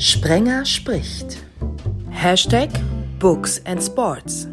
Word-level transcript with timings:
Sprenger 0.00 0.64
spricht. 0.64 1.44
Hashtag 2.08 2.70
Books 3.18 3.60
and 3.66 3.82
Sports. 3.82 4.48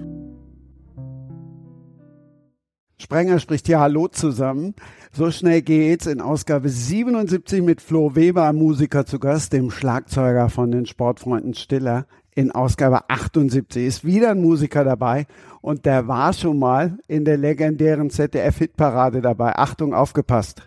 Sprenger 3.01 3.39
spricht 3.39 3.69
ja 3.69 3.79
Hallo 3.79 4.09
zusammen. 4.09 4.75
So 5.13 5.31
schnell 5.31 5.61
geht's 5.61 6.05
in 6.05 6.19
Ausgabe 6.19 6.67
77 6.67 7.61
mit 7.61 7.79
Flo 7.79 8.13
Weber, 8.13 8.51
Musiker 8.51 9.05
zu 9.05 9.19
Gast, 9.19 9.53
dem 9.53 9.71
Schlagzeuger 9.71 10.49
von 10.49 10.69
den 10.69 10.85
Sportfreunden 10.85 11.53
Stiller. 11.53 12.07
In 12.35 12.51
Ausgabe 12.51 13.09
78 13.09 13.85
ist 13.85 14.03
wieder 14.03 14.31
ein 14.31 14.41
Musiker 14.41 14.83
dabei 14.83 15.27
und 15.61 15.85
der 15.85 16.09
war 16.09 16.33
schon 16.33 16.59
mal 16.59 16.97
in 17.07 17.23
der 17.23 17.37
legendären 17.37 18.09
ZDF-Hitparade 18.09 19.21
dabei. 19.21 19.55
Achtung, 19.55 19.93
aufgepasst. 19.93 20.63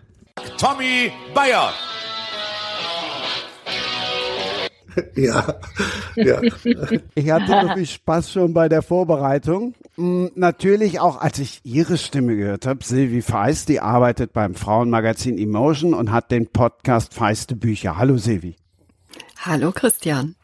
Tommy 0.57 1.11
Bayer. 1.35 1.69
Ja, 5.15 5.55
ja. 6.15 6.41
Ich 7.15 7.31
hatte 7.31 7.61
so 7.61 7.73
viel 7.75 7.85
Spaß 7.85 8.31
schon 8.31 8.53
bei 8.53 8.69
der 8.69 8.81
Vorbereitung. 8.81 9.73
Hm, 9.95 10.31
natürlich 10.35 10.99
auch, 10.99 11.21
als 11.21 11.39
ich 11.39 11.61
Ihre 11.63 11.97
Stimme 11.97 12.35
gehört 12.35 12.65
habe. 12.65 12.83
Silvi 12.83 13.21
Feist, 13.21 13.69
die 13.69 13.79
arbeitet 13.79 14.33
beim 14.33 14.55
Frauenmagazin 14.55 15.37
Emotion 15.37 15.93
und 15.93 16.11
hat 16.11 16.31
den 16.31 16.47
Podcast 16.47 17.13
Feiste 17.13 17.55
Bücher. 17.55 17.97
Hallo 17.97 18.17
Silvi. 18.17 18.55
Hallo 19.39 19.71
Christian. 19.71 20.35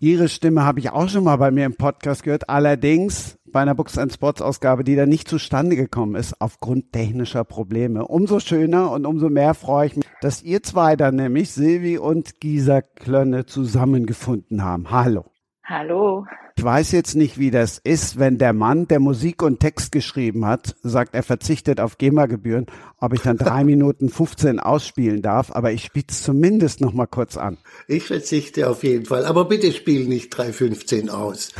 Ihre 0.00 0.28
Stimme 0.28 0.64
habe 0.64 0.78
ich 0.78 0.90
auch 0.90 1.08
schon 1.08 1.24
mal 1.24 1.36
bei 1.38 1.50
mir 1.50 1.66
im 1.66 1.74
Podcast 1.74 2.22
gehört. 2.22 2.48
Allerdings 2.48 3.36
bei 3.46 3.62
einer 3.62 3.74
Books 3.74 3.98
and 3.98 4.12
Sports 4.12 4.40
Ausgabe, 4.40 4.84
die 4.84 4.94
da 4.94 5.06
nicht 5.06 5.26
zustande 5.26 5.74
gekommen 5.74 6.14
ist, 6.14 6.40
aufgrund 6.40 6.92
technischer 6.92 7.42
Probleme. 7.42 8.06
Umso 8.06 8.38
schöner 8.38 8.92
und 8.92 9.06
umso 9.06 9.28
mehr 9.28 9.54
freue 9.54 9.88
ich 9.88 9.96
mich, 9.96 10.06
dass 10.20 10.40
ihr 10.44 10.62
zwei 10.62 10.94
dann 10.94 11.16
nämlich, 11.16 11.50
Silvi 11.50 11.98
und 11.98 12.38
Gisa 12.38 12.80
Klönne, 12.80 13.46
zusammengefunden 13.46 14.62
haben. 14.62 14.88
Hallo. 14.92 15.24
Hallo. 15.64 16.26
Ich 16.58 16.64
weiß 16.64 16.90
jetzt 16.90 17.14
nicht, 17.14 17.38
wie 17.38 17.52
das 17.52 17.78
ist, 17.78 18.18
wenn 18.18 18.36
der 18.36 18.52
Mann, 18.52 18.88
der 18.88 18.98
Musik 18.98 19.44
und 19.44 19.60
Text 19.60 19.92
geschrieben 19.92 20.44
hat, 20.44 20.74
sagt, 20.82 21.14
er 21.14 21.22
verzichtet 21.22 21.78
auf 21.78 21.98
GEMA-Gebühren, 21.98 22.66
ob 22.98 23.14
ich 23.14 23.20
dann 23.20 23.36
drei 23.38 23.62
Minuten 23.62 24.08
15 24.08 24.58
ausspielen 24.58 25.22
darf, 25.22 25.52
aber 25.52 25.70
ich 25.70 25.84
spiele 25.84 26.06
es 26.08 26.24
zumindest 26.24 26.80
noch 26.80 26.92
mal 26.92 27.06
kurz 27.06 27.36
an. 27.36 27.58
Ich 27.86 28.08
verzichte 28.08 28.68
auf 28.68 28.82
jeden 28.82 29.04
Fall, 29.04 29.24
aber 29.24 29.44
bitte 29.44 29.70
spiel 29.70 30.08
nicht 30.08 30.34
3,15 30.34 31.10
aus. 31.10 31.52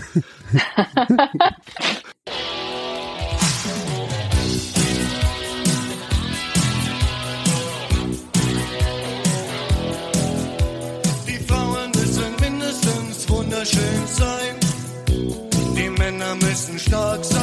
müssen 16.59 16.79
stark. 16.79 17.38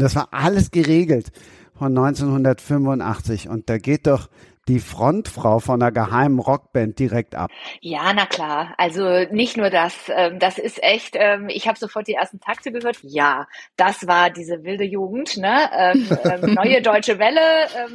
Und 0.00 0.04
das 0.04 0.16
war 0.16 0.28
alles 0.30 0.70
geregelt 0.70 1.30
von 1.74 1.88
1985. 1.88 3.50
Und 3.50 3.68
da 3.68 3.76
geht 3.76 4.06
doch 4.06 4.30
die 4.66 4.78
Frontfrau 4.78 5.58
von 5.58 5.82
einer 5.82 5.92
geheimen 5.92 6.38
Rockband 6.38 6.98
direkt 6.98 7.34
ab. 7.34 7.50
Ja, 7.80 8.12
na 8.14 8.24
klar. 8.24 8.72
Also 8.78 9.24
nicht 9.30 9.58
nur 9.58 9.68
das. 9.68 9.94
Ähm, 10.08 10.38
das 10.38 10.56
ist 10.56 10.82
echt. 10.82 11.16
Ähm, 11.18 11.50
ich 11.50 11.68
habe 11.68 11.78
sofort 11.78 12.06
die 12.06 12.14
ersten 12.14 12.40
Takte 12.40 12.72
gehört. 12.72 12.98
Ja, 13.02 13.46
das 13.76 14.06
war 14.06 14.30
diese 14.30 14.64
wilde 14.64 14.84
Jugend. 14.84 15.36
Ne? 15.36 15.68
Ähm, 15.76 16.08
neue 16.54 16.80
deutsche 16.80 17.18
Welle, 17.18 17.40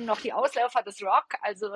noch 0.06 0.22
die 0.22 0.34
Ausläufer 0.34 0.84
des 0.84 1.02
Rock. 1.02 1.40
Also 1.42 1.70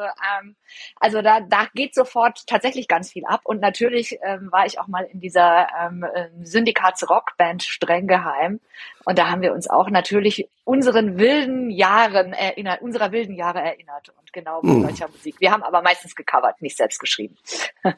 also 0.99 1.23
da 1.23 1.39
da 1.39 1.65
geht 1.73 1.95
sofort 1.95 2.45
tatsächlich 2.45 2.87
ganz 2.87 3.11
viel 3.11 3.25
ab. 3.25 3.41
Und 3.45 3.61
natürlich 3.61 4.19
war 4.51 4.67
ich 4.67 4.79
auch 4.79 4.87
mal 4.87 5.05
in 5.05 5.21
dieser 5.21 5.67
ähm, 5.81 6.05
ähm, 6.13 6.45
Syndikats 6.45 7.09
Rockband 7.09 7.63
streng 7.63 8.05
geheim. 8.05 8.59
Und 9.09 9.17
da 9.17 9.31
haben 9.31 9.41
wir 9.41 9.53
uns 9.53 9.67
auch 9.67 9.89
natürlich 9.89 10.47
unseren 10.65 11.17
wilden 11.17 11.71
Jahren 11.71 12.31
erinnert, 12.31 12.83
unserer 12.83 13.11
wilden 13.11 13.33
Jahre 13.33 13.57
erinnert. 13.57 14.09
Und 14.09 14.31
genau 14.31 14.61
mit 14.61 14.83
solcher 14.83 15.07
Musik. 15.11 15.37
Wir 15.39 15.49
haben 15.49 15.63
aber 15.63 15.81
meistens 15.81 16.15
gecovert, 16.15 16.61
nicht 16.61 16.77
selbst 16.77 16.99
geschrieben. 16.99 17.35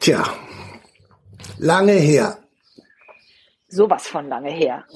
Tja, 0.00 0.24
lange 1.58 1.92
her. 1.92 2.38
Sowas 3.68 4.08
von 4.08 4.26
lange 4.26 4.50
her. 4.50 4.86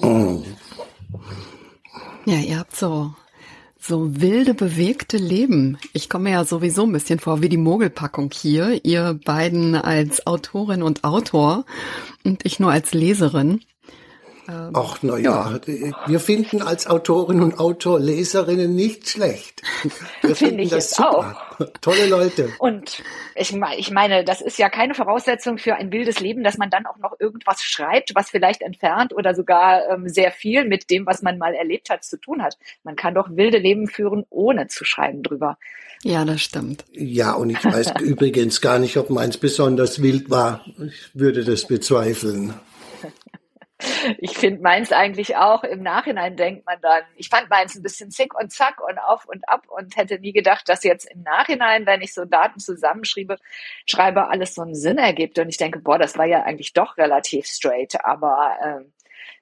Ja, 2.25 2.37
ihr 2.37 2.57
habt 2.57 2.75
so, 2.75 3.13
so 3.79 4.19
wilde, 4.21 4.55
bewegte 4.55 5.17
Leben. 5.17 5.77
Ich 5.93 6.09
komme 6.09 6.23
mir 6.23 6.31
ja 6.31 6.45
sowieso 6.45 6.87
ein 6.87 6.93
bisschen 6.93 7.19
vor 7.19 7.43
wie 7.43 7.49
die 7.49 7.57
Mogelpackung 7.57 8.31
hier. 8.33 8.83
Ihr 8.83 9.19
beiden 9.23 9.75
als 9.75 10.25
Autorin 10.25 10.81
und 10.81 11.03
Autor 11.03 11.63
und 12.23 12.43
ich 12.43 12.59
nur 12.59 12.71
als 12.71 12.95
Leserin. 12.95 13.61
Ach, 14.73 14.97
na 15.01 15.17
ja, 15.17 15.59
wir 16.07 16.19
finden 16.19 16.61
als 16.61 16.87
Autorin 16.87 17.41
und 17.41 17.59
Autor 17.59 17.99
Leserinnen 17.99 18.75
nicht 18.75 19.09
schlecht. 19.09 19.61
Wir 20.21 20.35
Finde 20.35 20.35
finden 20.35 20.59
ich 20.59 20.69
das 20.69 20.91
jetzt 20.91 20.95
super. 20.97 21.37
Tolle 21.81 22.07
Leute. 22.07 22.49
Und 22.59 23.03
ich, 23.35 23.55
ich 23.77 23.91
meine, 23.91 24.23
das 24.23 24.41
ist 24.41 24.57
ja 24.57 24.69
keine 24.69 24.93
Voraussetzung 24.93 25.57
für 25.57 25.75
ein 25.75 25.91
wildes 25.91 26.19
Leben, 26.19 26.43
dass 26.43 26.57
man 26.57 26.69
dann 26.69 26.85
auch 26.85 26.97
noch 26.97 27.19
irgendwas 27.19 27.61
schreibt, 27.63 28.15
was 28.15 28.29
vielleicht 28.29 28.61
entfernt 28.61 29.13
oder 29.13 29.35
sogar 29.35 29.87
ähm, 29.89 30.07
sehr 30.07 30.31
viel 30.31 30.65
mit 30.65 30.89
dem, 30.89 31.05
was 31.05 31.21
man 31.21 31.37
mal 31.37 31.53
erlebt 31.53 31.89
hat, 31.89 32.03
zu 32.03 32.17
tun 32.17 32.41
hat. 32.41 32.57
Man 32.83 32.95
kann 32.95 33.15
doch 33.15 33.29
wilde 33.31 33.57
Leben 33.57 33.87
führen, 33.87 34.25
ohne 34.29 34.67
zu 34.67 34.85
schreiben 34.85 35.23
drüber. 35.23 35.57
Ja, 36.03 36.25
das 36.25 36.41
stimmt. 36.41 36.85
Ja, 36.93 37.33
und 37.33 37.49
ich 37.49 37.63
weiß 37.63 37.93
übrigens 38.01 38.61
gar 38.61 38.79
nicht, 38.79 38.97
ob 38.97 39.09
meins 39.09 39.37
besonders 39.37 40.01
wild 40.01 40.29
war. 40.29 40.65
Ich 40.79 41.11
würde 41.13 41.43
das 41.43 41.67
bezweifeln. 41.67 42.53
Ich 44.17 44.37
finde 44.37 44.61
meins 44.61 44.91
eigentlich 44.91 45.35
auch. 45.35 45.63
Im 45.63 45.81
Nachhinein 45.83 46.35
denkt 46.35 46.65
man 46.65 46.79
dann, 46.81 47.03
ich 47.15 47.29
fand 47.29 47.49
meins 47.49 47.75
ein 47.75 47.83
bisschen 47.83 48.11
zick 48.11 48.33
und 48.39 48.51
zack 48.51 48.81
und 48.81 48.99
auf 48.99 49.25
und 49.25 49.47
ab 49.47 49.67
und 49.69 49.95
hätte 49.97 50.19
nie 50.19 50.33
gedacht, 50.33 50.67
dass 50.69 50.83
jetzt 50.83 51.05
im 51.11 51.23
Nachhinein, 51.23 51.85
wenn 51.85 52.01
ich 52.01 52.13
so 52.13 52.25
Daten 52.25 52.59
zusammenschreibe, 52.59 53.37
schreibe, 53.85 54.29
alles 54.29 54.55
so 54.55 54.61
einen 54.61 54.75
Sinn 54.75 54.97
ergibt. 54.97 55.39
Und 55.39 55.49
ich 55.49 55.57
denke, 55.57 55.79
boah, 55.79 55.97
das 55.97 56.17
war 56.17 56.25
ja 56.25 56.43
eigentlich 56.43 56.73
doch 56.73 56.97
relativ 56.97 57.45
straight. 57.45 58.03
Aber 58.03 58.57
ähm, 58.63 58.93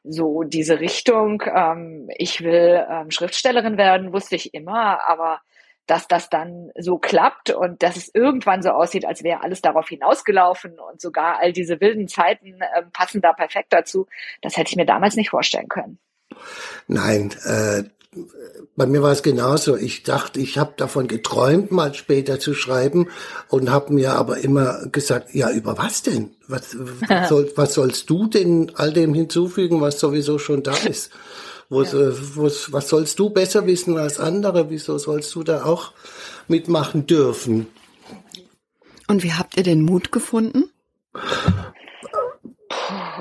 so 0.03 0.43
diese 0.43 0.79
Richtung, 0.79 1.43
ähm, 1.53 2.09
ich 2.17 2.41
will 2.41 2.85
ähm, 2.89 3.11
Schriftstellerin 3.11 3.77
werden, 3.77 4.13
wusste 4.13 4.35
ich 4.35 4.53
immer, 4.53 5.07
aber 5.07 5.41
dass 5.89 6.07
das 6.07 6.29
dann 6.29 6.71
so 6.77 6.97
klappt 6.97 7.49
und 7.49 7.81
dass 7.81 7.97
es 7.97 8.13
irgendwann 8.13 8.61
so 8.61 8.69
aussieht, 8.69 9.05
als 9.05 9.23
wäre 9.23 9.41
alles 9.41 9.61
darauf 9.61 9.89
hinausgelaufen 9.89 10.79
und 10.79 11.01
sogar 11.01 11.39
all 11.39 11.51
diese 11.51 11.81
wilden 11.81 12.07
Zeiten 12.07 12.59
ähm, 12.77 12.91
passen 12.93 13.21
da 13.21 13.33
perfekt 13.33 13.73
dazu, 13.73 14.07
das 14.41 14.55
hätte 14.55 14.69
ich 14.69 14.75
mir 14.75 14.85
damals 14.85 15.15
nicht 15.15 15.31
vorstellen 15.31 15.67
können. 15.67 15.97
Nein, 16.87 17.33
äh, 17.45 17.83
bei 18.75 18.85
mir 18.85 19.03
war 19.03 19.11
es 19.11 19.23
genauso. 19.23 19.75
Ich 19.75 20.03
dachte, 20.03 20.39
ich 20.39 20.57
habe 20.57 20.73
davon 20.77 21.07
geträumt, 21.07 21.71
mal 21.71 21.93
später 21.93 22.39
zu 22.39 22.53
schreiben 22.53 23.07
und 23.49 23.69
habe 23.69 23.93
mir 23.93 24.13
aber 24.13 24.39
immer 24.39 24.87
gesagt, 24.87 25.33
ja, 25.33 25.51
über 25.51 25.77
was 25.77 26.01
denn? 26.01 26.35
Was, 26.47 26.75
was, 27.07 27.29
soll, 27.29 27.51
was 27.55 27.73
sollst 27.73 28.09
du 28.09 28.27
denn 28.27 28.71
all 28.75 28.93
dem 28.93 29.13
hinzufügen, 29.13 29.81
was 29.81 29.99
sowieso 29.99 30.39
schon 30.39 30.63
da 30.63 30.75
ist? 30.75 31.11
Wo, 31.69 31.83
äh, 31.83 32.35
wo's- 32.35 32.71
was 32.73 32.89
sollst 32.89 33.19
du 33.19 33.29
besser 33.29 33.65
wissen 33.67 33.97
als 33.97 34.19
andere? 34.19 34.69
Wieso 34.69 34.97
sollst 34.97 35.33
du 35.35 35.43
da 35.43 35.65
auch 35.65 35.91
mitmachen 36.47 37.05
dürfen? 37.05 37.67
Und 39.07 39.23
wie 39.23 39.33
habt 39.33 39.55
ihr 39.57 39.63
den 39.63 39.83
Mut 39.83 40.11
gefunden? 40.11 40.71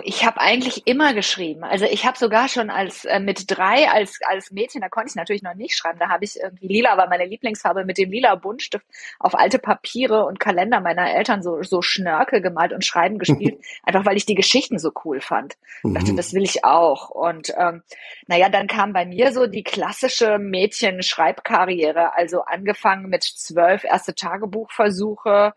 Ich 0.08 0.25
habe 0.25 0.40
eigentlich 0.40 0.87
immer 0.87 1.12
geschrieben. 1.12 1.64
Also 1.64 1.84
ich 1.84 2.06
habe 2.06 2.16
sogar 2.16 2.49
schon 2.49 2.70
als 2.70 3.05
äh, 3.05 3.20
mit 3.20 3.50
drei 3.50 3.90
als 3.90 4.20
als 4.26 4.50
Mädchen, 4.50 4.81
da 4.81 4.88
konnte 4.88 5.10
ich 5.10 5.16
natürlich 5.16 5.43
noch 5.43 5.52
nicht 5.52 5.76
schreiben. 5.76 5.99
Da 5.99 6.08
habe 6.08 6.25
ich 6.25 6.40
irgendwie 6.40 6.66
lila 6.66 6.96
war 6.96 7.10
meine 7.10 7.26
Lieblingsfarbe 7.26 7.84
mit 7.84 7.99
dem 7.99 8.10
lila 8.10 8.34
Buntstift 8.37 8.87
auf 9.19 9.34
alte 9.34 9.58
Papiere 9.58 10.25
und 10.25 10.40
Kalender 10.40 10.81
meiner 10.81 11.12
Eltern 11.14 11.43
so 11.43 11.62
so 11.62 11.82
Schnörkel 11.82 12.40
gemalt 12.40 12.72
und 12.72 12.87
Schreiben 12.87 13.19
gespielt, 13.19 13.62
einfach 13.82 14.06
weil 14.06 14.16
ich 14.16 14.25
die 14.25 14.34
Geschichten 14.34 14.78
so 14.78 14.93
cool 15.05 15.20
fand. 15.20 15.58
Ich 15.84 15.93
dachte, 15.93 16.14
das 16.14 16.32
will 16.32 16.43
ich 16.43 16.64
auch. 16.64 17.10
Und 17.10 17.52
ähm, 17.58 17.82
naja, 18.26 18.49
dann 18.49 18.66
kam 18.66 18.94
bei 18.94 19.05
mir 19.05 19.31
so 19.32 19.46
die 19.46 19.62
klassische 19.62 20.38
Mädchen-Schreibkarriere. 20.38 22.14
Also 22.14 22.44
angefangen 22.44 23.10
mit 23.10 23.25
zwölf 23.25 23.84
erste 23.84 24.14
Tagebuchversuche, 24.14 25.52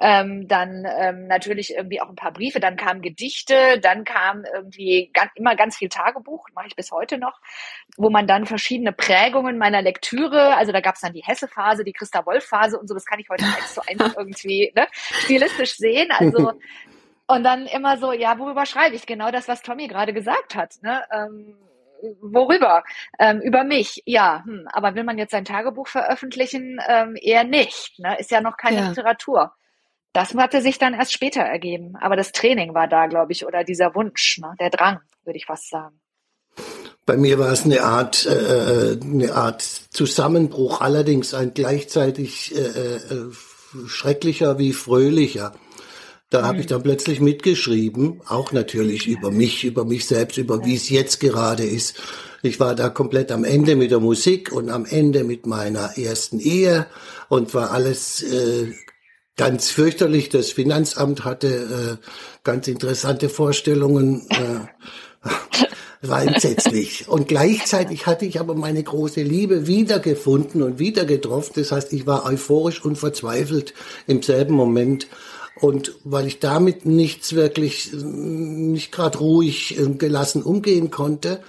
ähm, 0.00 0.48
dann 0.48 0.86
ähm, 0.98 1.26
natürlich 1.26 1.74
irgendwie 1.74 2.00
auch 2.00 2.08
ein 2.08 2.16
paar 2.16 2.32
Briefe, 2.32 2.60
dann 2.60 2.76
kamen 2.76 3.02
Gedichte, 3.02 3.78
dann 3.80 4.04
kam 4.04 4.44
irgendwie 4.52 5.10
ganz, 5.12 5.30
immer 5.34 5.54
ganz 5.54 5.76
viel 5.76 5.88
Tagebuch, 5.88 6.48
mache 6.54 6.68
ich 6.68 6.76
bis 6.76 6.90
heute 6.90 7.18
noch, 7.18 7.40
wo 7.96 8.10
man 8.10 8.26
dann 8.26 8.46
verschiedene 8.46 8.92
Prägungen 8.92 9.58
meiner 9.58 9.82
Lektüre, 9.82 10.56
also 10.56 10.72
da 10.72 10.80
gab 10.80 10.94
es 10.94 11.02
dann 11.02 11.12
die 11.12 11.22
Hesse-Phase, 11.24 11.84
die 11.84 11.92
Christa 11.92 12.24
Wolf-Phase 12.26 12.78
und 12.78 12.88
so, 12.88 12.94
das 12.94 13.04
kann 13.04 13.20
ich 13.20 13.28
heute 13.28 13.44
eins 13.44 13.74
zu 13.74 13.82
eins 13.86 14.14
irgendwie 14.16 14.72
ne, 14.74 14.86
stilistisch 14.92 15.76
sehen. 15.76 16.10
Also 16.10 16.52
und 17.26 17.44
dann 17.44 17.66
immer 17.66 17.98
so, 17.98 18.12
ja, 18.12 18.38
worüber 18.38 18.66
schreibe 18.66 18.96
ich? 18.96 19.06
Genau 19.06 19.30
das, 19.30 19.48
was 19.48 19.62
Tommy 19.62 19.88
gerade 19.88 20.12
gesagt 20.12 20.54
hat. 20.54 20.74
Ne? 20.82 21.02
Ähm, 21.12 21.56
worüber? 22.20 22.84
Ähm, 23.18 23.40
über 23.40 23.64
mich, 23.64 24.02
ja. 24.06 24.42
Hm, 24.44 24.68
aber 24.72 24.94
will 24.94 25.04
man 25.04 25.18
jetzt 25.18 25.30
sein 25.30 25.44
Tagebuch 25.44 25.88
veröffentlichen? 25.88 26.80
Ähm, 26.86 27.16
eher 27.20 27.44
nicht. 27.44 27.98
Ne? 27.98 28.18
Ist 28.18 28.30
ja 28.30 28.40
noch 28.40 28.56
keine 28.56 28.78
Ja. 28.78 28.88
Literatur. 28.88 29.54
Das 30.12 30.34
hatte 30.34 30.60
sich 30.60 30.78
dann 30.78 30.94
erst 30.94 31.12
später 31.12 31.40
ergeben. 31.40 31.96
Aber 32.00 32.16
das 32.16 32.32
Training 32.32 32.74
war 32.74 32.88
da, 32.88 33.06
glaube 33.06 33.32
ich, 33.32 33.46
oder 33.46 33.64
dieser 33.64 33.94
Wunsch, 33.94 34.38
ne? 34.38 34.54
der 34.60 34.70
Drang, 34.70 35.00
würde 35.24 35.38
ich 35.38 35.46
fast 35.46 35.70
sagen. 35.70 36.00
Bei 37.04 37.16
mir 37.16 37.38
war 37.38 37.50
es 37.50 37.64
eine 37.64 37.82
Art, 37.82 38.26
äh, 38.26 38.98
eine 39.02 39.34
Art 39.34 39.62
Zusammenbruch, 39.62 40.80
allerdings 40.80 41.34
ein 41.34 41.52
gleichzeitig 41.52 42.54
äh, 42.54 42.60
äh, 42.60 43.32
schrecklicher 43.86 44.58
wie 44.58 44.72
fröhlicher. 44.72 45.52
Da 46.30 46.44
habe 46.46 46.60
ich 46.60 46.66
dann 46.66 46.82
plötzlich 46.82 47.20
mitgeschrieben, 47.20 48.22
auch 48.26 48.52
natürlich 48.52 49.06
über 49.06 49.30
mich, 49.30 49.64
über 49.64 49.84
mich 49.84 50.06
selbst, 50.06 50.38
über 50.38 50.64
wie 50.64 50.76
es 50.76 50.88
jetzt 50.88 51.20
gerade 51.20 51.64
ist. 51.64 52.00
Ich 52.42 52.58
war 52.58 52.74
da 52.74 52.88
komplett 52.88 53.30
am 53.30 53.44
Ende 53.44 53.76
mit 53.76 53.90
der 53.90 54.00
Musik 54.00 54.50
und 54.50 54.70
am 54.70 54.86
Ende 54.86 55.24
mit 55.24 55.44
meiner 55.44 55.98
ersten 55.98 56.40
Ehe 56.40 56.86
und 57.28 57.52
war 57.52 57.72
alles 57.72 58.22
äh, 58.22 58.72
ganz 59.36 59.70
fürchterlich. 59.70 60.28
Das 60.28 60.52
Finanzamt 60.52 61.24
hatte 61.24 61.98
äh, 62.00 62.06
ganz 62.44 62.68
interessante 62.68 63.28
Vorstellungen. 63.28 64.26
Äh, 64.30 65.28
war 66.02 66.22
entsetzlich. 66.22 67.08
Und 67.08 67.28
gleichzeitig 67.28 68.06
hatte 68.06 68.26
ich 68.26 68.40
aber 68.40 68.54
meine 68.54 68.82
große 68.82 69.22
Liebe 69.22 69.66
wiedergefunden 69.68 70.62
und 70.62 70.78
wieder 70.78 71.04
getroffen. 71.04 71.52
Das 71.56 71.70
heißt, 71.70 71.92
ich 71.92 72.06
war 72.06 72.26
euphorisch 72.26 72.84
und 72.84 72.96
verzweifelt 72.96 73.72
im 74.06 74.22
selben 74.22 74.54
Moment. 74.54 75.06
Und 75.60 75.94
weil 76.02 76.26
ich 76.26 76.40
damit 76.40 76.86
nichts 76.86 77.34
wirklich, 77.34 77.92
nicht 77.92 78.90
gerade 78.90 79.18
ruhig 79.18 79.78
äh, 79.78 79.90
gelassen 79.90 80.42
umgehen 80.42 80.90
konnte, 80.90 81.40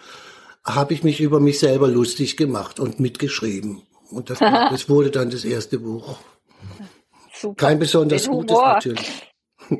habe 0.63 0.93
ich 0.93 1.03
mich 1.03 1.19
über 1.19 1.39
mich 1.39 1.59
selber 1.59 1.87
lustig 1.87 2.37
gemacht 2.37 2.79
und 2.79 2.99
mitgeschrieben. 2.99 3.81
Und 4.11 4.29
das, 4.29 4.39
das 4.39 4.87
wurde 4.87 5.09
dann 5.09 5.31
das 5.31 5.45
erste 5.45 5.79
Buch. 5.79 6.17
Super. 7.43 7.67
Kein 7.67 7.77
besonders 7.79 8.23
Den 8.23 8.31
gutes 8.31 8.57
Humor. 8.57 8.73
natürlich. 8.73 9.29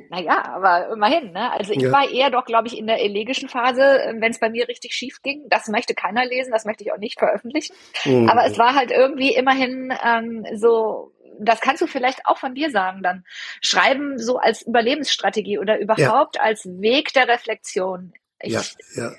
Naja, 0.10 0.44
aber 0.56 0.89
immerhin, 0.94 1.31
ne? 1.33 1.51
Also 1.51 1.74
ich 1.74 1.81
Ja. 1.81 1.92
war 1.92 2.10
eher 2.10 2.30
doch, 2.30 2.45
glaube 2.45 2.68
ich, 2.68 2.77
in 2.77 2.88
der 2.88 3.01
elegischen 3.01 3.50
Phase, 3.50 3.81
wenn 4.18 4.31
es 4.31 4.39
bei 4.39 4.50
mir 4.50 4.68
richtig 4.69 4.94
schief 4.94 5.21
ging. 5.21 5.45
Das 5.50 5.68
möchte 5.68 5.94
keiner 5.94 6.25
lesen, 6.25 6.51
das 6.51 6.63
möchte 6.65 6.83
ich 6.86 6.92
auch 6.94 6.98
nicht 6.98 7.19
veröffentlichen. 7.19 7.75
Mhm. 8.06 8.30
Aber 8.30 8.45
es 8.45 8.57
war 8.57 8.75
halt 8.75 8.92
irgendwie 8.92 9.33
immerhin 9.36 9.94
ähm, 10.06 10.45
so, 10.56 11.12
das 11.39 11.60
kannst 11.60 11.81
du 11.81 11.88
vielleicht 11.88 12.25
auch 12.25 12.38
von 12.38 12.54
dir 12.56 12.69
sagen 12.69 13.01
dann. 13.04 13.25
Schreiben 13.62 14.18
so 14.19 14.38
als 14.38 14.62
Überlebensstrategie 14.62 15.57
oder 15.59 15.77
überhaupt 15.80 16.39
als 16.39 16.63
Weg 16.66 17.12
der 17.13 17.27
Reflexion. 17.27 18.13
Ich, 18.39 18.54
Ja, 18.54 18.62
ja. 18.95 19.12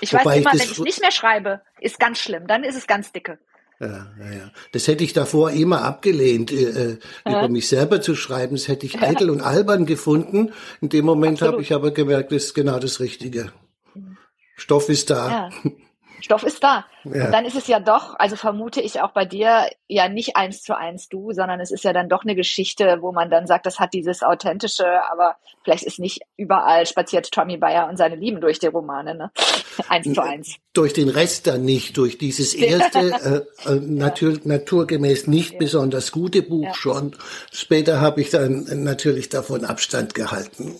ich 0.00 0.12
Wobei 0.12 0.24
weiß 0.24 0.34
ich 0.36 0.40
immer, 0.42 0.50
das 0.52 0.60
wenn 0.62 0.72
ich 0.72 0.78
nicht 0.80 1.00
mehr 1.00 1.12
schreibe, 1.12 1.62
ist 1.80 2.00
ganz 2.00 2.18
schlimm. 2.20 2.46
Dann 2.48 2.64
ist 2.64 2.76
es 2.76 2.86
ganz 2.88 3.12
dicke. 3.12 3.38
Ja, 3.78 4.06
ja, 4.18 4.32
ja. 4.32 4.50
Das 4.72 4.88
hätte 4.88 5.04
ich 5.04 5.12
davor 5.12 5.50
immer 5.50 5.82
abgelehnt, 5.82 6.50
äh, 6.50 6.92
äh, 6.92 6.98
über 7.26 7.48
mich 7.48 7.68
selber 7.68 8.00
zu 8.00 8.14
schreiben. 8.14 8.56
Das 8.56 8.68
hätte 8.68 8.86
ich 8.86 9.02
eitel 9.02 9.28
und 9.28 9.42
albern 9.42 9.84
gefunden. 9.84 10.52
In 10.80 10.88
dem 10.88 11.04
Moment 11.04 11.42
habe 11.42 11.60
ich 11.60 11.74
aber 11.74 11.90
gemerkt, 11.90 12.32
das 12.32 12.44
ist 12.44 12.54
genau 12.54 12.78
das 12.78 13.00
Richtige. 13.00 13.52
Stoff 14.56 14.88
ist 14.88 15.10
da. 15.10 15.50
Ja. 15.64 15.70
Stoff 16.20 16.42
ist 16.42 16.62
da. 16.62 16.84
Ja. 17.04 17.26
Und 17.26 17.32
dann 17.32 17.44
ist 17.44 17.56
es 17.56 17.66
ja 17.66 17.80
doch, 17.80 18.14
also 18.18 18.36
vermute 18.36 18.80
ich 18.80 19.00
auch 19.00 19.10
bei 19.10 19.24
dir, 19.24 19.68
ja 19.88 20.08
nicht 20.08 20.36
eins 20.36 20.62
zu 20.62 20.76
eins 20.76 21.08
du, 21.08 21.32
sondern 21.32 21.60
es 21.60 21.70
ist 21.70 21.84
ja 21.84 21.92
dann 21.92 22.08
doch 22.08 22.24
eine 22.24 22.34
Geschichte, 22.34 22.98
wo 23.00 23.12
man 23.12 23.30
dann 23.30 23.46
sagt, 23.46 23.66
das 23.66 23.78
hat 23.78 23.92
dieses 23.92 24.22
Authentische, 24.22 24.86
aber 25.10 25.36
vielleicht 25.62 25.84
ist 25.84 25.98
nicht 25.98 26.22
überall 26.36 26.86
spaziert 26.86 27.30
Tommy 27.30 27.56
Bayer 27.56 27.88
und 27.88 27.96
seine 27.96 28.16
Lieben 28.16 28.40
durch 28.40 28.58
die 28.58 28.66
Romane, 28.66 29.14
ne? 29.14 29.30
Eins 29.88 30.12
zu 30.12 30.22
eins. 30.22 30.56
Durch 30.72 30.92
den 30.92 31.08
Rest 31.08 31.46
dann 31.46 31.64
nicht, 31.64 31.96
durch 31.96 32.18
dieses 32.18 32.54
erste, 32.54 33.46
äh, 33.66 33.70
äh, 33.70 33.80
natur, 33.80 34.38
naturgemäß 34.44 35.26
nicht 35.26 35.58
besonders 35.58 36.12
gute 36.12 36.42
Buch 36.42 36.64
Ja. 36.64 36.74
schon. 36.74 37.16
Später 37.52 38.00
habe 38.00 38.20
ich 38.20 38.30
dann 38.30 38.66
natürlich 38.82 39.28
davon 39.28 39.64
Abstand 39.64 40.14
gehalten. 40.14 40.74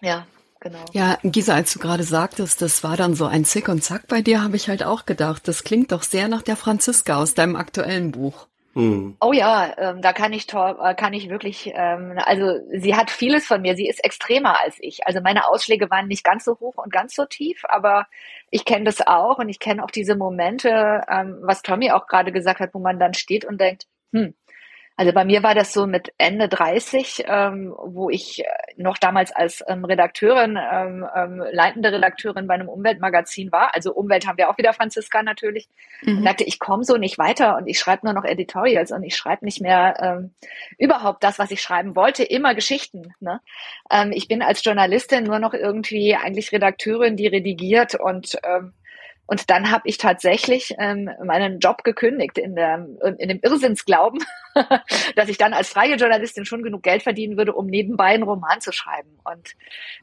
Ja, 0.00 0.26
genau. 0.60 0.84
Ja, 0.92 1.18
Gisa, 1.22 1.54
als 1.54 1.72
du 1.72 1.78
gerade 1.78 2.02
sagtest, 2.02 2.62
das 2.62 2.82
war 2.84 2.96
dann 2.96 3.14
so 3.14 3.26
ein 3.26 3.44
Zick 3.44 3.68
und 3.68 3.82
Zack 3.82 4.08
bei 4.08 4.22
dir, 4.22 4.42
habe 4.42 4.56
ich 4.56 4.68
halt 4.68 4.84
auch 4.84 5.06
gedacht, 5.06 5.48
das 5.48 5.64
klingt 5.64 5.92
doch 5.92 6.02
sehr 6.02 6.28
nach 6.28 6.42
der 6.42 6.56
Franziska 6.56 7.16
aus 7.16 7.34
deinem 7.34 7.56
aktuellen 7.56 8.12
Buch. 8.12 8.46
Hm. 8.74 9.16
Oh 9.20 9.32
ja, 9.32 9.72
ähm, 9.78 10.02
da 10.02 10.12
kann 10.12 10.32
ich 10.32 10.46
tor- 10.46 10.78
äh, 10.80 10.94
kann 10.94 11.12
ich 11.12 11.28
wirklich, 11.28 11.72
ähm, 11.74 12.18
also 12.24 12.60
sie 12.72 12.94
hat 12.94 13.10
vieles 13.10 13.46
von 13.46 13.62
mir. 13.62 13.74
Sie 13.74 13.88
ist 13.88 14.04
extremer 14.04 14.60
als 14.60 14.76
ich. 14.78 15.06
Also 15.06 15.20
meine 15.20 15.48
Ausschläge 15.48 15.90
waren 15.90 16.06
nicht 16.06 16.22
ganz 16.22 16.44
so 16.44 16.58
hoch 16.60 16.76
und 16.76 16.92
ganz 16.92 17.14
so 17.14 17.24
tief, 17.24 17.64
aber 17.64 18.06
ich 18.50 18.64
kenne 18.64 18.84
das 18.84 19.04
auch 19.04 19.38
und 19.38 19.48
ich 19.48 19.58
kenne 19.58 19.82
auch 19.82 19.90
diese 19.90 20.14
Momente, 20.16 21.02
ähm, 21.10 21.38
was 21.42 21.62
Tommy 21.62 21.90
auch 21.90 22.06
gerade 22.06 22.30
gesagt 22.30 22.60
hat, 22.60 22.74
wo 22.74 22.78
man 22.78 23.00
dann 23.00 23.14
steht 23.14 23.44
und 23.44 23.60
denkt, 23.60 23.86
hm. 24.12 24.34
Also 24.98 25.12
bei 25.12 25.24
mir 25.24 25.44
war 25.44 25.54
das 25.54 25.72
so 25.72 25.86
mit 25.86 26.12
Ende 26.18 26.48
30, 26.48 27.22
ähm, 27.28 27.72
wo 27.78 28.10
ich 28.10 28.40
äh, 28.40 28.44
noch 28.76 28.98
damals 28.98 29.30
als 29.30 29.62
ähm, 29.68 29.84
Redakteurin, 29.84 30.58
ähm, 30.58 31.06
ähm, 31.14 31.40
leitende 31.52 31.92
Redakteurin 31.92 32.48
bei 32.48 32.54
einem 32.54 32.68
Umweltmagazin 32.68 33.52
war. 33.52 33.76
Also 33.76 33.92
Umwelt 33.94 34.26
haben 34.26 34.38
wir 34.38 34.50
auch 34.50 34.58
wieder 34.58 34.72
Franziska 34.72 35.22
natürlich 35.22 35.68
und 36.04 36.24
sagte, 36.24 36.42
ich 36.42 36.58
komme 36.58 36.82
so 36.82 36.96
nicht 36.96 37.16
weiter 37.16 37.56
und 37.58 37.68
ich 37.68 37.78
schreibe 37.78 38.06
nur 38.06 38.12
noch 38.12 38.24
Editorials 38.24 38.90
und 38.90 39.04
ich 39.04 39.14
schreibe 39.14 39.44
nicht 39.44 39.60
mehr 39.60 39.94
ähm, 40.02 40.34
überhaupt 40.78 41.22
das, 41.22 41.38
was 41.38 41.52
ich 41.52 41.62
schreiben 41.62 41.94
wollte, 41.94 42.24
immer 42.24 42.56
Geschichten. 42.56 43.14
Ne? 43.20 43.40
Ähm, 43.92 44.10
ich 44.12 44.26
bin 44.26 44.42
als 44.42 44.64
Journalistin 44.64 45.22
nur 45.22 45.38
noch 45.38 45.54
irgendwie 45.54 46.16
eigentlich 46.16 46.50
Redakteurin, 46.50 47.14
die 47.14 47.28
redigiert 47.28 47.94
und 47.94 48.36
ähm, 48.42 48.72
und 49.28 49.50
dann 49.50 49.70
habe 49.70 49.82
ich 49.86 49.98
tatsächlich 49.98 50.74
ähm, 50.78 51.10
meinen 51.22 51.58
Job 51.60 51.84
gekündigt 51.84 52.38
in, 52.38 52.56
der, 52.56 52.86
in 53.18 53.28
dem 53.28 53.40
Irrsinnsglauben, 53.42 54.24
dass 55.16 55.28
ich 55.28 55.36
dann 55.36 55.52
als 55.52 55.68
freie 55.68 55.96
Journalistin 55.96 56.46
schon 56.46 56.62
genug 56.62 56.82
Geld 56.82 57.02
verdienen 57.02 57.36
würde, 57.36 57.52
um 57.52 57.66
nebenbei 57.66 58.06
einen 58.06 58.22
Roman 58.22 58.62
zu 58.62 58.72
schreiben. 58.72 59.18
Und 59.24 59.54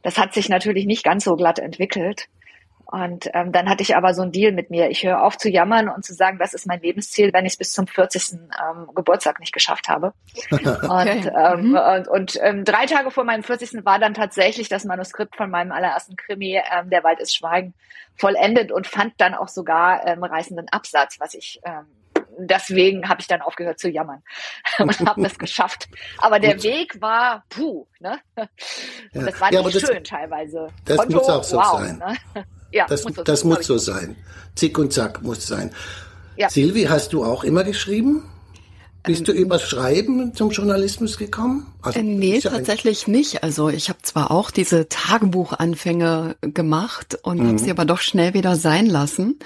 das 0.03 0.19
hat 0.19 0.35
sich 0.35 0.47
natürlich 0.47 0.85
nicht 0.85 1.03
ganz 1.03 1.23
so 1.23 1.35
glatt 1.35 1.57
entwickelt. 1.57 2.27
Und 2.85 3.29
ähm, 3.33 3.51
dann 3.51 3.67
hatte 3.69 3.81
ich 3.81 3.95
aber 3.95 4.13
so 4.13 4.21
einen 4.21 4.31
Deal 4.31 4.51
mit 4.51 4.69
mir. 4.69 4.89
Ich 4.89 5.03
höre 5.03 5.23
auf 5.23 5.37
zu 5.37 5.49
jammern 5.49 5.89
und 5.89 6.05
zu 6.05 6.13
sagen, 6.13 6.37
das 6.37 6.53
ist 6.53 6.67
mein 6.67 6.81
Lebensziel, 6.81 7.33
wenn 7.33 7.45
ich 7.45 7.53
es 7.53 7.57
bis 7.57 7.73
zum 7.73 7.87
40. 7.87 8.33
Ähm, 8.33 8.87
Geburtstag 8.93 9.39
nicht 9.39 9.53
geschafft 9.53 9.89
habe. 9.89 10.13
Und, 10.51 11.25
ähm, 11.25 11.69
Mhm. 11.71 11.75
und, 11.77 12.07
und 12.07 12.39
ähm, 12.41 12.63
drei 12.65 12.85
Tage 12.85 13.09
vor 13.11 13.23
meinem 13.23 13.43
40. 13.43 13.85
war 13.85 13.97
dann 13.99 14.13
tatsächlich 14.13 14.69
das 14.69 14.85
Manuskript 14.85 15.35
von 15.35 15.49
meinem 15.49 15.71
allerersten 15.71 16.15
Krimi, 16.15 16.61
ähm, 16.71 16.89
Der 16.89 17.03
Wald 17.03 17.19
ist 17.19 17.35
Schweigen, 17.35 17.73
vollendet 18.15 18.71
und 18.71 18.85
fand 18.87 19.13
dann 19.17 19.33
auch 19.33 19.47
sogar 19.47 20.05
ähm, 20.07 20.23
reißenden 20.23 20.69
Absatz, 20.69 21.19
was 21.19 21.33
ich 21.33 21.59
ähm, 21.65 21.85
deswegen 22.37 23.07
habe 23.07 23.21
ich 23.21 23.27
dann 23.27 23.41
aufgehört 23.41 23.79
zu 23.79 23.89
jammern 23.89 24.21
und 24.79 24.99
habe 25.07 25.21
das 25.23 25.37
geschafft. 25.39 25.87
Aber 26.17 26.39
der 26.39 26.61
Weg 26.63 27.01
war 27.01 27.43
puh, 27.49 27.87
ne? 27.99 28.19
Und 29.13 29.25
das 29.25 29.39
war 29.39 29.53
Ja, 29.53 29.61
nicht 29.61 29.75
das- 29.75 29.89
schön 29.89 30.03
teilweise. 30.03 30.67
das 30.85 30.97
Konto, 30.97 31.17
muss 31.17 31.29
auch 31.29 31.43
so 31.43 31.57
wow, 31.57 31.79
sein. 31.79 31.97
Ne? 31.97 32.43
Ja, 32.71 32.85
Das, 32.87 33.03
muss 33.03 33.15
so 33.15 33.23
das 33.23 33.39
sein, 33.41 33.49
muss 33.49 33.65
so 33.67 33.77
sein. 33.77 34.15
Zick 34.55 34.77
und 34.77 34.91
Zack 34.93 35.21
muss 35.23 35.45
sein. 35.47 35.71
Ja. 36.37 36.49
Silvi, 36.49 36.83
hast 36.83 37.13
du 37.13 37.23
auch 37.23 37.43
immer 37.43 37.63
geschrieben? 37.63 38.23
Bist 39.03 39.19
Ähm, 39.19 39.25
du 39.25 39.31
übers 39.33 39.61
Schreiben 39.61 40.33
zum 40.33 40.49
Journalismus 40.49 41.17
gekommen? 41.17 41.67
Also, 41.81 41.99
Äh, 41.99 42.03
nee, 42.03 42.39
ja 42.39 42.49
tatsächlich 42.49 43.07
nicht. 43.07 43.43
Also 43.43 43.69
ich 43.69 43.89
habe 43.89 43.99
zwar 44.01 44.31
auch 44.31 44.49
diese 44.51 44.89
Tagebuchanfänge 44.89 46.35
gemacht 46.41 47.17
und 47.21 47.39
Mhm. 47.41 47.47
habe 47.49 47.59
sie 47.59 47.69
aber 47.71 47.85
doch 47.85 47.99
schnell 47.99 48.33
wieder 48.33 48.55
sein 48.55 48.87
lassen 48.87 49.37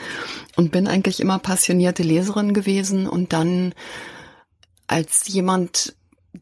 und 0.56 0.72
bin 0.72 0.88
eigentlich 0.88 1.20
immer 1.20 1.40
passionierte 1.40 2.04
Leserin 2.04 2.54
gewesen 2.54 3.08
und 3.08 3.34
dann 3.34 3.74
als 4.88 5.28
jemand 5.28 5.94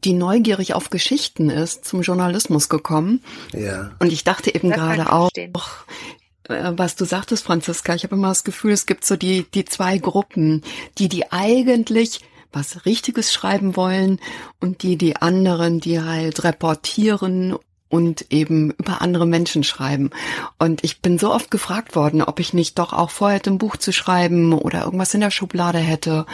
die 0.04 0.12
neugierig 0.12 0.74
auf 0.74 0.90
Geschichten 0.90 1.50
ist, 1.50 1.84
zum 1.86 2.02
Journalismus 2.02 2.68
gekommen. 2.68 3.22
Ja. 3.52 3.90
Und 3.98 4.12
ich 4.12 4.22
dachte 4.22 4.54
eben 4.54 4.68
Das 4.68 4.78
gerade 4.78 5.12
auch, 5.12 5.30
was 6.48 6.96
du 6.96 7.04
sagtest, 7.04 7.44
Franziska, 7.44 7.94
ich 7.94 8.04
habe 8.04 8.14
immer 8.14 8.28
das 8.28 8.44
Gefühl, 8.44 8.72
es 8.72 8.86
gibt 8.86 9.04
so 9.04 9.16
die, 9.16 9.46
die 9.54 9.64
zwei 9.64 9.98
Gruppen, 9.98 10.62
die, 10.98 11.08
die 11.08 11.30
eigentlich 11.30 12.20
was 12.52 12.86
Richtiges 12.86 13.32
schreiben 13.32 13.76
wollen 13.76 14.18
und 14.60 14.82
die, 14.82 14.96
die 14.96 15.16
anderen, 15.16 15.80
die 15.80 16.00
halt 16.00 16.44
reportieren 16.44 17.56
und 17.90 18.26
eben 18.30 18.70
über 18.72 19.00
andere 19.02 19.26
Menschen 19.26 19.64
schreiben. 19.64 20.10
Und 20.58 20.84
ich 20.84 21.00
bin 21.00 21.18
so 21.18 21.32
oft 21.32 21.50
gefragt 21.50 21.96
worden, 21.96 22.22
ob 22.22 22.40
ich 22.40 22.52
nicht 22.54 22.78
doch 22.78 22.92
auch 22.92 23.10
vorhätte, 23.10 23.50
ein 23.50 23.58
Buch 23.58 23.76
zu 23.76 23.92
schreiben 23.92 24.52
oder 24.52 24.84
irgendwas 24.84 25.14
in 25.14 25.20
der 25.20 25.30
Schublade 25.30 25.78
hätte. 25.78 26.26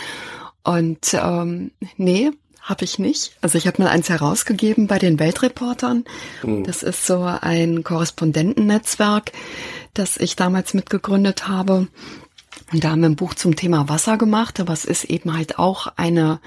Und 0.63 1.15
ähm, 1.15 1.73
nee, 1.97 2.31
habe 2.61 2.85
ich 2.85 2.99
nicht. 2.99 3.37
Also 3.43 3.59
ich 3.59 3.67
habe 3.67 3.83
mal 3.83 3.91
eins 3.91 4.09
herausgegeben 4.09 4.87
bei 4.87 4.99
den 4.99 5.19
Weltreportern. 5.19 6.05
Das 6.65 6.83
ist 6.83 7.07
so 7.07 7.23
ein 7.23 7.85
Korrespondentennetzwerk, 7.85 9.33
das 9.95 10.17
ich 10.17 10.37
damals 10.37 10.75
mitgegründet 10.75 11.49
habe. 11.49 11.89
Und 12.73 12.85
da 12.85 12.91
haben 12.91 13.01
wir 13.01 13.09
ein 13.09 13.17
Buch 13.17 13.35
zum 13.35 13.57
Thema 13.57 13.89
Wasser 13.89 14.17
gemacht, 14.17 14.61
aber 14.61 14.73
es 14.73 14.85
ist 14.85 15.05
eben 15.05 15.37
halt 15.37 15.59
auch 15.59 15.89
eine 15.97 16.41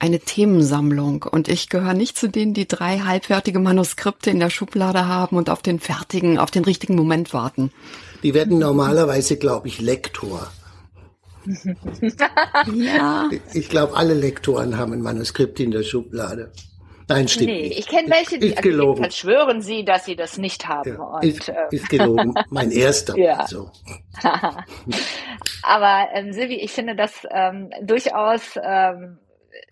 eine 0.00 0.18
Themensammlung 0.18 1.24
und 1.30 1.46
ich 1.48 1.68
gehöre 1.68 1.92
nicht 1.92 2.16
zu 2.16 2.28
denen, 2.28 2.54
die 2.54 2.66
drei 2.66 3.00
halbfertige 3.00 3.58
Manuskripte 3.58 4.30
in 4.30 4.40
der 4.40 4.48
Schublade 4.48 5.06
haben 5.06 5.36
und 5.36 5.50
auf 5.50 5.60
den 5.60 5.78
fertigen, 5.78 6.38
auf 6.38 6.50
den 6.50 6.64
richtigen 6.64 6.96
Moment 6.96 7.34
warten. 7.34 7.70
Die 8.22 8.32
werden 8.32 8.58
normalerweise, 8.58 9.36
glaube 9.36 9.68
ich, 9.68 9.80
Lektor. 9.80 10.50
Ja, 12.74 13.30
Ich 13.54 13.70
glaube, 13.70 13.96
alle 13.96 14.12
Lektoren 14.14 14.76
haben 14.76 14.92
ein 14.92 15.00
Manuskript 15.00 15.58
in 15.58 15.70
der 15.70 15.82
Schublade. 15.82 16.52
Nein, 17.10 17.28
stimmt 17.28 17.50
Nee, 17.50 17.62
nicht. 17.68 17.78
ich 17.80 17.86
kenne 17.88 18.08
welche, 18.10 18.38
die 18.38 18.46
Ist 18.48 18.56
also 18.58 18.68
gelogen. 18.68 18.90
jedenfalls 18.92 19.16
schwören 19.18 19.60
sie, 19.60 19.84
dass 19.84 20.04
sie 20.04 20.16
das 20.16 20.38
nicht 20.38 20.66
haben. 20.68 20.94
Ja, 20.94 21.02
Und, 21.02 21.24
ist, 21.24 21.48
äh, 21.48 21.54
ist 21.70 21.88
gelogen. 21.88 22.34
Mein 22.50 22.70
erster. 22.70 23.16
Ja. 23.18 23.46
So. 23.46 23.70
Aber 25.62 26.08
ähm, 26.14 26.32
Silvi, 26.32 26.54
ich 26.56 26.72
finde 26.72 26.94
das 26.96 27.26
ähm, 27.30 27.70
durchaus 27.82 28.58
ähm, 28.62 29.18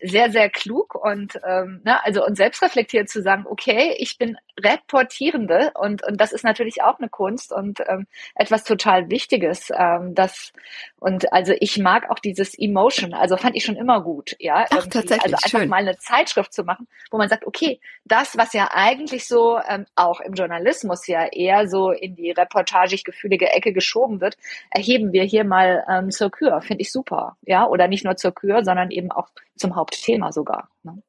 sehr, 0.03 0.31
sehr 0.31 0.49
klug 0.51 0.95
und 0.95 1.39
ähm, 1.47 1.81
ne, 1.85 2.05
also 2.05 2.25
und 2.25 2.37
selbstreflektiert 2.37 3.09
zu 3.09 3.23
sagen, 3.23 3.45
okay, 3.49 3.95
ich 3.99 4.19
bin 4.19 4.37
Reportierende 4.59 5.73
und 5.75 6.05
und 6.07 6.21
das 6.21 6.33
ist 6.33 6.45
natürlich 6.45 6.83
auch 6.83 6.99
eine 6.99 7.09
Kunst 7.09 7.53
und 7.53 7.81
ähm, 7.87 8.07
etwas 8.35 8.65
total 8.65 9.11
Wichtiges. 9.11 9.71
Ähm, 9.77 10.15
das 10.15 10.53
und 10.99 11.33
also 11.33 11.55
ich 11.61 11.79
mag 11.79 12.11
auch 12.11 12.19
dieses 12.19 12.59
Emotion, 12.59 13.15
also 13.15 13.37
fand 13.37 13.57
ich 13.57 13.65
schon 13.65 13.77
immer 13.77 14.03
gut, 14.03 14.35
ja. 14.39 14.67
Ach, 14.71 14.77
irgendwie. 14.77 14.91
tatsächlich, 14.91 15.35
also 15.35 15.37
einfach 15.37 15.61
schön. 15.61 15.69
mal 15.69 15.77
eine 15.77 15.99
Zeitschrift 15.99 16.53
zu 16.53 16.65
machen, 16.65 16.89
wo 17.11 17.19
man 17.19 17.29
sagt, 17.29 17.47
okay, 17.47 17.81
das, 18.05 18.37
was 18.37 18.53
ja 18.53 18.71
eigentlich 18.73 19.27
so 19.27 19.59
ähm, 19.69 19.87
auch 19.95 20.21
im 20.21 20.35
Journalismus 20.35 21.07
ja 21.07 21.27
eher 21.27 21.69
so 21.69 21.91
in 21.91 22.17
die 22.17 22.31
reportagig 22.31 23.05
gefühlige 23.05 23.53
Ecke 23.53 23.73
geschoben 23.73 24.21
wird, 24.21 24.37
erheben 24.71 25.13
wir 25.13 25.23
hier 25.23 25.45
mal 25.45 25.85
ähm, 25.89 26.11
zur 26.11 26.31
Kür. 26.31 26.61
Finde 26.63 26.83
ich 26.83 26.93
super, 26.93 27.37
ja. 27.43 27.67
Oder 27.67 27.89
nicht 27.89 28.05
nur 28.05 28.17
zur 28.17 28.33
Kür, 28.33 28.65
sondern 28.65 28.91
eben 28.91 29.13
auch 29.13 29.29
zum 29.59 29.77
Hauptthema 29.77 30.33
sogar. 30.33 30.69
Ne? 30.83 31.03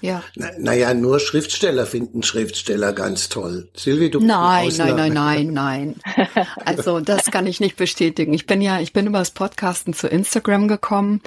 ja. 0.00 0.22
Na, 0.36 0.50
naja, 0.58 0.94
nur 0.94 1.20
Schriftsteller 1.20 1.86
finden 1.86 2.22
Schriftsteller 2.22 2.92
ganz 2.92 3.28
toll. 3.28 3.68
Silvi, 3.76 4.10
du 4.10 4.18
bist 4.18 4.28
Nein, 4.28 4.40
eine 4.40 4.54
nein, 4.54 4.66
Ausnahme. 4.66 5.14
nein, 5.14 5.52
nein, 5.52 5.96
nein. 6.16 6.46
Also 6.64 7.00
das 7.00 7.30
kann 7.30 7.46
ich 7.46 7.60
nicht 7.60 7.76
bestätigen. 7.76 8.32
Ich 8.32 8.46
bin 8.46 8.60
ja, 8.60 8.80
ich 8.80 8.92
bin 8.92 9.06
über 9.06 9.18
das 9.18 9.30
Podcasten 9.30 9.94
zu 9.94 10.08
Instagram 10.08 10.68
gekommen 10.68 11.20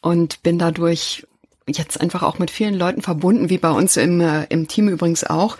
und 0.00 0.42
bin 0.42 0.58
dadurch 0.58 1.26
jetzt 1.66 2.00
einfach 2.00 2.22
auch 2.22 2.38
mit 2.38 2.50
vielen 2.50 2.74
Leuten 2.74 3.00
verbunden, 3.02 3.48
wie 3.50 3.58
bei 3.58 3.70
uns 3.70 3.96
im, 3.96 4.20
äh, 4.20 4.44
im 4.50 4.68
Team 4.68 4.88
übrigens 4.88 5.24
auch, 5.24 5.56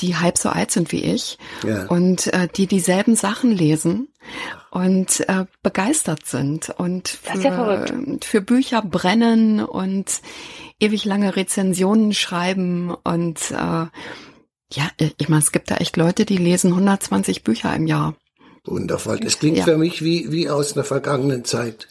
die 0.00 0.16
halb 0.16 0.36
so 0.38 0.48
alt 0.50 0.70
sind 0.70 0.92
wie 0.92 1.02
ich 1.04 1.38
Ja. 1.66 1.86
und 1.86 2.26
äh, 2.34 2.48
die 2.54 2.66
dieselben 2.66 3.16
Sachen 3.16 3.52
lesen 3.52 4.08
und 4.70 5.20
äh, 5.28 5.46
begeistert 5.62 6.26
sind 6.26 6.70
und 6.76 7.18
ist 7.34 7.42
ja 7.42 7.52
für, 7.86 8.18
für 8.22 8.40
Bücher 8.42 8.82
brennen 8.82 9.60
und 9.64 10.20
ewig 10.78 11.04
lange 11.06 11.36
Rezensionen 11.36 12.12
schreiben 12.12 12.94
und 13.04 13.38
äh, 13.52 13.86
ja, 14.72 14.90
ich 14.98 15.28
meine, 15.28 15.42
es 15.42 15.52
gibt 15.52 15.70
da 15.70 15.76
echt 15.76 15.96
Leute, 15.96 16.24
die 16.24 16.36
lesen 16.36 16.72
120 16.72 17.44
Bücher 17.44 17.74
im 17.74 17.86
Jahr. 17.86 18.14
Wundervoll. 18.64 19.20
Das 19.20 19.38
klingt 19.38 19.58
Ja. 19.58 19.64
für 19.64 19.78
mich 19.78 20.02
wie, 20.02 20.32
wie 20.32 20.50
aus 20.50 20.72
einer 20.74 20.82
vergangenen 20.84 21.44
Zeit. 21.44 21.86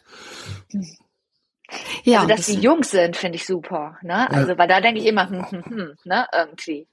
Ja, 2.03 2.19
also, 2.19 2.29
dass 2.29 2.45
das- 2.45 2.48
die 2.48 2.62
jung 2.62 2.84
sind, 2.84 3.17
finde 3.17 3.38
ich 3.38 3.45
super. 3.45 3.98
Ne? 4.01 4.29
Also, 4.31 4.57
weil 4.57 4.67
da 4.67 4.81
denke 4.81 5.00
ich 5.00 5.07
immer, 5.07 5.29
hm, 5.29 5.50
hm, 5.50 5.65
hm, 5.65 5.98
ne, 6.03 6.27
irgendwie. 6.34 6.88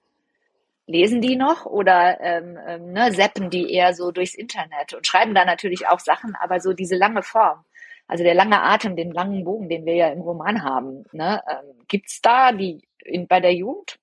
Lesen 0.87 1.21
die 1.21 1.37
noch 1.37 1.65
oder 1.65 2.21
ähm, 2.21 2.59
ähm, 2.67 2.93
ne, 2.93 3.13
seppen 3.13 3.51
die 3.51 3.73
eher 3.73 3.95
so 3.95 4.11
durchs 4.11 4.35
Internet 4.35 4.95
und 4.95 5.07
schreiben 5.07 5.35
da 5.35 5.45
natürlich 5.45 5.87
auch 5.87 6.01
Sachen, 6.01 6.35
aber 6.35 6.59
so 6.61 6.73
diese 6.73 6.97
lange 6.97 7.23
Form, 7.23 7.65
also 8.09 8.25
der 8.25 8.35
lange 8.35 8.61
Atem, 8.61 8.97
den 8.97 9.13
langen 9.13 9.45
Bogen, 9.45 9.69
den 9.69 9.85
wir 9.87 9.95
ja 9.95 10.09
im 10.09 10.21
Roman 10.21 10.65
haben, 10.65 11.05
ne, 11.13 11.41
ähm, 11.49 11.79
gibt's 11.87 12.21
da 12.21 12.51
die 12.53 12.83
in, 13.05 13.29
bei 13.29 13.39
der 13.41 13.55
Jugend 13.55 13.99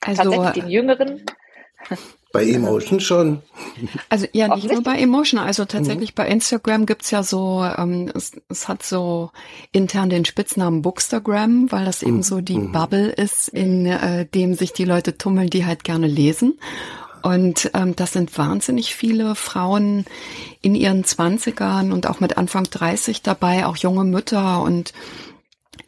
also, 0.00 0.22
tatsächlich 0.30 0.64
den 0.64 0.70
Jüngeren? 0.70 1.26
Bei 2.32 2.48
Emotion 2.48 3.00
schon. 3.00 3.42
also 4.08 4.26
ja, 4.32 4.54
nicht 4.54 4.70
nur 4.70 4.82
bei 4.82 4.98
Emotion, 4.98 5.38
also 5.38 5.64
tatsächlich 5.66 6.14
bei 6.14 6.26
Instagram 6.26 6.86
gibt's 6.86 7.10
ja 7.10 7.22
so, 7.22 7.62
ähm, 7.62 8.10
es, 8.14 8.32
es 8.48 8.68
hat 8.68 8.82
so 8.82 9.30
intern 9.70 10.08
den 10.08 10.24
Spitznamen 10.24 10.82
Bookstagram, 10.82 11.70
weil 11.70 11.84
das 11.84 12.02
eben 12.02 12.22
so 12.22 12.40
die 12.40 12.58
Bubble 12.58 13.10
ist, 13.10 13.48
in 13.48 13.86
äh, 13.86 14.26
dem 14.26 14.54
sich 14.54 14.72
die 14.72 14.84
Leute 14.84 15.18
tummeln, 15.18 15.50
die 15.50 15.66
halt 15.66 15.84
gerne 15.84 16.06
lesen. 16.06 16.58
Und 17.22 17.70
ähm, 17.74 17.94
das 17.94 18.12
sind 18.12 18.36
wahnsinnig 18.36 18.94
viele 18.94 19.34
Frauen 19.34 20.06
in 20.60 20.74
ihren 20.74 21.04
Zwanzigern 21.04 21.92
und 21.92 22.08
auch 22.08 22.18
mit 22.18 22.36
Anfang 22.36 22.64
30 22.64 23.22
dabei, 23.22 23.66
auch 23.66 23.76
junge 23.76 24.04
Mütter 24.04 24.62
und 24.62 24.92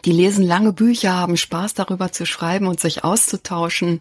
die 0.04 0.12
lesen 0.12 0.44
lange 0.44 0.72
Bücher, 0.72 1.14
haben 1.14 1.36
Spaß 1.36 1.74
darüber 1.74 2.12
zu 2.12 2.26
schreiben 2.26 2.66
und 2.66 2.78
sich 2.78 3.04
auszutauschen. 3.04 4.00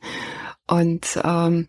Und 0.67 1.19
ähm, 1.23 1.67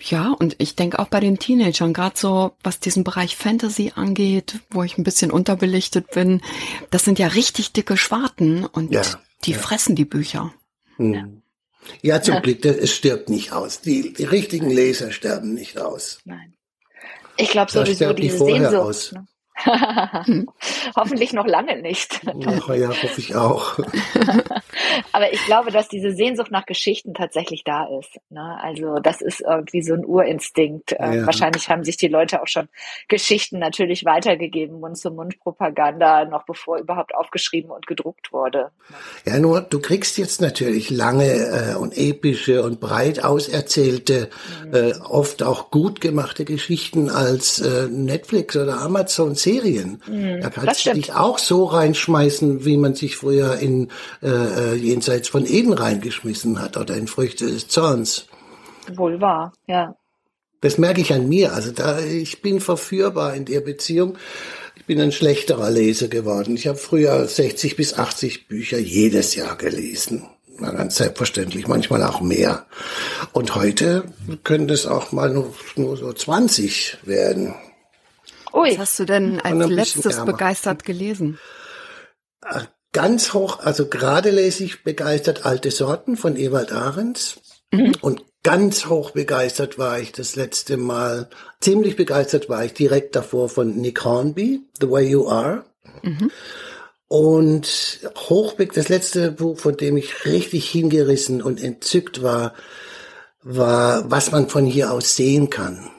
ja, 0.00 0.30
und 0.30 0.56
ich 0.58 0.76
denke 0.76 0.98
auch 0.98 1.08
bei 1.08 1.20
den 1.20 1.38
Teenagern, 1.38 1.92
gerade 1.94 2.18
so, 2.18 2.52
was 2.62 2.80
diesen 2.80 3.02
Bereich 3.04 3.36
Fantasy 3.36 3.92
angeht, 3.94 4.60
wo 4.70 4.82
ich 4.82 4.98
ein 4.98 5.04
bisschen 5.04 5.30
unterbelichtet 5.30 6.10
bin, 6.10 6.42
das 6.90 7.04
sind 7.04 7.18
ja 7.18 7.28
richtig 7.28 7.72
dicke 7.72 7.96
Schwarten 7.96 8.64
und 8.66 8.92
Ja, 8.92 9.02
die 9.44 9.52
ja. 9.52 9.58
fressen 9.58 9.96
die 9.96 10.04
Bücher. 10.04 10.52
Hm. 10.96 11.42
Ja, 12.02 12.20
zum 12.20 12.42
Glück, 12.42 12.62
das- 12.62 12.76
es 12.76 12.92
stirbt 12.94 13.28
nicht 13.30 13.52
aus. 13.52 13.80
Die, 13.80 14.12
die 14.12 14.24
richtigen 14.24 14.68
Leser 14.70 15.12
sterben 15.12 15.54
nicht 15.54 15.78
aus. 15.78 16.18
Nein. 16.24 16.52
Ich 17.36 17.50
glaube 17.50 17.70
sowieso 17.70 18.12
diese 18.12 18.38
vorher 18.38 18.70
Sehnsucht. 18.70 18.74
aus. 18.88 19.12
Ne? 19.12 19.26
Hoffentlich 20.96 21.32
noch 21.32 21.46
lange 21.46 21.80
nicht. 21.80 22.20
Ach 22.26 22.74
ja, 22.74 22.88
hoffe 22.88 23.20
ich 23.20 23.34
auch. 23.34 23.78
Aber 25.12 25.32
ich 25.32 25.44
glaube, 25.46 25.70
dass 25.70 25.88
diese 25.88 26.12
Sehnsucht 26.12 26.50
nach 26.50 26.66
Geschichten 26.66 27.14
tatsächlich 27.14 27.64
da 27.64 27.86
ist. 27.98 28.18
Ne? 28.30 28.58
Also 28.60 28.98
das 28.98 29.20
ist 29.20 29.40
irgendwie 29.40 29.82
so 29.82 29.94
ein 29.94 30.04
Urinstinkt. 30.04 30.94
Ähm, 30.98 31.12
Ja. 31.20 31.26
Wahrscheinlich 31.26 31.68
haben 31.68 31.84
sich 31.84 31.96
die 31.96 32.08
Leute 32.08 32.42
auch 32.42 32.48
schon 32.48 32.68
Geschichten 33.08 33.58
natürlich 33.58 34.04
weitergegeben, 34.04 34.80
Mund-zu-Mund-Propaganda, 34.80 36.26
noch 36.26 36.44
bevor 36.44 36.78
überhaupt 36.78 37.14
aufgeschrieben 37.14 37.70
und 37.70 37.86
gedruckt 37.86 38.32
wurde. 38.32 38.70
Ja, 39.24 39.38
nur 39.38 39.60
du 39.62 39.80
kriegst 39.80 40.18
jetzt 40.18 40.40
natürlich 40.40 40.90
lange 40.90 41.24
äh, 41.24 41.74
und 41.76 41.96
epische 41.96 42.62
und 42.62 42.80
breit 42.80 43.24
auserzählte, 43.24 44.28
äh, 44.72 44.92
oft 45.08 45.42
auch 45.42 45.70
gut 45.70 46.00
gemachte 46.00 46.44
Geschichten 46.44 47.08
als 47.10 47.60
äh, 47.60 47.88
Netflix 47.88 48.56
oder 48.56 48.80
Amazon 48.80 49.34
Serien. 49.46 50.00
da 50.06 50.12
Mhm. 50.12 50.40
das 50.40 50.54
kannst 50.54 50.86
du 50.86 50.94
dich 50.94 51.12
auch 51.14 51.38
so 51.38 51.64
reinschmeißen, 51.64 52.64
wie 52.64 52.76
man 52.76 52.94
sich 52.94 53.16
früher 53.16 53.56
in 53.56 53.88
äh, 54.22 54.28
äh, 54.28 54.74
Jenseits 54.74 55.28
von 55.28 55.46
Eden 55.46 55.72
reingeschmissen 55.72 56.60
hat 56.60 56.76
oder 56.76 56.96
in 56.96 57.06
Früchte 57.06 57.46
des 57.46 57.68
Zorns. 57.68 58.26
Wohl 58.94 59.20
wahr, 59.20 59.52
ja. 59.66 59.94
Das 60.60 60.78
merke 60.78 61.00
ich 61.00 61.12
an 61.12 61.28
mir. 61.28 61.52
Also 61.52 61.70
da, 61.70 62.00
ich 62.00 62.42
bin 62.42 62.60
verführbar 62.60 63.34
in 63.34 63.44
der 63.44 63.60
Beziehung. 63.60 64.16
Ich 64.74 64.84
bin 64.84 65.00
ein 65.00 65.12
schlechterer 65.12 65.70
Leser 65.70 66.08
geworden. 66.08 66.56
Ich 66.56 66.66
habe 66.66 66.78
früher 66.78 67.26
60 67.26 67.76
bis 67.76 67.94
80 67.94 68.48
Bücher 68.48 68.78
jedes 68.78 69.34
Jahr 69.36 69.56
gelesen. 69.56 70.24
Na, 70.58 70.70
ganz 70.72 70.96
selbstverständlich, 70.96 71.68
manchmal 71.68 72.02
auch 72.02 72.20
mehr. 72.20 72.66
Und 73.32 73.54
heute 73.54 74.04
können 74.42 74.68
es 74.70 74.86
auch 74.86 75.12
mal 75.12 75.30
nur, 75.30 75.54
nur 75.76 75.96
so 75.96 76.12
20 76.12 76.98
werden. 77.04 77.54
Ui, 78.56 78.70
Was 78.72 78.78
hast 78.78 78.98
du 79.00 79.04
denn 79.04 79.40
als 79.40 79.44
ein 79.44 79.58
bisschen 79.58 79.74
letztes 79.76 80.24
begeistert 80.24 80.84
gelesen? 80.84 81.38
Ganz 82.92 83.34
hoch, 83.34 83.58
also 83.60 83.88
gerade 83.88 84.30
lese 84.30 84.64
ich 84.64 84.82
begeistert 84.82 85.44
Alte 85.44 85.70
Sorten 85.70 86.16
von 86.16 86.36
Ewald 86.36 86.72
Ahrens. 86.72 87.40
Und 88.00 88.24
ganz 88.42 88.86
hoch 88.86 89.10
begeistert 89.10 89.76
war 89.78 89.98
ich 89.98 90.12
das 90.12 90.36
letzte 90.36 90.78
Mal, 90.78 91.28
ziemlich 91.60 91.96
begeistert 91.96 92.48
war 92.48 92.64
ich 92.64 92.72
direkt 92.72 93.14
davor 93.14 93.50
von 93.50 93.76
Nick 93.76 94.02
Hornby, 94.04 94.62
The 94.80 94.90
Way 94.90 95.08
You 95.08 95.28
Are. 95.28 95.64
Und 97.08 98.00
Hochbeck, 98.16 98.72
das 98.72 98.88
letzte 98.88 99.30
Buch, 99.32 99.58
von 99.58 99.76
dem 99.76 99.96
ich 99.96 100.24
richtig 100.24 100.68
hingerissen 100.70 101.42
und 101.42 101.62
entzückt 101.62 102.22
war, 102.22 102.54
war, 103.42 104.10
was 104.10 104.32
man 104.32 104.48
von 104.48 104.64
hier 104.64 104.90
aus 104.92 105.14
sehen 105.14 105.50
kann. 105.50 105.90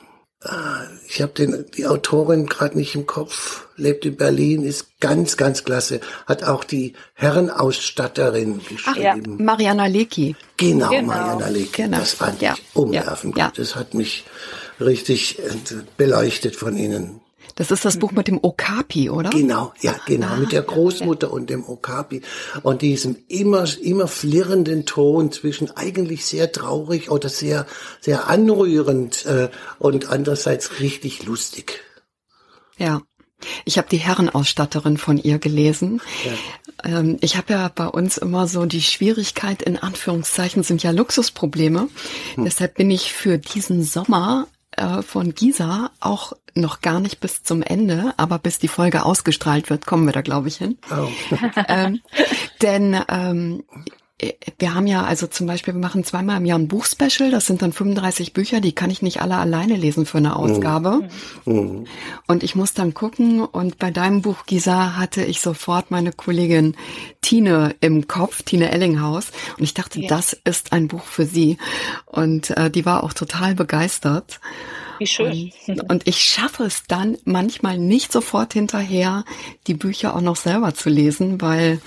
Ich 1.09 1.21
habe 1.21 1.31
den 1.33 1.65
die 1.75 1.85
Autorin 1.87 2.47
gerade 2.47 2.77
nicht 2.77 2.93
im 2.95 3.05
Kopf, 3.05 3.67
lebt 3.77 4.05
in 4.05 4.17
Berlin, 4.17 4.63
ist 4.63 4.99
ganz, 4.99 5.37
ganz 5.37 5.63
klasse. 5.63 6.01
Hat 6.25 6.43
auch 6.43 6.63
die 6.65 6.93
Herrenausstatterin 7.13 8.61
Ach 8.85 8.95
ja, 8.97 9.13
geschrieben. 9.13 9.43
Mariana 9.43 9.85
Lecki. 9.87 10.35
Genau, 10.57 10.89
Genau. 10.89 11.07
Mariana 11.07 11.47
Lecki. 11.49 11.83
Genau. 11.83 11.99
Das 11.99 12.13
fand 12.13 12.41
Ja. 12.41 12.55
ich 12.55 12.75
umwerfend 12.75 13.37
Ja. 13.37 13.51
Das 13.55 13.75
hat 13.75 13.93
mich 13.93 14.25
richtig 14.79 15.39
äh, 15.39 15.43
beleuchtet 15.97 16.55
von 16.55 16.75
Ihnen. 16.75 17.21
Das 17.57 17.71
ist 17.71 17.85
das 17.85 17.97
Buch 17.97 18.11
mit 18.11 18.27
dem 18.27 18.39
Okapi, 18.41 19.09
oder? 19.09 19.31
Genau, 19.31 19.73
ja, 19.81 19.95
genau, 20.05 20.35
mit 20.35 20.51
der 20.51 20.61
Großmutter 20.61 21.33
und 21.33 21.49
dem 21.49 21.67
Okapi 21.67 22.21
und 22.61 22.83
diesem 22.83 23.17
immer, 23.27 23.65
immer 23.81 24.07
flirrenden 24.07 24.85
Ton 24.85 25.31
zwischen 25.31 25.75
eigentlich 25.75 26.25
sehr 26.27 26.51
traurig 26.51 27.09
oder 27.09 27.29
sehr, 27.29 27.65
sehr 27.99 28.27
anrührend 28.27 29.25
äh, 29.25 29.49
und 29.79 30.07
andererseits 30.09 30.79
richtig 30.79 31.25
lustig. 31.25 31.83
Ja. 32.77 33.01
Ich 33.65 33.77
habe 33.77 33.87
die 33.89 33.97
Herrenausstatterin 33.97 34.97
von 34.97 35.19
ihr 35.19 35.37
gelesen. 35.37 36.01
Ähm, 36.83 37.17
ich 37.21 37.37
habe 37.37 37.53
ja 37.53 37.71
bei 37.73 37.87
uns 37.87 38.17
immer 38.17 38.47
so 38.47 38.65
die 38.65 38.81
Schwierigkeit, 38.81 39.61
in 39.61 39.77
Anführungszeichen 39.77 40.63
sind 40.63 40.81
ja 40.81 40.89
Luxusprobleme. 40.89 41.87
Deshalb 42.35 42.75
bin 42.75 42.89
ich 42.89 43.13
für 43.13 43.37
diesen 43.37 43.83
Sommer 43.83 44.47
äh, 44.71 45.01
von 45.01 45.35
Gisa 45.35 45.91
auch 45.99 46.33
noch 46.61 46.81
gar 46.81 46.99
nicht 46.99 47.19
bis 47.19 47.43
zum 47.43 47.61
Ende, 47.61 48.13
aber 48.17 48.39
bis 48.39 48.59
die 48.59 48.67
Folge 48.67 49.03
ausgestrahlt 49.03 49.69
wird, 49.69 49.85
kommen 49.85 50.05
wir 50.05 50.13
da, 50.13 50.21
glaube 50.21 50.47
ich, 50.47 50.57
hin. 50.57 50.77
Oh. 50.91 51.07
ähm, 51.67 52.01
denn 52.61 52.99
ähm, 53.09 53.63
wir 54.57 54.73
haben 54.73 54.87
ja 54.87 55.03
also 55.03 55.27
zum 55.27 55.45
Beispiel, 55.45 55.75
wir 55.75 55.81
machen 55.81 56.03
zweimal 56.03 56.37
im 56.37 56.45
Jahr 56.45 56.57
ein 56.57 56.67
Buchspecial, 56.67 57.29
das 57.29 57.45
sind 57.45 57.61
dann 57.61 57.71
35 57.71 58.33
Bücher, 58.33 58.61
die 58.61 58.73
kann 58.73 58.89
ich 58.89 59.03
nicht 59.03 59.21
alle 59.21 59.37
alleine 59.37 59.75
lesen 59.75 60.07
für 60.07 60.17
eine 60.17 60.35
Ausgabe. 60.35 61.07
Und 61.45 62.43
ich 62.43 62.55
muss 62.55 62.73
dann 62.73 62.95
gucken 62.95 63.41
und 63.41 63.77
bei 63.77 63.91
deinem 63.91 64.23
Buch, 64.23 64.47
Gisa, 64.47 64.95
hatte 64.95 65.23
ich 65.23 65.39
sofort 65.39 65.91
meine 65.91 66.11
Kollegin 66.11 66.75
Tine 67.21 67.75
im 67.79 68.07
Kopf, 68.07 68.41
Tine 68.41 68.71
Ellinghaus. 68.71 69.27
Und 69.55 69.63
ich 69.63 69.75
dachte, 69.75 70.01
das 70.07 70.33
ist 70.33 70.73
ein 70.73 70.87
Buch 70.87 71.03
für 71.03 71.25
sie. 71.25 71.57
Und 72.07 72.49
äh, 72.57 72.71
die 72.71 72.87
war 72.87 73.03
auch 73.03 73.13
total 73.13 73.53
begeistert. 73.53 74.39
Wie 74.99 75.07
schön. 75.07 75.51
Und, 75.67 75.89
und 75.89 76.07
ich 76.07 76.21
schaffe 76.21 76.63
es 76.63 76.83
dann 76.87 77.17
manchmal 77.25 77.77
nicht 77.77 78.11
sofort 78.11 78.53
hinterher, 78.53 79.23
die 79.67 79.73
Bücher 79.73 80.15
auch 80.15 80.21
noch 80.21 80.35
selber 80.35 80.73
zu 80.73 80.89
lesen, 80.89 81.41
weil, 81.41 81.81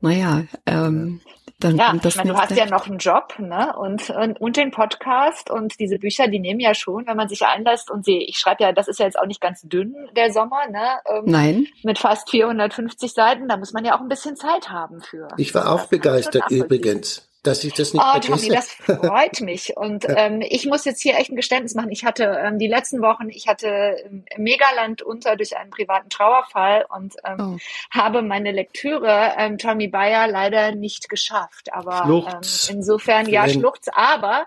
naja, 0.00 0.44
ähm, 0.66 1.20
dann 1.60 1.76
Ja, 1.76 1.90
kommt 1.90 2.04
das 2.04 2.14
ich 2.14 2.18
meine, 2.18 2.32
du 2.32 2.38
hast 2.38 2.56
ja 2.56 2.66
noch 2.66 2.86
einen 2.86 2.98
Job, 2.98 3.34
ne? 3.38 3.74
Und, 3.76 4.10
und, 4.10 4.40
und 4.40 4.56
den 4.56 4.70
Podcast 4.70 5.50
und 5.50 5.78
diese 5.80 5.98
Bücher, 5.98 6.28
die 6.28 6.38
nehmen 6.38 6.60
ja 6.60 6.74
schon, 6.74 7.06
wenn 7.06 7.16
man 7.16 7.28
sich 7.28 7.42
einlässt 7.46 7.90
und 7.90 8.04
sie, 8.04 8.18
ich 8.18 8.38
schreibe 8.38 8.64
ja, 8.64 8.72
das 8.72 8.88
ist 8.88 8.98
ja 8.98 9.06
jetzt 9.06 9.18
auch 9.18 9.26
nicht 9.26 9.40
ganz 9.40 9.62
dünn, 9.62 9.94
der 10.16 10.32
Sommer, 10.32 10.68
ne? 10.68 10.98
Ähm, 11.06 11.22
Nein. 11.24 11.66
Mit 11.82 11.98
fast 11.98 12.28
450 12.30 13.12
Seiten, 13.12 13.48
da 13.48 13.56
muss 13.56 13.72
man 13.72 13.84
ja 13.84 13.96
auch 13.96 14.00
ein 14.00 14.08
bisschen 14.08 14.36
Zeit 14.36 14.68
haben 14.68 15.00
für. 15.00 15.28
Ich 15.38 15.54
war 15.54 15.72
auch 15.72 15.86
begeistert 15.86 16.50
übrigens, 16.50 17.28
dass 17.44 17.62
ich 17.62 17.72
das 17.74 17.92
nicht 17.94 18.02
Oh, 18.04 18.18
Tommy, 18.18 18.38
vergesse. 18.38 18.50
das 18.86 18.96
freut 18.98 19.40
mich. 19.40 19.76
Und 19.76 20.04
ähm, 20.08 20.40
ich 20.40 20.66
muss 20.66 20.84
jetzt 20.84 21.00
hier 21.00 21.16
echt 21.16 21.30
ein 21.30 21.36
Geständnis 21.36 21.74
machen. 21.74 21.90
Ich 21.92 22.04
hatte 22.04 22.24
ähm, 22.44 22.58
die 22.58 22.66
letzten 22.66 23.00
Wochen, 23.02 23.28
ich 23.30 23.46
hatte 23.46 23.68
ähm, 24.04 24.24
Megaland 24.36 25.02
unter 25.02 25.36
durch 25.36 25.56
einen 25.56 25.70
privaten 25.70 26.08
Trauerfall 26.10 26.86
und 26.88 27.14
ähm, 27.24 27.36
Oh. 27.40 27.58
habe 27.90 28.22
meine 28.22 28.52
Lektüre 28.52 29.34
ähm, 29.36 29.58
Tommy 29.58 29.88
Bayer 29.88 30.26
leider 30.26 30.74
nicht 30.74 31.08
geschafft. 31.08 31.72
Aber 31.72 32.02
Schluchz. 32.04 32.68
ähm, 32.70 32.76
insofern 32.76 33.28
ja 33.28 33.48
Schluchz, 33.48 33.86
aber 33.94 34.46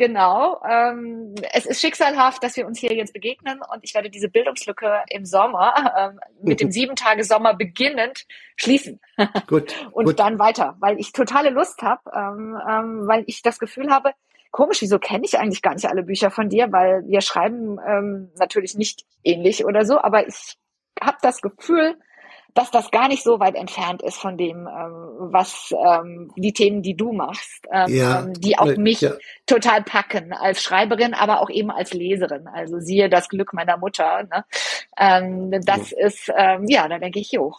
Genau. 0.00 0.62
Ähm, 0.66 1.34
es 1.52 1.66
ist 1.66 1.82
schicksalhaft, 1.82 2.42
dass 2.42 2.56
wir 2.56 2.66
uns 2.66 2.78
hier 2.78 2.94
jetzt 2.94 3.12
begegnen 3.12 3.60
und 3.70 3.84
ich 3.84 3.92
werde 3.92 4.08
diese 4.08 4.30
Bildungslücke 4.30 5.02
im 5.10 5.26
Sommer 5.26 5.74
ähm, 5.94 6.20
mit 6.42 6.62
dem 6.62 6.70
sieben 6.70 6.96
Tage 6.96 7.22
Sommer 7.22 7.52
beginnend 7.52 8.24
schließen 8.56 8.98
Gut, 9.46 9.74
und 9.92 10.06
gut. 10.06 10.18
dann 10.18 10.38
weiter, 10.38 10.74
weil 10.80 10.98
ich 10.98 11.12
totale 11.12 11.50
Lust 11.50 11.82
habe, 11.82 12.00
ähm, 12.14 12.58
ähm, 12.66 13.08
weil 13.08 13.24
ich 13.26 13.42
das 13.42 13.58
Gefühl 13.58 13.90
habe, 13.90 14.12
komisch, 14.52 14.80
wieso 14.80 14.98
kenne 14.98 15.26
ich 15.26 15.38
eigentlich 15.38 15.60
gar 15.60 15.74
nicht 15.74 15.86
alle 15.86 16.02
Bücher 16.02 16.30
von 16.30 16.48
dir, 16.48 16.72
weil 16.72 17.06
wir 17.06 17.20
schreiben 17.20 17.78
ähm, 17.86 18.32
natürlich 18.38 18.76
nicht 18.76 19.04
ähnlich 19.22 19.66
oder 19.66 19.84
so, 19.84 20.00
aber 20.00 20.26
ich 20.26 20.56
habe 20.98 21.18
das 21.20 21.42
Gefühl, 21.42 21.98
dass 22.54 22.70
das 22.70 22.90
gar 22.90 23.08
nicht 23.08 23.22
so 23.22 23.40
weit 23.40 23.54
entfernt 23.54 24.02
ist 24.02 24.18
von 24.18 24.36
dem, 24.36 24.66
ähm, 24.66 25.32
was 25.32 25.74
ähm, 25.76 26.32
die 26.36 26.52
Themen, 26.52 26.82
die 26.82 26.96
du 26.96 27.12
machst, 27.12 27.66
ähm, 27.72 27.88
Ja, 27.88 28.20
ähm, 28.20 28.34
die 28.34 28.58
auch 28.58 28.66
äh, 28.66 28.76
mich 28.76 29.00
ja. 29.00 29.12
total 29.46 29.82
packen 29.82 30.32
als 30.32 30.62
Schreiberin, 30.62 31.14
aber 31.14 31.40
auch 31.40 31.50
eben 31.50 31.70
als 31.70 31.92
Leserin. 31.92 32.46
Also 32.48 32.78
siehe 32.80 33.08
das 33.08 33.28
Glück 33.28 33.52
meiner 33.52 33.76
Mutter. 33.76 34.24
Ne? 34.24 34.44
Ähm, 34.98 35.60
das 35.64 35.92
ist 35.92 36.30
ähm, 36.36 36.66
ja, 36.68 36.88
da 36.88 36.98
denke 36.98 37.20
ich, 37.20 37.32
jo, 37.32 37.54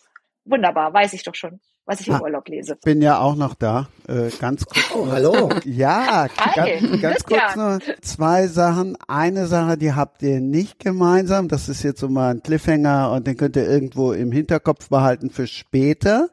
wunderbar, 0.46 0.94
weiß 0.94 1.14
ich 1.14 1.24
doch 1.24 1.36
schon, 1.36 1.60
was 1.86 2.00
ich 2.02 2.08
im 2.08 2.16
Ah. 2.16 2.22
Urlaub 2.22 2.48
lese. 2.48 2.78
Bin 2.84 3.02
ja 3.02 3.20
auch 3.20 3.36
noch 3.36 3.54
da. 3.56 3.88
Äh, 4.08 4.30
ganz 4.40 4.66
kurz. 4.66 4.92
Oh, 4.96 5.08
hallo. 5.12 5.50
Ja, 5.66 6.28
Hi, 6.38 6.80
ganz, 6.80 7.02
ganz 7.02 7.24
kurz 7.24 7.56
nur 7.56 7.80
zwei 8.02 8.48
Sachen. 8.48 8.98
Eine 9.08 9.48
Sache, 9.48 9.78
die 9.78 9.94
habt 9.94 10.22
ihr 10.24 10.40
nicht 10.40 10.80
gemeinsam. 10.80 11.48
Das 11.48 11.70
ist 11.70 11.84
jetzt 11.84 12.00
so 12.00 12.10
mal 12.10 12.32
ein 12.36 12.44
Cliffhanger 12.44 13.12
und 13.12 13.28
den 13.28 13.38
könnt 13.38 13.56
ihr 13.56 13.68
irgendwo 13.68 14.12
im 14.14 14.32
Hinterkopf 14.32 14.90
behalten 14.90 15.30
für 15.30 15.48
später. 15.48 16.30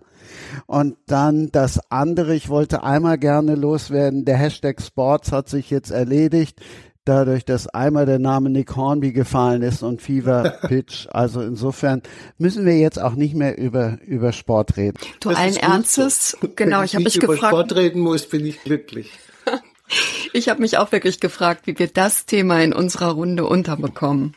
Und 0.67 0.97
dann 1.07 1.51
das 1.53 1.81
andere, 1.91 2.35
ich 2.35 2.51
wollte 2.51 2.83
einmal 2.83 3.17
gerne 3.17 3.55
loswerden. 3.55 4.27
Der 4.27 4.37
Hashtag 4.37 4.83
Sports 4.83 5.33
hat 5.33 5.49
sich 5.49 5.71
jetzt 5.71 5.91
erledigt. 5.91 6.61
Dadurch, 7.09 7.47
dass 7.47 7.69
einmal 7.69 8.05
der 8.05 8.19
Name 8.19 8.51
Nick 8.51 8.77
Hornby 8.77 9.13
gefallen 9.13 9.63
ist 9.63 9.83
und 9.83 10.03
Fever 10.03 10.59
Pitch. 10.69 11.07
Also 11.11 11.41
insofern 11.41 12.03
müssen 12.37 12.67
wir 12.67 12.79
jetzt 12.79 13.01
auch 13.01 13.15
nicht 13.15 13.35
mehr 13.35 13.57
über, 13.57 13.97
über 14.05 14.33
Sport 14.33 14.77
reden. 14.77 14.99
Du 15.21 15.31
Das 15.31 15.39
allen 15.39 15.57
Ernstes, 15.57 16.37
so. 16.39 16.49
genau, 16.55 16.79
Wenn 16.81 16.85
ich 16.85 16.95
habe 16.95 17.05
mich 17.05 17.17
über 17.17 17.29
gefragt, 17.29 17.55
Sport 17.55 17.77
reden 17.77 18.03
muss, 18.03 18.29
bin 18.29 18.45
ich 18.45 18.63
glücklich. 18.63 19.11
ich 20.35 20.51
habe 20.51 20.61
mich 20.61 20.77
auch 20.77 20.93
wirklich 20.93 21.19
gefragt, 21.19 21.67
wie 21.67 21.79
wir 21.79 21.87
das 21.87 22.27
Thema 22.27 22.63
in 22.63 22.75
unserer 22.75 23.13
Runde 23.13 23.47
unterbekommen. 23.47 24.35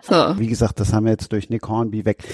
So. 0.00 0.38
Wie 0.38 0.46
gesagt, 0.46 0.80
das 0.80 0.94
haben 0.94 1.04
wir 1.04 1.12
jetzt 1.12 1.30
durch 1.30 1.50
Nick 1.50 1.68
Hornby 1.68 2.06
weg. 2.06 2.24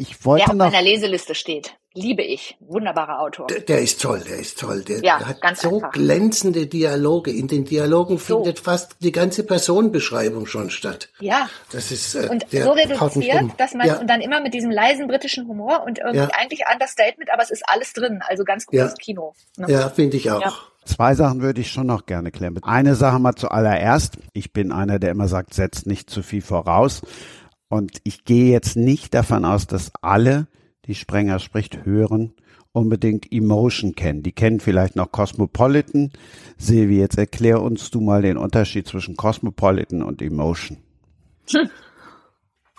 Ich 0.00 0.24
wollte 0.24 0.44
Der 0.46 0.50
auf 0.52 0.56
noch 0.56 0.70
meiner 0.70 0.82
Leseliste 0.82 1.34
steht. 1.34 1.74
Liebe 1.92 2.22
ich. 2.22 2.56
Wunderbarer 2.60 3.20
Autor. 3.20 3.48
Der, 3.48 3.60
der 3.60 3.80
ist 3.80 4.00
toll, 4.00 4.22
der 4.26 4.38
ist 4.38 4.58
toll. 4.58 4.82
Der, 4.84 5.00
Ja, 5.02 5.18
der 5.18 5.28
hat 5.28 5.40
ganz 5.42 5.60
so 5.60 5.74
einfach. 5.74 5.90
glänzende 5.90 6.66
Dialoge. 6.66 7.32
In 7.32 7.48
den 7.48 7.64
Dialogen 7.64 8.18
findet 8.18 8.60
fast 8.60 8.96
die 9.00 9.12
ganze 9.12 9.42
Personenbeschreibung 9.42 10.46
schon 10.46 10.70
statt. 10.70 11.10
Ja. 11.20 11.50
Das 11.72 11.90
ist 11.90 12.14
äh, 12.14 12.28
Und 12.30 12.50
der 12.52 12.64
so 12.64 12.70
reduziert, 12.70 13.42
um. 13.42 13.52
dass 13.58 13.74
man, 13.74 13.88
ja, 13.88 13.98
und 13.98 14.08
dann 14.08 14.20
immer 14.20 14.40
mit 14.40 14.54
diesem 14.54 14.70
leisen 14.70 15.06
britischen 15.08 15.46
Humor 15.48 15.82
und 15.84 15.98
irgendwie 15.98 16.18
Ja. 16.18 16.28
eigentlich 16.32 16.60
Understatement, 16.72 17.30
aber 17.32 17.42
es 17.42 17.50
ist 17.50 17.64
alles 17.68 17.92
drin. 17.92 18.20
Also 18.26 18.44
ganz 18.44 18.66
gutes 18.66 18.90
Ja. 18.92 18.94
Kino. 18.98 19.34
Ne? 19.58 19.66
ja 19.70 19.88
finde 19.90 20.16
ich 20.16 20.30
auch. 20.30 20.40
Ja. 20.40 20.52
Zwei 20.86 21.14
Sachen 21.14 21.42
würde 21.42 21.60
ich 21.60 21.70
schon 21.70 21.86
noch 21.86 22.06
gerne 22.06 22.30
klären. 22.30 22.58
Eine 22.62 22.94
Sache 22.94 23.18
mal 23.18 23.34
zuallererst. 23.34 24.16
Ich 24.32 24.52
bin 24.52 24.72
einer, 24.72 24.98
der 24.98 25.10
immer 25.10 25.28
sagt, 25.28 25.52
setzt 25.54 25.86
nicht 25.86 26.08
zu 26.08 26.22
viel 26.22 26.40
voraus. 26.40 27.02
Und 27.70 28.00
ich 28.02 28.24
gehe 28.24 28.50
jetzt 28.50 28.76
nicht 28.76 29.14
davon 29.14 29.44
aus, 29.44 29.68
dass 29.68 29.92
alle, 30.02 30.48
die 30.86 30.96
Sprenger 30.96 31.38
spricht, 31.38 31.86
hören, 31.86 32.34
unbedingt 32.72 33.32
Emotion 33.32 33.94
kennen. 33.94 34.24
Die 34.24 34.32
kennen 34.32 34.58
vielleicht 34.58 34.96
noch 34.96 35.12
Cosmopolitan. 35.12 36.10
Silvi, 36.58 36.98
jetzt 36.98 37.16
erklär 37.16 37.62
uns 37.62 37.90
du 37.92 38.00
mal 38.00 38.22
den 38.22 38.36
Unterschied 38.36 38.88
zwischen 38.88 39.16
Cosmopolitan 39.16 40.02
und 40.02 40.20
Emotion. 40.20 40.78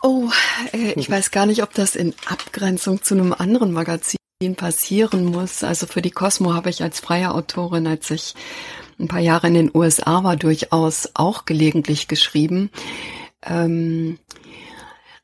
Oh, 0.03 0.31
äh, 0.73 0.93
ich 0.93 1.11
weiß 1.11 1.29
gar 1.29 1.45
nicht, 1.45 1.61
ob 1.61 1.75
das 1.75 1.95
in 1.95 2.15
Abgrenzung 2.25 3.03
zu 3.03 3.13
einem 3.13 3.33
anderen 3.33 3.71
Magazin 3.71 4.17
passieren 4.57 5.25
muss. 5.25 5.63
Also 5.63 5.85
für 5.85 6.01
die 6.01 6.09
Cosmo 6.09 6.55
habe 6.55 6.71
ich 6.71 6.81
als 6.81 6.99
freie 6.99 7.31
Autorin, 7.31 7.85
als 7.85 8.09
ich 8.09 8.33
ein 8.99 9.07
paar 9.07 9.19
Jahre 9.19 9.45
in 9.45 9.53
den 9.53 9.71
USA 9.71 10.23
war, 10.23 10.37
durchaus 10.37 11.11
auch 11.13 11.45
gelegentlich 11.45 12.07
geschrieben. 12.07 12.71
Ähm, 13.43 14.17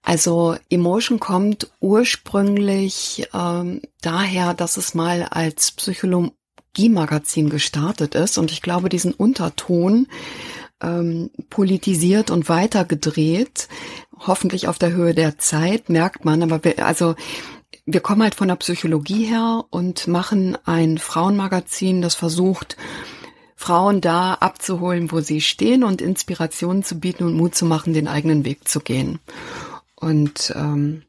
also 0.08 0.56
Emotion 0.70 1.20
kommt 1.20 1.70
ursprünglich 1.82 3.28
ähm, 3.34 3.82
daher, 4.02 4.54
dass 4.54 4.78
es 4.78 4.94
mal 4.94 5.24
als 5.24 5.74
Psychologie-Magazin 5.74 7.50
gestartet 7.50 8.16
ist 8.16 8.38
und 8.38 8.50
ich 8.50 8.62
glaube, 8.62 8.88
diesen 8.88 9.14
Unterton 9.14 10.08
ähm, 10.82 11.30
politisiert 11.50 12.32
und 12.32 12.48
weitergedreht, 12.48 13.68
hoffentlich 14.18 14.70
auf 14.70 14.80
der 14.80 14.94
Höhe 14.94 15.14
der 15.14 15.40
Zeit, 15.40 15.90
merkt 15.90 16.24
man, 16.24 16.42
aber 16.42 16.64
wir, 16.64 16.86
also 16.86 17.16
wir 17.86 18.00
kommen 18.00 18.24
halt 18.24 18.36
von 18.36 18.48
der 18.48 18.56
Psychologie 18.56 19.26
her 19.26 19.66
und 19.72 20.08
machen 20.08 20.58
ein 20.64 21.00
Frauenmagazin, 21.00 22.02
das 22.02 22.16
versucht, 22.16 22.78
Frauen 23.58 24.00
da 24.00 24.36
abzuholen, 24.36 25.12
wo 25.12 25.20
sie 25.20 25.42
stehen 25.42 25.84
und 25.84 26.02
Inspirationen 26.02 26.84
zu 26.84 26.98
bieten 26.98 27.26
und 27.26 27.36
Mut 27.36 27.56
zu 27.56 27.66
machen, 27.66 27.92
den 27.92 28.08
eigenen 28.08 28.46
Weg 28.46 28.70
zu 28.70 28.80
gehen. 28.80 29.20
Und 30.00 30.54
ähm, 30.56 31.04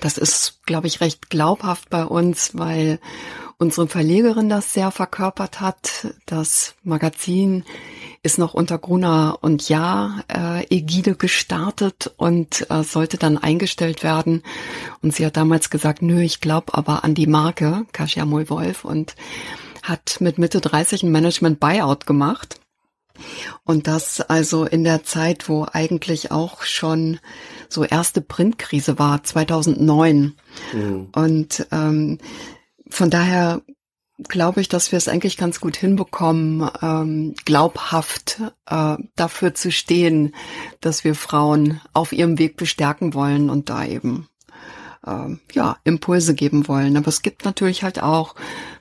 Das 0.00 0.18
ist, 0.18 0.64
glaube 0.66 0.86
ich, 0.86 1.00
recht 1.00 1.30
glaubhaft 1.30 1.90
bei 1.90 2.04
uns, 2.04 2.56
weil 2.56 2.98
unsere 3.58 3.88
Verlegerin 3.88 4.48
das 4.48 4.72
sehr 4.72 4.90
verkörpert 4.90 5.60
hat. 5.60 6.14
Das 6.26 6.74
Magazin 6.82 7.64
ist 8.22 8.38
noch 8.38 8.54
unter 8.54 8.78
Gruner 8.78 9.38
und 9.42 9.68
Ja 9.68 10.24
äh, 10.28 10.64
Ägide 10.74 11.14
gestartet 11.14 12.12
und 12.16 12.68
äh, 12.70 12.82
sollte 12.82 13.18
dann 13.18 13.38
eingestellt 13.38 14.02
werden. 14.02 14.42
Und 15.02 15.14
sie 15.14 15.24
hat 15.26 15.36
damals 15.36 15.70
gesagt, 15.70 16.02
nö, 16.02 16.20
ich 16.20 16.40
glaube 16.40 16.74
aber 16.74 17.04
an 17.04 17.14
die 17.14 17.26
Marke 17.26 17.86
Kasia 17.92 18.24
Moll-Wolf 18.24 18.84
und 18.84 19.14
hat 19.82 20.16
mit 20.20 20.38
Mitte 20.38 20.60
30 20.60 21.02
ein 21.02 21.12
Management 21.12 21.60
Buyout 21.60 22.06
gemacht. 22.06 22.60
Und 23.62 23.86
das 23.86 24.20
also 24.20 24.64
in 24.64 24.82
der 24.82 25.04
Zeit, 25.04 25.48
wo 25.48 25.66
eigentlich 25.70 26.32
auch 26.32 26.62
schon 26.62 27.20
so 27.74 27.84
erste 27.84 28.20
Printkrise 28.20 28.98
war, 28.98 29.22
2009. 29.22 30.34
Mhm. 30.72 31.08
Und 31.14 31.66
ähm, 31.70 32.18
von 32.88 33.10
daher 33.10 33.62
glaube 34.28 34.60
ich, 34.60 34.68
dass 34.68 34.92
wir 34.92 34.96
es 34.96 35.08
eigentlich 35.08 35.36
ganz 35.36 35.60
gut 35.60 35.76
hinbekommen, 35.76 36.70
ähm, 36.80 37.34
glaubhaft 37.44 38.40
äh, 38.66 38.96
dafür 39.16 39.54
zu 39.54 39.72
stehen, 39.72 40.34
dass 40.80 41.04
wir 41.04 41.14
Frauen 41.14 41.80
auf 41.92 42.12
ihrem 42.12 42.38
Weg 42.38 42.56
bestärken 42.56 43.14
wollen 43.14 43.50
und 43.50 43.70
da 43.70 43.84
eben 43.84 44.28
äh, 45.04 45.36
ja 45.52 45.76
Impulse 45.84 46.34
geben 46.34 46.68
wollen. 46.68 46.96
Aber 46.96 47.08
es 47.08 47.22
gibt 47.22 47.44
natürlich 47.44 47.82
halt 47.82 48.02
auch 48.02 48.36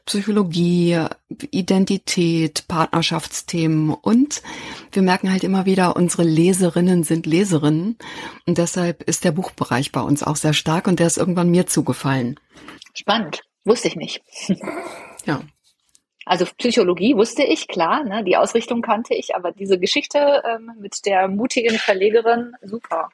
Psychologie, 0.06 1.06
Identität, 1.52 2.66
Partnerschaftsthemen 2.68 3.94
und 3.94 4.42
wir 4.92 5.02
merken 5.02 5.32
halt 5.32 5.44
immer 5.44 5.66
wieder, 5.66 5.96
unsere 5.96 6.24
Leserinnen 6.24 7.04
sind 7.04 7.26
Leserinnen 7.26 7.98
und 8.46 8.58
deshalb 8.58 9.04
ist 9.04 9.24
der 9.24 9.32
Buchbereich 9.32 9.92
bei 9.92 10.02
uns 10.02 10.24
auch 10.24 10.36
sehr 10.36 10.54
stark 10.54 10.88
und 10.88 11.00
der 11.00 11.08
ist 11.08 11.18
irgendwann 11.18 11.50
mir 11.50 11.68
zugefallen. 11.68 12.40
Spannend. 12.94 13.42
Wusste 13.66 13.88
ich 13.88 13.96
nicht. 13.96 14.22
Ja. 15.26 15.42
Also 16.26 16.46
Psychologie 16.58 17.16
wusste 17.16 17.44
ich, 17.44 17.70
klar, 17.70 18.04
ne, 18.04 18.26
die 18.26 18.36
Ausrichtung 18.36 18.82
kannte 18.82 19.14
ich, 19.14 19.36
aber 19.36 19.54
diese 19.54 19.80
Geschichte 19.80 20.44
ähm, 20.46 20.72
mit 20.80 21.06
der 21.06 21.30
mutigen 21.30 21.78
Verlegerin, 21.78 22.56
super. 22.62 23.10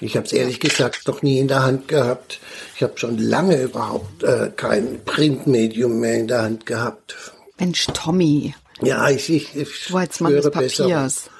Ich 0.00 0.16
habe 0.16 0.26
es 0.26 0.32
ehrlich 0.32 0.60
gesagt 0.60 1.08
noch 1.08 1.22
nie 1.22 1.38
in 1.38 1.48
der 1.48 1.62
Hand 1.64 1.88
gehabt. 1.88 2.40
Ich 2.76 2.82
habe 2.82 2.96
schon 2.96 3.18
lange 3.18 3.60
überhaupt 3.60 4.22
äh, 4.22 4.50
kein 4.54 5.04
Printmedium 5.04 5.98
mehr 5.98 6.14
in 6.14 6.28
der 6.28 6.42
Hand 6.42 6.66
gehabt. 6.66 7.16
Mensch, 7.58 7.86
Tommy. 7.92 8.54
Ja, 8.80 9.10
ich, 9.10 9.28
ich, 9.28 9.56
ich 9.56 9.86
du 9.88 9.96
als 9.96 10.20
Mann 10.20 10.34
des 10.34 10.50
Papiers. 10.50 10.76
Besser. 10.76 11.30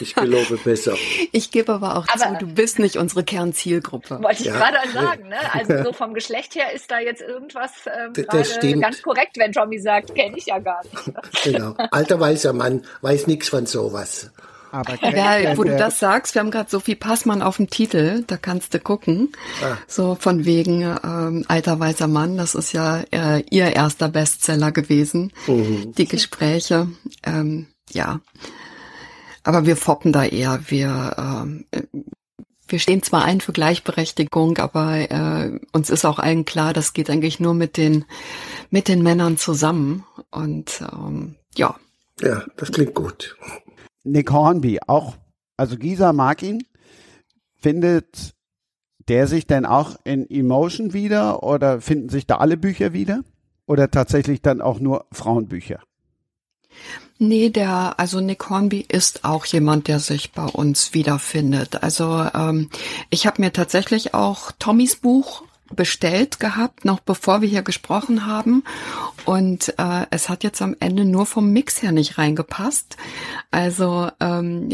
Ich 0.00 0.14
gelobe 0.14 0.56
besser. 0.58 0.94
Ich 1.32 1.50
gebe 1.50 1.72
aber 1.72 1.96
auch 1.96 2.06
aber, 2.08 2.38
zu, 2.38 2.46
du 2.46 2.54
bist 2.54 2.78
nicht 2.78 2.96
unsere 2.96 3.22
Kernzielgruppe. 3.22 4.22
Wollte 4.22 4.40
ich 4.40 4.46
ja. 4.46 4.56
gerade 4.56 4.90
sagen, 4.92 5.28
ne? 5.28 5.36
Also 5.52 5.84
so 5.84 5.92
vom 5.92 6.14
Geschlecht 6.14 6.54
her 6.54 6.72
ist 6.72 6.90
da 6.90 7.00
jetzt 7.00 7.20
irgendwas 7.20 7.72
ähm, 7.86 8.12
gerade 8.12 8.80
ganz 8.80 9.02
korrekt, 9.02 9.36
wenn 9.36 9.52
Tommy 9.52 9.78
sagt, 9.78 10.14
kenne 10.14 10.36
ich 10.36 10.46
ja 10.46 10.58
gar 10.58 10.82
nicht. 10.84 11.44
genau. 11.44 11.74
Alter 11.90 12.18
weißer 12.18 12.52
Mann 12.52 12.84
weiß 13.02 13.26
nichts 13.26 13.48
von 13.48 13.66
sowas. 13.66 14.30
Aber 14.70 14.94
ja, 15.16 15.56
wo 15.56 15.64
du 15.64 15.76
das 15.76 15.98
sagst, 15.98 16.34
wir 16.34 16.40
haben 16.40 16.50
gerade 16.50 16.70
Sophie 16.70 16.94
Passmann 16.94 17.42
auf 17.42 17.56
dem 17.56 17.70
Titel, 17.70 18.24
da 18.26 18.36
kannst 18.36 18.74
du 18.74 18.80
gucken. 18.80 19.32
Ah. 19.62 19.76
So 19.86 20.16
von 20.18 20.44
wegen 20.44 20.82
ähm, 20.82 21.44
alter 21.48 21.78
weißer 21.78 22.08
Mann, 22.08 22.36
das 22.36 22.54
ist 22.54 22.72
ja 22.72 23.02
äh, 23.10 23.42
ihr 23.50 23.74
erster 23.74 24.08
Bestseller 24.08 24.72
gewesen. 24.72 25.32
Mhm. 25.46 25.92
Die 25.96 26.06
Gespräche, 26.06 26.88
ähm, 27.24 27.66
ja. 27.90 28.20
Aber 29.44 29.66
wir 29.66 29.76
foppen 29.76 30.12
da 30.12 30.24
eher. 30.24 30.60
Wir, 30.68 31.16
ähm, 31.16 31.64
wir 32.66 32.78
stehen 32.78 33.02
zwar 33.02 33.24
ein 33.24 33.40
für 33.40 33.52
Gleichberechtigung, 33.52 34.58
aber 34.58 35.10
äh, 35.10 35.58
uns 35.72 35.88
ist 35.88 36.04
auch 36.04 36.18
allen 36.18 36.44
klar, 36.44 36.74
das 36.74 36.92
geht 36.92 37.08
eigentlich 37.08 37.40
nur 37.40 37.54
mit 37.54 37.76
den 37.76 38.04
mit 38.70 38.88
den 38.88 39.02
Männern 39.02 39.36
zusammen. 39.36 40.04
Und 40.30 40.82
ähm, 40.92 41.36
ja. 41.56 41.76
Ja, 42.20 42.44
das 42.56 42.72
klingt 42.72 42.94
gut. 42.94 43.36
Nick 44.04 44.30
Hornby, 44.30 44.80
auch, 44.86 45.16
also 45.56 45.76
Gisa 45.76 46.12
mag 46.12 46.42
ihn. 46.42 46.64
Findet 47.60 48.34
der 49.08 49.26
sich 49.26 49.46
denn 49.46 49.66
auch 49.66 49.96
in 50.04 50.28
Emotion 50.30 50.92
wieder 50.92 51.42
oder 51.42 51.80
finden 51.80 52.08
sich 52.08 52.26
da 52.26 52.36
alle 52.36 52.56
Bücher 52.56 52.92
wieder? 52.92 53.24
Oder 53.66 53.90
tatsächlich 53.90 54.42
dann 54.42 54.60
auch 54.60 54.80
nur 54.80 55.06
Frauenbücher? 55.12 55.80
Nee, 57.18 57.50
der, 57.50 57.98
also 57.98 58.20
Nick 58.20 58.48
Hornby 58.48 58.86
ist 58.88 59.24
auch 59.24 59.44
jemand, 59.46 59.88
der 59.88 59.98
sich 59.98 60.32
bei 60.32 60.44
uns 60.44 60.94
wiederfindet. 60.94 61.82
Also 61.82 62.26
ähm, 62.32 62.70
ich 63.10 63.26
habe 63.26 63.42
mir 63.42 63.52
tatsächlich 63.52 64.14
auch 64.14 64.52
Tommys 64.58 64.96
Buch 64.96 65.42
bestellt 65.74 66.40
gehabt, 66.40 66.84
noch 66.84 67.00
bevor 67.00 67.40
wir 67.40 67.48
hier 67.48 67.62
gesprochen 67.62 68.26
haben. 68.26 68.64
Und 69.24 69.74
äh, 69.78 70.06
es 70.10 70.28
hat 70.28 70.44
jetzt 70.44 70.62
am 70.62 70.76
Ende 70.80 71.04
nur 71.04 71.26
vom 71.26 71.52
Mix 71.52 71.82
her 71.82 71.92
nicht 71.92 72.18
reingepasst. 72.18 72.96
Also 73.50 74.08
ähm, 74.20 74.68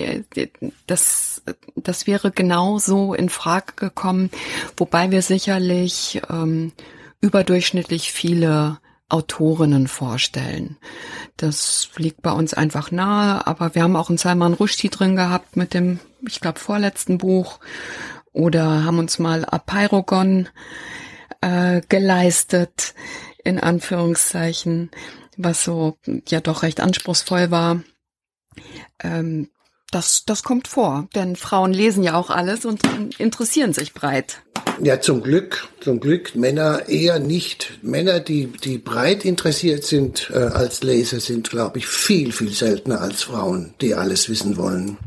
das, 0.86 1.42
das 1.76 2.06
wäre 2.06 2.30
genau 2.30 2.78
so 2.78 3.14
in 3.14 3.28
Frage 3.28 3.72
gekommen, 3.76 4.30
wobei 4.76 5.10
wir 5.10 5.22
sicherlich 5.22 6.22
ähm, 6.30 6.72
überdurchschnittlich 7.20 8.12
viele 8.12 8.78
Autorinnen 9.08 9.86
vorstellen. 9.86 10.76
Das 11.36 11.90
liegt 11.96 12.22
bei 12.22 12.32
uns 12.32 12.54
einfach 12.54 12.90
nahe, 12.90 13.46
aber 13.46 13.74
wir 13.74 13.82
haben 13.82 13.96
auch 13.96 14.08
einen 14.08 14.18
Salman 14.18 14.54
Rushdie 14.54 14.88
drin 14.88 15.14
gehabt 15.14 15.56
mit 15.56 15.74
dem, 15.74 16.00
ich 16.26 16.40
glaube, 16.40 16.58
vorletzten 16.58 17.18
Buch 17.18 17.60
oder 18.34 18.84
haben 18.84 18.98
uns 18.98 19.18
mal 19.18 19.46
Apeirogon 19.46 20.48
äh, 21.40 21.80
geleistet, 21.88 22.94
in 23.42 23.58
Anführungszeichen, 23.58 24.90
was 25.38 25.64
so 25.64 25.96
ja 26.28 26.40
doch 26.40 26.62
recht 26.62 26.80
anspruchsvoll 26.80 27.50
war. 27.50 27.82
Ähm, 29.02 29.48
das, 29.90 30.24
das 30.26 30.42
kommt 30.42 30.66
vor, 30.66 31.08
denn 31.14 31.36
Frauen 31.36 31.72
lesen 31.72 32.02
ja 32.02 32.14
auch 32.14 32.30
alles 32.30 32.64
und 32.64 32.82
interessieren 33.18 33.72
sich 33.72 33.94
breit. 33.94 34.42
Ja, 34.82 35.00
zum 35.00 35.22
Glück, 35.22 35.68
zum 35.80 36.00
Glück. 36.00 36.34
Männer 36.34 36.88
eher 36.88 37.20
nicht. 37.20 37.78
Männer, 37.82 38.18
die, 38.18 38.46
die 38.48 38.78
breit 38.78 39.24
interessiert 39.24 39.84
sind 39.84 40.30
äh, 40.34 40.38
als 40.38 40.82
Leser, 40.82 41.20
sind, 41.20 41.48
glaube 41.48 41.78
ich, 41.78 41.86
viel, 41.86 42.32
viel 42.32 42.52
seltener 42.52 43.00
als 43.00 43.22
Frauen, 43.22 43.74
die 43.80 43.94
alles 43.94 44.28
wissen 44.28 44.56
wollen. 44.56 44.98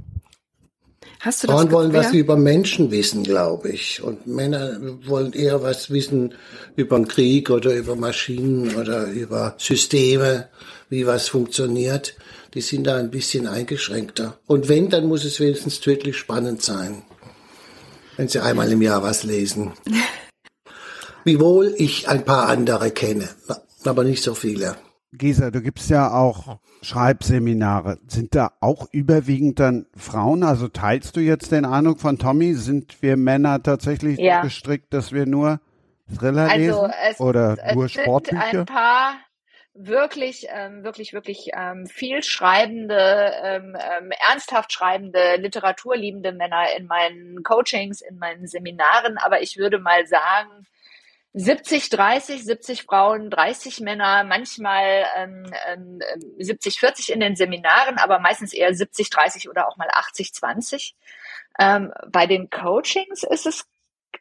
Hast 1.19 1.43
du 1.43 1.47
das 1.47 1.56
Frauen 1.56 1.71
wollen 1.71 1.93
was 1.93 2.13
über 2.13 2.38
Menschen 2.38 2.91
wissen, 2.91 3.23
glaube 3.23 3.69
ich. 3.69 4.01
Und 4.03 4.27
Männer 4.27 4.77
wollen 5.06 5.34
eher 5.34 5.63
was 5.63 5.89
wissen 5.89 6.36
über 6.75 6.97
den 6.97 7.08
Krieg 7.08 7.49
oder 7.49 7.73
über 7.73 7.95
Maschinen 7.95 8.75
oder 8.75 9.08
über 9.08 9.56
Systeme, 9.58 10.49
wie 10.89 11.08
was 11.08 11.30
funktioniert 11.30 12.15
die 12.58 12.62
sind 12.62 12.88
da 12.88 12.97
ein 12.97 13.12
bisschen 13.12 13.45
eingeschränkter. 13.45 14.39
Und 14.47 14.67
wenn, 14.67 14.89
dann 14.89 15.06
muss 15.06 15.25
es 15.25 15.39
wenigstens 15.39 15.80
tödlich 15.80 16.17
spannend 16.17 16.63
sein, 16.63 17.03
wenn 18.15 18.27
sie 18.27 18.39
einmal 18.39 18.71
im 18.71 18.82
Jahr 18.82 19.03
was 19.03 19.23
lesen. 19.23 19.73
Wiewohl 21.23 21.75
ich 21.77 22.08
ein 22.08 22.25
paar 22.25 22.47
andere 22.47 22.89
kenne, 22.89 23.30
aber 23.84 24.03
nicht 24.03 24.23
so 24.23 24.34
viele. 24.34 24.75
Gisa, 25.13 25.52
du 25.52 25.62
gibst 25.62 25.89
ja 25.89 26.12
auch 26.12 26.60
Schreibseminare. 26.82 27.98
Sind 28.08 28.36
da 28.36 28.52
auch 28.60 28.88
überwiegend 28.91 29.60
dann 29.60 29.88
Frauen? 29.96 30.43
Also 30.43 30.67
teilst 30.67 31.15
du 31.15 31.22
jetzt 31.22 31.52
den 31.52 31.65
Eindruck 31.65 32.00
von 32.00 32.17
Tommy? 32.17 32.54
Sind 32.54 33.02
wir 33.02 33.17
Männer 33.17 33.63
tatsächlich 33.63 34.20
ja. 34.20 34.41
gestrickt, 34.41 34.93
dass 34.93 35.12
wir 35.12 35.26
nur 35.26 35.60
Thriller 36.13 36.50
also 36.50 36.58
lesen? 36.58 36.93
Es, 37.10 37.20
oder 37.20 37.58
es 37.63 37.76
nur 37.76 37.88
Sportbücher? 37.88 38.60
Ein 38.60 38.65
paar, 38.65 39.13
wirklich, 39.78 40.48
ähm, 40.50 40.84
wirklich, 40.84 41.13
wirklich 41.13 41.52
ähm, 41.54 41.86
viel 41.88 42.24
schreibende, 42.24 43.32
ähm, 43.43 43.78
ähm, 43.80 44.12
ernsthaft 44.30 44.74
schreibende, 44.74 45.38
literaturliebende 45.38 46.32
Männer 46.34 46.65
in 46.78 46.88
meinen 46.88 47.43
Coachings, 47.43 48.02
in 48.02 48.17
meinen 48.17 48.48
Seminaren. 48.48 49.17
Aber 49.17 49.41
ich 49.41 49.58
würde 49.58 49.80
mal 49.80 50.06
sagen, 50.06 50.65
70, 51.34 51.90
30, 51.90 52.44
70 52.44 52.84
Frauen, 52.84 53.30
30 53.30 53.82
Männer, 53.82 54.24
manchmal 54.24 55.06
ähm, 55.16 55.52
ähm, 55.68 56.00
70, 56.40 56.80
40 56.80 57.12
in 57.12 57.20
den 57.20 57.36
Seminaren, 57.36 57.98
aber 57.98 58.20
meistens 58.20 58.54
eher 58.54 58.74
70, 58.74 59.10
30 59.10 59.50
oder 59.50 59.68
auch 59.68 59.78
mal 59.78 59.90
80, 59.92 60.34
20. 60.34 60.96
Ähm, 61.60 61.94
bei 62.08 62.26
den 62.26 62.50
Coachings 62.50 63.24
ist 63.24 63.46
es 63.46 63.66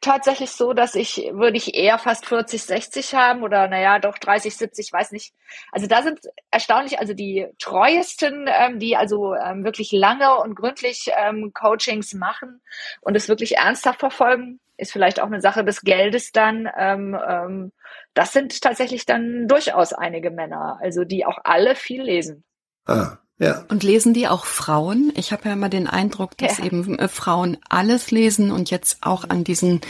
tatsächlich 0.01 0.51
so, 0.51 0.73
dass 0.73 0.95
ich, 0.95 1.29
würde 1.31 1.57
ich 1.57 1.75
eher 1.75 1.97
fast 1.97 2.25
40, 2.25 2.61
60 2.61 3.15
haben 3.15 3.43
oder 3.43 3.67
naja, 3.67 3.99
doch 3.99 4.17
30, 4.17 4.55
70, 4.55 4.93
weiß 4.93 5.11
nicht. 5.11 5.33
Also 5.71 5.87
da 5.87 6.03
sind 6.03 6.19
erstaunlich, 6.51 6.99
also 6.99 7.13
die 7.13 7.47
treuesten, 7.59 8.47
ähm, 8.47 8.79
die 8.79 8.95
also 8.95 9.33
ähm, 9.33 9.63
wirklich 9.63 9.91
lange 9.91 10.37
und 10.37 10.55
gründlich 10.55 11.09
ähm, 11.17 11.51
Coachings 11.53 12.13
machen 12.13 12.61
und 13.01 13.15
es 13.15 13.27
wirklich 13.27 13.57
ernsthaft 13.57 13.99
verfolgen, 13.99 14.59
ist 14.77 14.91
vielleicht 14.91 15.19
auch 15.19 15.27
eine 15.27 15.41
Sache 15.41 15.63
des 15.63 15.81
Geldes 15.81 16.31
dann. 16.31 16.69
Ähm, 16.77 17.17
ähm, 17.27 17.71
das 18.13 18.33
sind 18.33 18.61
tatsächlich 18.61 19.05
dann 19.05 19.47
durchaus 19.47 19.93
einige 19.93 20.31
Männer, 20.31 20.79
also 20.81 21.03
die 21.03 21.25
auch 21.25 21.39
alle 21.43 21.75
viel 21.75 22.03
lesen. 22.03 22.43
Ah. 22.85 23.17
Ja. 23.39 23.65
Und 23.69 23.83
lesen 23.83 24.15
die 24.15 24.27
auch 24.27 24.45
Frauen? 24.45 25.11
Ich 25.15 25.31
habe 25.31 25.49
ja 25.49 25.53
immer 25.53 25.69
den 25.69 25.85
Eindruck, 25.87 26.35
dass 26.37 26.57
ja. 26.57 26.65
eben 26.65 26.97
äh, 26.97 27.07
Frauen 27.07 27.57
alles 27.69 28.09
lesen 28.09 28.51
und 28.51 28.71
jetzt 28.71 28.97
auch 29.01 29.29
an 29.29 29.43
diesen 29.43 29.81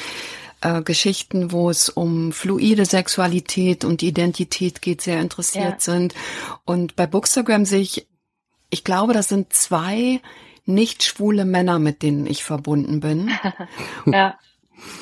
äh, 0.62 0.82
Geschichten, 0.82 1.52
wo 1.52 1.70
es 1.70 1.88
um 1.88 2.34
fluide 2.34 2.86
Sexualität 2.86 3.86
und 3.86 4.04
Identität 4.04 4.82
geht, 4.82 5.02
sehr 5.02 5.22
interessiert 5.22 5.66
Ja. 5.66 5.80
sind. 5.80 6.14
Und 6.66 6.96
bei 6.98 7.08
Bookstagram 7.08 7.64
sehe 7.64 7.80
ich, 7.80 8.08
ich 8.70 8.84
glaube, 8.84 9.14
das 9.14 9.30
sind 9.30 9.54
zwei 9.54 10.20
nicht 10.66 11.04
schwule 11.04 11.46
Männer, 11.46 11.80
mit 11.80 12.02
denen 12.02 12.26
ich 12.26 12.44
verbunden 12.44 13.00
bin. 13.00 13.32
Ja, 14.06 14.38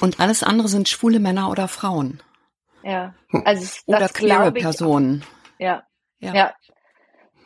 Und 0.02 0.20
alles 0.20 0.44
andere 0.44 0.68
sind 0.68 0.88
schwule 0.90 1.20
Männer 1.20 1.50
oder 1.50 1.68
Frauen. 1.68 2.22
ja. 2.84 3.14
Also 3.44 3.64
das 3.66 3.84
Oder 3.86 4.08
queere. 4.10 4.52
Personen. 4.54 5.24
Ja, 5.60 5.84
Ja. 6.20 6.34
ja. 6.34 6.54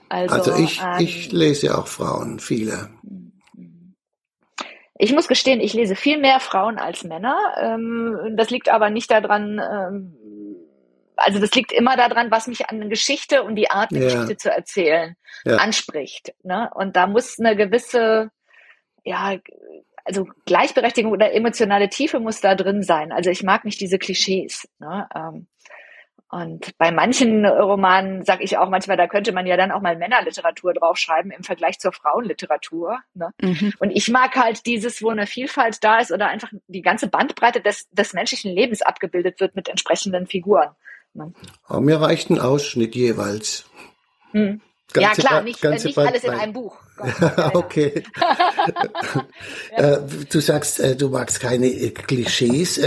Also, 0.09 0.35
Also 0.35 0.55
ich, 0.63 0.81
ähm, 0.81 0.95
ich 0.99 1.31
lese 1.31 1.77
auch 1.77 1.87
Frauen, 1.87 2.39
viele. 2.39 2.89
Ich 4.97 5.13
muss 5.13 5.27
gestehen, 5.27 5.61
ich 5.61 5.73
lese 5.73 5.95
viel 5.95 6.17
mehr 6.19 6.39
Frauen 6.39 6.77
als 6.77 7.03
Männer. 7.03 7.35
Ähm, 7.59 8.35
das 8.35 8.49
liegt 8.49 8.69
aber 8.69 8.89
nicht 8.89 9.09
daran, 9.09 9.59
ähm, 9.59 10.15
also 11.15 11.39
das 11.39 11.51
liegt 11.53 11.71
immer 11.71 11.95
daran, 11.95 12.31
was 12.31 12.47
mich 12.47 12.69
an 12.69 12.89
Geschichte 12.89 13.43
und 13.43 13.55
die 13.55 13.69
Art, 13.71 13.91
eine 13.91 13.99
Ja. 14.01 14.05
Geschichte 14.05 14.37
zu 14.37 14.51
erzählen, 14.51 15.15
Ja. 15.45 15.57
anspricht. 15.57 16.33
Ne? 16.43 16.69
Und 16.75 16.95
da 16.95 17.07
muss 17.07 17.39
eine 17.39 17.55
gewisse, 17.55 18.29
ja, 19.03 19.37
also 20.09 20.27
Gleichberechtigung 20.45 21.11
oder 21.11 21.33
emotionale 21.33 21.87
Tiefe 21.87 22.19
muss 22.19 22.41
da 22.41 22.55
drin 22.55 22.81
sein. 22.81 23.11
Also 23.11 23.29
ich 23.29 23.43
mag 23.43 23.63
nicht 23.63 23.79
diese 23.79 23.99
Klischees. 23.99 24.67
Ne? 24.79 25.07
Ähm, 25.15 25.47
und 26.31 26.77
bei 26.77 26.91
manchen 26.91 27.45
Romanen 27.45 28.25
sage 28.25 28.43
ich 28.43 28.57
auch 28.57 28.69
manchmal, 28.69 28.97
da 28.97 29.07
könnte 29.07 29.31
man 29.31 29.45
ja 29.47 29.55
dann 29.55 29.71
auch 29.71 29.81
mal 29.81 29.95
Männerliteratur 29.95 30.73
draufschreiben 30.73 31.31
im 31.31 31.43
Vergleich 31.43 31.79
zur 31.79 31.91
Frauenliteratur. 31.91 32.99
Ne? 33.13 33.29
Mhm. 33.41 33.73
Und 33.79 33.91
ich 33.91 34.09
mag 34.09 34.35
halt 34.35 34.65
dieses, 34.65 35.01
wo 35.01 35.09
eine 35.09 35.27
Vielfalt 35.27 35.83
da 35.83 35.99
ist 35.99 36.11
oder 36.11 36.27
einfach 36.27 36.51
die 36.67 36.81
ganze 36.81 37.07
Bandbreite 37.07 37.61
des, 37.61 37.87
des 37.91 38.13
menschlichen 38.13 38.51
Lebens 38.51 38.81
abgebildet 38.81 39.39
wird 39.39 39.55
mit 39.55 39.69
entsprechenden 39.69 40.27
Figuren. 40.27 40.69
Ne? 41.13 41.33
Aber 41.65 41.81
mir 41.81 42.01
reicht 42.01 42.29
ein 42.29 42.39
Ausschnitt 42.39 42.95
jeweils. 42.95 43.65
Hm. 44.31 44.61
Ja 44.95 45.11
klar, 45.11 45.39
Ba- 45.39 45.41
nicht, 45.41 45.63
äh, 45.63 45.69
ganze 45.69 45.87
nicht 45.87 45.97
alles 45.97 46.23
in 46.23 46.31
einem 46.31 46.53
Buch. 46.53 46.77
Gott, 46.99 47.21
ja, 47.38 47.55
okay. 47.55 48.03
äh, 49.71 49.97
du 50.31 50.39
sagst, 50.39 50.79
äh, 50.79 50.95
du 50.95 51.09
magst 51.09 51.39
keine 51.39 51.67
äh, 51.67 51.91
Klischees. 51.91 52.79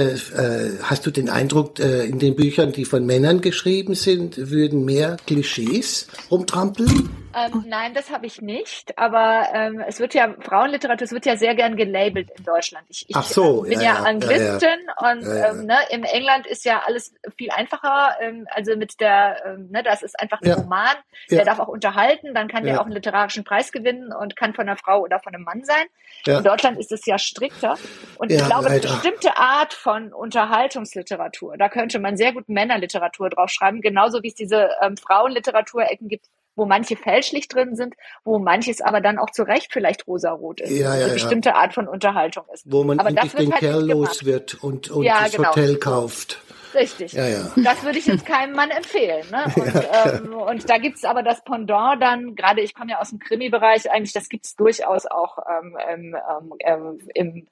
Hast 0.83 1.07
du 1.07 1.11
den 1.11 1.29
Eindruck, 1.29 1.79
in 1.79 2.18
den 2.18 2.37
Büchern, 2.37 2.72
die 2.72 2.85
von 2.85 3.05
Männern 3.07 3.40
geschrieben 3.40 3.94
sind, 3.94 4.51
würden 4.51 4.85
mehr 4.85 5.16
Klischees 5.27 6.09
rumtrampeln? 6.31 7.11
Ähm, 7.35 7.64
nein, 7.66 7.94
das 7.94 8.11
habe 8.11 8.27
ich 8.27 8.42
nicht. 8.42 8.98
Aber 8.98 9.48
ähm, 9.55 9.83
es 9.87 10.01
wird 10.01 10.14
ja 10.14 10.35
Frauenliteratur, 10.40 11.05
es 11.05 11.12
wird 11.12 11.27
ja 11.27 11.37
sehr 11.37 11.55
gern 11.55 11.77
gelabelt 11.77 12.31
in 12.37 12.44
Deutschland. 12.44 12.85
Ich, 12.88 13.09
ich 13.09 13.16
Ach 13.16 13.25
so, 13.25 13.64
äh, 13.64 13.70
bin 13.70 13.81
ja, 13.81 13.85
ja, 13.85 13.94
ja, 13.94 14.03
Anglistin 14.03 14.68
und 14.98 15.22
Ja, 15.22 15.37
ja. 15.37 15.51
Ähm, 15.51 15.66
ne, 15.66 15.79
im 15.90 16.05
England 16.05 16.46
ist 16.46 16.64
ja 16.64 16.83
alles 16.87 17.14
viel 17.37 17.51
einfacher. 17.51 18.16
Ähm, 18.20 18.46
also 18.51 18.77
mit 18.77 19.01
der, 19.01 19.42
ähm, 19.46 19.70
ne, 19.70 19.83
das 19.83 20.03
ist 20.03 20.18
einfach 20.20 20.40
ein. 20.42 20.53
Roman, 20.53 20.96
der 21.31 21.44
darf 21.44 21.59
auch 21.59 21.68
unterhalten, 21.68 22.35
dann 22.35 22.48
kann 22.48 22.64
der 22.64 22.81
auch 22.81 22.85
einen 22.85 22.94
literarischen 22.94 23.44
Preis 23.44 23.72
gewinnen 23.72 24.02
und 24.11 24.35
kann 24.37 24.55
von 24.55 24.69
einer 24.69 24.77
Frau 24.77 25.01
oder 25.03 25.21
von 25.21 25.35
einem 25.35 25.45
Mann 25.45 25.65
sein. 25.65 25.85
Ja. 26.25 26.38
In 26.38 26.45
Deutschland 26.45 26.79
ist 26.79 26.91
es 26.91 27.05
ja 27.07 27.19
strikter. 27.19 27.77
Und 28.17 28.33
Ja, 28.33 28.38
ich 28.38 28.47
glaube, 28.47 28.69
eine 28.69 28.81
bestimmte 28.81 29.37
Art 29.37 29.75
von 29.75 30.12
Unterhaltungsliteratur, 30.12 31.57
da 31.59 31.69
könnte 31.69 31.99
man 31.99 32.17
sehr 32.17 32.33
gut 32.33 32.49
Männerliteratur 32.49 33.31
draufschreiben, 33.31 33.81
genauso 33.81 34.23
wie 34.23 34.29
es 34.29 34.35
diese 34.35 34.71
ähm, 34.81 34.97
Frauenliteraturecken 34.97 36.09
gibt, 36.09 36.27
wo 36.55 36.67
manche 36.67 36.97
fälschlich 36.97 37.49
drin 37.49 37.77
sind, 37.77 37.95
wo 38.25 38.38
manches 38.38 38.81
aber 38.81 39.01
dann 39.01 39.19
auch 39.19 39.31
zu 39.31 39.43
Recht 39.43 39.73
vielleicht 39.73 40.07
rosarot 40.07 40.61
ist. 40.61 40.71
Ja, 40.71 40.91
Eine 40.91 41.01
ja, 41.01 41.07
ja. 41.09 41.12
bestimmte 41.15 41.55
Art 41.55 41.75
von 41.75 41.88
Unterhaltung 41.88 42.45
ist. 42.53 42.65
Wo 42.71 42.85
man 42.85 42.99
aber 42.99 43.11
das 43.11 43.25
endlich 43.35 43.41
den 43.41 43.53
halt 43.53 43.61
Kerl 43.61 43.91
los 43.91 44.25
wird 44.25 44.62
und, 44.62 44.91
und 44.91 45.05
Ja, 45.05 45.23
das 45.23 45.33
genau. 45.33 45.49
Hotel 45.51 45.77
kauft. 45.77 46.43
Richtig. 46.74 47.12
Ja, 47.12 47.26
ja. 47.26 47.50
Das 47.56 47.82
würde 47.82 47.98
ich 47.98 48.06
jetzt 48.06 48.24
keinem 48.26 48.54
Mann 48.54 48.70
empfehlen. 48.70 49.24
Ne? 49.30 49.44
Und, 49.56 50.26
ähm, 50.26 50.35
und 50.35 50.70
da 50.70 50.78
gibt's 50.78 51.04
aber 51.04 51.22
das 51.22 51.42
Pendant 51.44 52.02
dann, 52.02 52.35
gerade 52.35 52.61
ich 52.61 52.74
komme 52.74 52.92
ja 52.92 53.00
aus 53.00 53.11
dem 53.11 53.18
Krimi-Bereich, 53.18 53.90
eigentlich, 53.90 54.12
das 54.12 54.28
gibt's 54.28 54.56
durchaus 54.56 55.06
auch 55.06 55.38
ähm, 55.48 55.76
ähm, 55.88 56.16
ähm, 56.61 56.98
im 57.14 57.46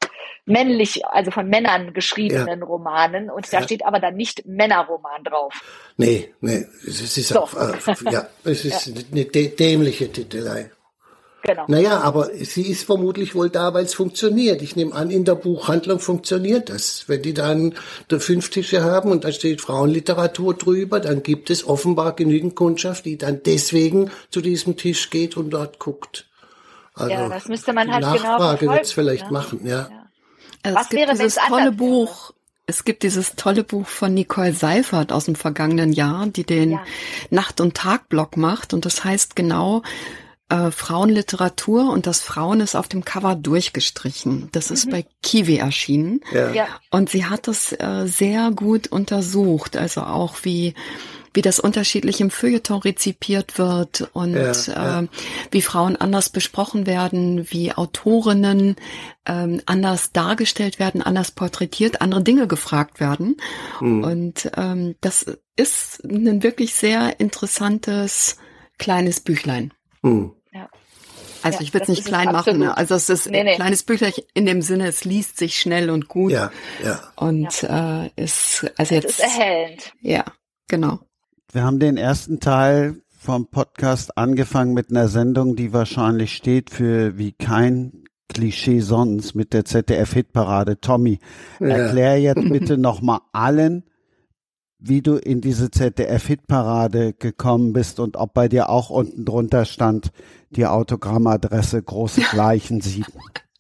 männlich, 0.46 1.06
also 1.06 1.30
von 1.30 1.48
Männern 1.48 1.92
geschriebenen 1.92 2.62
Romanen. 2.62 3.30
Und 3.30 3.52
da 3.52 3.58
Ja. 3.58 3.62
steht 3.64 3.84
aber 3.84 4.00
dann 4.00 4.14
nicht 4.16 4.46
Männerroman 4.46 5.24
drauf. 5.24 5.54
Nee, 5.96 6.32
nee, 6.40 6.66
es 6.86 7.00
ist 7.16 7.28
So. 7.28 7.40
auch, 7.42 7.54
äh, 7.54 7.74
ja, 8.10 8.26
es 8.44 8.64
ist 8.64 8.86
eine 9.12 9.22
dä- 9.24 9.54
dämliche 9.56 10.10
Titelei. 10.10 10.70
Genau. 11.42 11.64
Naja, 11.68 12.00
aber 12.00 12.30
sie 12.34 12.66
ist 12.66 12.84
vermutlich 12.84 13.34
wohl 13.34 13.48
da, 13.48 13.72
weil 13.72 13.84
es 13.84 13.94
funktioniert. 13.94 14.60
Ich 14.60 14.76
nehme 14.76 14.94
an, 14.94 15.10
in 15.10 15.24
der 15.24 15.36
Buchhandlung 15.36 15.98
funktioniert 15.98 16.68
das. 16.68 17.04
Wenn 17.06 17.22
die 17.22 17.32
dann 17.32 17.74
da 18.08 18.18
fünf 18.18 18.50
Tische 18.50 18.82
haben 18.82 19.10
und 19.10 19.24
da 19.24 19.32
steht 19.32 19.62
Frauenliteratur 19.62 20.54
drüber, 20.54 21.00
dann 21.00 21.22
gibt 21.22 21.48
es 21.48 21.66
offenbar 21.66 22.14
genügend 22.14 22.56
Kundschaft, 22.56 23.06
die 23.06 23.16
dann 23.16 23.42
deswegen 23.44 24.10
zu 24.30 24.42
diesem 24.42 24.76
Tisch 24.76 25.08
geht 25.08 25.36
und 25.36 25.50
dort 25.50 25.78
guckt. 25.78 26.26
Also 26.94 27.12
Ja, 27.12 27.28
das 27.28 27.48
müsste 27.48 27.72
man 27.72 27.86
die 27.86 27.94
halt 27.94 28.04
genau 28.04 28.14
Nachfrage 28.16 28.38
verfolgen, 28.58 28.74
wird's 28.74 28.92
vielleicht 28.92 29.26
ne? 29.26 29.32
machen, 29.32 29.66
ja. 29.66 29.88
Also 30.62 30.76
Was 30.76 30.84
es 30.84 30.88
gibt 30.90 31.00
wäre, 31.02 31.12
dieses 31.12 31.36
tolle 31.36 31.72
Buch, 31.72 32.32
es 32.66 32.84
gibt 32.84 33.02
dieses 33.02 33.34
tolle 33.36 33.64
Buch 33.64 33.86
von 33.86 34.12
Nicole 34.12 34.52
Seifert 34.52 35.10
aus 35.10 35.24
dem 35.24 35.36
vergangenen 35.36 35.92
Jahr, 35.92 36.26
die 36.26 36.44
den 36.44 36.72
Ja. 36.72 36.84
Nacht- 37.30 37.60
und 37.62 37.74
Tagblock 37.74 38.36
macht 38.36 38.74
und 38.74 38.84
das 38.84 39.04
heißt 39.04 39.36
genau 39.36 39.82
äh, 40.50 40.70
Frauenliteratur 40.70 41.90
und 41.90 42.06
das 42.06 42.20
Frauen 42.20 42.60
ist 42.60 42.74
auf 42.74 42.88
dem 42.88 43.04
Cover 43.04 43.34
durchgestrichen. 43.34 44.48
Das 44.52 44.70
ist 44.70 44.90
bei 44.90 45.06
Kiwi 45.22 45.56
erschienen. 45.56 46.20
Ja. 46.32 46.48
Mhm. 46.48 46.54
Ja. 46.54 46.66
Und 46.90 47.10
sie 47.10 47.26
hat 47.26 47.48
das 47.48 47.72
äh, 47.72 48.06
sehr 48.06 48.50
gut 48.50 48.88
untersucht, 48.88 49.76
also 49.76 50.02
auch 50.02 50.36
wie 50.42 50.74
wie 51.32 51.42
das 51.42 51.60
unterschiedlich 51.60 52.20
im 52.20 52.30
Feuilleton 52.30 52.80
rezipiert 52.80 53.56
wird 53.56 54.10
und 54.14 54.34
Ja, 54.34 54.52
ja. 54.52 55.02
Äh, 55.02 55.06
wie 55.52 55.62
Frauen 55.62 55.96
anders 55.96 56.28
besprochen 56.28 56.86
werden, 56.86 57.46
wie 57.50 57.72
Autorinnen 57.72 58.76
ähm, 59.26 59.62
anders 59.66 60.10
dargestellt 60.10 60.78
werden, 60.78 61.02
anders 61.02 61.30
porträtiert, 61.30 62.00
andere 62.00 62.22
Dinge 62.24 62.48
gefragt 62.48 62.98
werden. 62.98 63.36
Hm. 63.78 64.02
Und 64.02 64.50
ähm, 64.56 64.96
das 65.00 65.24
ist 65.54 66.02
ein 66.04 66.42
wirklich 66.42 66.74
sehr 66.74 67.20
interessantes 67.20 68.36
kleines 68.78 69.20
Büchlein. 69.20 69.72
Hm. 70.52 70.62
Also 71.42 71.58
Ja, 71.58 71.62
ich 71.62 71.72
will 71.74 71.80
es 71.82 71.88
nicht 71.88 72.00
es 72.00 72.04
klein 72.06 72.26
machen. 72.26 72.36
absolut. 72.36 72.60
Ne? 72.60 72.76
Also 72.76 72.94
es 72.94 73.08
ist 73.08 73.30
Nee, 73.30 73.40
ein 73.40 73.46
nee. 73.46 73.54
kleines 73.56 73.82
Büchlein 73.82 74.12
in 74.34 74.46
dem 74.46 74.60
Sinne, 74.62 74.88
es 74.88 75.04
liest 75.04 75.38
sich 75.38 75.56
schnell 75.58 75.90
und 75.90 76.08
gut. 76.08 76.32
Ja, 76.32 76.50
ja. 76.84 77.00
Und 77.16 77.62
äh, 77.62 78.10
ist 78.16 78.66
also 78.76 78.94
jetzt 78.94 79.06
ist 79.10 79.20
erhellend. 79.20 79.92
ja 80.00 80.24
genau. 80.68 81.00
Wir 81.52 81.62
haben 81.64 81.78
den 81.80 81.96
ersten 81.96 82.40
Teil 82.40 83.00
vom 83.18 83.48
Podcast 83.50 84.16
angefangen 84.18 84.72
mit 84.74 84.90
einer 84.90 85.08
Sendung, 85.08 85.56
die 85.56 85.72
wahrscheinlich 85.72 86.34
steht 86.36 86.70
für 86.70 87.16
wie 87.18 87.32
kein 87.32 88.04
Klischee 88.28 88.80
sonst 88.80 89.34
mit 89.34 89.52
der 89.52 89.64
ZDF-Hitparade. 89.64 90.80
Tommy, 90.80 91.18
Ja. 91.58 91.66
erklär 91.68 92.20
jetzt 92.20 92.42
bitte 92.50 92.76
nochmal 92.78 93.20
allen, 93.32 93.84
wie 94.80 95.02
du 95.02 95.16
in 95.16 95.40
diese 95.40 95.70
ZDF-Hitparade 95.70 97.12
gekommen 97.12 97.72
bist 97.72 98.00
und 98.00 98.16
ob 98.16 98.34
bei 98.34 98.48
dir 98.48 98.70
auch 98.70 98.90
unten 98.90 99.24
drunter 99.24 99.64
stand, 99.64 100.10
die 100.50 100.66
Autogrammadresse 100.66 101.82
große 101.82 102.22
Gleichen 102.30 102.80
sieben. 102.80 103.12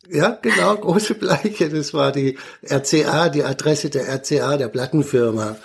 Ja, 0.08 0.38
genau, 0.42 0.76
große 0.76 1.14
Bleiche. 1.14 1.68
Das 1.68 1.94
war 1.94 2.10
die 2.10 2.36
RCA, 2.68 3.28
die 3.28 3.44
Adresse 3.44 3.90
der 3.90 4.08
RCA, 4.08 4.56
der 4.56 4.68
Plattenfirma. 4.68 5.56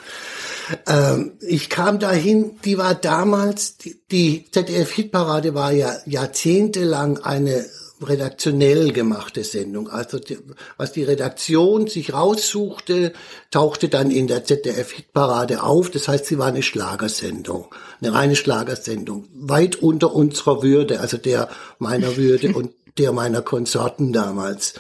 Ähm, 0.88 1.34
ich 1.42 1.70
kam 1.70 2.00
dahin, 2.00 2.60
die 2.64 2.78
war 2.78 2.94
damals, 2.96 3.78
die, 3.78 4.00
die 4.12 4.46
ZDF-Hitparade 4.52 5.56
war 5.56 5.72
ja 5.72 5.96
jahrzehntelang 6.06 7.20
eine 7.20 7.66
redaktionell 8.02 8.92
gemachte 8.92 9.44
Sendung. 9.44 9.90
Also 9.90 10.20
die, 10.20 10.38
was 10.78 10.92
die 10.92 11.04
Redaktion 11.04 11.88
sich 11.88 12.14
raussuchte, 12.14 13.14
tauchte 13.52 13.90
dann 13.90 14.12
in 14.12 14.28
der 14.28 14.44
ZDF-Hitparade 14.44 15.64
auf. 15.64 15.90
Das 15.90 16.08
heißt, 16.08 16.26
sie 16.26 16.38
war 16.38 16.48
eine 16.48 16.64
Schlagersendung, 16.64 17.74
eine 18.02 18.14
reine 18.14 18.36
Schlagersendung, 18.36 19.28
weit 19.34 19.78
unter 19.78 20.14
unserer 20.14 20.62
Würde, 20.62 21.00
also 21.00 21.18
der 21.18 21.50
meiner 21.80 22.18
Würde 22.18 22.54
und 22.56 22.72
der 22.98 23.12
meiner 23.12 23.42
Konsorten 23.42 24.14
damals 24.14 24.74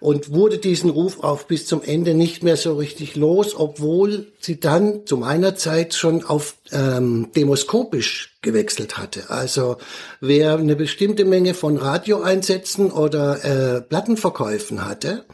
und 0.00 0.32
wurde 0.32 0.58
diesen 0.58 0.90
Ruf 0.90 1.20
auf 1.20 1.46
bis 1.46 1.66
zum 1.66 1.82
Ende 1.82 2.14
nicht 2.14 2.42
mehr 2.42 2.56
so 2.56 2.76
richtig 2.76 3.16
los, 3.16 3.54
obwohl 3.56 4.32
sie 4.40 4.60
dann 4.60 5.06
zu 5.06 5.16
meiner 5.16 5.56
Zeit 5.56 5.94
schon 5.94 6.24
auf 6.24 6.56
ähm, 6.70 7.30
demoskopisch 7.34 8.38
gewechselt 8.42 8.96
hatte. 8.96 9.30
Also 9.30 9.78
wer 10.20 10.56
eine 10.56 10.76
bestimmte 10.76 11.24
Menge 11.24 11.54
von 11.54 11.76
Radioeinsätzen 11.76 12.90
oder 12.90 13.44
äh, 13.44 13.80
Plattenverkäufen 13.80 14.84
hatte, 14.84 15.24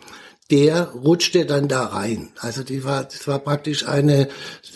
der 0.50 0.90
rutschte 0.90 1.46
dann 1.46 1.68
da 1.68 1.86
rein. 1.86 2.30
Also 2.38 2.62
die 2.62 2.84
war, 2.84 3.04
das 3.04 3.26
war 3.26 3.38
praktisch 3.38 3.86
eine 3.86 4.28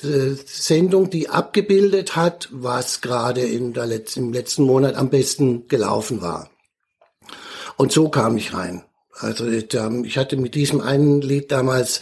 äh, 0.03 0.35
Sendung, 0.47 1.11
die 1.11 1.29
abgebildet 1.29 2.17
hat, 2.17 2.49
was 2.51 3.01
gerade 3.01 3.43
in 3.43 3.75
der 3.75 3.87
letzten, 3.87 4.21
im 4.21 4.33
letzten 4.33 4.65
Monat 4.65 4.97
am 4.97 5.11
besten 5.11 5.69
gelaufen 5.69 6.23
war. 6.23 6.51
Und 7.77 7.93
so 7.93 8.09
kam 8.09 8.37
ich 8.37 8.55
rein. 8.55 8.85
Also 9.21 9.47
ich 9.47 10.19
hatte 10.19 10.37
mit 10.37 10.55
diesem 10.55 10.81
einen 10.81 11.21
Lied 11.21 11.51
damals 11.51 12.01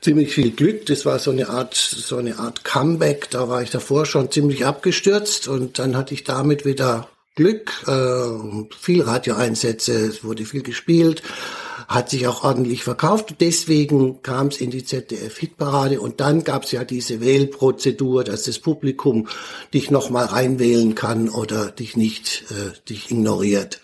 ziemlich 0.00 0.34
viel 0.34 0.50
Glück. 0.50 0.86
Das 0.86 1.04
war 1.06 1.18
so 1.18 1.30
eine 1.30 1.48
Art, 1.48 1.74
so 1.74 2.16
eine 2.16 2.38
Art 2.38 2.64
Comeback. 2.64 3.30
Da 3.30 3.48
war 3.48 3.62
ich 3.62 3.70
davor 3.70 4.06
schon 4.06 4.30
ziemlich 4.30 4.64
abgestürzt 4.64 5.48
und 5.48 5.78
dann 5.78 5.96
hatte 5.96 6.14
ich 6.14 6.24
damit 6.24 6.64
wieder 6.64 7.08
Glück, 7.36 7.72
äh, 7.86 8.66
viel 8.78 9.02
Radioeinsätze, 9.02 9.92
es 9.92 10.24
wurde 10.24 10.44
viel 10.44 10.62
gespielt, 10.62 11.22
hat 11.86 12.10
sich 12.10 12.26
auch 12.26 12.44
ordentlich 12.44 12.82
verkauft. 12.84 13.36
Deswegen 13.40 14.20
kam 14.22 14.48
es 14.48 14.60
in 14.60 14.70
die 14.70 14.84
ZDF-Hitparade 14.84 16.00
und 16.00 16.20
dann 16.20 16.44
gab 16.44 16.64
es 16.64 16.72
ja 16.72 16.84
diese 16.84 17.20
Wählprozedur, 17.20 18.24
dass 18.24 18.42
das 18.42 18.58
Publikum 18.58 19.28
dich 19.72 19.90
nochmal 19.90 20.26
reinwählen 20.26 20.94
kann 20.94 21.28
oder 21.28 21.70
dich 21.70 21.96
nicht, 21.96 22.44
äh, 22.50 22.76
dich 22.88 23.10
ignoriert. 23.10 23.80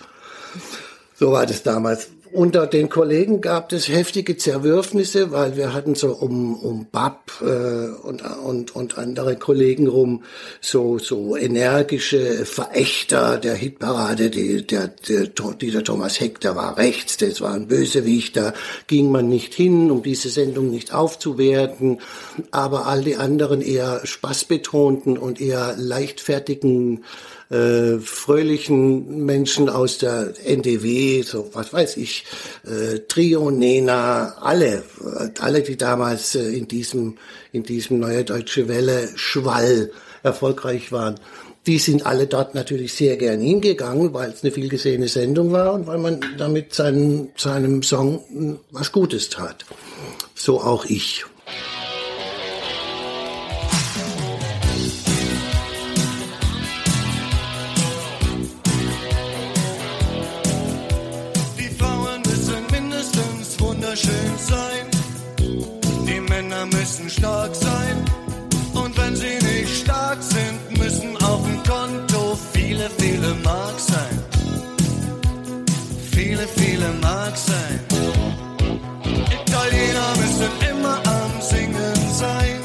So 1.14 1.33
war 1.33 1.46
das 1.46 1.62
damals 1.62 2.09
unter 2.37 2.66
den 2.66 2.90
Kollegen 2.90 3.40
gab 3.40 3.72
es 3.72 3.88
heftige 3.88 4.37
Zerwürfnisse, 4.37 5.33
weil 5.33 5.57
wir 5.57 5.72
hatten 5.72 5.94
so 5.94 6.12
um, 6.12 6.55
um 6.55 6.87
Bab 6.92 7.33
äh, 7.40 7.44
und, 7.44 8.22
und, 8.22 8.77
und 8.77 8.99
andere 8.99 9.37
Kollegen 9.37 9.87
rum 9.88 10.22
so, 10.61 10.99
so 10.99 11.35
energische 11.35 12.44
Verächter 12.44 13.38
der 13.38 13.55
Hitparade. 13.55 14.29
Die, 14.29 14.66
der, 14.66 14.88
der, 15.09 15.29
dieser 15.29 15.83
Thomas 15.83 16.20
Heck, 16.20 16.38
der 16.40 16.55
war 16.57 16.77
rechts, 16.77 17.16
das 17.16 17.40
war 17.40 17.55
ein 17.55 17.68
Bösewicht, 17.68 18.37
da 18.37 18.53
ging 18.87 19.11
man 19.11 19.31
nicht 19.31 19.55
hin, 19.55 19.90
um 19.90 20.03
diese 20.03 20.29
Sendung 20.29 20.70
nicht 20.70 20.92
aufzuwerten. 20.92 22.01
Aber 22.51 22.87
all 22.87 23.03
die 23.03 23.16
anderen 23.16 23.62
eher 23.62 24.03
spaßbetonten 24.05 25.16
und 25.16 25.40
eher 25.40 25.75
leichtfertigen 25.79 27.03
äh, 27.49 27.99
fröhlichen 28.01 29.25
Menschen 29.25 29.68
aus 29.68 29.99
der 29.99 30.35
NDW, 30.44 31.22
so 31.22 31.51
was 31.53 31.72
weiß 31.72 31.96
ich, 31.96 32.25
äh, 32.64 33.00
Trio, 33.08 33.50
Nena, 33.50 34.36
alle, 34.40 34.84
äh, 35.00 35.30
alle, 35.40 35.62
die 35.62 35.76
damals 35.76 36.34
äh, 36.34 36.48
in 36.50 36.68
diesem, 36.68 37.18
in 37.52 37.62
diesem 37.62 38.00
Neue 38.00 38.24
Deutsche 38.24 38.68
Welle 38.68 39.08
Schwall 39.16 39.90
erfolgreich 40.22 40.92
waren. 40.92 41.20
Die 41.66 41.78
sind 41.78 42.06
alle 42.06 42.26
dort 42.26 42.54
natürlich 42.54 42.94
sehr 42.94 43.16
gern 43.16 43.40
hingegangen, 43.40 44.14
weil 44.14 44.30
es 44.30 44.44
eine 44.44 44.52
viel 44.52 44.68
gesehene 44.68 45.08
Sendung 45.08 45.50
war 45.50 45.74
und 45.74 45.86
weil 45.86 45.98
man 45.98 46.20
damit 46.38 46.74
seinen, 46.74 47.30
seinem 47.36 47.82
Song 47.82 48.60
was 48.70 48.92
Gutes 48.92 49.30
tat. 49.30 49.64
So 50.34 50.60
auch 50.60 50.84
ich. 50.84 51.24
Stark 67.16 67.55
sein. 67.55 68.05
Und 68.74 68.96
wenn 68.98 69.16
sie 69.16 69.38
nicht 69.50 69.83
stark 69.83 70.18
sind, 70.22 70.79
müssen 70.79 71.16
auf 71.22 71.42
dem 71.44 71.62
Konto 71.62 72.38
viele, 72.52 72.90
viele 72.98 73.35
Mark 73.42 73.79
sein. 73.79 74.14
Viele, 76.12 76.46
viele 76.48 76.88
Mark 77.00 77.37
sein. 77.37 77.81
Italiener 79.38 80.11
müssen 80.22 80.50
immer 80.70 80.96
am 81.20 81.33
Singen 81.40 81.96
sein. 82.12 82.57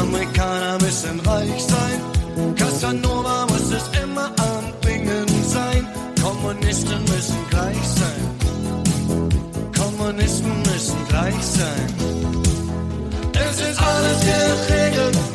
Amerikaner 0.00 0.78
müssen 0.80 1.20
reich 1.20 1.62
sein. 1.62 2.54
Casanova 2.56 3.46
muss 3.46 3.70
es 3.78 4.02
immer 4.02 4.26
am 4.26 4.64
Bingen 4.84 5.26
sein. 5.48 5.86
Kommunisten 6.22 7.00
müssen 7.04 7.40
gleich 7.50 7.84
sein. 8.00 8.22
Kommunisten 9.74 10.62
müssen 10.62 10.96
gleich 11.08 11.42
sein 11.42 12.11
ist 13.60 13.80
alles 13.80 14.20
geregelt 14.20 15.31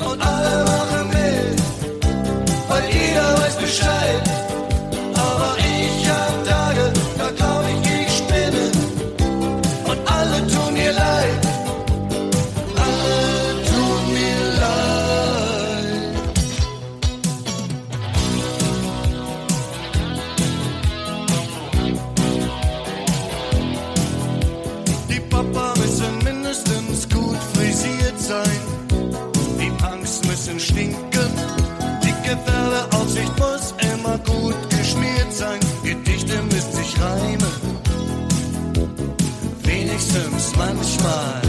Wenigstens 40.18 40.56
manchmal. 40.58 41.42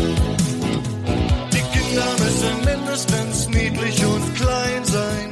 Die 1.52 1.64
Kinder 1.72 2.10
müssen 2.18 2.64
mindestens 2.66 3.48
niedlich 3.48 4.04
und 4.04 4.34
klein 4.34 4.84
sein. 4.84 5.30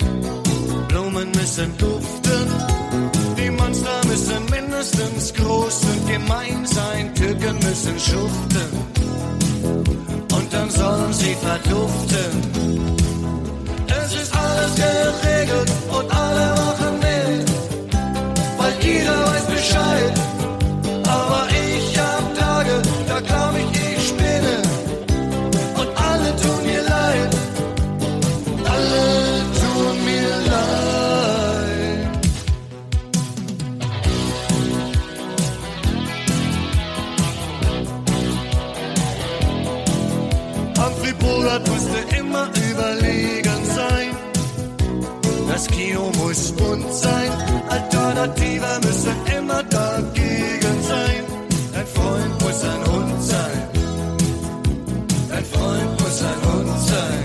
Blumen 0.88 1.30
müssen 1.32 1.76
duften. 1.76 2.48
Die 3.36 3.50
Monster 3.50 4.00
müssen 4.06 4.42
mindestens 4.50 5.34
groß 5.34 5.80
und 5.84 6.08
gemein 6.08 6.64
sein. 6.64 7.14
Türken 7.14 7.58
müssen 7.58 7.98
schuften 7.98 8.70
und 10.34 10.52
dann 10.52 10.70
sollen 10.70 11.12
sie 11.12 11.34
verduften. 11.34 12.32
Es 13.86 14.14
ist 14.14 14.34
alles 14.34 14.74
geregelt 14.76 15.72
und 15.90 16.15
Humphrey 40.78 41.12
Bogart 41.14 41.66
musste 41.68 42.16
immer 42.18 42.48
überlegen 42.70 43.64
sein. 43.74 44.10
Das 45.48 45.66
Kino 45.68 46.10
muss 46.18 46.52
bunt 46.52 46.92
sein. 46.92 47.30
Alternative 47.70 48.80
müssen 48.82 49.16
immer 49.38 49.62
dagegen 49.62 50.76
sein. 50.82 51.24
Dein 51.72 51.86
Freund 51.86 52.42
muss 52.42 52.62
ein 52.62 52.92
Hund 52.92 53.22
sein. 53.22 53.68
Dein 55.30 55.44
Freund 55.44 56.00
muss 56.00 56.22
ein 56.22 56.40
Hund 56.52 56.80
sein. 56.80 57.24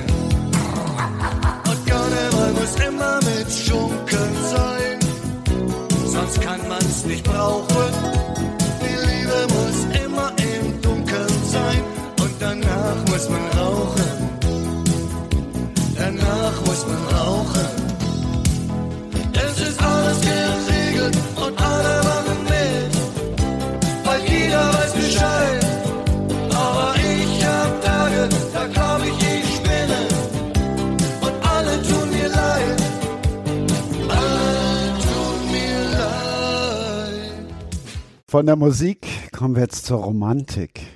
Und 1.70 1.88
Karneval 1.88 2.54
muss 2.54 2.76
immer 2.88 3.16
mit 3.18 3.52
Schunkeln 3.52 4.36
sein. 4.56 5.00
Sonst 6.06 6.42
kann 6.42 6.60
man's 6.70 7.06
nicht 7.06 7.24
brauchen. 7.26 8.31
Muss 13.22 13.30
man 13.30 13.48
rauchen. 13.60 14.12
Danach 15.96 16.66
muss 16.66 16.86
man 16.88 17.04
rauchen. 17.16 17.68
Es 19.34 19.60
ist 19.68 19.84
alles 19.84 20.22
geregelt 20.22 21.18
und 21.36 21.62
alle 21.62 22.04
machen 22.04 22.44
mit. 22.46 22.92
Weil 24.06 24.22
jeder 24.28 24.74
weiß 24.74 24.94
Bescheid. 24.94 25.66
Aber 26.50 26.96
ich 26.96 27.46
hab 27.46 27.82
Tage, 27.84 28.30
da 28.54 28.68
glaub 28.68 29.02
ich, 29.06 29.18
ich 29.36 29.56
spinne. 29.56 30.02
Und 31.22 31.36
alle 31.56 31.82
tun 31.84 32.10
mir 32.10 32.30
leid. 32.30 32.82
Alle 34.10 35.00
tun 35.06 35.52
mir 35.52 35.82
leid. 36.00 37.46
Von 38.28 38.46
der 38.48 38.56
Musik 38.56 39.06
kommen 39.32 39.56
wir 39.56 39.62
jetzt 39.64 39.86
zur 39.86 40.00
Romantik. 40.00 40.88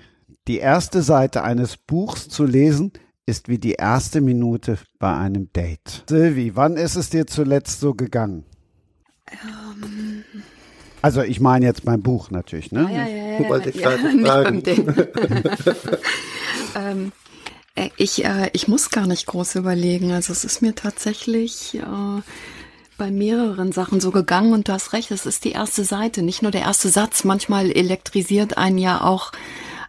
Die 0.47 0.59
erste 0.59 1.01
Seite 1.01 1.43
eines 1.43 1.75
Buchs 1.75 2.29
zu 2.29 2.45
lesen 2.45 2.93
ist 3.25 3.49
wie 3.49 3.57
die 3.57 3.73
erste 3.73 4.21
Minute 4.21 4.77
bei 4.99 5.17
einem 5.17 5.51
Date. 5.53 6.03
Silvi, 6.07 6.55
wann 6.55 6.77
ist 6.77 6.95
es 6.95 7.09
dir 7.09 7.25
zuletzt 7.25 7.79
so 7.79 7.95
gegangen? 7.95 8.45
Also 11.01 11.23
ich 11.23 11.39
meine 11.39 11.65
jetzt 11.65 11.85
mein 11.85 12.03
Buch 12.03 12.29
natürlich, 12.29 12.71
ne? 12.71 12.81
Ja, 12.91 13.07
ja, 13.07 13.39
ja, 13.39 13.49
Wollte 13.49 13.71
ich 13.71 13.77
ja, 13.77 13.89
fragen. 13.89 14.61
ähm, 16.75 17.11
äh, 17.73 17.89
ich, 17.97 18.23
äh, 18.23 18.51
ich 18.53 18.67
muss 18.67 18.91
gar 18.91 19.07
nicht 19.07 19.25
groß 19.25 19.55
überlegen. 19.55 20.11
Also 20.11 20.31
es 20.31 20.45
ist 20.45 20.61
mir 20.61 20.75
tatsächlich 20.75 21.73
äh, 21.73 22.21
bei 22.99 23.09
mehreren 23.09 23.71
Sachen 23.71 23.99
so 23.99 24.11
gegangen 24.11 24.53
und 24.53 24.67
du 24.67 24.73
hast 24.73 24.93
recht, 24.93 25.09
es 25.09 25.25
ist 25.25 25.43
die 25.43 25.53
erste 25.53 25.83
Seite, 25.83 26.21
nicht 26.21 26.43
nur 26.43 26.51
der 26.51 26.61
erste 26.61 26.89
Satz. 26.89 27.23
Manchmal 27.23 27.71
elektrisiert 27.71 28.59
einen 28.59 28.77
ja 28.77 29.01
auch 29.01 29.31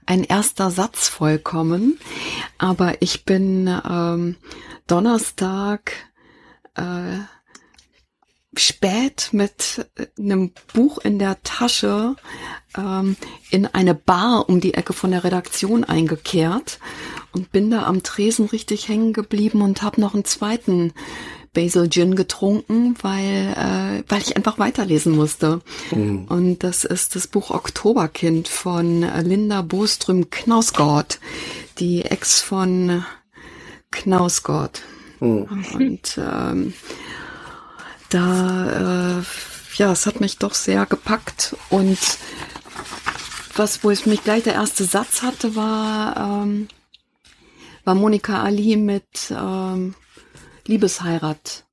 ein 0.06 0.24
erster 0.24 0.70
Satz 0.70 1.08
vollkommen, 1.08 1.98
aber 2.58 3.02
ich 3.02 3.24
bin 3.24 3.68
ähm, 3.88 4.36
Donnerstag 4.86 5.92
äh, 6.74 7.18
spät 8.58 9.30
mit 9.32 9.90
einem 10.18 10.52
Buch 10.72 10.98
in 10.98 11.18
der 11.18 11.42
Tasche 11.42 12.16
ähm, 12.76 13.16
in 13.50 13.66
eine 13.66 13.94
Bar 13.94 14.48
um 14.48 14.60
die 14.60 14.74
Ecke 14.74 14.92
von 14.92 15.10
der 15.10 15.24
Redaktion 15.24 15.84
eingekehrt 15.84 16.78
und 17.32 17.52
bin 17.52 17.70
da 17.70 17.84
am 17.84 18.02
Tresen 18.02 18.46
richtig 18.46 18.88
hängen 18.88 19.12
geblieben 19.12 19.62
und 19.62 19.82
habe 19.82 20.00
noch 20.00 20.14
einen 20.14 20.24
zweiten 20.24 20.92
Basil 21.56 21.88
Gin 21.88 22.14
getrunken, 22.16 22.94
weil, 23.00 23.54
äh, 23.56 24.04
weil 24.08 24.20
ich 24.20 24.36
einfach 24.36 24.58
weiterlesen 24.58 25.16
musste. 25.16 25.62
Mhm. 25.90 26.26
Und 26.28 26.58
das 26.58 26.84
ist 26.84 27.16
das 27.16 27.26
Buch 27.26 27.50
Oktoberkind 27.50 28.46
von 28.46 29.00
Linda 29.22 29.62
Boström 29.62 30.28
Knausgård, 30.28 31.18
die 31.78 32.02
Ex 32.02 32.42
von 32.42 33.04
Knausgård. 33.90 34.82
Mhm. 35.20 35.64
Und 35.72 36.18
ähm, 36.18 36.74
da, 38.10 39.18
äh, 39.18 39.22
ja, 39.76 39.92
es 39.92 40.04
hat 40.04 40.20
mich 40.20 40.36
doch 40.36 40.52
sehr 40.52 40.84
gepackt 40.84 41.56
und 41.70 41.98
was, 43.54 43.82
wo 43.82 43.90
es 43.90 44.04
mich 44.04 44.22
gleich 44.22 44.42
der 44.42 44.54
erste 44.54 44.84
Satz 44.84 45.22
hatte, 45.22 45.56
war, 45.56 46.42
ähm, 46.44 46.68
war 47.84 47.94
Monika 47.94 48.42
Ali 48.42 48.76
mit 48.76 49.06
ähm, 49.30 49.94
Liebesheirat. 50.68 51.64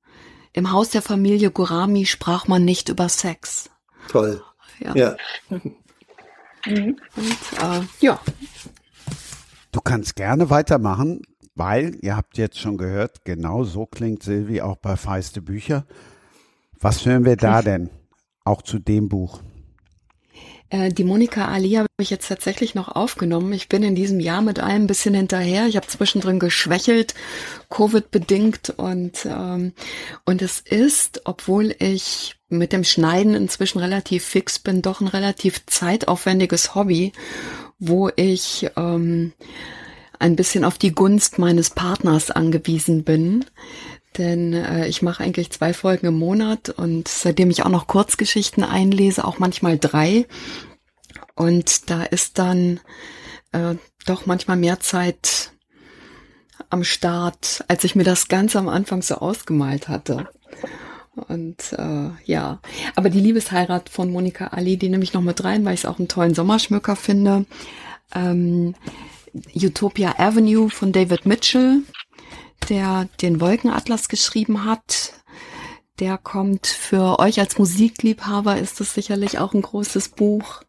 Im 0.52 0.70
Haus 0.70 0.90
der 0.90 1.02
Familie 1.02 1.50
Gurami 1.50 2.06
sprach 2.06 2.46
man 2.46 2.64
nicht 2.64 2.88
über 2.88 3.08
Sex. 3.08 3.70
Toll. 4.08 4.42
Ja. 4.80 4.94
ja. 4.94 5.16
Und, 5.50 5.76
äh, 6.66 7.80
ja. 8.00 8.20
Du 9.72 9.80
kannst 9.80 10.16
gerne 10.16 10.50
weitermachen, 10.50 11.22
weil 11.54 11.96
ihr 12.00 12.16
habt 12.16 12.38
jetzt 12.38 12.58
schon 12.58 12.76
gehört, 12.76 13.24
genau 13.24 13.64
so 13.64 13.86
klingt 13.86 14.22
Silvi 14.22 14.60
auch 14.60 14.76
bei 14.76 14.96
Feiste 14.96 15.42
Bücher. 15.42 15.84
Was 16.80 17.04
hören 17.04 17.24
wir 17.24 17.36
da 17.36 17.62
denn? 17.62 17.90
Auch 18.44 18.62
zu 18.62 18.78
dem 18.78 19.08
Buch. 19.08 19.40
Äh, 20.70 20.90
die 20.90 21.04
Monika 21.04 21.46
Ali 21.48 21.72
habe 21.72 21.88
ich 21.98 22.10
jetzt 22.10 22.28
tatsächlich 22.28 22.74
noch 22.74 22.88
aufgenommen. 22.88 23.52
Ich 23.52 23.68
bin 23.68 23.82
in 23.82 23.94
diesem 23.94 24.20
Jahr 24.20 24.42
mit 24.42 24.58
allem 24.58 24.82
ein 24.82 24.86
bisschen 24.86 25.14
hinterher. 25.14 25.66
Ich 25.66 25.76
habe 25.76 25.86
zwischendrin 25.86 26.38
geschwächelt, 26.38 27.14
Covid-bedingt 27.70 28.70
und, 28.76 29.26
ähm, 29.26 29.72
und 30.24 30.42
es 30.42 30.60
ist, 30.60 31.22
obwohl 31.24 31.74
ich 31.78 32.36
mit 32.48 32.72
dem 32.72 32.84
Schneiden 32.84 33.34
inzwischen 33.34 33.78
relativ 33.78 34.24
fix 34.24 34.58
bin, 34.58 34.82
doch 34.82 35.00
ein 35.00 35.08
relativ 35.08 35.64
zeitaufwendiges 35.66 36.74
Hobby, 36.74 37.12
wo 37.78 38.10
ich 38.16 38.68
ähm, 38.76 39.32
ein 40.18 40.36
bisschen 40.36 40.64
auf 40.64 40.78
die 40.78 40.92
Gunst 40.92 41.38
meines 41.38 41.70
Partners 41.70 42.30
angewiesen 42.30 43.04
bin. 43.04 43.44
Denn 44.18 44.52
äh, 44.52 44.86
ich 44.86 45.02
mache 45.02 45.22
eigentlich 45.22 45.50
zwei 45.50 45.72
Folgen 45.74 46.06
im 46.06 46.18
Monat 46.18 46.68
und 46.68 47.08
seitdem 47.08 47.50
ich 47.50 47.64
auch 47.64 47.70
noch 47.70 47.86
Kurzgeschichten 47.86 48.62
einlese, 48.62 49.24
auch 49.24 49.38
manchmal 49.38 49.78
drei. 49.78 50.26
Und 51.34 51.90
da 51.90 52.04
ist 52.04 52.38
dann 52.38 52.80
äh, 53.52 53.74
doch 54.06 54.26
manchmal 54.26 54.56
mehr 54.56 54.80
Zeit 54.80 55.52
am 56.70 56.84
Start, 56.84 57.64
als 57.68 57.84
ich 57.84 57.94
mir 57.94 58.04
das 58.04 58.28
ganz 58.28 58.54
am 58.56 58.68
Anfang 58.68 59.02
so 59.02 59.16
ausgemalt 59.16 59.88
hatte. 59.88 60.28
Und 61.14 61.72
äh, 61.78 62.10
ja, 62.24 62.60
aber 62.96 63.10
die 63.10 63.20
Liebesheirat 63.20 63.88
von 63.88 64.10
Monika 64.10 64.48
Ali, 64.48 64.76
die 64.76 64.88
nehme 64.88 65.04
ich 65.04 65.12
noch 65.12 65.22
mit 65.22 65.44
rein, 65.44 65.64
weil 65.64 65.74
ich 65.74 65.80
es 65.80 65.86
auch 65.86 65.98
einen 65.98 66.08
tollen 66.08 66.34
Sommerschmücker 66.34 66.96
finde. 66.96 67.46
Ähm, 68.14 68.74
Utopia 69.54 70.14
Avenue 70.18 70.70
von 70.70 70.92
David 70.92 71.26
Mitchell, 71.26 71.82
der 72.68 73.08
den 73.20 73.40
Wolkenatlas 73.40 74.08
geschrieben 74.08 74.64
hat. 74.64 75.12
Der 76.00 76.18
kommt 76.18 76.66
für 76.66 77.18
euch 77.20 77.38
als 77.38 77.58
Musikliebhaber, 77.58 78.58
ist 78.58 78.80
es 78.80 78.94
sicherlich 78.94 79.38
auch 79.38 79.54
ein 79.54 79.62
großes 79.62 80.10
Buch. 80.10 80.62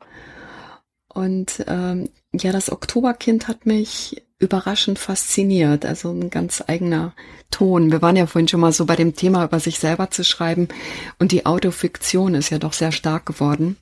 Und 1.08 1.64
ähm, 1.68 2.10
ja, 2.34 2.52
das 2.52 2.72
Oktoberkind 2.72 3.48
hat 3.48 3.66
mich 3.66 4.22
überraschend 4.38 5.00
fasziniert. 5.00 5.86
Also 5.86 6.12
ein 6.12 6.30
ganz 6.30 6.64
eigener 6.68 7.14
Ton. 7.52 7.92
Wir 7.92 8.02
waren 8.02 8.18
ja 8.18 8.28
vorhin 8.28 8.48
schon 8.48 8.60
mal 8.60 8.74
so 8.74 8.86
bei 8.86 8.96
dem 8.96 9.16
Thema, 9.16 9.46
über 9.46 9.60
sich 9.60 9.80
selber 9.80 10.12
zu 10.12 10.24
schreiben. 10.24 10.68
Und 11.20 11.32
die 11.32 11.46
Autofiktion 11.46 12.36
ist 12.36 12.50
ja 12.50 12.60
doch 12.60 12.74
sehr 12.74 12.92
stark 12.92 13.26
geworden. 13.26 13.78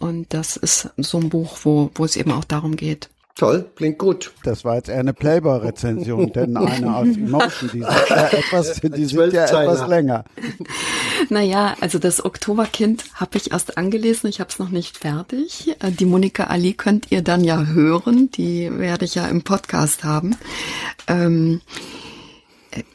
Und 0.00 0.34
das 0.34 0.56
ist 0.56 0.90
so 0.96 1.18
ein 1.18 1.28
Buch, 1.28 1.58
wo, 1.62 1.90
wo 1.94 2.04
es 2.04 2.16
eben 2.16 2.32
auch 2.32 2.44
darum 2.44 2.76
geht. 2.76 3.08
Toll, 3.36 3.68
klingt 3.74 3.98
gut. 3.98 4.32
Das 4.44 4.64
war 4.64 4.76
jetzt 4.76 4.88
eher 4.88 5.00
eine 5.00 5.12
Playboy-Rezension, 5.12 6.32
denn 6.32 6.56
eine 6.56 6.94
aus 6.94 7.08
Emotion, 7.16 7.70
die 7.72 7.80
sind 7.80 8.08
ja 8.08 8.28
etwas, 8.32 8.80
die 8.80 9.04
sind 9.06 9.32
ja 9.32 9.44
etwas 9.46 9.88
länger. 9.88 10.24
Naja, 11.30 11.74
also 11.80 11.98
das 11.98 12.24
Oktoberkind 12.24 13.04
habe 13.14 13.36
ich 13.36 13.50
erst 13.50 13.76
angelesen, 13.76 14.30
ich 14.30 14.38
habe 14.38 14.50
es 14.50 14.60
noch 14.60 14.68
nicht 14.68 14.98
fertig. 14.98 15.74
Äh, 15.80 15.90
die 15.90 16.04
Monika 16.04 16.44
Ali 16.44 16.74
könnt 16.74 17.10
ihr 17.10 17.22
dann 17.22 17.42
ja 17.42 17.64
hören, 17.64 18.30
die 18.30 18.70
werde 18.78 19.04
ich 19.04 19.16
ja 19.16 19.26
im 19.26 19.42
Podcast 19.42 20.04
haben. 20.04 20.36
Ähm, 21.08 21.60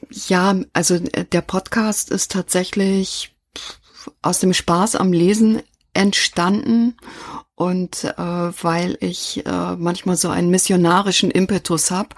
ja, 0.10 0.56
also 0.72 0.96
äh, 0.96 1.26
der 1.26 1.42
Podcast 1.42 2.12
ist 2.12 2.32
tatsächlich 2.32 3.36
aus 4.22 4.40
dem 4.40 4.54
Spaß 4.54 4.96
am 4.96 5.12
Lesen 5.12 5.62
entstanden 5.94 6.96
und 7.60 8.06
äh, 8.06 8.18
weil 8.18 8.98
ich 9.02 9.46
äh, 9.46 9.76
manchmal 9.76 10.16
so 10.16 10.30
einen 10.30 10.50
missionarischen 10.50 11.30
Impetus 11.30 11.92
hab, 11.92 12.16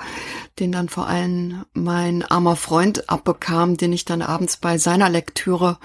den 0.59 0.71
dann 0.71 0.87
vor 0.87 1.07
allem 1.07 1.65
mein 1.73 2.21
armer 2.21 2.55
Freund 2.55 3.09
abbekam, 3.09 3.75
den 3.75 3.91
ich 3.91 4.05
dann 4.05 4.21
abends 4.21 4.57
bei 4.57 4.77
seiner 4.77 5.09
Lektüre 5.09 5.79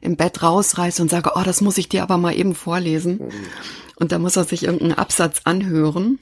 im 0.00 0.16
Bett 0.16 0.42
rausreiße 0.42 1.00
und 1.00 1.08
sage, 1.08 1.30
oh, 1.36 1.42
das 1.44 1.60
muss 1.60 1.78
ich 1.78 1.88
dir 1.88 2.02
aber 2.02 2.18
mal 2.18 2.36
eben 2.36 2.56
vorlesen. 2.56 3.20
Und 3.94 4.10
da 4.10 4.18
muss 4.18 4.34
er 4.34 4.42
sich 4.42 4.64
irgendeinen 4.64 4.94
Absatz 4.94 5.42
anhören. 5.44 6.18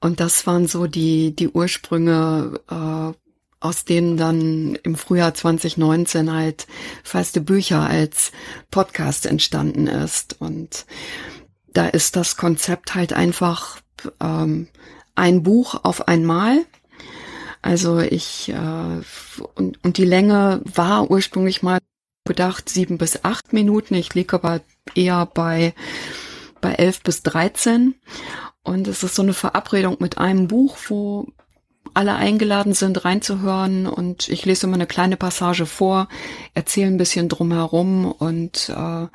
Und 0.00 0.20
das 0.20 0.46
waren 0.46 0.66
so 0.66 0.86
die, 0.86 1.36
die 1.36 1.50
Ursprünge, 1.50 2.58
äh, 2.70 3.12
aus 3.62 3.84
denen 3.84 4.16
dann 4.16 4.78
im 4.82 4.94
Frühjahr 4.94 5.34
2019 5.34 6.32
halt 6.32 6.66
feste 7.04 7.42
Bücher 7.42 7.80
als 7.80 8.32
Podcast 8.70 9.26
entstanden 9.26 9.88
ist. 9.88 10.40
Und 10.40 10.86
da 11.72 11.86
ist 11.86 12.16
das 12.16 12.36
Konzept 12.36 12.94
halt 12.94 13.12
einfach 13.12 13.80
ähm, 14.20 14.68
ein 15.14 15.42
Buch 15.42 15.80
auf 15.82 16.08
einmal. 16.08 16.64
Also 17.62 17.98
ich 17.98 18.48
äh, 18.48 19.02
und, 19.54 19.84
und 19.84 19.96
die 19.98 20.04
Länge 20.04 20.62
war 20.64 21.10
ursprünglich 21.10 21.62
mal 21.62 21.78
gedacht 22.24 22.68
sieben 22.68 22.98
bis 22.98 23.24
acht 23.24 23.52
Minuten. 23.52 23.94
Ich 23.94 24.14
liege 24.14 24.34
aber 24.36 24.60
eher 24.94 25.26
bei 25.26 25.74
bei 26.60 26.74
elf 26.74 27.02
bis 27.02 27.22
dreizehn. 27.22 27.94
Und 28.62 28.88
es 28.88 29.02
ist 29.02 29.14
so 29.14 29.22
eine 29.22 29.32
Verabredung 29.32 29.96
mit 30.00 30.18
einem 30.18 30.48
Buch, 30.48 30.76
wo 30.88 31.28
alle 31.94 32.14
eingeladen 32.14 32.74
sind, 32.74 33.04
reinzuhören 33.04 33.86
und 33.86 34.28
ich 34.28 34.44
lese 34.44 34.66
immer 34.66 34.76
eine 34.76 34.86
kleine 34.86 35.16
Passage 35.16 35.66
vor, 35.66 36.08
erzähle 36.54 36.88
ein 36.88 36.98
bisschen 36.98 37.28
drumherum 37.28 38.12
und 38.12 38.68
äh, 38.68 39.06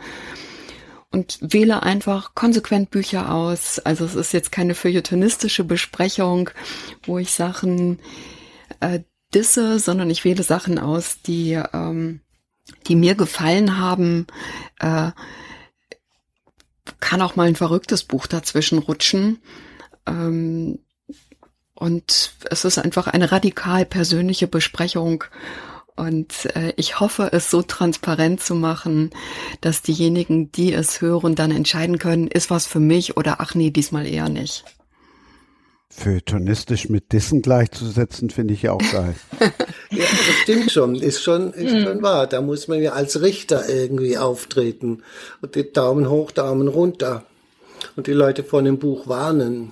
und 1.16 1.38
wähle 1.40 1.82
einfach 1.82 2.36
konsequent 2.36 2.92
Bücher 2.92 3.34
aus. 3.34 3.80
Also 3.80 4.04
es 4.04 4.16
ist 4.16 4.34
jetzt 4.34 4.52
keine 4.52 4.76
feuilletonistische 4.76 5.64
Besprechung, 5.64 6.50
wo 7.04 7.18
ich 7.18 7.32
Sachen 7.32 8.00
äh, 8.82 9.00
disse, 9.34 9.80
sondern 9.80 10.10
ich 10.10 10.26
wähle 10.26 10.44
Sachen 10.44 10.78
aus, 10.78 11.22
die, 11.22 11.54
ähm, 11.72 12.20
die 12.88 12.98
mir 12.98 13.16
gefallen 13.16 13.78
haben. 13.78 14.28
Äh, 14.82 15.12
kann 17.00 17.22
auch 17.22 17.38
mal 17.38 17.48
ein 17.48 17.56
verrücktes 17.56 18.04
Buch 18.04 18.28
dazwischen 18.28 18.80
rutschen. 18.80 19.42
Ähm, 20.06 20.80
und 21.76 22.34
es 22.52 22.66
ist 22.66 22.78
einfach 22.78 23.08
eine 23.08 23.32
radikal 23.32 23.86
persönliche 23.86 24.48
Besprechung 24.48 25.24
und 25.96 26.54
äh, 26.56 26.74
ich 26.76 27.00
hoffe, 27.00 27.30
es 27.32 27.50
so 27.50 27.62
transparent 27.62 28.42
zu 28.42 28.56
machen, 28.56 29.12
dass 29.62 29.82
diejenigen, 29.82 30.52
die 30.52 30.74
es 30.74 31.02
hören, 31.02 31.36
dann 31.36 31.52
entscheiden 31.52 32.00
können, 32.00 32.28
ist 32.28 32.50
was 32.50 32.66
für 32.66 32.80
mich 32.80 33.16
oder 33.18 33.40
ach 33.40 33.56
nee, 33.56 33.72
diesmal 33.72 34.06
eher 34.06 34.30
nicht. 34.30 34.66
Feuilletonistisch 35.90 36.90
mit 36.90 37.14
Dissen 37.14 37.42
gleichzusetzen, 37.42 38.30
finde 38.30 38.54
ich 38.54 38.64
ja 38.64 38.74
auch 38.74 38.92
geil. 38.92 39.16
ja, 39.40 39.50
das 40.00 40.36
stimmt 40.44 40.70
schon, 40.70 40.96
ist 40.96 41.24
schon, 41.24 41.54
ist 41.54 41.74
mhm. 41.74 41.84
schon 41.84 42.02
wahr. 42.02 42.28
Da 42.28 42.42
muss 42.42 42.68
man 42.68 42.82
ja 42.82 42.92
als 42.92 43.22
Richter 43.22 43.70
irgendwie 43.70 44.18
auftreten 44.18 45.04
und 45.42 45.56
die 45.56 45.72
Daumen 45.72 46.10
hoch, 46.10 46.32
Daumen 46.32 46.68
runter 46.68 47.24
und 47.96 48.08
die 48.08 48.14
Leute 48.14 48.44
von 48.44 48.66
dem 48.66 48.80
Buch 48.80 49.08
warnen 49.08 49.72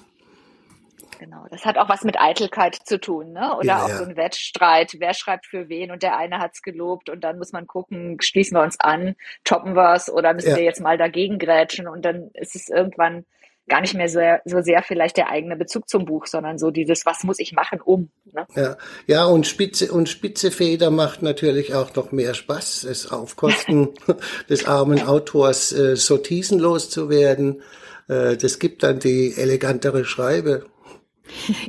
genau. 1.23 1.45
Das 1.49 1.65
hat 1.65 1.77
auch 1.77 1.89
was 1.89 2.03
mit 2.03 2.19
Eitelkeit 2.19 2.75
zu 2.75 2.99
tun, 2.99 3.31
ne? 3.31 3.55
Oder 3.57 3.67
ja, 3.67 3.83
auch 3.83 3.89
ja. 3.89 3.97
so 3.97 4.03
ein 4.03 4.17
Wettstreit. 4.17 4.95
Wer 4.99 5.13
schreibt 5.13 5.45
für 5.45 5.69
wen? 5.69 5.91
Und 5.91 6.03
der 6.03 6.17
eine 6.17 6.39
hat's 6.39 6.61
gelobt 6.61 7.09
und 7.09 7.23
dann 7.23 7.37
muss 7.37 7.53
man 7.53 7.65
gucken, 7.65 8.17
schließen 8.21 8.57
wir 8.57 8.61
uns 8.61 8.79
an, 8.79 9.15
toppen 9.43 9.75
wir's 9.75 10.09
oder 10.09 10.33
müssen 10.33 10.51
ja. 10.51 10.57
wir 10.57 10.63
jetzt 10.63 10.81
mal 10.81 10.97
dagegen 10.97 11.39
grätschen? 11.39 11.87
Und 11.87 12.03
dann 12.03 12.29
ist 12.33 12.55
es 12.55 12.69
irgendwann 12.69 13.25
gar 13.69 13.79
nicht 13.79 13.93
mehr 13.93 14.09
so, 14.09 14.19
so 14.43 14.61
sehr 14.61 14.83
vielleicht 14.83 15.15
der 15.15 15.29
eigene 15.29 15.55
Bezug 15.55 15.87
zum 15.87 16.03
Buch, 16.03 16.27
sondern 16.27 16.57
so 16.57 16.69
dieses, 16.69 17.05
was 17.05 17.23
muss 17.23 17.39
ich 17.39 17.53
machen, 17.53 17.79
um. 17.79 18.09
Ne? 18.25 18.45
Ja, 18.55 18.77
ja, 19.07 19.23
und 19.23 19.47
spitze 19.47 19.89
und 19.93 20.09
spitze 20.09 20.51
Feder 20.51 20.91
macht 20.91 21.21
natürlich 21.21 21.73
auch 21.73 21.95
noch 21.95 22.11
mehr 22.11 22.33
Spaß, 22.33 22.83
es 22.83 23.09
auf 23.09 23.37
Kosten 23.37 23.93
des 24.49 24.65
armen 24.65 25.01
Autors 25.03 25.71
äh, 25.71 25.95
Sortisen 25.95 26.59
loszuwerden. 26.59 27.61
Äh, 28.09 28.35
das 28.35 28.59
gibt 28.59 28.83
dann 28.83 28.99
die 28.99 29.33
elegantere 29.37 30.03
Schreibe. 30.03 30.65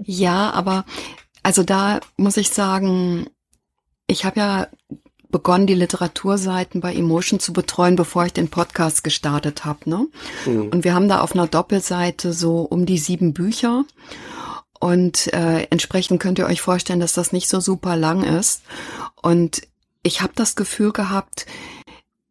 Ja, 0.04 0.50
aber 0.50 0.84
also 1.42 1.62
da 1.62 2.00
muss 2.16 2.36
ich 2.36 2.50
sagen, 2.50 3.28
ich 4.06 4.24
habe 4.24 4.40
ja 4.40 4.66
begonnen, 5.30 5.66
die 5.66 5.74
Literaturseiten 5.74 6.80
bei 6.80 6.94
Emotion 6.94 7.40
zu 7.40 7.52
betreuen, 7.52 7.96
bevor 7.96 8.24
ich 8.24 8.32
den 8.32 8.50
Podcast 8.50 9.02
gestartet 9.02 9.64
habe. 9.64 9.90
Ne? 9.90 10.06
Mhm. 10.46 10.68
Und 10.68 10.84
wir 10.84 10.94
haben 10.94 11.08
da 11.08 11.20
auf 11.20 11.32
einer 11.32 11.48
Doppelseite 11.48 12.32
so 12.32 12.60
um 12.60 12.86
die 12.86 12.98
sieben 12.98 13.34
Bücher. 13.34 13.84
Und 14.78 15.32
äh, 15.32 15.66
entsprechend 15.70 16.20
könnt 16.20 16.38
ihr 16.38 16.46
euch 16.46 16.60
vorstellen, 16.60 17.00
dass 17.00 17.14
das 17.14 17.32
nicht 17.32 17.48
so 17.48 17.58
super 17.58 17.96
lang 17.96 18.22
ist. 18.22 18.62
Und 19.22 19.62
ich 20.04 20.20
habe 20.20 20.34
das 20.36 20.54
Gefühl 20.54 20.92
gehabt, 20.92 21.46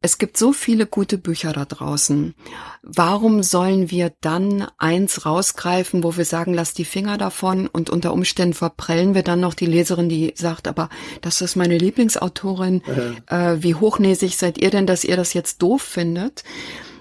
es 0.04 0.18
gibt 0.18 0.36
so 0.36 0.52
viele 0.52 0.86
gute 0.86 1.18
Bücher 1.18 1.54
da 1.54 1.64
draußen. 1.64 2.36
Warum 2.82 3.42
sollen 3.42 3.90
wir 3.90 4.12
dann 4.20 4.68
eins 4.78 5.26
rausgreifen, 5.26 6.04
wo 6.04 6.18
wir 6.18 6.26
sagen, 6.26 6.54
lass 6.54 6.74
die 6.74 6.84
Finger 6.84 7.18
davon 7.18 7.68
und 7.68 7.90
unter 7.90 8.12
Umständen 8.12 8.54
verprellen 8.54 9.16
wir 9.16 9.24
dann 9.24 9.40
noch 9.40 9.54
die 9.54 9.66
Leserin, 9.66 10.10
die 10.10 10.34
sagt, 10.36 10.68
aber 10.68 10.90
das 11.22 11.40
ist 11.40 11.56
meine 11.56 11.78
Lieblingsautorin. 11.78 12.84
Mhm. 12.86 13.18
Äh, 13.28 13.64
wie 13.64 13.76
hochnäsig 13.76 14.36
seid 14.36 14.58
ihr 14.58 14.72
denn, 14.72 14.88
dass 14.88 15.06
ihr 15.06 15.16
das 15.16 15.34
jetzt 15.34 15.62
doof 15.62 15.82
findet? 15.82 16.44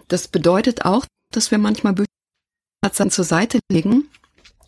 Das 0.07 0.28
bedeutet 0.28 0.84
auch, 0.84 1.05
dass 1.32 1.50
wir 1.50 1.59
manchmal 1.59 1.94
Bücher 1.94 2.07
dann 2.96 3.11
zur 3.11 3.24
Seite 3.24 3.59
legen, 3.68 4.09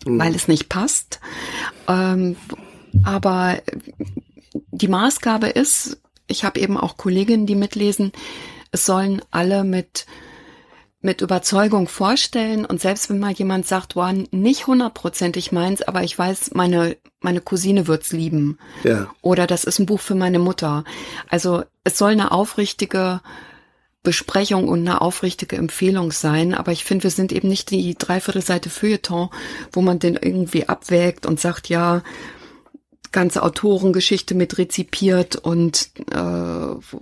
mhm. 0.05 0.18
weil 0.18 0.35
es 0.35 0.49
nicht 0.49 0.68
passt. 0.68 1.20
Ähm, 1.87 2.35
aber 3.05 3.62
die 4.72 4.89
Maßgabe 4.89 5.47
ist, 5.47 6.01
ich 6.27 6.45
habe 6.45 6.61
eben 6.61 6.77
auch 6.77 6.97
Kolleginnen, 6.97 7.47
die 7.47 7.55
mitlesen, 7.55 8.12
es 8.70 8.87
sollen 8.87 9.22
alle 9.31 9.64
mit 9.64 10.07
mit 11.01 11.20
Überzeugung 11.20 11.87
vorstellen 11.87 12.64
und 12.64 12.81
selbst 12.81 13.11
wenn 13.11 13.18
mal 13.18 13.33
jemand 13.33 13.66
sagt, 13.66 13.95
wow, 13.95 14.11
nicht 14.31 14.66
hundertprozentig 14.66 15.53
meins, 15.53 15.83
aber 15.83 16.03
ich 16.03 16.18
weiß, 16.18 16.53
meine 16.55 16.97
meine 17.20 17.43
Cousine 17.43 17.87
wird's 17.87 18.12
lieben. 18.12 18.59
Ja. 18.85 19.11
Oder 19.20 19.47
das 19.47 19.64
ist 19.64 19.79
ein 19.79 19.87
Buch 19.87 20.01
für 20.01 20.14
meine 20.14 20.39
Mutter. 20.39 20.85
Also 21.29 21.62
es 21.85 21.99
soll 21.99 22.12
eine 22.12 22.33
aufrichtige 22.33 23.20
Besprechung 24.03 24.68
und 24.68 24.81
eine 24.81 25.01
aufrichtige 25.01 25.57
Empfehlung 25.57 26.11
sein, 26.11 26.55
aber 26.55 26.72
ich 26.72 26.85
finde, 26.85 27.05
wir 27.05 27.11
sind 27.11 27.33
eben 27.33 27.49
nicht 27.49 27.70
die 27.70 27.97
Dreiviertelseite 27.97 28.70
Feuilleton, 28.70 29.31
wo 29.72 29.83
man 29.83 29.99
den 29.99 30.16
irgendwie 30.16 30.68
abwägt 30.68 31.27
und 31.27 31.41
sagt, 31.41 31.68
ja, 31.68 32.03
ganze 33.14 33.42
Autorengeschichte 33.42 34.34
mit 34.34 34.58
rezipiert 34.58 35.36
und 35.36 35.88
äh, 36.10 36.96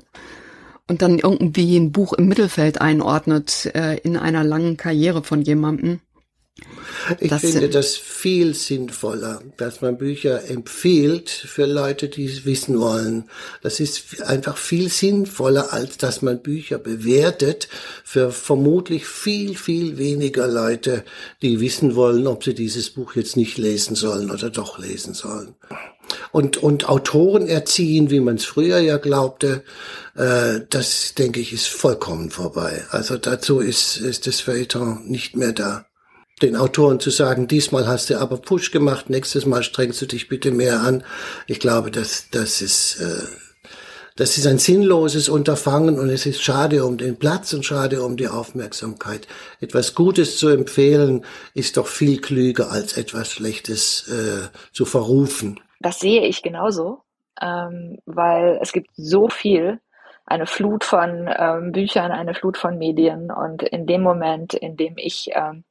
und 0.88 1.00
dann 1.00 1.18
irgendwie 1.18 1.76
ein 1.78 1.90
Buch 1.90 2.12
im 2.12 2.28
Mittelfeld 2.28 2.80
einordnet 2.80 3.70
äh, 3.74 3.96
in 3.98 4.16
einer 4.16 4.44
langen 4.44 4.76
Karriere 4.76 5.22
von 5.22 5.40
jemandem. 5.40 6.00
Ich 7.18 7.30
das 7.30 7.40
finde 7.40 7.70
das 7.70 7.96
viel 7.96 8.54
sinnvoller, 8.54 9.42
dass 9.56 9.80
man 9.80 9.96
Bücher 9.96 10.48
empfiehlt 10.48 11.30
für 11.30 11.64
Leute, 11.64 12.08
die 12.08 12.26
es 12.26 12.44
wissen 12.44 12.78
wollen. 12.78 13.30
Das 13.62 13.80
ist 13.80 14.22
einfach 14.22 14.58
viel 14.58 14.90
sinnvoller, 14.90 15.72
als 15.72 15.96
dass 15.96 16.20
man 16.20 16.42
Bücher 16.42 16.78
bewertet 16.78 17.68
für 18.04 18.30
vermutlich 18.30 19.06
viel, 19.06 19.56
viel 19.56 19.96
weniger 19.96 20.46
Leute, 20.46 21.04
die 21.40 21.58
wissen 21.60 21.94
wollen, 21.96 22.26
ob 22.26 22.44
sie 22.44 22.54
dieses 22.54 22.90
Buch 22.90 23.16
jetzt 23.16 23.36
nicht 23.36 23.56
lesen 23.56 23.96
sollen 23.96 24.30
oder 24.30 24.50
doch 24.50 24.78
lesen 24.78 25.14
sollen 25.14 25.54
und, 26.30 26.56
und 26.56 26.88
Autoren 26.88 27.48
erziehen, 27.48 28.10
wie 28.10 28.20
man 28.20 28.36
es 28.36 28.44
früher 28.44 28.78
ja 28.78 28.98
glaubte, 28.98 29.62
äh, 30.16 30.60
das 30.70 31.14
denke 31.14 31.40
ich 31.40 31.52
ist 31.52 31.68
vollkommen 31.68 32.30
vorbei. 32.30 32.84
Also 32.90 33.16
dazu 33.16 33.60
ist, 33.60 33.96
ist 33.96 34.26
das 34.26 34.40
Feuilleton 34.40 35.02
nicht 35.06 35.36
mehr 35.36 35.52
da. 35.52 35.86
Den 36.42 36.56
Autoren 36.56 36.98
zu 36.98 37.10
sagen, 37.10 37.46
diesmal 37.46 37.86
hast 37.86 38.10
du 38.10 38.18
aber 38.18 38.36
Push 38.36 38.72
gemacht, 38.72 39.10
nächstes 39.10 39.46
Mal 39.46 39.62
strengst 39.62 40.02
du 40.02 40.06
dich 40.06 40.28
bitte 40.28 40.50
mehr 40.50 40.80
an. 40.80 41.04
Ich 41.46 41.60
glaube, 41.60 41.90
das, 41.90 42.26
das 42.32 42.60
ist, 42.60 43.00
äh, 43.00 43.22
das 44.16 44.36
ist 44.36 44.46
ein 44.46 44.58
sinnloses 44.58 45.28
Unterfangen 45.28 45.98
und 45.98 46.10
es 46.10 46.26
ist 46.26 46.42
schade 46.42 46.84
um 46.84 46.98
den 46.98 47.16
Platz 47.16 47.52
und 47.54 47.64
schade 47.64 48.02
um 48.02 48.16
die 48.16 48.28
Aufmerksamkeit. 48.28 49.26
Etwas 49.60 49.94
Gutes 49.94 50.36
zu 50.36 50.48
empfehlen 50.48 51.24
ist 51.54 51.76
doch 51.76 51.86
viel 51.86 52.20
klüger 52.20 52.70
als 52.70 52.96
etwas 52.96 53.30
Schlechtes 53.30 54.08
äh, 54.08 54.48
zu 54.72 54.84
verrufen. 54.84 55.60
Das 55.82 56.00
sehe 56.00 56.22
ich 56.22 56.42
genauso, 56.42 57.02
ähm, 57.40 57.98
weil 58.06 58.58
es 58.62 58.72
gibt 58.72 58.90
so 58.94 59.28
viel, 59.28 59.80
eine 60.24 60.46
Flut 60.46 60.84
von 60.84 61.28
ähm, 61.36 61.72
Büchern, 61.72 62.12
eine 62.12 62.34
Flut 62.34 62.56
von 62.56 62.78
Medien 62.78 63.30
und 63.30 63.62
in 63.62 63.86
dem 63.86 64.02
Moment, 64.02 64.54
in 64.54 64.76
dem 64.76 64.94
ich 64.96 65.30
ähm, 65.32 65.64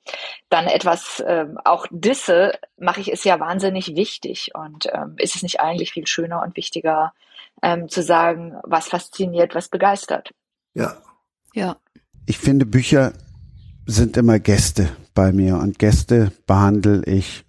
dann 0.49 0.67
etwas 0.67 1.23
ähm, 1.25 1.57
auch 1.63 1.87
disse, 1.89 2.53
mache 2.77 2.99
ich 2.99 3.11
es 3.11 3.23
ja 3.23 3.39
wahnsinnig 3.39 3.95
wichtig 3.95 4.51
und 4.53 4.87
ähm, 4.93 5.15
ist 5.17 5.35
es 5.35 5.43
nicht 5.43 5.61
eigentlich 5.61 5.93
viel 5.93 6.05
schöner 6.05 6.41
und 6.43 6.57
wichtiger 6.57 7.13
ähm, 7.61 7.87
zu 7.87 8.03
sagen, 8.03 8.55
was 8.63 8.89
fasziniert, 8.89 9.55
was 9.55 9.69
begeistert. 9.69 10.31
Ja. 10.73 10.97
Ja. 11.53 11.77
Ich 12.25 12.37
finde, 12.37 12.65
Bücher 12.65 13.13
sind 13.85 14.17
immer 14.17 14.39
Gäste 14.39 14.89
bei 15.13 15.31
mir 15.31 15.57
und 15.57 15.79
Gäste 15.79 16.31
behandle 16.45 17.03
ich, 17.05 17.45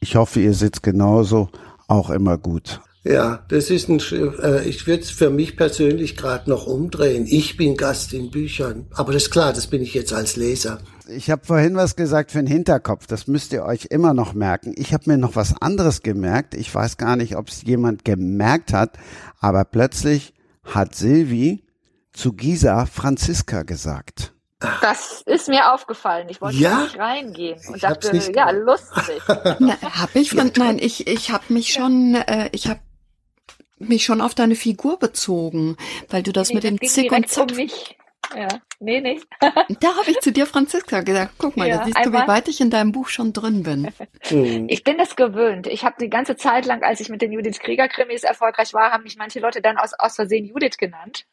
ich 0.00 0.16
hoffe, 0.16 0.40
ihr 0.40 0.54
sitzt 0.54 0.82
genauso, 0.82 1.48
auch 1.88 2.10
immer 2.10 2.38
gut. 2.38 2.80
Ja, 3.04 3.44
das 3.48 3.68
ist 3.68 3.90
ein, 3.90 4.00
äh, 4.00 4.64
ich 4.64 4.86
würde 4.86 5.02
es 5.02 5.10
für 5.10 5.28
mich 5.28 5.58
persönlich 5.58 6.16
gerade 6.16 6.48
noch 6.48 6.66
umdrehen. 6.66 7.26
Ich 7.28 7.58
bin 7.58 7.76
Gast 7.76 8.14
in 8.14 8.30
Büchern, 8.30 8.86
aber 8.92 9.12
das 9.12 9.24
ist 9.24 9.30
klar, 9.30 9.52
das 9.52 9.66
bin 9.66 9.82
ich 9.82 9.92
jetzt 9.92 10.14
als 10.14 10.36
Leser. 10.36 10.78
Ich 11.06 11.30
habe 11.30 11.44
vorhin 11.44 11.76
was 11.76 11.96
gesagt 11.96 12.32
für 12.32 12.38
den 12.38 12.46
Hinterkopf, 12.46 13.06
das 13.06 13.26
müsst 13.26 13.52
ihr 13.52 13.62
euch 13.64 13.88
immer 13.90 14.14
noch 14.14 14.32
merken. 14.32 14.72
Ich 14.76 14.94
habe 14.94 15.10
mir 15.10 15.18
noch 15.18 15.36
was 15.36 15.54
anderes 15.60 16.02
gemerkt. 16.02 16.54
Ich 16.54 16.74
weiß 16.74 16.96
gar 16.96 17.16
nicht, 17.16 17.36
ob 17.36 17.48
es 17.48 17.62
jemand 17.62 18.06
gemerkt 18.06 18.72
hat, 18.72 18.96
aber 19.38 19.64
plötzlich 19.66 20.32
hat 20.62 20.94
Silvi 20.94 21.62
zu 22.14 22.32
Gisa 22.32 22.86
Franziska 22.86 23.64
gesagt. 23.64 24.33
Das 24.80 25.22
ist 25.26 25.48
mir 25.48 25.72
aufgefallen. 25.72 26.28
Ich 26.28 26.40
wollte 26.40 26.56
ja? 26.56 26.82
nicht 26.82 26.98
reingehen 26.98 27.60
und 27.68 27.76
ich 27.76 27.82
dachte, 27.82 28.16
ja, 28.34 28.50
lustig. 28.50 29.22
Na, 29.58 29.76
hab 29.80 30.14
ich 30.14 30.30
von, 30.30 30.50
nein, 30.56 30.78
ich, 30.78 31.06
ich 31.06 31.30
habe 31.30 31.44
mich 31.48 31.72
schon, 31.72 32.14
äh, 32.14 32.48
ich 32.52 32.68
habe 32.68 32.80
mich 33.78 34.04
schon 34.04 34.20
auf 34.20 34.34
deine 34.34 34.54
Figur 34.54 34.98
bezogen, 34.98 35.76
weil 36.08 36.22
du 36.22 36.32
das 36.32 36.48
nee, 36.48 36.56
mit 36.56 36.64
dem 36.64 36.80
Zick 36.80 37.12
und 37.12 37.28
Zack. 37.28 37.50
Um 37.50 37.56
ja, 38.36 38.48
nee, 38.80 39.00
nee. 39.00 39.20
da 39.40 39.96
habe 39.96 40.10
ich 40.10 40.20
zu 40.20 40.32
dir, 40.32 40.46
Franziska, 40.46 41.00
gesagt, 41.00 41.34
guck 41.38 41.56
mal, 41.56 41.68
ja, 41.68 41.78
da 41.78 41.84
siehst 41.84 42.04
du, 42.04 42.12
wie 42.12 42.28
weit 42.28 42.48
ich 42.48 42.60
in 42.60 42.70
deinem 42.70 42.92
Buch 42.92 43.08
schon 43.08 43.32
drin 43.32 43.62
bin. 43.62 43.88
Mhm. 44.30 44.66
Ich 44.68 44.84
bin 44.84 44.98
das 44.98 45.16
gewöhnt. 45.16 45.66
Ich 45.66 45.84
habe 45.84 45.96
die 46.00 46.10
ganze 46.10 46.36
Zeit 46.36 46.66
lang, 46.66 46.82
als 46.82 47.00
ich 47.00 47.08
mit 47.08 47.22
den 47.22 47.32
Judith 47.32 47.58
Krieger-Krimis 47.60 48.24
erfolgreich 48.24 48.74
war, 48.74 48.92
haben 48.92 49.04
mich 49.04 49.16
manche 49.16 49.40
Leute 49.40 49.60
dann 49.60 49.76
aus, 49.78 49.92
aus 49.98 50.16
Versehen 50.16 50.46
Judith 50.46 50.76
genannt. 50.78 51.26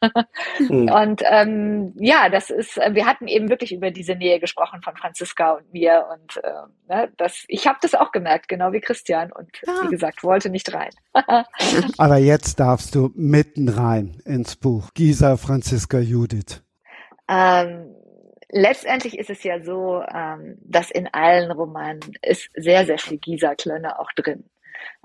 Mhm. 0.58 0.88
Und 0.92 1.22
ähm, 1.24 1.92
ja, 1.98 2.28
das 2.28 2.50
ist, 2.50 2.76
wir 2.76 3.06
hatten 3.06 3.28
eben 3.28 3.48
wirklich 3.48 3.72
über 3.72 3.90
diese 3.90 4.14
Nähe 4.14 4.40
gesprochen 4.40 4.82
von 4.82 4.96
Franziska 4.96 5.52
und 5.52 5.72
mir. 5.72 6.06
Und 6.12 6.36
äh, 6.42 6.50
ne, 6.88 7.12
das, 7.16 7.44
ich 7.48 7.66
habe 7.66 7.78
das 7.82 7.94
auch 7.94 8.12
gemerkt, 8.12 8.48
genau 8.48 8.72
wie 8.72 8.80
Christian. 8.80 9.32
Und 9.32 9.50
ja. 9.66 9.84
wie 9.84 9.88
gesagt, 9.88 10.22
wollte 10.24 10.50
nicht 10.50 10.72
rein. 10.72 10.90
Aber 11.98 12.16
jetzt 12.16 12.60
darfst 12.60 12.94
du 12.94 13.10
mitten 13.14 13.68
rein 13.68 14.20
ins 14.24 14.56
Buch. 14.56 14.90
Gisa, 14.94 15.36
Franziska, 15.36 15.98
Judith. 15.98 16.61
Ähm, 17.32 17.94
letztendlich 18.50 19.18
ist 19.18 19.30
es 19.30 19.42
ja 19.42 19.62
so, 19.62 20.02
ähm, 20.02 20.58
dass 20.60 20.90
in 20.90 21.08
allen 21.12 21.50
Romanen 21.50 22.00
ist 22.20 22.50
sehr, 22.54 22.84
sehr 22.84 22.98
viel 22.98 23.18
Gisa-Klönne 23.18 23.98
auch 23.98 24.12
drin. 24.12 24.44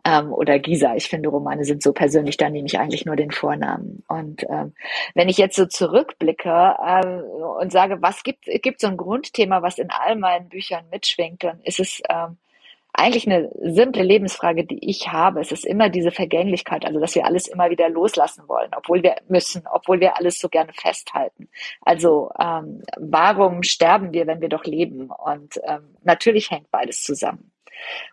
Ähm, 0.06 0.34
oder 0.34 0.60
Gisa. 0.60 0.96
Ich 0.96 1.08
finde, 1.08 1.30
Romane 1.30 1.64
sind 1.64 1.82
so 1.82 1.94
persönlich, 1.94 2.38
da 2.38 2.50
nehme 2.50 2.68
ich 2.68 2.80
eigentlich 2.80 3.06
nur 3.06 3.16
den 3.16 3.32
Vornamen. 3.32 4.04
Und 4.08 4.44
ähm, 4.50 4.74
wenn 5.16 5.30
ich 5.30 5.38
jetzt 5.38 5.56
so 5.56 5.66
zurückblicke 5.66 6.76
ähm, 6.86 7.22
und 7.60 7.72
sage, 7.72 8.02
was 8.02 8.24
gibt, 8.24 8.46
gibt 8.46 8.82
so 8.82 8.88
ein 8.88 8.98
Grundthema, 8.98 9.62
was 9.62 9.78
in 9.78 9.90
all 9.90 10.16
meinen 10.16 10.50
Büchern 10.50 10.86
mitschwingt, 10.92 11.44
dann 11.44 11.62
ist 11.62 11.80
es 11.80 12.02
ähm, 12.10 12.38
eigentlich 12.98 13.28
eine 13.28 13.50
simple 13.62 14.04
Lebensfrage, 14.04 14.66
die 14.66 14.90
ich 14.90 15.08
habe. 15.10 15.40
Es 15.40 15.52
ist 15.52 15.66
immer 15.66 15.90
diese 15.90 16.12
Vergänglichkeit, 16.12 16.84
also 16.84 17.00
dass 17.00 17.14
wir 17.16 17.26
alles 17.26 17.48
immer 17.48 17.70
wieder 17.70 17.90
loslassen 17.90 18.44
wollen, 18.48 18.72
obwohl 18.76 19.04
wir 19.04 19.16
müssen, 19.28 19.64
obwohl 19.72 20.00
wir 20.00 20.18
alles 20.18 20.40
so 20.40 20.50
gerne 20.50 20.74
festhalten. 20.74 21.48
Also 21.82 22.32
ähm, 22.40 22.82
warum 22.98 23.62
sterben 23.64 24.14
wir, 24.14 24.26
wenn 24.26 24.42
wir 24.42 24.50
doch 24.50 24.66
leben? 24.66 25.12
Und 25.12 25.60
ähm, 25.64 25.96
natürlich 26.04 26.50
hängt 26.50 26.72
beides 26.72 27.04
zusammen. 27.04 27.52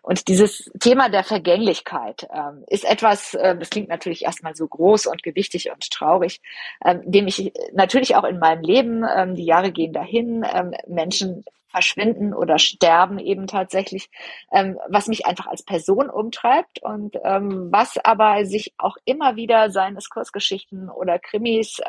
Und 0.01 0.27
dieses 0.27 0.71
Thema 0.79 1.09
der 1.09 1.23
Vergänglichkeit 1.23 2.27
ähm, 2.33 2.63
ist 2.67 2.85
etwas, 2.85 3.33
äh, 3.33 3.57
das 3.57 3.69
klingt 3.69 3.89
natürlich 3.89 4.23
erstmal 4.23 4.55
so 4.55 4.67
groß 4.67 5.07
und 5.07 5.23
gewichtig 5.23 5.71
und 5.71 5.89
traurig, 5.91 6.41
ähm, 6.83 7.01
dem 7.05 7.27
ich 7.27 7.53
natürlich 7.73 8.15
auch 8.15 8.23
in 8.23 8.39
meinem 8.39 8.63
Leben, 8.63 9.03
ähm, 9.03 9.35
die 9.35 9.45
Jahre 9.45 9.71
gehen 9.71 9.93
dahin, 9.93 10.45
ähm, 10.53 10.73
Menschen 10.87 11.43
verschwinden 11.69 12.33
oder 12.33 12.57
sterben 12.57 13.19
eben 13.19 13.47
tatsächlich, 13.47 14.09
ähm, 14.53 14.79
was 14.87 15.07
mich 15.07 15.25
einfach 15.25 15.47
als 15.47 15.61
Person 15.61 16.09
umtreibt 16.09 16.81
und 16.81 17.17
ähm, 17.25 17.67
was 17.69 17.97
aber 17.97 18.45
sich 18.45 18.73
auch 18.77 18.95
immer 19.03 19.35
wieder, 19.35 19.69
seien 19.71 19.97
es 19.97 20.09
Kurzgeschichten 20.09 20.89
oder 20.89 21.19
Krimis 21.19 21.81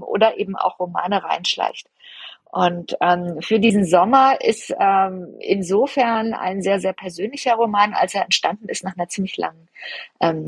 oder 0.00 0.36
eben 0.36 0.54
auch 0.54 0.78
Romane 0.78 1.24
reinschleicht. 1.24 1.88
Und 2.56 2.96
ähm, 3.02 3.42
für 3.42 3.60
diesen 3.60 3.84
Sommer 3.84 4.40
ist 4.40 4.74
ähm, 4.80 5.34
insofern 5.40 6.32
ein 6.32 6.62
sehr, 6.62 6.80
sehr 6.80 6.94
persönlicher 6.94 7.54
Roman, 7.54 7.92
als 7.92 8.14
er 8.14 8.22
entstanden 8.22 8.70
ist 8.70 8.82
nach 8.82 8.96
einer 8.96 9.08
ziemlich 9.08 9.36
langen 9.36 9.68
ähm, 10.20 10.46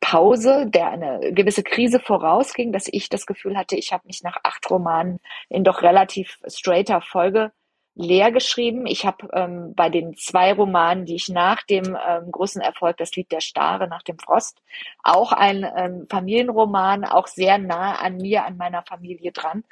Pause, 0.00 0.70
der 0.70 0.88
eine 0.88 1.34
gewisse 1.34 1.62
Krise 1.62 2.00
vorausging, 2.00 2.72
dass 2.72 2.88
ich 2.90 3.10
das 3.10 3.26
Gefühl 3.26 3.58
hatte, 3.58 3.76
ich 3.76 3.92
habe 3.92 4.06
mich 4.06 4.22
nach 4.22 4.38
acht 4.42 4.70
Romanen 4.70 5.20
in 5.50 5.62
doch 5.62 5.82
relativ 5.82 6.38
straighter 6.46 7.02
Folge 7.02 7.52
leer 7.94 8.32
geschrieben. 8.32 8.86
Ich 8.86 9.04
habe 9.04 9.28
ähm, 9.32 9.74
bei 9.74 9.88
den 9.88 10.16
zwei 10.16 10.52
Romanen, 10.52 11.04
die 11.06 11.16
ich 11.16 11.28
nach 11.28 11.62
dem 11.62 11.96
ähm, 12.08 12.30
großen 12.30 12.62
Erfolg 12.62 12.96
Das 12.96 13.14
Lied 13.16 13.30
der 13.32 13.40
Stare 13.40 13.88
nach 13.88 14.02
dem 14.02 14.18
Frost, 14.18 14.62
auch 15.02 15.32
ein 15.32 15.66
ähm, 15.76 16.06
Familienroman, 16.08 17.04
auch 17.04 17.26
sehr 17.26 17.58
nah 17.58 17.96
an 17.96 18.16
mir, 18.16 18.44
an 18.44 18.56
meiner 18.56 18.82
Familie 18.82 19.32
dran. 19.32 19.64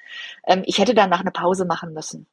Ähm, 0.46 0.62
ich 0.66 0.78
hätte 0.78 0.94
danach 0.94 1.20
eine 1.20 1.30
Pause 1.30 1.64
machen 1.64 1.92
müssen. 1.92 2.26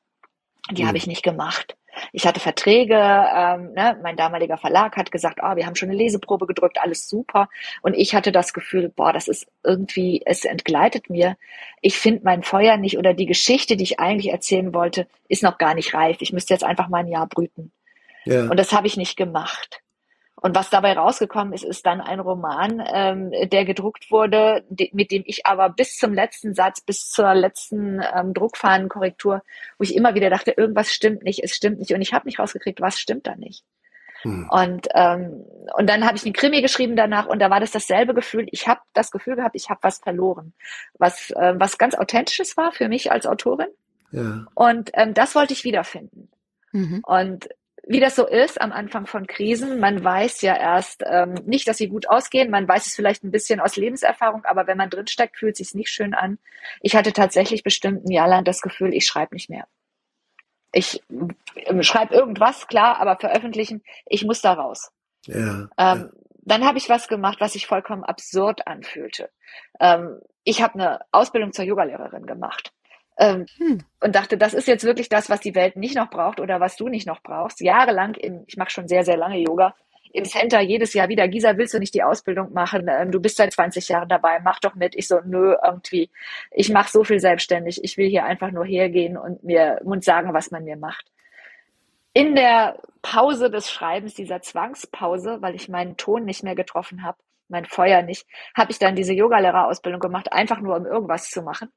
Die 0.72 0.84
mhm. 0.84 0.88
habe 0.88 0.97
ich 0.97 1.07
nicht 1.07 1.24
gemacht. 1.24 1.76
Ich 2.11 2.28
hatte 2.28 2.39
Verträge, 2.39 2.95
ähm, 2.95 3.74
ne, 3.74 3.97
mein 4.03 4.18
damaliger 4.18 4.57
Verlag 4.57 4.97
hat 4.97 5.11
gesagt, 5.11 5.39
oh, 5.41 5.55
wir 5.55 5.66
haben 5.66 5.76
schon 5.76 5.89
eine 5.89 5.97
Leseprobe 5.97 6.45
gedrückt, 6.45 6.78
alles 6.82 7.07
super. 7.07 7.47
Und 7.82 7.93
ich 7.93 8.13
hatte 8.13 8.32
das 8.32 8.53
Gefühl, 8.53 8.89
boah, 8.89 9.13
das 9.13 9.28
ist 9.28 9.47
irgendwie, 9.63 10.22
es 10.26 10.43
entgleitet 10.43 11.09
mir. 11.09 11.38
Ich 11.82 11.97
finde 11.97 12.22
mein 12.24 12.43
Feuer 12.43 12.78
nicht 12.78 12.97
oder 12.97 13.13
die 13.13 13.26
Geschichte, 13.26 13.78
die 13.78 13.84
ich 13.84 13.99
eigentlich 13.99 14.32
erzählen 14.32 14.74
wollte, 14.74 15.07
ist 15.30 15.43
noch 15.43 15.57
gar 15.57 15.74
nicht 15.74 15.93
reif. 15.93 16.18
Ich 16.20 16.34
müsste 16.34 16.53
jetzt 16.53 16.63
einfach 16.63 16.89
mal 16.89 16.99
ein 16.99 17.07
Jahr 17.07 17.28
brüten. 17.28 17.72
Ja. 18.26 18.49
Und 18.49 18.57
das 18.57 18.74
habe 18.74 18.88
ich 18.88 18.97
nicht 18.97 19.16
gemacht. 19.16 19.82
Und 20.46 20.54
was 20.54 20.70
dabei 20.70 20.93
rausgekommen 20.93 21.54
ist, 21.54 21.64
ist 21.64 21.88
dann 21.88 22.02
ein 22.02 22.20
Roman, 22.20 22.80
ähm, 22.93 23.32
der 23.50 23.66
gedruckt 23.66 24.12
wurde, 24.12 24.64
de 24.70 24.91
mit 24.93 25.10
dem 25.10 25.24
ich 25.26 25.48
aber 25.48 25.70
bis 25.70 25.98
zum 25.98 26.14
letzten 26.14 26.54
Satz, 26.54 26.82
bis 26.82 27.10
zur 27.10 27.34
letzten 27.34 28.00
ähm, 28.16 28.32
Druckfahnenkorrektur, 28.36 29.41
wo 29.80 29.84
ich 29.84 29.96
immer 29.96 30.14
wieder 30.14 30.30
dachte, 30.30 30.52
irgendwas 30.52 30.93
stimmt 30.93 31.24
nicht, 31.24 31.43
es 31.43 31.56
stimmt 31.56 31.80
nicht. 31.80 31.96
Und 31.96 32.02
ich 32.02 32.14
habe 32.14 32.28
nicht 32.28 32.38
rausgekriegt, 32.38 32.80
was 32.80 33.00
stimmt 33.00 33.26
da 33.26 33.36
nicht. 33.36 33.64
Hm. 34.22 34.48
Und, 34.52 34.88
ähm, 34.93 35.46
und 35.80 35.89
dann 35.89 36.06
habe 36.06 36.16
ich 36.16 36.26
einen 36.26 36.34
Krimi 36.34 36.62
geschrieben 36.62 36.96
danach 36.96 37.26
und 37.26 37.39
da 37.39 37.50
war 37.50 37.60
das 37.60 37.72
dasselbe 37.72 38.14
Gefühl. 38.14 38.46
Ich 38.52 38.68
habe 38.68 38.82
das 38.93 39.10
Gefühl 39.10 39.38
gehabt, 39.38 39.56
ich 39.56 39.72
habe 39.72 39.80
was 39.82 39.98
verloren, 39.98 40.54
was, 41.00 41.32
äh, 41.32 41.56
was 41.58 41.80
ganz 41.80 41.96
authentisches 41.96 42.56
war 42.56 42.72
für 42.72 42.88
mich 42.88 43.12
als 43.12 43.26
Autorin. 43.26 43.70
Ja. 44.12 44.46
Und 44.54 44.91
ähm, 44.93 45.16
das 45.16 45.34
wollte 45.34 45.54
ich 45.54 45.64
wiederfinden. 45.64 46.30
Mhm. 46.72 47.02
Und 47.04 47.50
wie 47.88 48.00
das 48.00 48.16
so 48.16 48.28
ist 48.28 48.60
am 48.60 48.72
Anfang 48.72 49.06
von 49.06 49.28
Krisen, 49.28 49.80
man 49.80 50.04
weiß 50.04 50.42
ja 50.42 50.56
erst 50.56 51.04
ähm, 51.06 51.36
nicht, 51.46 51.68
dass 51.68 51.78
sie 51.78 51.88
gut 51.88 52.10
ausgehen. 52.10 52.50
Man 52.50 52.68
weiß 52.68 52.88
es 52.88 52.96
vielleicht 52.96 53.24
ein 53.24 53.32
bisschen 53.32 53.60
aus 53.60 53.76
Lebenserfahrung, 53.76 54.44
aber 54.46 54.68
wenn 54.68 54.78
man 54.78 54.90
drinsteckt, 54.90 55.38
fühlt 55.38 55.60
es 55.60 55.68
sich 55.70 55.76
nicht 55.76 55.90
schön 55.90 56.14
an. 56.14 56.40
Ich 56.82 56.96
hatte 56.96 57.14
tatsächlich 57.14 57.64
bestimmt 57.64 58.06
ein 58.06 58.12
Jahr 58.12 58.28
lang 58.28 58.44
das 58.44 58.62
Gefühl, 58.62 58.94
ich 58.94 59.06
schreibe 59.06 59.36
nicht 59.36 59.50
mehr. 59.50 59.68
Ich 60.72 61.02
äh, 61.56 61.84
schreibe 61.84 62.16
irgendwas, 62.16 62.68
klar, 62.68 63.00
aber 63.00 63.18
veröffentlichen, 63.18 63.84
ich 64.08 64.26
muss 64.26 64.42
da 64.42 64.54
raus. 64.54 64.92
Ja, 65.26 65.36
ähm, 65.36 65.70
ja. 65.78 66.10
Dann 66.48 66.66
habe 66.66 66.78
ich 66.78 66.90
was 66.90 67.08
gemacht, 67.08 67.38
was 67.40 67.54
sich 67.54 67.66
vollkommen 67.66 68.04
absurd 68.04 68.68
anfühlte. 68.68 69.32
Ähm, 69.80 70.20
ich 70.44 70.62
habe 70.62 70.76
eine 70.76 71.00
Ausbildung 71.12 71.54
zur 71.54 71.66
Yogalehrerin 71.66 72.28
gemacht. 72.28 72.72
Ähm, 73.18 73.45
hm. 73.57 73.80
Und 74.01 74.16
dachte, 74.16 74.38
das 74.38 74.53
ist 74.53 74.68
jetzt 74.68 74.84
wirklich 74.84 75.07
das, 75.07 75.30
was 75.30 75.39
die 75.39 75.55
Welt 75.55 75.78
nicht 75.78 75.95
noch 75.95 76.09
braucht 76.09 76.39
oder 76.39 76.59
was 76.59 76.76
du 76.76 76.89
nicht 76.89 77.07
noch 77.07 77.22
brauchst. 77.22 77.61
Jahrelang, 77.61 78.16
im, 78.16 78.43
ich 78.47 78.57
mache 78.57 78.72
schon 78.72 78.88
sehr, 78.88 79.03
sehr 79.03 79.18
lange 79.18 79.38
Yoga, 79.38 79.74
im 80.16 80.24
Center 80.24 80.61
jedes 80.61 80.93
Jahr 80.93 81.09
wieder, 81.09 81.28
Gisa, 81.28 81.57
willst 81.57 81.74
du 81.74 81.80
nicht 81.80 81.93
die 81.93 82.03
Ausbildung 82.03 82.53
machen? 82.53 82.88
Ähm, 82.89 83.11
du 83.11 83.20
bist 83.20 83.36
seit 83.36 83.51
20 83.51 83.89
Jahren 83.89 84.07
dabei, 84.07 84.39
mach 84.39 84.59
doch 84.59 84.74
mit. 84.76 84.95
Ich 84.95 85.07
so, 85.07 85.20
nö, 85.26 85.55
irgendwie. 85.61 86.09
Ich 86.51 86.70
mache 86.70 86.89
so 86.89 87.03
viel 87.03 87.20
selbstständig. 87.20 87.84
Ich 87.84 87.97
will 87.97 88.07
hier 88.07 88.24
einfach 88.24 88.51
nur 88.51 88.66
hergehen 88.66 89.18
und 89.18 89.43
mir 89.43 89.82
und 89.84 90.05
sagen, 90.05 90.34
was 90.34 90.51
man 90.51 90.63
mir 90.63 90.78
macht. 90.78 91.05
In 92.13 92.34
der 92.36 92.80
Pause 93.01 93.51
des 93.51 93.70
Schreibens, 93.70 94.13
dieser 94.13 94.41
Zwangspause, 94.41 95.41
weil 95.41 95.53
ich 95.53 95.68
meinen 95.68 95.97
Ton 95.97 96.24
nicht 96.24 96.43
mehr 96.43 96.55
getroffen 96.55 97.03
habe, 97.03 97.18
mein 97.49 97.66
Feuer 97.66 98.01
nicht, 98.01 98.26
habe 98.55 98.72
ich 98.72 98.80
dann 98.80 98.95
diese 98.95 99.13
Yogalehrerausbildung 99.13 99.99
gemacht, 99.99 100.32
einfach 100.32 100.61
nur 100.61 100.78
um 100.78 100.86
irgendwas 100.86 101.30
zu 101.30 101.41
machen. 101.41 101.70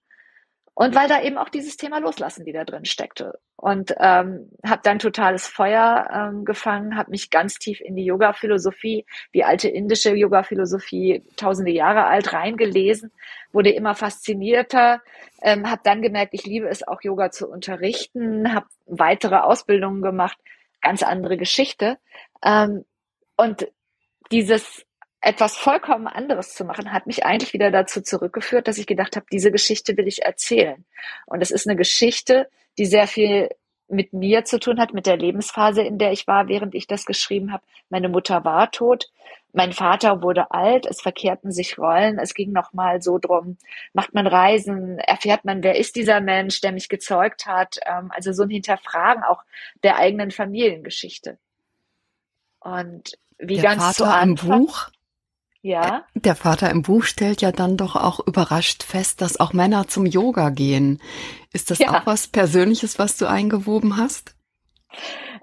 Und 0.79 0.95
weil 0.95 1.09
da 1.09 1.21
eben 1.21 1.39
auch 1.39 1.49
dieses 1.49 1.77
Thema 1.77 1.99
Loslassen 1.99 2.47
wieder 2.47 2.65
drin 2.65 2.85
steckte. 2.85 3.41
Und 3.57 3.97
ähm, 3.99 4.49
habe 4.65 4.81
dann 4.85 5.01
totales 5.01 5.49
Feuer 5.49 6.09
ähm, 6.15 6.45
gefangen, 6.45 6.97
habe 6.97 7.11
mich 7.11 7.31
ganz 7.31 7.59
tief 7.59 7.81
in 7.81 7.97
die 7.97 8.05
Yoga-Philosophie, 8.05 9.05
die 9.35 9.43
alte 9.43 9.69
indische 9.69 10.15
Yoga-Philosophie, 10.15 11.25
tausende 11.35 11.73
Jahre 11.73 12.05
alt, 12.05 12.33
reingelesen, 12.33 13.11
wurde 13.51 13.71
immer 13.71 13.97
faszinierter, 13.97 15.03
ähm, 15.43 15.69
habe 15.69 15.81
dann 15.83 16.01
gemerkt, 16.01 16.33
ich 16.35 16.47
liebe 16.47 16.69
es 16.69 16.87
auch 16.87 17.03
Yoga 17.03 17.33
zu 17.33 17.49
unterrichten, 17.49 18.55
habe 18.55 18.67
weitere 18.87 19.39
Ausbildungen 19.39 20.01
gemacht, 20.01 20.39
ganz 20.81 21.03
andere 21.03 21.37
Geschichte. 21.37 21.99
Ähm, 22.45 22.85
und 23.37 23.67
dieses 24.31 24.87
etwas 25.21 25.57
vollkommen 25.57 26.07
anderes 26.07 26.55
zu 26.55 26.65
machen, 26.65 26.93
hat 26.93 27.07
mich 27.07 27.25
eigentlich 27.25 27.53
wieder 27.53 27.71
dazu 27.71 28.01
zurückgeführt, 28.01 28.69
dass 28.69 28.79
ich 28.79 28.87
gedacht 28.87 29.17
habe, 29.17 29.27
diese 29.33 29.51
Geschichte 29.51 29.97
will 29.97 30.07
ich 30.07 30.23
erzählen. 30.23 30.85
Und 31.27 31.43
es 31.43 31.51
ist 31.51 31.67
eine 31.67 31.77
Geschichte, 31.77 32.49
die 32.79 32.87
sehr 32.87 33.07
viel 33.07 33.49
mit 33.89 34.13
mir 34.13 34.45
zu 34.45 34.61
tun 34.61 34.79
hat, 34.79 34.93
mit 34.93 35.07
der 35.07 35.17
Lebensphase, 35.17 35.83
in 35.83 35.99
der 35.99 36.13
ich 36.13 36.27
war, 36.27 36.47
während 36.47 36.75
ich 36.75 36.87
das 36.87 37.07
geschrieben 37.07 37.53
habe. 37.53 37.65
Meine 37.89 38.09
Mutter 38.09 38.45
war 38.45 38.71
tot, 38.71 39.11
mein 39.53 39.73
Vater 39.73 40.23
wurde 40.23 40.51
alt, 40.51 40.87
es 40.87 41.01
verkehrten 41.01 41.51
sich 41.51 41.79
Rollen, 41.79 42.19
es 42.19 42.35
ging 42.35 42.53
nochmal 42.53 43.01
so 43.01 43.19
drum, 43.19 43.57
macht 43.95 44.13
man 44.13 44.27
Reisen, 44.27 44.99
erfährt 44.99 45.47
man, 45.47 45.63
wer 45.63 45.77
ist 45.77 45.97
dieser 45.97 46.21
Mensch, 46.21 46.61
der 46.61 46.73
mich 46.73 46.91
gezeugt 46.91 47.47
hat, 47.47 47.79
ähm, 47.87 48.13
also 48.15 48.33
so 48.33 48.43
ein 48.43 48.51
Hinterfragen 48.51 49.25
auch 49.25 49.43
der 49.83 49.97
eigenen 49.97 50.31
Familiengeschichte. 50.31 51.39
Und 52.61 53.19
wie 53.39 53.55
der 53.55 53.63
ganz 53.63 53.83
Vater 53.83 53.95
zu 53.95 54.05
Anfang, 54.05 54.53
im 54.53 54.67
Buch 54.67 54.91
ja. 55.69 56.05
Der 56.15 56.35
Vater 56.35 56.71
im 56.71 56.83
Buch 56.83 57.05
stellt 57.05 57.43
ja 57.43 57.53
dann 57.53 57.77
doch 57.77 57.95
auch 57.95 58.27
überrascht 58.27 58.83
fest, 58.83 59.21
dass 59.21 59.39
auch 59.39 59.53
Männer 59.53 59.87
zum 59.87 60.07
Yoga 60.07 60.49
gehen. 60.51 61.01
Ist 61.53 61.71
das 61.71 61.79
ja. 61.79 61.91
auch 61.91 62.07
was 62.07 62.27
Persönliches, 62.27 62.99
was 62.99 63.17
du 63.17 63.27
eingewoben 63.27 63.97
hast? 63.97 64.35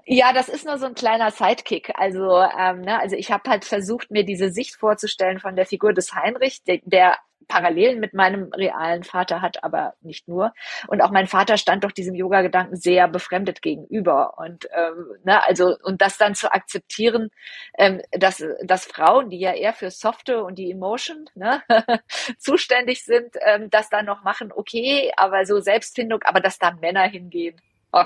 Ja, 0.04 0.32
das 0.32 0.48
ist 0.48 0.64
nur 0.64 0.78
so 0.78 0.86
ein 0.86 0.94
kleiner 0.94 1.30
Sidekick. 1.30 1.92
Also, 1.96 2.40
ähm, 2.58 2.80
ne, 2.82 3.00
also 3.00 3.16
ich 3.16 3.30
habe 3.30 3.48
halt 3.48 3.64
versucht, 3.64 4.10
mir 4.10 4.24
diese 4.24 4.50
Sicht 4.50 4.74
vorzustellen 4.76 5.38
von 5.38 5.56
der 5.56 5.66
Figur 5.66 5.92
des 5.92 6.14
Heinrich, 6.14 6.62
der, 6.64 6.80
der 6.84 7.18
Parallelen 7.48 8.00
mit 8.00 8.14
meinem 8.14 8.52
realen 8.52 9.04
Vater 9.04 9.40
hat, 9.40 9.62
aber 9.62 9.94
nicht 10.00 10.28
nur. 10.28 10.52
Und 10.88 11.00
auch 11.00 11.10
mein 11.10 11.26
Vater 11.26 11.56
stand 11.56 11.84
doch 11.84 11.92
diesem 11.92 12.14
Yoga-Gedanken 12.14 12.76
sehr 12.76 13.08
befremdet 13.08 13.62
gegenüber. 13.62 14.38
Und 14.38 14.68
ähm, 14.72 15.16
ne, 15.24 15.42
also 15.44 15.76
und 15.82 16.02
das 16.02 16.18
dann 16.18 16.34
zu 16.34 16.52
akzeptieren, 16.52 17.30
ähm, 17.78 18.02
dass, 18.12 18.42
dass 18.62 18.86
Frauen, 18.86 19.30
die 19.30 19.38
ja 19.38 19.52
eher 19.52 19.72
für 19.72 19.90
Softe 19.90 20.42
und 20.42 20.56
die 20.56 20.70
Emotion 20.70 21.26
ne, 21.34 21.62
zuständig 22.38 23.04
sind, 23.04 23.36
ähm, 23.40 23.70
das 23.70 23.90
dann 23.90 24.06
noch 24.06 24.22
machen, 24.24 24.52
okay, 24.54 25.12
aber 25.16 25.46
so 25.46 25.60
Selbstfindung, 25.60 26.22
aber 26.24 26.40
dass 26.40 26.58
da 26.58 26.72
Männer 26.72 27.04
hingehen. 27.04 27.60
Oh, 27.92 28.04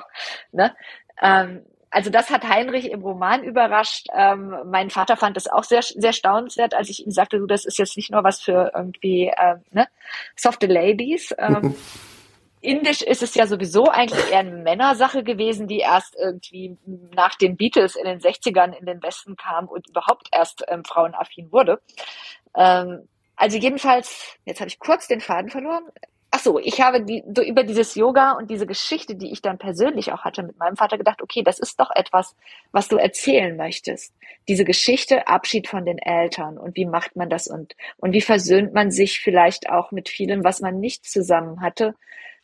ne? 0.53 0.75
Ähm, 1.23 1.65
also 1.91 2.11
das 2.11 2.31
hat 2.31 2.49
Heinrich 2.49 2.91
im 2.91 3.03
Roman 3.03 3.43
überrascht. 3.43 4.07
Ähm, 4.15 4.55
mein 4.67 4.91
Vater 4.91 5.17
fand 5.17 5.37
es 5.37 5.49
auch 5.49 5.65
sehr, 5.65 5.83
sehr 5.83 6.13
staunenswert, 6.13 6.75
als 6.75 6.89
ich 6.89 7.05
ihm 7.05 7.11
sagte, 7.11 7.39
du, 7.39 7.47
das 7.47 7.65
ist 7.65 7.79
jetzt 7.79 7.97
nicht 7.97 8.13
nur 8.13 8.23
was 8.23 8.41
für 8.41 8.73
irgendwie 8.75 9.27
äh, 9.27 9.57
ne, 9.73 9.89
softe 10.37 10.67
Ladies. 10.67 11.35
Ähm, 11.39 11.75
Indisch 12.63 13.01
ist 13.01 13.23
es 13.23 13.35
ja 13.35 13.47
sowieso 13.47 13.89
eigentlich 13.89 14.31
eher 14.31 14.41
eine 14.41 14.51
Männersache 14.51 15.25
gewesen, 15.25 15.67
die 15.67 15.79
erst 15.79 16.15
irgendwie 16.15 16.77
nach 17.15 17.35
den 17.35 17.57
Beatles 17.57 17.97
in 17.97 18.05
den 18.05 18.21
60ern 18.21 18.73
in 18.79 18.85
den 18.85 19.03
Westen 19.03 19.35
kam 19.35 19.67
und 19.67 19.89
überhaupt 19.89 20.29
erst 20.31 20.65
ähm, 20.69 20.85
frauenaffin 20.85 21.51
wurde. 21.51 21.81
Ähm, 22.55 23.09
also 23.35 23.57
jedenfalls, 23.57 24.37
jetzt 24.45 24.61
habe 24.61 24.69
ich 24.69 24.79
kurz 24.79 25.09
den 25.09 25.23
Faden 25.23 25.51
verloren. 25.51 25.85
Ach 26.41 26.45
so, 26.45 26.59
ich 26.59 26.81
habe 26.81 27.05
die, 27.05 27.23
so 27.37 27.43
über 27.43 27.65
dieses 27.65 27.95
Yoga 27.97 28.33
und 28.33 28.49
diese 28.49 28.67
Geschichte, 28.67 29.15
die 29.15 29.31
ich 29.31 29.43
dann 29.43 29.59
persönlich 29.59 30.11
auch 30.11 30.25
hatte 30.25 30.43
mit 30.43 30.59
meinem 30.59 30.75
Vater 30.75 30.97
gedacht, 30.97 31.21
okay, 31.21 31.43
das 31.43 31.59
ist 31.59 31.79
doch 31.79 31.91
etwas, 31.95 32.35
was 32.73 32.89
du 32.89 32.97
erzählen 32.97 33.59
möchtest. 33.59 34.15
Diese 34.49 34.65
Geschichte, 34.65 35.29
Abschied 35.29 35.69
von 35.69 35.85
den 35.85 35.99
Eltern 35.99 36.57
und 36.57 36.77
wie 36.77 36.87
macht 36.87 37.15
man 37.15 37.29
das 37.29 37.47
und, 37.47 37.77
und 37.99 38.15
wie 38.15 38.23
versöhnt 38.23 38.73
man 38.73 38.91
sich 38.91 39.21
vielleicht 39.21 39.69
auch 39.69 39.91
mit 39.91 40.09
vielem, 40.09 40.43
was 40.43 40.63
man 40.63 40.81
nicht 40.81 41.05
zusammen 41.05 41.61
hatte, 41.61 41.95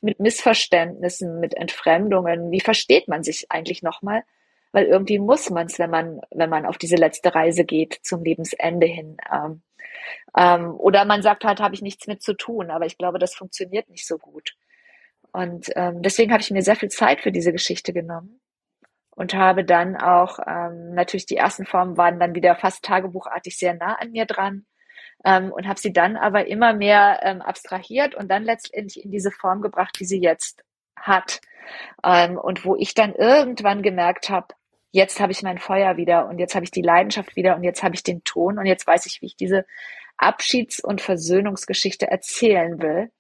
mit 0.03 0.21
Missverständnissen, 0.21 1.41
mit 1.41 1.55
Entfremdungen, 1.55 2.51
wie 2.51 2.61
versteht 2.61 3.09
man 3.09 3.23
sich 3.23 3.51
eigentlich 3.51 3.83
nochmal? 3.83 4.25
weil 4.73 4.85
irgendwie 4.85 5.19
muss 5.19 5.49
man 5.49 5.69
es, 5.69 5.79
wenn 5.79 5.89
man, 5.89 6.21
wenn 6.33 6.51
man 6.51 6.67
auf 6.67 6.77
diese 6.77 6.97
letzte 6.97 7.35
Reise 7.35 7.65
geht 7.65 7.99
zum 8.03 8.23
Lebensende 8.23 8.87
hin. 8.87 9.17
Ähm, 9.33 9.63
ähm, 10.37 10.75
oder 10.75 11.05
man 11.05 11.23
sagt 11.23 11.45
halt, 11.45 11.61
habe 11.61 11.75
ich 11.75 11.83
nichts 11.83 12.07
mit 12.07 12.23
zu 12.23 12.35
tun, 12.35 12.71
aber 12.71 12.87
ich 12.87 12.99
glaube, 12.99 13.19
das 13.19 13.35
funktioniert 13.35 13.89
nicht 13.89 14.07
so 14.07 14.19
gut. 14.19 14.53
Und 15.33 15.71
ähm, 15.77 16.03
deswegen 16.03 16.33
habe 16.33 16.43
ich 16.43 16.51
mir 16.51 16.63
sehr 16.63 16.77
viel 16.77 16.89
Zeit 16.89 17.21
für 17.21 17.33
diese 17.33 17.53
Geschichte 17.53 17.93
genommen 17.93 18.41
und 19.11 19.35
habe 19.35 19.65
dann 19.65 19.97
auch, 19.97 20.39
ähm, 20.47 20.95
natürlich 20.95 21.27
die 21.27 21.37
ersten 21.37 21.67
Formen 21.67 21.97
waren 21.97 22.21
dann 22.21 22.35
wieder 22.35 22.55
fast 22.55 22.85
tagebuchartig 22.85 23.57
sehr 23.57 23.75
nah 23.75 23.95
an 23.95 24.13
mir 24.13 24.27
dran 24.27 24.67
ähm, 25.25 25.53
und 25.53 25.67
habe 25.67 25.81
sie 25.81 25.93
dann 25.93 26.17
aber 26.17 26.47
immer 26.47 26.75
mehr 26.75 27.21
ähm, 27.23 27.43
abstrahiert 27.43 28.15
und 28.15 28.31
dann 28.31 28.45
letztendlich 28.45 29.05
in 29.05 29.11
diese 29.11 29.31
Form 29.31 29.63
gebracht, 29.63 29.97
die 29.99 30.05
sie 30.05 30.21
jetzt 30.21 30.63
hat. 30.97 31.41
Ähm, 32.05 32.39
und 32.39 32.65
wo 32.65 32.77
ich 32.77 32.95
dann 32.95 33.15
irgendwann 33.15 33.83
gemerkt 33.83 34.31
habe, 34.31 34.49
jetzt 34.97 35.21
habe 35.21 35.31
ich 35.31 35.43
mein 35.43 35.59
Feuer 35.59 35.99
wieder 35.99 36.27
und 36.27 36.39
jetzt 36.39 36.55
habe 36.55 36.65
ich 36.65 36.71
die 36.71 36.83
Leidenschaft 36.83 37.37
wieder 37.37 37.55
und 37.55 37.63
jetzt 37.63 37.83
habe 37.83 37.95
ich 37.95 38.03
den 38.03 38.25
Ton 38.25 38.59
und 38.59 38.65
jetzt 38.65 38.87
weiß 38.87 39.05
ich, 39.07 39.21
wie 39.21 39.27
ich 39.27 39.37
diese 39.37 39.67
Abschieds- 40.17 40.81
und 40.83 41.03
Versöhnungsgeschichte 41.03 42.07
erzählen 42.11 42.81
will. 42.81 43.11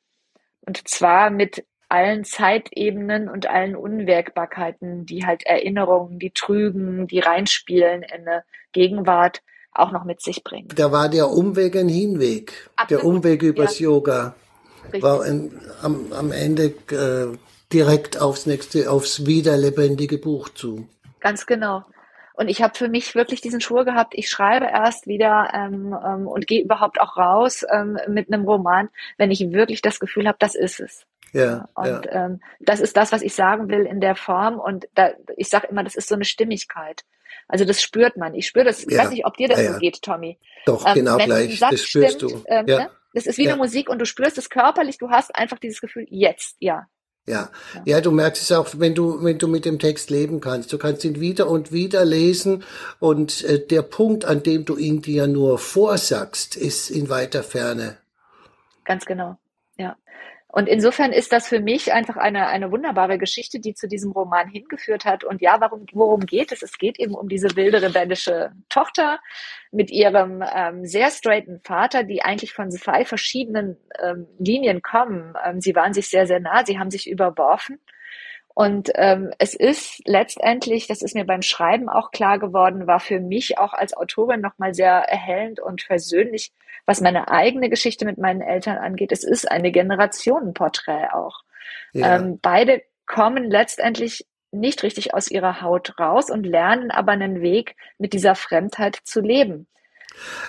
Und 0.62 0.88
zwar 0.88 1.28
mit 1.28 1.66
allen 1.88 2.24
Zeitebenen 2.24 3.28
und 3.28 3.46
allen 3.46 3.76
Unwägbarkeiten, 3.76 5.04
die 5.04 5.26
halt 5.26 5.44
Erinnerungen, 5.44 6.18
die 6.18 6.30
trügen, 6.30 7.06
die 7.06 7.20
reinspielen 7.20 8.02
in 8.02 8.26
eine 8.26 8.42
Gegenwart 8.72 9.42
auch 9.70 9.92
noch 9.92 10.04
mit 10.04 10.22
sich 10.22 10.42
bringen. 10.42 10.68
Da 10.74 10.90
war 10.90 11.10
der 11.10 11.28
Umweg 11.28 11.76
ein 11.76 11.90
Hinweg. 11.90 12.70
Absolut, 12.76 12.90
Der 12.90 13.08
Umweg 13.08 13.42
übers 13.42 13.78
ja. 13.78 13.84
Yoga 13.84 14.34
Richtig. 14.84 15.02
war 15.02 15.22
ein, 15.22 15.60
am, 15.82 16.10
am 16.12 16.32
Ende 16.32 16.72
äh, 16.90 17.36
direkt 17.70 18.18
aufs 18.20 18.46
nächste, 18.46 18.90
aufs 18.90 19.26
wieder 19.26 19.58
lebendige 19.58 20.16
Buch 20.16 20.48
zu. 20.48 20.88
Ganz 21.26 21.46
genau. 21.46 21.84
Und 22.34 22.48
ich 22.48 22.62
habe 22.62 22.76
für 22.76 22.88
mich 22.88 23.14
wirklich 23.14 23.40
diesen 23.40 23.60
Schwur 23.60 23.84
gehabt, 23.84 24.12
ich 24.14 24.28
schreibe 24.28 24.66
erst 24.66 25.06
wieder 25.06 25.50
ähm, 25.54 25.96
ähm, 26.06 26.26
und 26.28 26.46
gehe 26.46 26.62
überhaupt 26.62 27.00
auch 27.00 27.16
raus 27.16 27.64
ähm, 27.72 27.98
mit 28.08 28.30
einem 28.32 28.44
Roman, 28.44 28.90
wenn 29.16 29.30
ich 29.30 29.52
wirklich 29.52 29.80
das 29.80 29.98
Gefühl 29.98 30.28
habe, 30.28 30.36
das 30.38 30.54
ist 30.54 30.78
es. 30.80 31.06
Ja, 31.32 31.68
Und 31.74 32.04
ja. 32.06 32.26
ähm, 32.26 32.40
das 32.60 32.80
ist 32.80 32.96
das, 32.96 33.10
was 33.10 33.22
ich 33.22 33.34
sagen 33.34 33.68
will 33.68 33.86
in 33.86 34.00
der 34.00 34.16
Form. 34.16 34.60
Und 34.60 34.86
da, 34.94 35.10
ich 35.36 35.48
sage 35.48 35.66
immer, 35.68 35.82
das 35.82 35.96
ist 35.96 36.08
so 36.08 36.14
eine 36.14 36.24
Stimmigkeit. 36.24 37.04
Also 37.48 37.64
das 37.64 37.82
spürt 37.82 38.16
man. 38.16 38.34
Ich 38.34 38.46
spüre 38.46 38.64
das. 38.64 38.84
Ich 38.84 38.92
Ja. 38.92 39.02
weiß 39.02 39.10
nicht, 39.10 39.24
ob 39.26 39.36
dir 39.36 39.48
das 39.48 39.60
Ja, 39.60 39.72
so 39.72 39.78
geht, 39.78 40.02
Tommy. 40.02 40.38
Doch, 40.66 40.86
Ähm, 40.86 40.94
genau 40.94 41.16
gleich. 41.16 41.58
Das 41.58 41.82
spürst 41.82 42.16
stimmt, 42.18 42.32
du. 42.32 42.44
Ähm, 42.48 42.66
ja. 42.68 42.78
ne? 42.78 42.90
Das 43.14 43.26
ist 43.26 43.38
wie 43.38 43.48
eine 43.48 43.56
Musik 43.56 43.88
und 43.88 43.98
du 43.98 44.04
spürst 44.04 44.36
es 44.36 44.50
körperlich. 44.50 44.98
Du 44.98 45.10
hast 45.10 45.34
einfach 45.34 45.58
dieses 45.58 45.80
Gefühl, 45.80 46.06
jetzt, 46.10 46.56
ja. 46.60 46.86
Ja. 47.28 47.50
ja, 47.84 48.00
du 48.00 48.12
merkst 48.12 48.40
es 48.42 48.52
auch, 48.52 48.68
wenn 48.78 48.94
du, 48.94 49.24
wenn 49.24 49.38
du 49.38 49.48
mit 49.48 49.64
dem 49.64 49.80
Text 49.80 50.10
leben 50.10 50.40
kannst. 50.40 50.72
Du 50.72 50.78
kannst 50.78 51.04
ihn 51.04 51.18
wieder 51.18 51.48
und 51.48 51.72
wieder 51.72 52.04
lesen 52.04 52.62
und 53.00 53.42
äh, 53.42 53.58
der 53.66 53.82
Punkt, 53.82 54.24
an 54.24 54.44
dem 54.44 54.64
du 54.64 54.76
ihn 54.76 55.02
dir 55.02 55.26
nur 55.26 55.58
vorsagst, 55.58 56.54
ist 56.56 56.88
in 56.88 57.08
weiter 57.08 57.42
Ferne. 57.42 57.98
Ganz 58.84 59.04
genau. 59.04 59.36
Ja. 59.76 59.96
Und 60.56 60.70
insofern 60.70 61.12
ist 61.12 61.34
das 61.34 61.48
für 61.48 61.60
mich 61.60 61.92
einfach 61.92 62.16
eine, 62.16 62.46
eine 62.46 62.72
wunderbare 62.72 63.18
Geschichte, 63.18 63.60
die 63.60 63.74
zu 63.74 63.88
diesem 63.88 64.12
Roman 64.12 64.48
hingeführt 64.48 65.04
hat. 65.04 65.22
Und 65.22 65.42
ja, 65.42 65.60
warum, 65.60 65.84
worum 65.92 66.20
geht 66.20 66.50
es? 66.50 66.62
Es 66.62 66.78
geht 66.78 66.98
eben 66.98 67.14
um 67.14 67.28
diese 67.28 67.56
wilde 67.56 67.82
rebellische 67.82 68.52
Tochter 68.70 69.20
mit 69.70 69.90
ihrem 69.90 70.42
ähm, 70.50 70.86
sehr 70.86 71.10
straighten 71.10 71.60
Vater, 71.62 72.04
die 72.04 72.22
eigentlich 72.22 72.54
von 72.54 72.70
zwei 72.70 73.04
verschiedenen 73.04 73.76
ähm, 74.02 74.28
Linien 74.38 74.80
kommen. 74.80 75.34
Ähm, 75.44 75.60
sie 75.60 75.74
waren 75.74 75.92
sich 75.92 76.08
sehr, 76.08 76.26
sehr 76.26 76.40
nah, 76.40 76.64
sie 76.64 76.78
haben 76.78 76.90
sich 76.90 77.06
überworfen. 77.06 77.78
Und 78.58 78.90
ähm, 78.94 79.34
es 79.36 79.52
ist 79.52 80.00
letztendlich, 80.06 80.86
das 80.86 81.02
ist 81.02 81.14
mir 81.14 81.26
beim 81.26 81.42
Schreiben 81.42 81.90
auch 81.90 82.10
klar 82.10 82.38
geworden, 82.38 82.86
war 82.86 83.00
für 83.00 83.20
mich 83.20 83.58
auch 83.58 83.74
als 83.74 83.94
Autorin 83.94 84.40
nochmal 84.40 84.72
sehr 84.72 84.92
erhellend 84.92 85.60
und 85.60 85.82
versöhnlich, 85.82 86.52
was 86.86 87.02
meine 87.02 87.28
eigene 87.28 87.68
Geschichte 87.68 88.06
mit 88.06 88.16
meinen 88.16 88.40
Eltern 88.40 88.78
angeht. 88.78 89.12
Es 89.12 89.24
ist 89.24 89.50
eine 89.50 89.72
Generationenporträt 89.72 91.08
auch. 91.12 91.40
Ja. 91.92 92.16
Ähm, 92.16 92.38
beide 92.40 92.80
kommen 93.04 93.50
letztendlich 93.50 94.24
nicht 94.52 94.82
richtig 94.84 95.12
aus 95.12 95.30
ihrer 95.30 95.60
Haut 95.60 96.00
raus 96.00 96.30
und 96.30 96.44
lernen 96.44 96.90
aber 96.90 97.12
einen 97.12 97.42
Weg, 97.42 97.76
mit 97.98 98.14
dieser 98.14 98.34
Fremdheit 98.34 98.96
zu 99.04 99.20
leben. 99.20 99.66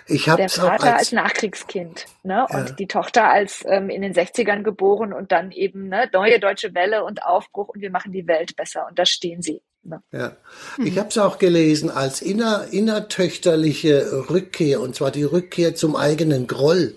Ich 0.08 0.26
Der 0.26 0.34
hab's 0.34 0.60
auch 0.60 0.68
Vater 0.68 0.94
als, 0.94 1.00
als, 1.00 1.12
Nachkriegskind 1.12 2.06
ne? 2.24 2.46
Ja. 2.50 2.58
und 2.58 2.80
die 2.80 2.88
Tochter 2.88 3.30
als 3.30 3.64
ähm, 3.68 3.90
in 3.90 4.02
den 4.02 4.14
60ern 4.14 4.64
geboren 4.64 5.14
und 5.14 5.32
dann 5.32 5.52
eben 5.52 5.90
ne, 5.90 6.10
neue 6.14 6.40
deutsche 6.40 6.74
Welle 6.74 7.04
und 7.04 7.24
Aufbruch 7.24 7.70
und 7.70 7.82
wir 7.82 7.92
machen 7.92 8.12
die 8.12 8.28
Welt 8.28 8.56
besser 8.56 8.88
und 8.90 8.98
da 8.98 9.06
stehen 9.06 9.42
sie. 9.42 9.62
Ne? 9.84 10.02
Ja. 10.12 10.36
Ich 10.84 10.98
habe 10.98 11.10
es 11.10 11.18
auch 11.18 11.38
gelesen 11.40 11.90
als 11.90 12.22
inner, 12.22 12.68
innertöchterliche 12.72 14.30
Rückkehr, 14.30 14.82
und 14.82 14.96
zwar 14.96 15.12
die 15.12 15.24
Rückkehr 15.24 15.76
zum 15.76 15.96
eigenen 15.96 16.48
Groll. 16.48 16.96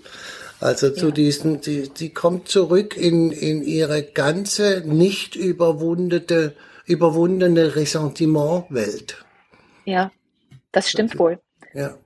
Also 0.61 0.91
zu 0.91 1.07
Ja. 1.07 1.12
diesen, 1.12 1.62
sie, 1.62 1.91
sie 1.95 2.11
kommt 2.11 2.49
zurück 2.49 2.97
in, 2.97 3.31
in 3.31 3.62
ihre 3.62 4.03
ganze 4.03 4.83
nicht 4.85 5.35
überwundete, 5.35 6.55
überwundene 6.85 7.77
Ressentiment-Welt. 7.77 9.25
Ja, 9.87 10.11
das 10.73 10.91
stimmt 10.91 11.18
wohl. 11.18 11.41
Ja. 11.73 11.97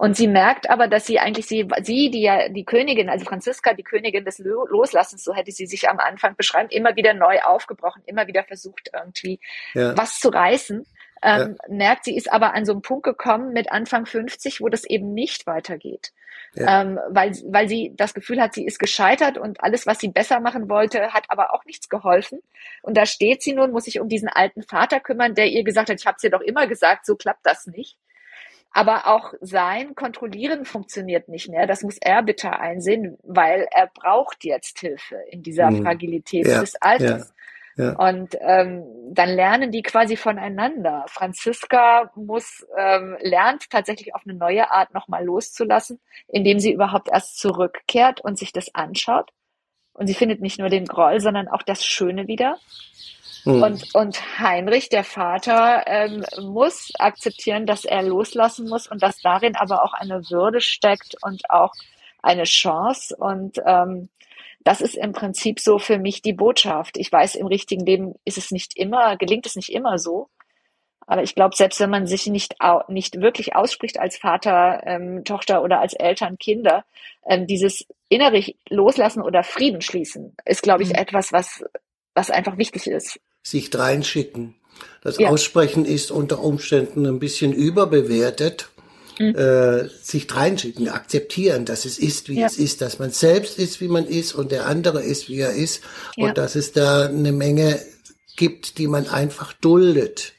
Und 0.00 0.16
sie 0.16 0.28
merkt 0.28 0.70
aber, 0.70 0.88
dass 0.88 1.04
sie 1.04 1.18
eigentlich 1.18 1.44
sie, 1.46 1.68
sie, 1.82 2.10
die 2.10 2.22
ja 2.22 2.48
die 2.48 2.64
Königin, 2.64 3.10
also 3.10 3.26
Franziska, 3.26 3.74
die 3.74 3.82
Königin 3.82 4.24
des 4.24 4.38
Lo- 4.38 4.64
Loslassens, 4.66 5.22
so 5.22 5.34
hätte 5.34 5.52
sie 5.52 5.66
sich 5.66 5.90
am 5.90 5.98
Anfang 5.98 6.36
beschreiben, 6.36 6.70
immer 6.70 6.96
wieder 6.96 7.12
neu 7.12 7.38
aufgebrochen, 7.42 8.02
immer 8.06 8.26
wieder 8.26 8.42
versucht, 8.44 8.88
irgendwie 8.94 9.40
Ja. 9.74 9.94
was 9.98 10.18
zu 10.18 10.30
reißen. 10.30 10.86
Ähm, 11.22 11.58
Merkt, 11.68 12.04
sie 12.04 12.16
ist 12.16 12.32
aber 12.32 12.54
an 12.54 12.64
so 12.64 12.72
einen 12.72 12.80
Punkt 12.80 13.04
gekommen 13.04 13.52
mit 13.52 13.70
Anfang 13.70 14.06
50, 14.06 14.62
wo 14.62 14.70
das 14.70 14.84
eben 14.84 15.12
nicht 15.12 15.46
weitergeht. 15.46 16.12
Ja. 16.54 16.80
Ähm, 16.80 16.98
weil, 17.10 17.32
weil 17.48 17.68
sie 17.68 17.92
das 17.94 18.14
Gefühl 18.14 18.40
hat, 18.40 18.54
sie 18.54 18.64
ist 18.64 18.78
gescheitert 18.78 19.36
und 19.36 19.62
alles, 19.62 19.86
was 19.86 19.98
sie 19.98 20.08
besser 20.08 20.40
machen 20.40 20.70
wollte, 20.70 21.12
hat 21.12 21.24
aber 21.28 21.52
auch 21.52 21.66
nichts 21.66 21.90
geholfen. 21.90 22.40
Und 22.80 22.96
da 22.96 23.04
steht 23.04 23.42
sie 23.42 23.52
nun, 23.52 23.70
muss 23.70 23.84
sich 23.84 24.00
um 24.00 24.08
diesen 24.08 24.30
alten 24.30 24.62
Vater 24.62 24.98
kümmern, 24.98 25.34
der 25.34 25.48
ihr 25.48 25.62
gesagt 25.62 25.90
hat, 25.90 26.00
ich 26.00 26.06
habe 26.06 26.16
es 26.16 26.22
dir 26.22 26.30
doch 26.30 26.40
immer 26.40 26.66
gesagt, 26.66 27.04
so 27.04 27.16
klappt 27.16 27.44
das 27.44 27.66
nicht. 27.66 27.98
Aber 28.72 29.08
auch 29.08 29.34
sein 29.40 29.94
Kontrollieren 29.96 30.64
funktioniert 30.64 31.28
nicht 31.28 31.48
mehr. 31.48 31.66
Das 31.66 31.82
muss 31.82 31.98
er 32.00 32.22
bitte 32.22 32.52
einsehen, 32.58 33.18
weil 33.24 33.66
er 33.70 33.88
braucht 33.88 34.44
jetzt 34.44 34.78
Hilfe 34.78 35.16
in 35.30 35.42
dieser 35.42 35.70
Mhm. 35.70 35.82
Fragilität 35.82 36.46
Ja, 36.46 36.60
des 36.60 36.76
Alters. 36.80 37.34
ja. 37.76 37.92
Und 37.96 38.36
ähm, 38.40 38.84
dann 39.12 39.30
lernen 39.30 39.72
die 39.72 39.82
quasi 39.82 40.16
voneinander. 40.16 41.04
Franziska 41.08 42.12
muss 42.14 42.64
ähm, 42.76 43.16
lernt 43.20 43.70
tatsächlich 43.70 44.14
auf 44.14 44.22
eine 44.24 44.34
neue 44.34 44.70
Art 44.70 44.94
nochmal 44.94 45.24
loszulassen, 45.24 45.98
indem 46.28 46.60
sie 46.60 46.72
überhaupt 46.72 47.08
erst 47.10 47.38
zurückkehrt 47.40 48.20
und 48.20 48.38
sich 48.38 48.52
das 48.52 48.74
anschaut. 48.74 49.30
Und 49.94 50.06
sie 50.06 50.14
findet 50.14 50.40
nicht 50.40 50.58
nur 50.60 50.68
den 50.68 50.84
Groll, 50.86 51.20
sondern 51.20 51.48
auch 51.48 51.62
das 51.62 51.84
Schöne 51.84 52.26
wieder. 52.28 52.58
Hm. 53.44 53.62
Und, 53.62 53.94
und 53.94 54.38
Heinrich, 54.38 54.88
der 54.88 55.04
Vater, 55.04 55.84
ähm, 55.86 56.24
muss 56.40 56.92
akzeptieren, 56.98 57.66
dass 57.66 57.84
er 57.84 58.02
loslassen 58.02 58.68
muss 58.68 58.86
und 58.86 59.02
dass 59.02 59.20
darin 59.22 59.56
aber 59.56 59.84
auch 59.84 59.92
eine 59.94 60.30
Würde 60.30 60.60
steckt 60.60 61.16
und 61.22 61.48
auch 61.50 61.72
eine 62.22 62.44
Chance. 62.44 63.16
Und 63.16 63.58
ähm, 63.64 64.08
das 64.62 64.80
ist 64.82 64.94
im 64.94 65.12
Prinzip 65.12 65.60
so 65.60 65.78
für 65.78 65.98
mich 65.98 66.22
die 66.22 66.34
Botschaft. 66.34 66.96
Ich 66.98 67.10
weiß, 67.10 67.34
im 67.36 67.46
richtigen 67.46 67.86
Leben 67.86 68.14
ist 68.24 68.38
es 68.38 68.50
nicht 68.50 68.76
immer, 68.76 69.16
gelingt 69.16 69.46
es 69.46 69.56
nicht 69.56 69.70
immer 69.72 69.98
so. 69.98 70.28
Aber 71.06 71.22
ich 71.24 71.34
glaube, 71.34 71.56
selbst 71.56 71.80
wenn 71.80 71.90
man 71.90 72.06
sich 72.06 72.26
nicht, 72.28 72.56
nicht 72.88 73.20
wirklich 73.20 73.56
ausspricht 73.56 73.98
als 73.98 74.16
Vater, 74.16 74.82
ähm, 74.86 75.24
Tochter 75.24 75.62
oder 75.62 75.80
als 75.80 75.94
Eltern, 75.94 76.38
Kinder, 76.38 76.84
ähm, 77.26 77.46
dieses 77.46 77.86
innere 78.08 78.44
Loslassen 78.68 79.22
oder 79.22 79.42
Frieden 79.42 79.80
schließen 79.80 80.36
ist, 80.44 80.62
glaube 80.62 80.84
ich, 80.84 80.90
Mhm. 80.90 80.96
etwas, 80.96 81.32
was, 81.32 81.64
was 82.14 82.30
einfach 82.30 82.58
wichtig 82.58 82.86
ist. 82.86 83.18
Sich 83.42 83.76
reinschicken. 83.76 84.54
Das 85.02 85.18
Ja. 85.18 85.30
Aussprechen 85.30 85.84
ist 85.84 86.10
unter 86.10 86.40
Umständen 86.40 87.06
ein 87.06 87.18
bisschen 87.18 87.52
überbewertet. 87.52 88.68
Mhm. 89.18 89.34
Äh, 89.34 89.88
sich 90.02 90.34
reinschicken, 90.34 90.88
akzeptieren, 90.88 91.66
dass 91.66 91.84
es 91.84 91.98
ist, 91.98 92.30
wie 92.30 92.40
Ja. 92.40 92.46
es 92.46 92.56
ist, 92.56 92.80
dass 92.80 92.98
man 92.98 93.10
selbst 93.10 93.58
ist, 93.58 93.82
wie 93.82 93.88
man 93.88 94.06
ist 94.06 94.34
und 94.34 94.50
der 94.50 94.66
andere 94.66 95.02
ist, 95.02 95.28
wie 95.28 95.40
er 95.40 95.52
ist 95.52 95.82
Ja. 96.16 96.28
und 96.28 96.38
dass 96.38 96.54
es 96.54 96.72
da 96.72 97.06
eine 97.06 97.32
Menge 97.32 97.78
gibt, 98.36 98.78
die 98.78 98.86
man 98.86 99.08
einfach 99.08 99.52
duldet. 99.52 100.32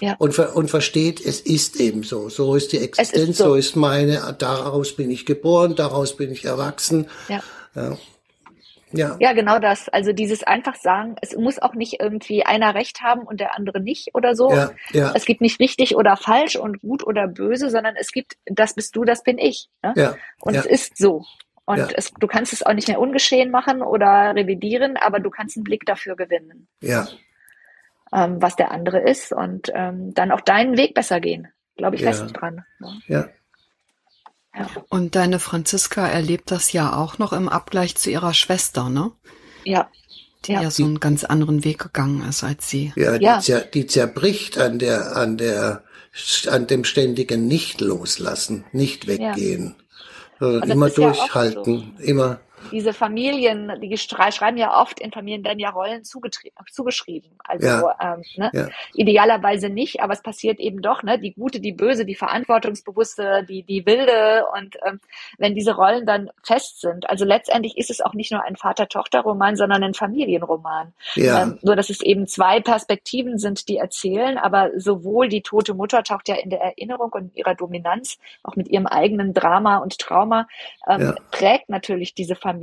Ja. 0.00 0.16
Und, 0.18 0.34
ver 0.34 0.56
und 0.56 0.68
versteht, 0.68 1.24
es 1.24 1.40
ist 1.40 1.76
eben 1.76 2.02
so. 2.02 2.28
So 2.28 2.56
ist 2.56 2.72
die 2.72 2.78
Existenz, 2.78 3.38
so. 3.38 3.44
so. 3.44 3.54
ist 3.54 3.76
meine, 3.76 4.34
daraus 4.36 4.96
bin 4.96 5.12
ich 5.12 5.24
geboren, 5.26 5.76
daraus 5.76 6.16
bin 6.16 6.32
ich 6.32 6.44
erwachsen. 6.44 7.06
Ja. 7.28 7.40
Ja. 7.76 7.96
Ja. 8.96 9.16
Ja, 9.20 9.32
genau 9.32 9.58
das. 9.58 9.88
Also 9.88 10.12
dieses 10.12 10.42
einfach 10.44 10.76
sagen, 10.76 11.16
es 11.20 11.36
muss 11.36 11.58
auch 11.60 11.74
nicht 11.74 12.00
irgendwie 12.00 12.44
einer 12.44 12.74
Recht 12.74 13.02
haben 13.02 13.22
und 13.22 13.40
der 13.40 13.54
andere 13.56 13.80
nicht 13.80 14.14
oder 14.14 14.34
so. 14.34 14.52
Ja, 14.52 14.70
ja. 14.92 15.12
Es 15.14 15.24
gibt 15.24 15.40
nicht 15.40 15.60
richtig 15.60 15.96
oder 15.96 16.16
falsch 16.16 16.56
und 16.56 16.80
gut 16.80 17.06
oder 17.06 17.26
böse, 17.28 17.70
sondern 17.70 17.96
es 17.96 18.12
gibt, 18.12 18.36
das 18.46 18.74
bist 18.74 18.94
du, 18.96 19.04
das 19.04 19.22
bin 19.22 19.38
ich. 19.38 19.68
Ne? 19.82 19.92
Ja, 19.96 20.14
Und 20.40 20.54
ja. 20.54 20.60
es 20.60 20.66
ist 20.66 20.96
so. 20.98 21.24
Und 21.66 21.78
Ja. 21.78 21.88
es, 21.94 22.12
du 22.12 22.26
kannst 22.26 22.52
es 22.52 22.62
auch 22.64 22.74
nicht 22.74 22.88
mehr 22.88 23.00
ungeschehen 23.00 23.50
machen 23.50 23.82
oder 23.82 24.34
revidieren, 24.34 24.96
aber 24.96 25.18
du 25.20 25.30
kannst 25.30 25.56
einen 25.56 25.64
Blick 25.64 25.84
dafür 25.86 26.14
gewinnen. 26.16 26.68
ja. 26.80 27.06
ähm, 28.12 28.40
was 28.40 28.54
der 28.56 28.70
andere 28.70 29.00
ist 29.00 29.32
und 29.32 29.72
ähm, 29.74 30.14
dann 30.14 30.30
auch 30.30 30.40
deinen 30.40 30.76
Weg 30.76 30.94
besser 30.94 31.20
gehen. 31.20 31.48
Glaube 31.76 31.96
ich 31.96 32.02
Ja. 32.02 32.12
fest 32.12 32.32
dran. 32.32 32.64
ne? 32.78 33.00
Ja. 33.08 33.28
Und 34.88 35.16
deine 35.16 35.38
Franziska 35.38 36.06
erlebt 36.06 36.50
das 36.50 36.72
ja 36.72 36.96
auch 36.96 37.18
noch 37.18 37.32
im 37.32 37.48
Abgleich 37.48 37.96
zu 37.96 38.10
ihrer 38.10 38.34
Schwester, 38.34 38.88
ne? 38.88 39.12
ja. 39.64 39.88
Die 40.44 40.52
Ja. 40.52 40.62
ja, 40.62 40.70
so 40.70 40.84
einen 40.84 41.00
ganz 41.00 41.24
anderen 41.24 41.64
Weg 41.64 41.78
gegangen 41.78 42.22
ist 42.28 42.44
als 42.44 42.68
sie. 42.68 42.92
Ja, 42.96 43.14
Ja. 43.16 43.38
Die, 43.38 43.44
zer, 43.44 43.60
die 43.60 43.86
zerbricht 43.86 44.58
an 44.58 44.78
der, 44.78 45.16
an 45.16 45.38
der, 45.38 45.82
an 46.48 46.66
dem 46.66 46.84
ständigen 46.84 47.46
Nicht 47.48 47.80
loslassen, 47.80 48.64
nicht 48.72 49.06
weggehen, 49.06 49.74
immer 50.38 50.86
ist 50.86 50.98
ja 50.98 51.08
oft 51.08 51.18
durchhalten, 51.18 51.96
immer. 51.98 52.40
Diese 52.70 52.92
Familien, 52.92 53.72
die 53.80 53.96
schrei- 53.96 54.30
schreiben 54.30 54.56
ja 54.56 54.80
oft 54.80 55.00
in 55.00 55.12
Familien 55.12 55.42
dann 55.42 55.58
ja 55.58 55.70
Rollen 55.70 56.04
zugeschrieben. 56.04 57.30
Also 57.44 57.66
Ja. 57.66 57.96
ähm, 58.00 58.22
ne? 58.36 58.50
Ja. 58.52 58.68
idealerweise 58.94 59.68
nicht, 59.68 60.00
aber 60.00 60.12
es 60.12 60.22
passiert 60.22 60.58
eben 60.60 60.80
doch, 60.82 61.02
ne? 61.02 61.18
Die 61.18 61.32
gute, 61.32 61.60
die 61.60 61.72
böse, 61.72 62.04
die 62.04 62.14
verantwortungsbewusste, 62.14 63.44
die, 63.48 63.62
die 63.62 63.86
wilde. 63.86 64.44
Und 64.56 64.76
ähm, 64.86 65.00
wenn 65.38 65.54
diese 65.54 65.74
Rollen 65.76 66.06
dann 66.06 66.30
fest 66.42 66.80
sind, 66.80 67.08
also 67.08 67.24
letztendlich 67.24 67.76
ist 67.76 67.90
es 67.90 68.00
auch 68.00 68.14
nicht 68.14 68.32
nur 68.32 68.42
ein 68.44 68.56
Vater-Tochter-Roman, 68.56 69.56
sondern 69.56 69.82
ein 69.84 69.94
Familienroman. 69.94 70.92
Ja, 71.14 71.42
Ähm, 71.42 71.58
nur 71.62 71.76
dass 71.76 71.90
es 71.90 72.00
eben 72.00 72.26
zwei 72.26 72.60
Perspektiven 72.60 73.38
sind, 73.38 73.68
die 73.68 73.76
erzählen, 73.76 74.38
aber 74.38 74.70
sowohl 74.76 75.28
die 75.28 75.42
tote 75.42 75.74
Mutter 75.74 76.02
taucht 76.02 76.28
ja 76.28 76.36
in 76.36 76.50
der 76.50 76.60
Erinnerung 76.60 77.12
und 77.12 77.22
in 77.24 77.34
ihrer 77.34 77.54
Dominanz, 77.54 78.18
auch 78.42 78.56
mit 78.56 78.68
ihrem 78.68 78.86
eigenen 78.86 79.34
Drama 79.34 79.78
und 79.78 79.98
Trauma, 79.98 80.46
ähm, 80.88 81.14
prägt 81.30 81.68
natürlich 81.68 82.14
diese 82.14 82.34
Familie, 82.34 82.53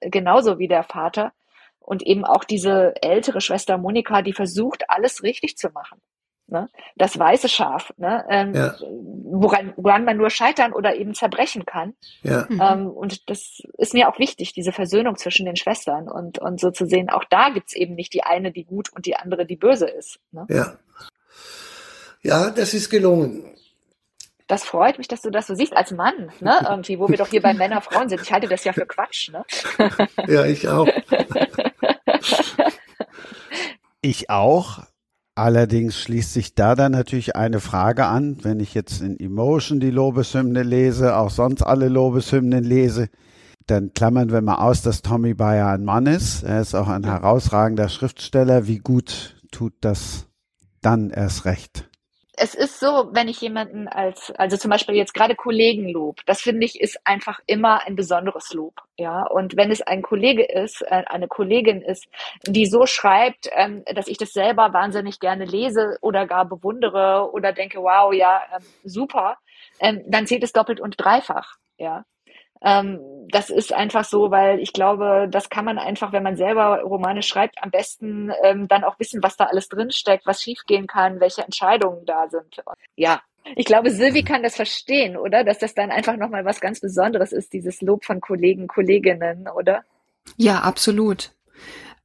genauso 0.00 0.58
wie 0.58 0.68
der 0.68 0.82
Vater. 0.82 1.32
Und 1.78 2.02
eben 2.02 2.24
auch 2.24 2.44
diese 2.44 2.94
ältere 3.02 3.40
Schwester 3.40 3.76
Monika, 3.76 4.22
die 4.22 4.32
versucht, 4.32 4.88
alles 4.88 5.22
richtig 5.22 5.56
zu 5.56 5.70
machen. 5.70 6.00
Ne? 6.46 6.68
Das 6.96 7.18
weiße 7.18 7.48
Schaf, 7.48 7.92
ne? 7.96 8.24
ähm, 8.28 8.54
Ja. 8.54 8.76
woran, 9.24 9.72
woran 9.76 10.04
man 10.04 10.16
nur 10.16 10.28
scheitern 10.28 10.72
oder 10.72 10.94
eben 10.94 11.14
zerbrechen 11.14 11.64
kann. 11.64 11.94
ja, 12.22 12.46
Mhm. 12.48 12.60
Ähm, 12.60 12.86
und 12.90 13.30
das 13.30 13.62
ist 13.78 13.94
mir 13.94 14.08
auch 14.08 14.18
wichtig, 14.18 14.52
diese 14.52 14.72
Versöhnung 14.72 15.16
zwischen 15.16 15.46
den 15.46 15.56
Schwestern 15.56 16.08
und, 16.08 16.38
und 16.38 16.60
so 16.60 16.70
zu 16.70 16.86
sehen, 16.86 17.08
auch 17.10 17.24
da 17.24 17.48
gibt's 17.48 17.74
eben 17.74 17.94
nicht 17.94 18.12
die 18.12 18.22
eine, 18.22 18.52
die 18.52 18.64
gut 18.64 18.92
und 18.92 19.06
die 19.06 19.16
andere, 19.16 19.46
die 19.46 19.56
böse 19.56 19.88
ist. 19.88 20.20
Ne? 20.30 20.46
ja. 20.48 20.76
Ja, 22.24 22.50
das 22.50 22.72
ist 22.72 22.88
gelungen. 22.88 23.51
Das 24.46 24.64
freut 24.64 24.98
mich, 24.98 25.08
dass 25.08 25.22
du 25.22 25.30
das 25.30 25.46
so 25.46 25.54
siehst 25.54 25.76
als 25.76 25.92
Mann, 25.92 26.30
ne? 26.40 26.58
Irgendwie, 26.68 26.98
wo 26.98 27.08
wir 27.08 27.16
doch 27.16 27.28
hier 27.28 27.42
bei 27.42 27.54
Männer, 27.54 27.80
Frauen 27.80 28.08
sind. 28.08 28.22
Ich 28.22 28.32
halte 28.32 28.48
das 28.48 28.64
ja 28.64 28.72
für 28.72 28.86
Quatsch, 28.86 29.30
ne? 29.30 29.44
Ja, 30.26 30.44
ich 30.44 30.68
auch. 30.68 30.86
Ich 34.04 34.30
auch. 34.30 34.80
Allerdings 35.36 35.96
schließt 35.96 36.32
sich 36.34 36.54
da 36.56 36.74
dann 36.74 36.92
natürlich 36.92 37.36
eine 37.36 37.60
Frage 37.60 38.04
an, 38.06 38.38
wenn 38.42 38.58
ich 38.58 38.74
jetzt 38.74 39.00
in 39.00 39.18
Emotion 39.18 39.78
die 39.80 39.90
Lobeshymne 39.92 40.64
lese, 40.64 41.16
auch 41.16 41.30
sonst 41.30 41.62
alle 41.62 41.88
Lobeshymnen 41.88 42.64
lese, 42.64 43.08
dann 43.66 43.92
klammern 43.94 44.30
wir 44.30 44.42
mal 44.42 44.56
aus, 44.56 44.82
dass 44.82 45.02
Tommy 45.02 45.34
Bayer 45.34 45.68
ein 45.68 45.84
Mann 45.84 46.06
ist. 46.06 46.42
Er 46.42 46.60
ist 46.60 46.74
auch 46.74 46.88
ein 46.88 47.04
herausragender 47.04 47.88
Schriftsteller. 47.88 48.66
Wie 48.66 48.78
gut 48.78 49.36
tut 49.52 49.72
das 49.80 50.26
dann 50.82 51.10
erst 51.10 51.44
recht? 51.44 51.88
Es 52.42 52.56
ist 52.56 52.80
so, 52.80 53.08
wenn 53.12 53.28
ich 53.28 53.40
jemanden 53.40 53.86
als, 53.86 54.32
also 54.32 54.56
zum 54.56 54.68
Beispiel 54.68 54.96
jetzt 54.96 55.14
gerade 55.14 55.36
Kollegen 55.36 55.88
lob, 55.88 56.26
das 56.26 56.40
finde 56.40 56.66
ich 56.66 56.80
ist 56.80 56.98
einfach 57.04 57.38
immer 57.46 57.86
ein 57.86 57.94
besonderes 57.94 58.52
Lob, 58.52 58.74
ja. 58.96 59.22
Und 59.22 59.56
wenn 59.56 59.70
es 59.70 59.80
ein 59.80 60.02
Kollege 60.02 60.42
ist, 60.42 60.82
äh, 60.82 61.04
eine 61.06 61.28
Kollegin 61.28 61.82
ist, 61.82 62.08
die 62.44 62.66
so 62.66 62.84
schreibt, 62.84 63.48
ähm, 63.52 63.84
dass 63.94 64.08
ich 64.08 64.18
das 64.18 64.32
selber 64.32 64.72
wahnsinnig 64.72 65.20
gerne 65.20 65.44
lese 65.44 65.98
oder 66.00 66.26
gar 66.26 66.44
bewundere 66.44 67.30
oder 67.32 67.52
denke, 67.52 67.78
wow, 67.80 68.12
ja, 68.12 68.42
ähm, 68.56 68.64
super, 68.82 69.36
ähm, 69.78 70.02
dann 70.08 70.26
zählt 70.26 70.42
es 70.42 70.52
doppelt 70.52 70.80
und 70.80 70.96
dreifach, 70.98 71.54
ja. 71.78 72.04
Ähm, 72.64 73.00
das 73.28 73.48
ist 73.48 73.72
einfach 73.72 74.04
so, 74.04 74.30
weil 74.30 74.60
ich 74.60 74.72
glaube, 74.72 75.26
das 75.30 75.48
kann 75.48 75.64
man 75.64 75.78
einfach, 75.78 76.12
wenn 76.12 76.22
man 76.22 76.36
selber 76.36 76.82
Romane 76.82 77.22
schreibt, 77.22 77.62
am 77.62 77.70
besten 77.70 78.30
ähm, 78.44 78.68
dann 78.68 78.84
auch 78.84 78.98
wissen, 78.98 79.22
was 79.22 79.36
da 79.36 79.44
alles 79.44 79.68
drinsteckt, 79.68 80.26
was 80.26 80.42
schiefgehen 80.42 80.86
kann, 80.86 81.18
welche 81.18 81.42
Entscheidungen 81.42 82.04
da 82.04 82.28
sind. 82.28 82.58
Und 82.58 82.76
ja, 82.94 83.22
ich 83.56 83.64
glaube, 83.64 83.90
Silvi 83.90 84.22
kann 84.22 84.42
das 84.42 84.56
verstehen, 84.56 85.16
oder? 85.16 85.44
Dass 85.44 85.58
das 85.58 85.74
dann 85.74 85.90
einfach 85.90 86.16
nochmal 86.16 86.44
was 86.44 86.60
ganz 86.60 86.80
Besonderes 86.80 87.32
ist, 87.32 87.52
dieses 87.52 87.80
Lob 87.80 88.04
von 88.04 88.20
Kollegen, 88.20 88.66
Kolleginnen, 88.66 89.48
oder? 89.48 89.82
Ja, 90.36 90.60
absolut. 90.60 91.32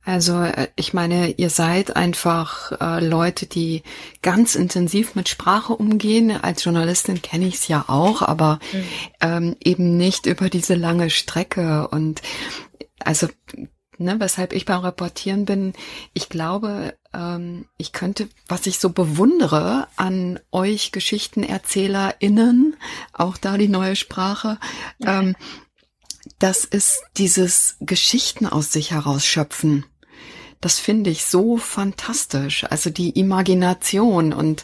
Also 0.08 0.42
äh, 0.42 0.70
ich 0.78 0.94
meine, 0.94 1.32
ihr 1.32 1.50
seid 1.50 1.98
einfach 1.98 2.72
äh, 2.80 3.06
Leute, 3.06 3.46
die 3.46 3.84
ganz 4.22 4.56
intensiv 4.56 5.16
mit 5.16 5.28
Sprache 5.28 5.74
umgehen. 5.74 6.32
Als 6.32 6.64
Journalistin 6.64 7.22
kenne 7.22 7.46
ich 7.46 7.56
es 7.56 7.68
ja 7.68 7.84
auch, 7.90 8.22
aber 8.22 8.60
ähm, 9.20 9.58
eben 9.62 9.98
nicht 9.98 10.26
über 10.26 10.50
diese 10.50 10.76
lange 10.76 11.10
Strecke. 11.10 11.90
Und 11.90 12.22
also, 13.00 13.28
ne, 13.98 14.18
weshalb 14.18 14.54
ich 14.54 14.64
beim 14.64 14.80
Reportieren 14.80 15.44
bin, 15.44 15.74
ich 16.14 16.30
glaube, 16.30 16.94
ähm, 17.14 17.66
ich 17.78 17.92
könnte, 17.92 18.30
was 18.48 18.66
ich 18.66 18.80
so 18.80 18.92
bewundere 18.92 19.90
an 19.98 20.40
euch 20.54 20.94
GeschichtenerzählerInnen, 20.94 22.78
auch 23.12 23.36
da 23.36 23.58
die 23.58 23.68
neue 23.68 23.98
Sprache, 23.98 24.58
ähm, 25.06 25.36
das 26.40 26.64
ist 26.64 27.04
dieses 27.18 27.76
Geschichten 27.82 28.46
aus 28.46 28.72
sich 28.72 28.92
herausschöpfen. 28.92 29.86
Das 30.62 30.80
finde 30.80 31.10
ich 31.10 31.26
so 31.26 31.58
fantastisch. 31.58 32.66
Also 32.70 32.90
die 32.90 33.12
Imagination 33.12 34.34
und 34.34 34.64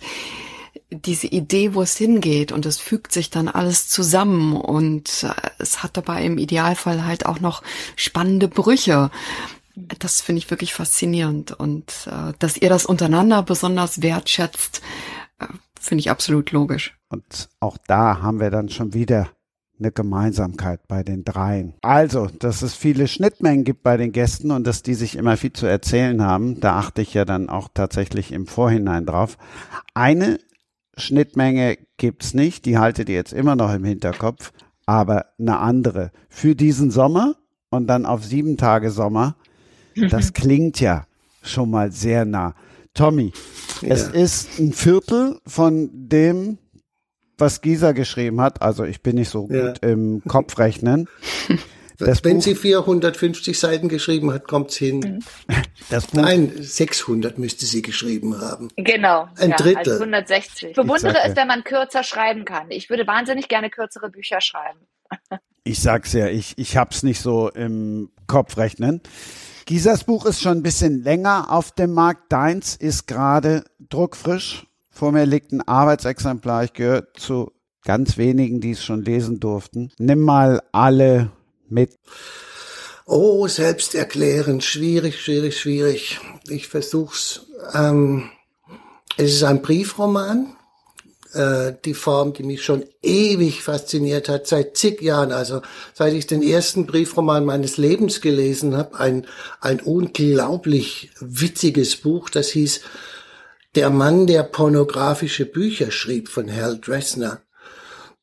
diese 0.89 1.27
Idee, 1.27 1.73
wo 1.73 1.81
es 1.81 1.97
hingeht 1.97 2.51
und 2.51 2.65
es 2.65 2.79
fügt 2.79 3.11
sich 3.11 3.29
dann 3.29 3.47
alles 3.47 3.87
zusammen 3.87 4.55
und 4.55 5.23
äh, 5.23 5.49
es 5.59 5.83
hat 5.83 5.97
dabei 5.97 6.23
im 6.23 6.37
Idealfall 6.37 7.05
halt 7.05 7.25
auch 7.25 7.39
noch 7.39 7.63
spannende 7.95 8.47
Brüche. 8.47 9.09
Das 9.75 10.21
finde 10.21 10.39
ich 10.39 10.51
wirklich 10.51 10.73
faszinierend 10.73 11.51
und 11.51 12.07
äh, 12.07 12.33
dass 12.39 12.57
ihr 12.57 12.69
das 12.69 12.85
untereinander 12.85 13.41
besonders 13.43 14.01
wertschätzt, 14.01 14.81
äh, 15.39 15.47
finde 15.79 16.01
ich 16.01 16.09
absolut 16.11 16.51
logisch. 16.51 16.95
Und 17.09 17.49
auch 17.59 17.77
da 17.87 18.21
haben 18.21 18.39
wir 18.39 18.51
dann 18.51 18.69
schon 18.69 18.93
wieder 18.93 19.29
eine 19.83 19.91
Gemeinsamkeit 19.91 20.87
bei 20.87 21.03
den 21.03 21.23
dreien. 21.23 21.73
Also, 21.81 22.27
dass 22.39 22.61
es 22.61 22.73
viele 22.73 23.07
Schnittmengen 23.07 23.63
gibt 23.65 23.83
bei 23.83 23.97
den 23.97 24.11
Gästen 24.11 24.51
und 24.51 24.65
dass 24.65 24.81
die 24.81 24.93
sich 24.93 25.15
immer 25.17 25.35
viel 25.37 25.53
zu 25.53 25.65
erzählen 25.65 26.21
haben, 26.23 26.59
da 26.59 26.77
achte 26.79 27.01
ich 27.01 27.13
ja 27.13 27.25
dann 27.25 27.49
auch 27.49 27.67
tatsächlich 27.73 28.31
im 28.31 28.47
Vorhinein 28.47 29.05
drauf. 29.05 29.37
Eine 29.93 30.39
Schnittmenge 30.95 31.77
gibt's 31.97 32.33
nicht, 32.33 32.65
die 32.65 32.77
haltet 32.77 33.09
ihr 33.09 33.15
jetzt 33.15 33.33
immer 33.33 33.55
noch 33.55 33.73
im 33.73 33.83
Hinterkopf, 33.83 34.51
aber 34.85 35.25
eine 35.39 35.59
andere. 35.59 36.11
Für 36.29 36.55
diesen 36.55 36.91
Sommer 36.91 37.35
und 37.69 37.87
dann 37.87 38.05
auf 38.05 38.23
sieben 38.23 38.57
Tage 38.57 38.89
Sommer, 38.91 39.35
das 40.09 40.33
klingt 40.33 40.79
ja 40.79 41.05
schon 41.41 41.69
mal 41.69 41.91
sehr 41.91 42.25
nah. 42.25 42.55
Tommy, 42.93 43.33
es 43.81 44.07
Ja. 44.13 44.21
ist 44.21 44.59
ein 44.59 44.71
Viertel 44.71 45.39
von 45.47 45.89
dem, 45.93 46.59
was 47.37 47.61
Gisa 47.61 47.91
geschrieben 47.91 48.41
hat. 48.41 48.61
Also 48.61 48.83
ich 48.83 49.01
bin 49.01 49.15
nicht 49.15 49.29
so 49.29 49.47
Ja. 49.51 49.67
gut 49.69 49.79
im 49.83 50.21
Kopfrechnen. 50.27 51.07
Das 51.99 52.23
Wenn 52.23 52.37
Buch- 52.37 52.43
sie 52.43 52.55
450 52.55 53.57
Seiten 53.57 53.87
geschrieben 53.87 54.33
hat, 54.33 54.47
kommt's 54.47 54.75
hin. 54.75 55.23
Das 55.91 56.07
Buch, 56.07 56.21
Nein, 56.23 56.51
600 56.59 57.37
müsste 57.37 57.65
sie 57.67 57.83
geschrieben 57.83 58.41
haben. 58.41 58.69
Genau. 58.75 59.27
Ein 59.37 59.51
ja, 59.51 59.55
Drittel. 59.55 59.93
Also 59.93 60.03
160. 60.03 60.69
Ich 60.69 60.75
bewundere 60.75 60.99
sag 61.13 61.15
ja. 61.23 61.29
es, 61.29 61.35
wenn 61.35 61.47
man 61.47 61.63
kürzer 61.63 62.03
schreiben 62.03 62.45
kann. 62.45 62.71
Ich 62.71 62.89
würde 62.89 63.05
wahnsinnig 63.05 63.47
gerne 63.47 63.69
kürzere 63.69 64.09
Bücher 64.09 64.41
schreiben. 64.41 64.79
ich 65.63 65.81
sag's 65.81 66.13
ja, 66.13 66.27
ich, 66.27 66.57
ich 66.57 66.77
hab's 66.77 67.03
nicht 67.03 67.21
so 67.21 67.49
im 67.49 68.09
Kopfrechnen. 68.27 69.01
Gisas 69.65 70.03
Buch 70.03 70.25
ist 70.25 70.41
schon 70.41 70.57
ein 70.57 70.63
bisschen 70.63 71.03
länger 71.03 71.51
auf 71.51 71.71
dem 71.71 71.93
Markt. 71.93 72.33
Deins 72.33 72.75
ist 72.75 73.07
gerade 73.07 73.63
druckfrisch. 73.89 74.65
Vor 74.93 75.11
mir 75.11 75.25
liegt 75.25 75.51
ein 75.51 75.67
Arbeitsexemplar. 75.67 76.65
Ich 76.65 76.73
gehöre 76.73 77.07
zu 77.15 77.51
ganz 77.83 78.17
wenigen, 78.17 78.61
die 78.61 78.71
es 78.71 78.83
schon 78.83 79.03
lesen 79.03 79.39
durften. 79.39 79.91
Nimm 79.97 80.21
mal 80.21 80.61
alle 80.71 81.31
mit. 81.67 81.97
Oh, 83.05 83.47
selbsterklärend, 83.47 84.63
schwierig, 84.63 85.19
schwierig, 85.19 85.59
schwierig. 85.59 86.19
Ich 86.47 86.67
versuch's. 86.67 87.47
Ähm, 87.73 88.29
es 89.17 89.33
ist 89.33 89.43
ein 89.43 89.63
Briefroman. 89.63 90.55
Äh, 91.33 91.73
die 91.83 91.95
Form, 91.95 92.33
die 92.33 92.43
mich 92.43 92.63
schon 92.63 92.85
ewig 93.01 93.63
fasziniert 93.63 94.29
hat, 94.29 94.45
seit 94.45 94.77
zig 94.77 95.01
Jahren. 95.01 95.31
Also 95.31 95.63
seit 95.95 96.13
ich 96.13 96.27
den 96.27 96.43
ersten 96.43 96.85
Briefroman 96.85 97.45
meines 97.45 97.77
Lebens 97.77 98.21
gelesen 98.21 98.77
habe. 98.77 98.99
Ein, 98.99 99.25
ein 99.59 99.79
unglaublich 99.79 101.09
witziges 101.19 101.95
Buch, 101.95 102.29
das 102.29 102.49
hieß 102.49 102.81
Der 103.75 103.89
Mann, 103.89 104.27
der 104.27 104.43
pornografische 104.43 105.45
Bücher 105.45 105.89
schrieb 105.89 106.29
von 106.29 106.51
Hal 106.51 106.79
Dressner 106.79 107.41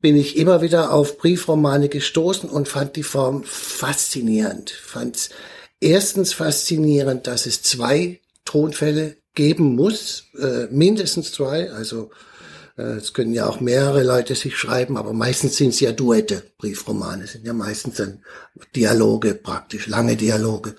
bin 0.01 0.17
ich 0.17 0.37
immer 0.37 0.63
wieder 0.63 0.93
auf 0.93 1.19
Briefromane 1.19 1.89
gestoßen 1.89 2.49
und 2.49 2.69
fand 2.69 2.95
die 2.95 3.03
Form 3.03 3.43
faszinierend. 3.45 4.71
Fand 4.71 5.31
erstens 5.81 6.33
faszinierend, 6.33 7.27
dass 7.27 7.47
es 7.47 7.63
zwei 7.63 8.21
Tonfälle 8.45 9.17
geben 9.35 9.75
muss, 9.75 10.25
äh, 10.39 10.67
mindestens 10.71 11.33
zwei, 11.33 11.71
also 11.71 12.11
äh, 12.79 12.83
es 12.83 13.13
können 13.13 13.35
ja 13.35 13.47
auch 13.47 13.61
mehrere 13.61 14.03
Leute 14.05 14.35
sich 14.35 14.57
schreiben, 14.57 14.97
aber 14.97 15.13
meistens 15.13 15.57
sind 15.57 15.71
es 15.71 15.81
ja 15.81 15.93
Duette, 15.93 16.45
Briefromane, 16.59 17.27
sind 17.27 17.47
ja 17.47 17.53
meistens 17.53 17.97
dann 17.97 18.25
Dialoge 18.75 19.35
praktisch, 19.35 19.87
lange 19.87 20.17
Dialoge. 20.17 20.77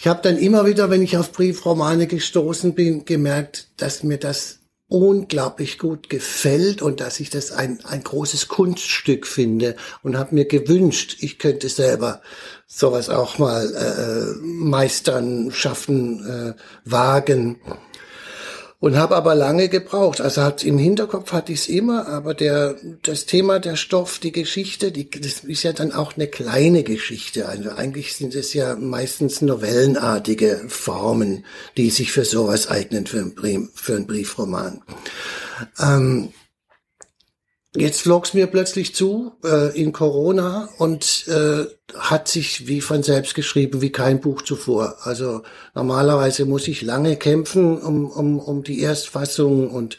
Ich 0.00 0.06
habe 0.06 0.22
dann 0.22 0.38
immer 0.38 0.64
wieder, 0.64 0.88
wenn 0.88 1.02
ich 1.02 1.18
auf 1.18 1.30
Briefromane 1.30 2.06
gestoßen 2.06 2.74
bin, 2.74 3.04
gemerkt, 3.04 3.68
dass 3.76 4.02
mir 4.02 4.16
das 4.16 4.60
unglaublich 4.88 5.78
gut 5.78 6.08
gefällt 6.08 6.80
und 6.80 7.00
dass 7.00 7.20
ich 7.20 7.28
das 7.28 7.52
ein, 7.52 7.84
ein 7.84 8.02
großes 8.02 8.48
Kunststück 8.48 9.26
finde 9.26 9.76
und 10.02 10.16
habe 10.16 10.34
mir 10.34 10.46
gewünscht, 10.46 11.18
ich 11.20 11.38
könnte 11.38 11.68
selber 11.68 12.22
sowas 12.66 13.10
auch 13.10 13.36
mal 13.36 13.74
äh, 13.74 14.38
meistern, 14.42 15.52
schaffen, 15.52 16.26
äh, 16.26 16.90
wagen 16.90 17.60
und 18.80 18.96
habe 18.96 19.14
aber 19.14 19.34
lange 19.34 19.68
gebraucht. 19.68 20.20
Also 20.20 20.42
hat 20.42 20.64
im 20.64 20.78
Hinterkopf 20.78 21.32
hatte 21.32 21.52
ich 21.52 21.60
es 21.60 21.68
immer, 21.68 22.08
aber 22.08 22.32
der 22.34 22.76
das 23.02 23.26
Thema 23.26 23.60
der 23.60 23.76
Stoff, 23.76 24.18
die 24.18 24.32
Geschichte, 24.32 24.90
die 24.90 25.08
das 25.08 25.44
ist 25.44 25.62
ja 25.62 25.72
dann 25.72 25.92
auch 25.92 26.16
eine 26.16 26.26
kleine 26.26 26.82
Geschichte. 26.82 27.46
Also 27.46 27.70
eigentlich 27.70 28.14
sind 28.14 28.34
es 28.34 28.54
ja 28.54 28.76
meistens 28.76 29.42
novellenartige 29.42 30.62
Formen, 30.68 31.44
die 31.76 31.90
sich 31.90 32.10
für 32.10 32.24
sowas 32.24 32.68
eignen 32.68 33.06
für 33.06 33.18
einen, 33.18 33.34
Brief, 33.34 33.68
für 33.74 33.96
einen 33.96 34.06
Briefroman. 34.06 34.82
Ähm, 35.78 36.30
Jetzt 37.76 38.02
flog's 38.02 38.34
mir 38.34 38.48
plötzlich 38.48 38.96
zu 38.96 39.32
äh, 39.44 39.80
in 39.80 39.92
Corona 39.92 40.68
und 40.78 41.28
äh, 41.28 41.66
hat 41.96 42.26
sich 42.26 42.66
wie 42.66 42.80
von 42.80 43.04
selbst 43.04 43.36
geschrieben, 43.36 43.80
wie 43.80 43.92
kein 43.92 44.20
Buch 44.20 44.42
zuvor. 44.42 44.96
Also 45.02 45.42
normalerweise 45.72 46.46
muss 46.46 46.66
ich 46.66 46.82
lange 46.82 47.16
kämpfen 47.16 47.78
um, 47.80 48.10
um, 48.10 48.40
um 48.40 48.64
die 48.64 48.80
Erstfassung 48.80 49.70
und 49.70 49.98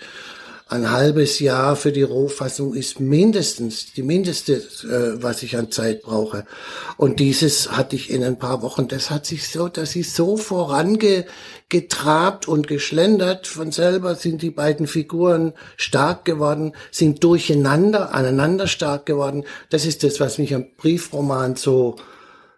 ein 0.71 0.89
halbes 0.89 1.39
Jahr 1.39 1.75
für 1.75 1.91
die 1.91 2.01
Rohfassung 2.01 2.73
ist 2.73 2.99
mindestens 3.01 3.93
die 3.93 4.03
mindeste, 4.03 4.53
äh, 4.53 5.21
was 5.21 5.43
ich 5.43 5.57
an 5.57 5.69
Zeit 5.69 6.01
brauche. 6.01 6.45
Und 6.95 7.19
dieses 7.19 7.73
hatte 7.73 7.97
ich 7.97 8.09
in 8.09 8.23
ein 8.23 8.39
paar 8.39 8.61
Wochen. 8.61 8.87
Das 8.87 9.11
hat 9.11 9.25
sich 9.25 9.49
so, 9.49 9.67
das 9.67 9.97
ist 9.97 10.15
so 10.15 10.37
vorangetrabt 10.37 12.47
und 12.47 12.69
geschlendert. 12.69 13.47
Von 13.47 13.73
selber 13.73 14.15
sind 14.15 14.41
die 14.41 14.51
beiden 14.51 14.87
Figuren 14.87 15.51
stark 15.75 16.23
geworden, 16.23 16.71
sind 16.89 17.21
durcheinander, 17.25 18.15
aneinander 18.15 18.67
stark 18.67 19.05
geworden. 19.05 19.43
Das 19.69 19.85
ist 19.85 20.05
das, 20.05 20.21
was 20.21 20.37
mich 20.37 20.55
am 20.55 20.67
Briefroman 20.77 21.57
so, 21.57 21.97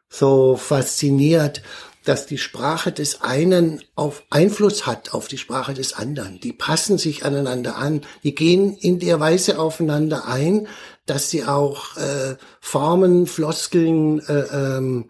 so 0.08 0.56
fasziniert 0.56 1.64
dass 2.06 2.26
die 2.26 2.38
Sprache 2.38 2.92
des 2.92 3.22
einen 3.22 3.82
auf 3.96 4.24
Einfluss 4.30 4.86
hat 4.86 5.14
auf 5.14 5.28
die 5.28 5.38
Sprache 5.38 5.74
des 5.74 5.94
anderen. 5.94 6.40
Die 6.40 6.54
passen 6.54 6.98
sich 6.98 7.26
aneinander 7.26 7.78
an. 7.78 8.02
Die 8.24 8.36
gehen 8.36 8.76
in 8.76 9.00
der 9.00 9.20
Weise 9.20 9.60
aufeinander 9.60 10.28
ein, 10.28 10.68
dass 11.06 11.30
sie 11.30 11.46
auch 11.46 11.98
äh, 11.98 12.36
Formen, 12.60 13.28
Floskeln, 13.28 14.20
äh, 14.28 14.78
ähm, 14.78 15.10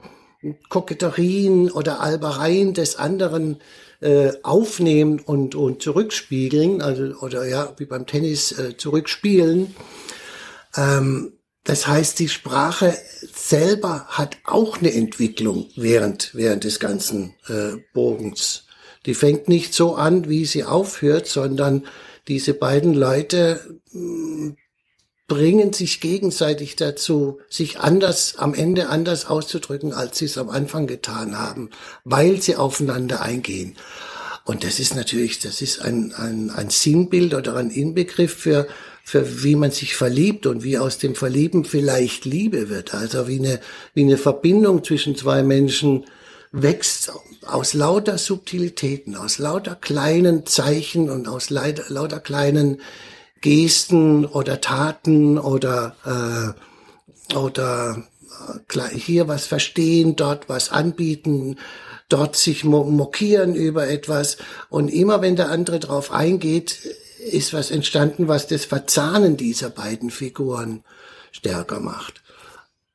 Koketterien 0.69 1.71
oder 1.71 2.01
Albereien 2.01 2.73
des 2.73 2.97
anderen 2.97 3.59
äh, 4.01 4.33
aufnehmen 4.43 5.19
und, 5.19 5.55
und 5.55 5.81
zurückspiegeln, 5.81 6.81
also 6.81 7.03
oder 7.21 7.47
ja, 7.47 7.73
wie 7.77 7.85
beim 7.85 8.05
Tennis 8.05 8.51
äh, 8.57 8.75
zurückspielen. 8.75 9.75
Ähm, 10.75 11.32
das 11.63 11.87
heißt, 11.87 12.19
die 12.19 12.27
Sprache 12.27 12.97
selber 13.33 14.05
hat 14.09 14.37
auch 14.43 14.79
eine 14.79 14.93
Entwicklung 14.93 15.69
während, 15.75 16.31
während 16.33 16.65
des 16.65 16.79
ganzen 16.79 17.35
äh, 17.47 17.77
Bogens. 17.93 18.65
Die 19.05 19.13
fängt 19.13 19.47
nicht 19.47 19.73
so 19.73 19.95
an, 19.95 20.29
wie 20.29 20.45
sie 20.45 20.65
aufhört, 20.65 21.27
sondern 21.27 21.85
diese 22.27 22.53
beiden 22.53 22.93
Leute 22.93 23.79
mm, 23.91 24.51
bringen 25.27 25.71
sich 25.71 26.01
gegenseitig 26.01 26.75
dazu, 26.75 27.39
sich 27.49 27.79
anders, 27.79 28.35
am 28.37 28.53
Ende 28.53 28.89
anders 28.89 29.25
auszudrücken, 29.25 29.93
als 29.93 30.17
sie 30.17 30.25
es 30.25 30.37
am 30.37 30.49
Anfang 30.49 30.85
getan 30.85 31.37
haben, 31.37 31.69
weil 32.03 32.41
sie 32.41 32.57
aufeinander 32.57 33.21
eingehen. 33.21 33.77
Und 34.45 34.65
das 34.65 34.79
ist 34.79 34.95
natürlich, 34.95 35.39
das 35.39 35.61
ist 35.61 35.81
ein, 35.81 36.13
ein, 36.13 36.49
ein 36.49 36.69
Sinnbild 36.69 37.33
oder 37.33 37.55
ein 37.55 37.69
Inbegriff 37.69 38.33
für, 38.33 38.67
für 39.03 39.43
wie 39.43 39.55
man 39.55 39.71
sich 39.71 39.95
verliebt 39.95 40.45
und 40.45 40.63
wie 40.63 40.77
aus 40.77 40.97
dem 40.97 41.13
Verlieben 41.13 41.65
vielleicht 41.65 42.23
Liebe 42.23 42.69
wird. 42.69 42.93
Also 42.93 43.27
wie 43.27 43.37
eine, 43.37 43.59
wie 43.93 44.03
eine 44.03 44.17
Verbindung 44.17 44.83
zwischen 44.83 45.15
zwei 45.17 45.43
Menschen 45.43 46.05
wächst 46.53 47.11
aus 47.45 47.73
lauter 47.73 48.17
Subtilitäten, 48.17 49.15
aus 49.15 49.39
lauter 49.39 49.75
kleinen 49.75 50.45
Zeichen 50.45 51.09
und 51.09 51.27
aus 51.27 51.49
lauter, 51.49 52.19
kleinen 52.21 52.79
Gesten 53.41 54.25
oder 54.25 54.61
Taten 54.61 55.37
oder, 55.37 56.55
äh, 57.33 57.35
oder 57.35 58.03
äh, 58.73 58.97
hier 58.97 59.27
was 59.27 59.47
verstehen, 59.47 60.15
dort 60.15 60.47
was 60.47 60.69
anbieten, 60.69 61.57
dort 62.07 62.37
sich 62.37 62.63
mokieren 62.63 63.53
über 63.53 63.89
etwas. 63.89 64.37
Und 64.69 64.87
immer 64.87 65.21
wenn 65.21 65.35
der 65.35 65.49
andere 65.49 65.79
drauf 65.79 66.11
eingeht, 66.11 66.77
ist 67.23 67.53
was 67.53 67.71
entstanden, 67.71 68.27
was 68.27 68.47
das 68.47 68.65
Verzahnen 68.65 69.37
dieser 69.37 69.69
beiden 69.69 70.09
Figuren 70.09 70.83
stärker 71.31 71.79
macht. 71.79 72.21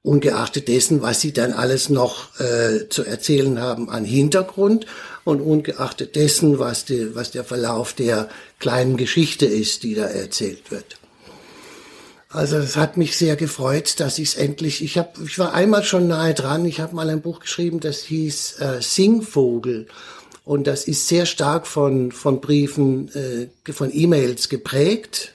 Ungeachtet 0.03 0.69
dessen, 0.69 1.03
was 1.03 1.21
sie 1.21 1.33
dann 1.33 1.53
alles 1.53 1.89
noch 1.89 2.39
äh, 2.41 2.89
zu 2.89 3.05
erzählen 3.05 3.61
haben 3.61 3.91
an 3.91 4.05
Hintergrund 4.05 4.87
und 5.25 5.41
ungeachtet 5.41 6.17
dessen, 6.17 6.59
was, 6.59 6.85
die, 6.85 7.15
was 7.15 7.31
der 7.31 7.45
Verlauf 7.45 7.93
der 7.93 8.29
kleinen 8.59 8.97
Geschichte 8.97 9.47
ist, 9.47 9.83
die 9.83 9.95
da 9.95 10.05
erzählt 10.05 10.71
wird. 10.71 10.97
Also 12.31 12.59
es 12.59 12.77
hat 12.77 12.97
mich 12.99 13.17
sehr 13.17 13.37
gefreut, 13.37 14.01
dass 14.01 14.19
ich 14.19 14.29
es 14.31 14.35
endlich, 14.35 14.83
ich 14.83 14.99
habe, 14.99 15.11
ich 15.25 15.39
war 15.39 15.55
einmal 15.55 15.83
schon 15.83 16.09
nahe 16.09 16.35
dran, 16.35 16.67
ich 16.67 16.79
habe 16.81 16.95
mal 16.95 17.09
ein 17.09 17.23
Buch 17.23 17.41
geschrieben, 17.41 17.81
das 17.81 18.03
hieß 18.03 18.61
äh, 18.61 18.83
Singvogel 18.83 19.87
und 20.49 20.67
das 20.67 20.89
ist 20.89 21.09
sehr 21.09 21.27
stark 21.27 21.67
von, 21.67 22.11
von 22.11 22.41
Briefen, 22.41 23.11
äh, 23.15 23.71
von 23.71 23.91
E-Mails 23.93 24.49
geprägt. 24.49 25.35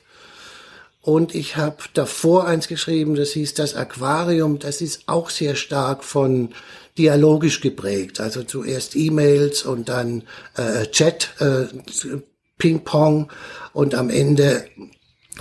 Und 1.04 1.36
ich 1.36 1.56
habe 1.56 1.78
davor 1.94 2.48
eins 2.48 2.68
geschrieben, 2.68 3.14
das 3.14 3.30
hieß 3.34 3.54
das 3.54 3.76
Aquarium. 3.76 4.58
Das 4.58 4.82
ist 4.82 5.04
auch 5.06 5.30
sehr 5.30 5.54
stark 5.54 6.04
von 6.04 6.50
dialogisch 6.98 7.62
geprägt. 7.62 8.20
Also 8.20 8.42
zuerst 8.42 8.96
E-Mails 8.96 9.62
und 9.62 9.88
dann 9.88 10.24
äh, 10.58 10.88
Chat, 10.88 11.30
äh, 11.38 11.66
Ping-Pong 12.58 13.32
und 13.72 13.94
am 13.94 14.10
Ende, 14.10 14.66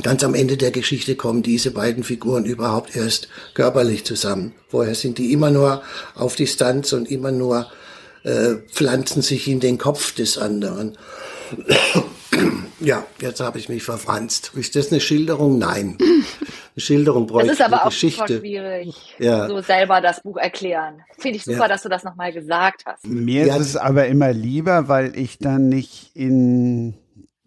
ganz 0.02 0.22
am 0.22 0.34
Ende 0.34 0.58
der 0.58 0.72
Geschichte 0.72 1.16
kommen 1.16 1.42
diese 1.42 1.70
beiden 1.70 2.04
Figuren 2.04 2.44
überhaupt 2.44 2.94
erst 2.94 3.28
körperlich 3.54 4.04
zusammen. 4.04 4.52
Vorher 4.68 4.94
sind 4.94 5.16
die 5.16 5.32
immer 5.32 5.50
nur 5.50 5.82
auf 6.14 6.36
Distanz 6.36 6.92
und 6.92 7.10
immer 7.10 7.32
nur 7.32 7.70
äh, 8.24 8.54
pflanzen 8.70 9.22
sich 9.22 9.48
in 9.48 9.60
den 9.60 9.78
Kopf 9.78 10.14
des 10.14 10.38
anderen. 10.38 10.96
ja, 12.80 13.04
jetzt 13.20 13.40
habe 13.40 13.58
ich 13.58 13.68
mich 13.68 13.82
verfranst. 13.82 14.52
Ist 14.54 14.74
das 14.76 14.90
eine 14.90 15.00
Schilderung? 15.00 15.58
Nein. 15.58 15.98
Eine 16.00 16.80
Schilderung 16.80 17.26
bräuchte 17.26 17.48
Das 17.48 17.58
ist 17.58 17.64
aber 17.64 17.76
eine 17.76 17.82
auch 17.86 17.90
Geschichte. 17.90 18.38
schwierig, 18.38 19.14
Ja. 19.18 19.46
so 19.48 19.60
selber 19.60 20.00
das 20.00 20.22
Buch 20.22 20.38
erklären. 20.38 21.02
Finde 21.18 21.36
ich 21.36 21.44
super, 21.44 21.58
Ja. 21.58 21.68
dass 21.68 21.82
du 21.82 21.88
das 21.90 22.02
nochmal 22.04 22.32
gesagt 22.32 22.84
hast. 22.86 23.06
Mir 23.06 23.46
Ja, 23.46 23.56
ist 23.56 23.66
es 23.66 23.76
aber 23.76 24.06
immer 24.06 24.32
lieber, 24.32 24.88
weil 24.88 25.16
ich 25.18 25.38
dann 25.38 25.68
nicht 25.68 26.12
in 26.14 26.94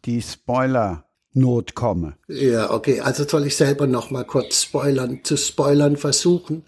die 0.06 0.22
Spoiler-Not 0.22 1.74
komme. 1.74 2.14
Ja, 2.28 2.70
okay. 2.72 3.00
Also 3.02 3.28
soll 3.28 3.48
ich 3.48 3.56
selber 3.58 3.88
noch 3.88 4.12
mal 4.12 4.26
kurz 4.26 4.62
spoilern, 4.62 5.22
zu 5.24 5.38
spoilern 5.38 5.98
versuchen. 5.98 6.64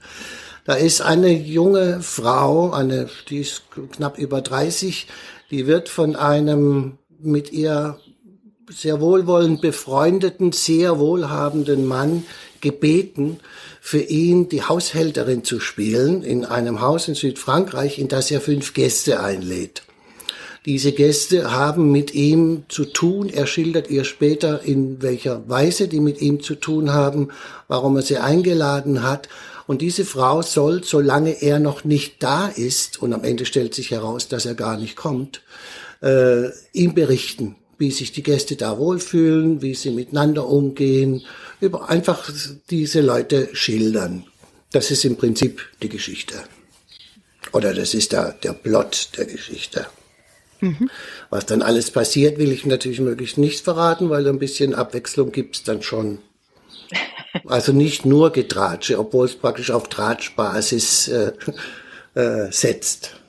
Da 0.68 0.74
ist 0.74 1.00
eine 1.00 1.32
junge 1.32 2.02
Frau, 2.02 2.72
eine, 2.72 3.08
die 3.30 3.38
ist 3.38 3.64
knapp 3.94 4.18
über 4.18 4.42
30, 4.42 5.08
die 5.50 5.66
wird 5.66 5.88
von 5.88 6.18
einem 6.18 6.98
mit 7.22 7.54
ihr 7.54 7.98
sehr 8.70 9.00
wohlwollend 9.00 9.62
befreundeten, 9.62 10.52
sehr 10.52 11.00
wohlhabenden 11.00 11.88
Mann 11.88 12.26
gebeten, 12.60 13.40
für 13.80 14.02
ihn 14.02 14.50
die 14.50 14.62
Haushälterin 14.62 15.46
zu 15.46 15.62
spielen 15.62 16.22
in 16.22 16.44
einem 16.44 16.82
Haus 16.82 17.08
in 17.08 17.16
Südfrankreich, 17.16 17.98
in 17.98 18.10
das 18.10 18.30
er 18.30 18.42
fünf 18.42 18.74
Gäste 18.74 19.22
einlädt. 19.22 19.84
Diese 20.66 20.92
Gäste 20.92 21.50
haben 21.54 21.94
mit 21.94 22.14
ihm 22.14 22.64
zu 22.68 22.84
tun. 22.84 23.30
Er 23.30 23.48
schildert 23.48 23.90
ihr 23.90 24.04
später, 24.04 24.64
in 24.64 25.02
welcher 25.02 25.48
Weise 25.48 25.88
die 25.88 26.02
mit 26.02 26.20
ihm 26.20 26.44
zu 26.44 26.56
tun 26.56 26.92
haben, 26.92 27.30
warum 27.70 27.96
er 27.96 28.02
sie 28.02 28.18
eingeladen 28.18 29.02
hat. 29.02 29.30
Und 29.68 29.82
diese 29.82 30.06
Frau 30.06 30.42
soll, 30.42 30.84
solange 30.84 31.42
er 31.42 31.60
noch 31.60 31.84
nicht 31.84 32.24
da 32.24 32.48
ist, 32.48 33.02
und 33.02 33.14
am 33.14 33.24
Ende 33.24 33.46
stellt 33.46 33.76
sich 33.76 33.92
heraus, 33.92 34.30
dass 34.30 34.46
er 34.46 34.56
gar 34.56 34.78
nicht 34.78 34.96
kommt, 34.96 35.42
äh, 36.02 36.50
ihm 36.72 36.94
berichten, 36.94 37.58
wie 37.78 37.92
sich 37.92 38.12
die 38.14 38.24
Gäste 38.24 38.56
da 38.56 38.78
wohlfühlen, 38.78 39.62
wie 39.62 39.76
sie 39.76 39.92
miteinander 39.92 40.48
umgehen, 40.48 41.24
über 41.60 41.90
einfach 41.90 42.32
diese 42.70 43.02
Leute 43.02 43.50
schildern. 43.54 44.24
Das 44.72 44.90
ist 44.90 45.06
im 45.06 45.18
Prinzip 45.18 45.62
die 45.82 45.90
Geschichte. 45.90 46.36
Oder 47.52 47.74
das 47.74 47.94
ist 47.94 48.14
der, 48.14 48.34
der 48.44 48.54
Plot 48.54 49.10
der 49.18 49.26
Geschichte. 49.26 49.88
Was 51.30 51.46
dann 51.46 51.62
alles 51.62 51.92
passiert, 51.92 52.40
will 52.40 52.52
ich 52.52 52.66
natürlich 52.66 53.00
möglichst 53.00 53.38
nicht 53.38 53.64
verraten, 53.64 54.10
weil 54.10 54.28
ein 54.28 54.40
bisschen 54.40 54.74
Abwechslung 54.74 55.32
gibt's 55.32 55.64
dann 55.64 55.82
schon. 55.82 56.20
Also 57.46 57.72
nicht 57.72 58.06
nur 58.06 58.32
Getratsche, 58.32 59.00
obwohl 59.00 59.26
es 59.26 59.36
praktisch 59.36 59.72
auf 59.72 59.90
Tratschbasis 59.90 61.08
äh, 61.08 61.32
äh, 62.16 62.52
setzt. 62.52 63.20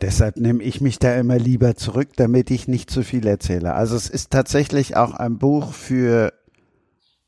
Deshalb 0.00 0.36
nehme 0.36 0.62
ich 0.62 0.80
mich 0.80 0.98
da 0.98 1.14
immer 1.14 1.38
lieber 1.38 1.76
zurück, 1.76 2.08
damit 2.16 2.50
ich 2.50 2.66
nicht 2.68 2.90
zu 2.90 3.02
viel 3.02 3.26
erzähle. 3.26 3.74
Also 3.74 3.96
es 3.96 4.10
ist 4.10 4.30
tatsächlich 4.30 4.96
auch 4.96 5.14
ein 5.14 5.38
Buch 5.38 5.72
für 5.72 6.32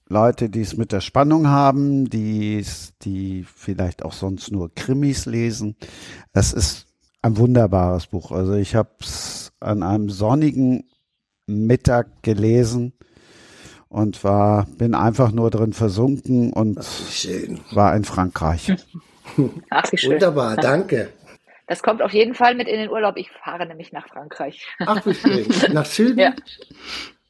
Leute, 0.09 0.51
die 0.51 0.61
es 0.61 0.77
mit 0.77 0.93
der 0.93 1.01
Spannung 1.01 1.49
haben, 1.49 2.11
die 2.11 2.65
die 3.03 3.45
vielleicht 3.45 4.05
auch 4.05 4.13
sonst 4.13 4.51
nur 4.51 4.75
Krimis 4.75 5.27
lesen. 5.27 5.77
Es 6.33 6.53
ist 6.53 6.87
ein 7.23 7.37
wunderbares 7.37 8.09
Buch. 8.09 8.33
Also 8.33 8.55
ich 8.55 8.75
habe 8.75 8.91
es 9.01 9.53
an 9.61 9.83
einem 9.83 10.11
sonnigen 10.11 10.85
Mittag 11.47 12.23
gelesen 12.23 12.93
und 13.89 14.25
war, 14.25 14.67
bin 14.79 14.95
einfach 14.95 15.33
nur 15.33 15.51
drin 15.51 15.73
versunken 15.73 16.53
und 16.53 16.85
Schön. 16.85 17.61
war 17.73 17.95
in 17.95 18.05
Frankreich. 18.05 18.73
Ach, 19.71 19.93
wie 19.93 19.99
schön. 19.99 20.13
Wunderbar, 20.13 20.57
danke. 20.57 21.13
Das 21.67 21.83
kommt 21.83 22.01
auf 22.01 22.13
jeden 22.13 22.35
Fall 22.35 22.55
mit 22.55 22.69
in 22.69 22.79
den 22.79 22.91
Urlaub. 22.91 23.17
Ich 23.17 23.31
fahre 23.31 23.67
nämlich 23.67 23.93
nach 23.93 24.07
Frankreich. 24.09 24.67
Ach, 24.87 25.05
wie 25.05 25.15
schön. 25.15 25.73
Nach 25.73 25.85
Süden? 25.85 26.19
Ja. 26.19 26.35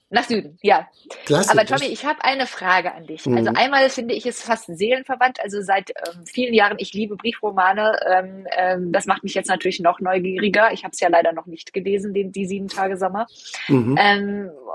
Nach 0.09 0.23
Süden, 0.23 0.57
ja. 0.63 0.87
Klasse. 1.25 1.51
Aber 1.51 1.65
Tommy, 1.65 1.87
ich 1.87 2.05
habe 2.05 2.23
eine 2.23 2.47
Frage 2.47 2.95
an 2.95 3.07
dich. 3.07 3.27
Mhm. 3.27 3.39
Also 3.39 3.51
einmal 3.55 3.91
finde 3.91 4.15
ich 4.15 4.25
es 4.25 4.41
fast 4.41 4.67
seelenverwandt. 4.67 5.41
Also 5.43 5.63
seit 5.63 5.91
ähm, 5.91 6.25
vielen 6.27 6.55
Jahren, 6.55 6.77
ich 6.79 6.93
liebe 6.93 7.17
Briefromane. 7.17 7.99
Ähm, 8.09 8.47
ähm, 8.57 8.93
das 8.93 9.07
macht 9.07 9.25
mich 9.25 9.35
jetzt 9.35 9.49
natürlich 9.49 9.81
noch 9.81 9.99
neugieriger. 9.99 10.71
Ich 10.73 10.85
habe 10.85 10.93
es 10.93 11.01
ja 11.01 11.09
leider 11.09 11.33
noch 11.33 11.47
nicht 11.47 11.73
gelesen, 11.73 12.15
den, 12.15 12.31
die 12.31 12.47
sieben 12.47 12.69
Tage 12.69 12.97
Sommer. 12.97 13.27
Mhm. 13.67 13.97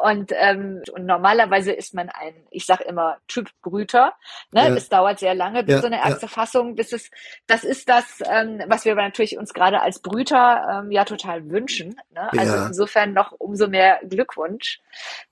Und, 0.04 0.32
ähm, 0.36 0.82
und 0.94 1.06
normalerweise 1.06 1.72
ist 1.74 1.94
man 1.94 2.10
ein, 2.10 2.34
ich 2.50 2.66
sag 2.66 2.82
immer, 2.82 3.18
Typ 3.28 3.50
Brüter. 3.62 4.14
Ne? 4.52 4.70
Ja. 4.70 4.76
Es 4.76 4.88
dauert 4.90 5.20
sehr 5.20 5.36
lange 5.36 5.64
bis 5.64 5.76
Ja, 5.76 5.82
so 5.82 5.88
eine 5.88 5.98
ja. 5.98 6.08
erste 6.10 6.28
Fassung, 6.28 6.76
bis 6.76 6.94
es, 6.94 7.12
das 7.48 7.64
ist 7.64 7.90
das, 7.90 8.20
ähm, 8.26 8.62
was 8.68 8.86
wir 8.86 8.94
aber 8.94 9.04
natürlich 9.04 9.38
uns 9.38 9.54
gerade 9.54 9.82
als 9.82 10.00
Brüter 10.00 10.82
ähm, 10.84 10.92
ja 10.92 11.04
total 11.04 11.50
wünschen. 11.50 12.00
Ne? 12.12 12.32
Also 12.38 12.56
Ja. 12.56 12.68
insofern 12.68 13.14
noch 13.14 13.34
umso 13.34 13.68
mehr 13.68 14.00
Glückwunsch. 14.08 14.80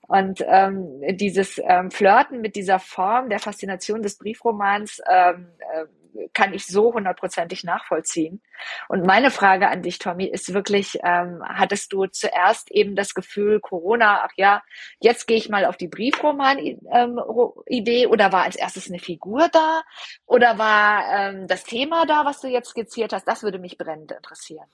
Und 0.06 0.44
ähm, 0.46 1.00
dieses 1.16 1.58
ähm, 1.64 1.90
Flirten 1.90 2.40
mit 2.40 2.54
dieser 2.56 2.78
Form 2.80 3.30
der 3.30 3.38
Faszination 3.38 4.02
des 4.02 4.18
Briefromans 4.18 5.00
ähm, 5.08 5.48
äh, 5.72 5.84
kann 6.32 6.54
ich 6.54 6.66
so 6.66 6.94
hundertprozentig 6.94 7.64
nachvollziehen. 7.64 8.40
Und 8.88 9.06
meine 9.06 9.30
Frage 9.30 9.68
an 9.68 9.82
dich, 9.82 9.98
Tommy, 9.98 10.26
ist 10.26 10.52
wirklich, 10.52 10.98
ähm, 11.02 11.42
hattest 11.44 11.92
du 11.92 12.06
zuerst 12.06 12.70
eben 12.70 12.96
das 12.96 13.14
Gefühl, 13.14 13.60
Corona, 13.60 14.22
ach 14.24 14.32
ja, 14.36 14.62
jetzt 15.00 15.26
gehe 15.26 15.36
ich 15.36 15.48
mal 15.48 15.64
auf 15.64 15.76
die 15.76 15.88
Briefroman-Idee 15.88 18.06
oder 18.06 18.32
war 18.32 18.44
als 18.44 18.56
erstes 18.56 18.88
eine 18.88 18.98
Figur 18.98 19.48
da 19.52 19.82
oder 20.26 20.58
war 20.58 21.04
ähm, 21.12 21.46
das 21.46 21.64
Thema 21.64 22.06
da, 22.06 22.24
was 22.24 22.40
du 22.40 22.48
jetzt 22.48 22.70
skizziert 22.70 23.12
hast? 23.12 23.26
Das 23.26 23.42
würde 23.42 23.58
mich 23.58 23.78
brennend 23.78 24.12
interessieren. 24.12 24.66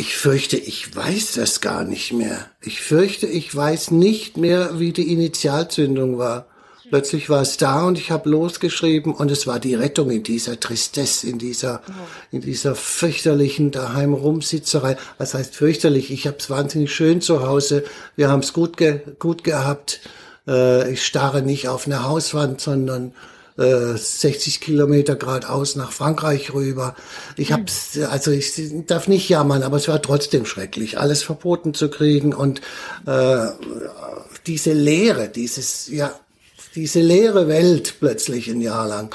Ich 0.00 0.16
fürchte, 0.16 0.56
ich 0.56 0.94
weiß 0.94 1.32
das 1.32 1.60
gar 1.60 1.82
nicht 1.82 2.12
mehr. 2.12 2.52
Ich 2.60 2.80
fürchte, 2.80 3.26
ich 3.26 3.54
weiß 3.54 3.90
nicht 3.90 4.36
mehr, 4.36 4.78
wie 4.78 4.92
die 4.92 5.12
Initialzündung 5.12 6.18
war. 6.18 6.46
Plötzlich 6.90 7.28
war 7.28 7.42
es 7.42 7.56
da 7.56 7.86
und 7.86 7.98
ich 7.98 8.10
habe 8.10 8.28
losgeschrieben 8.30 9.12
und 9.12 9.30
es 9.30 9.46
war 9.46 9.60
die 9.60 9.74
Rettung 9.74 10.10
in 10.10 10.22
dieser 10.22 10.58
Tristesse, 10.58 11.28
in 11.28 11.38
dieser, 11.38 11.82
in 12.30 12.40
dieser 12.40 12.74
fürchterlichen 12.74 13.70
daheim 13.70 14.14
Rumsitzerei. 14.14 14.96
Was 15.18 15.34
heißt 15.34 15.54
fürchterlich? 15.54 16.10
Ich 16.10 16.26
habe 16.26 16.38
es 16.38 16.50
wahnsinnig 16.50 16.94
schön 16.94 17.20
zu 17.20 17.46
Hause. 17.46 17.84
Wir 18.16 18.30
haben 18.30 18.40
es 18.40 18.52
gut, 18.52 18.76
ge 18.76 19.00
gut 19.18 19.44
gehabt. 19.44 20.00
Äh, 20.46 20.92
ich 20.92 21.04
starre 21.04 21.42
nicht 21.42 21.68
auf 21.68 21.86
eine 21.86 22.04
Hauswand, 22.04 22.60
sondern 22.60 23.12
äh, 23.58 23.96
60 23.96 24.60
Kilometer 24.60 25.16
geradeaus 25.16 25.76
nach 25.76 25.92
Frankreich 25.92 26.54
rüber. 26.54 26.94
Ich 27.36 27.52
hab's, 27.52 27.98
also 27.98 28.30
ich 28.30 28.52
darf 28.86 29.08
nicht 29.08 29.28
jammern, 29.28 29.62
aber 29.62 29.76
es 29.76 29.88
war 29.88 30.00
trotzdem 30.00 30.46
schrecklich, 30.46 30.98
alles 30.98 31.22
verboten 31.22 31.74
zu 31.74 31.90
kriegen 31.90 32.32
und 32.32 32.60
äh, 33.06 33.46
diese 34.46 34.72
Leere, 34.72 35.28
dieses, 35.28 35.88
ja, 35.88 36.12
diese 36.78 37.00
leere 37.00 37.48
Welt 37.48 37.96
plötzlich 37.98 38.48
ein 38.48 38.60
Jahr 38.60 38.86
lang. 38.86 39.14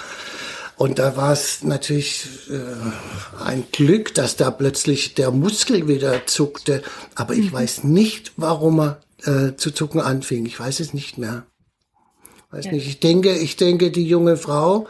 Und 0.75 0.99
da 0.99 1.15
war 1.15 1.31
es 1.31 1.63
natürlich 1.63 2.27
äh, 2.49 3.41
ein 3.43 3.63
Glück, 3.71 4.13
dass 4.15 4.35
da 4.35 4.51
plötzlich 4.51 5.13
der 5.13 5.31
Muskel 5.31 5.87
wieder 5.87 6.25
zuckte. 6.25 6.81
Aber 7.15 7.35
ich 7.35 7.53
weiß 7.53 7.85
nicht, 7.85 8.33
warum 8.35 8.79
er 8.79 9.01
äh, 9.23 9.55
zu 9.55 9.71
zucken 9.71 10.01
anfing. 10.01 10.45
Ich 10.45 10.59
weiß 10.59 10.81
es 10.81 10.93
nicht 10.93 11.17
mehr. 11.17 11.45
Weiß 12.51 12.65
nicht. 12.65 12.85
Ich 12.85 12.99
denke, 12.99 13.33
ich 13.33 13.55
denke, 13.55 13.91
die 13.91 14.05
junge 14.05 14.35
Frau 14.35 14.87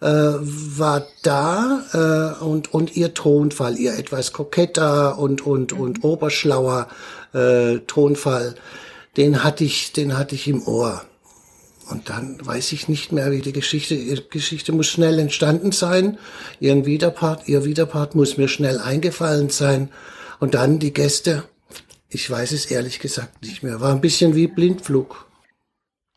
äh, 0.00 0.06
war 0.06 1.06
da 1.22 2.34
äh, 2.40 2.44
und 2.44 2.74
und 2.74 2.96
ihr 2.96 3.14
Tonfall, 3.14 3.78
ihr 3.78 3.96
etwas 3.96 4.32
koketter 4.32 5.18
und 5.18 5.46
und 5.46 5.72
und 5.72 6.02
oberschlauer 6.02 6.88
äh, 7.32 7.78
Tonfall, 7.86 8.56
den 9.16 9.44
hatte 9.44 9.64
ich, 9.64 9.92
den 9.92 10.18
hatte 10.18 10.34
ich 10.34 10.48
im 10.48 10.66
Ohr. 10.66 11.04
Und 11.88 12.08
dann 12.10 12.44
weiß 12.44 12.72
ich 12.72 12.88
nicht 12.88 13.12
mehr, 13.12 13.30
wie 13.30 13.40
die 13.40 13.52
Geschichte, 13.52 13.94
ihre 13.94 14.22
Geschichte 14.22 14.72
muss 14.72 14.88
schnell 14.88 15.18
entstanden 15.18 15.70
sein. 15.70 16.18
Ihren 16.58 16.84
Widerpart, 16.84 17.48
ihr 17.48 17.64
Widerpart 17.64 18.14
muss 18.14 18.36
mir 18.36 18.48
schnell 18.48 18.80
eingefallen 18.80 19.50
sein. 19.50 19.90
Und 20.40 20.54
dann 20.54 20.78
die 20.78 20.92
Gäste. 20.92 21.44
Ich 22.08 22.28
weiß 22.28 22.52
es 22.52 22.66
ehrlich 22.66 22.98
gesagt 22.98 23.42
nicht 23.42 23.62
mehr. 23.62 23.80
War 23.80 23.92
ein 23.92 24.00
bisschen 24.00 24.34
wie 24.34 24.48
Blindflug. 24.48 25.26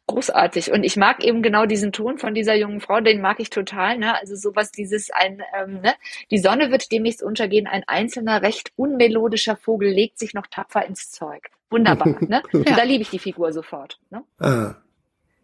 Großartig. 0.07 0.71
Und 0.71 0.83
ich 0.83 0.97
mag 0.97 1.23
eben 1.23 1.43
genau 1.43 1.67
diesen 1.67 1.91
Ton 1.91 2.17
von 2.17 2.33
dieser 2.33 2.55
jungen 2.55 2.81
Frau, 2.81 2.99
den 2.99 3.21
mag 3.21 3.39
ich 3.39 3.51
total. 3.51 3.99
Ne? 3.99 4.19
Also 4.19 4.35
sowas, 4.35 4.71
dieses 4.71 5.11
ein, 5.11 5.43
ähm, 5.55 5.81
ne? 5.81 5.93
die 6.31 6.39
Sonne 6.39 6.71
wird 6.71 6.91
demnächst 6.91 7.21
untergehen, 7.21 7.67
ein 7.67 7.83
einzelner, 7.85 8.41
recht 8.41 8.71
unmelodischer 8.75 9.55
Vogel 9.55 9.91
legt 9.91 10.17
sich 10.17 10.33
noch 10.33 10.47
tapfer 10.47 10.83
ins 10.83 11.11
Zeug. 11.11 11.51
Wunderbar, 11.69 12.15
ne? 12.21 12.41
Ja. 12.53 12.75
Da 12.75 12.83
liebe 12.83 13.03
ich 13.03 13.11
die 13.11 13.19
Figur 13.19 13.53
sofort. 13.53 13.99
Ne? 14.09 14.23
Ah, 14.39 14.73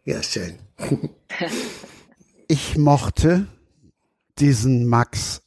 ja, 0.05 0.23
schön. 0.23 0.55
Ich 2.47 2.77
mochte 2.77 3.47
diesen 4.39 4.87
Max. 4.87 5.41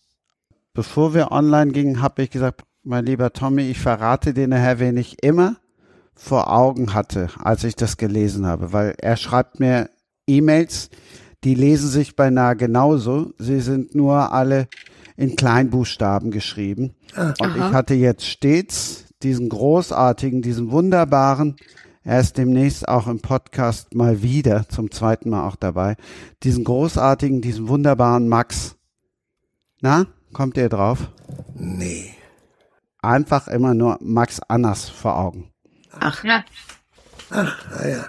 Bevor 0.75 1.15
wir 1.15 1.31
online 1.33 1.73
gingen, 1.73 2.03
habe 2.03 2.23
ich 2.23 2.31
gesagt, 2.31 2.63
mein 2.83 3.07
lieber 3.07 3.33
Tommy, 3.33 3.63
ich 3.63 3.79
verrate 3.79 4.35
dir 4.35 4.49
nachher, 4.49 4.79
wen 4.79 4.97
ich 4.97 5.23
immer 5.23 5.57
vor 6.15 6.53
Augen 6.53 6.95
hatte, 6.95 7.29
als 7.39 7.65
ich 7.65 7.77
das 7.77 7.97
gelesen 7.97 8.47
habe, 8.47 8.73
weil 8.73 8.95
er 8.99 9.17
schreibt 9.17 9.61
mir 9.61 9.91
E-Mails, 10.27 10.91
die 11.45 11.55
lesen 11.55 11.89
sich 11.89 12.17
beinahe 12.17 12.57
genauso. 12.57 13.33
Sie 13.39 13.61
sind 13.61 13.95
nur 13.95 14.33
alle 14.33 14.69
in 15.17 15.37
Kleinbuchstaben 15.37 16.31
geschrieben. 16.31 16.95
Und 17.17 17.57
ich 17.57 17.63
hatte 17.63 17.95
jetzt 17.95 18.27
stets 18.27 19.05
diesen 19.23 19.49
großartigen, 19.49 20.43
diesen 20.43 20.71
wunderbaren, 20.71 21.57
er 22.05 22.21
ist 22.21 22.39
demnächst 22.39 22.89
auch 22.89 23.07
im 23.07 23.21
Podcast 23.21 23.95
mal 23.95 24.23
wieder, 24.23 24.69
zum 24.69 24.91
zweiten 24.91 25.31
Mal 25.31 25.47
auch 25.47 25.57
dabei, 25.57 25.97
diesen 26.43 26.65
großartigen, 26.65 27.41
diesen 27.41 27.69
wunderbaren 27.69 28.29
Max. 28.29 28.77
Na, 29.81 30.07
kommt 30.33 30.57
ihr 30.57 30.69
drauf? 30.69 31.11
Nee. 31.55 32.15
Einfach 33.01 33.49
immer 33.49 33.75
nur 33.75 33.99
Max 34.01 34.41
Annas 34.41 34.89
vor 34.89 35.17
Augen. 35.19 35.53
Ach, 35.99 36.25
Ja. 36.25 36.45
Ah 37.31 37.87
ja. 37.87 38.07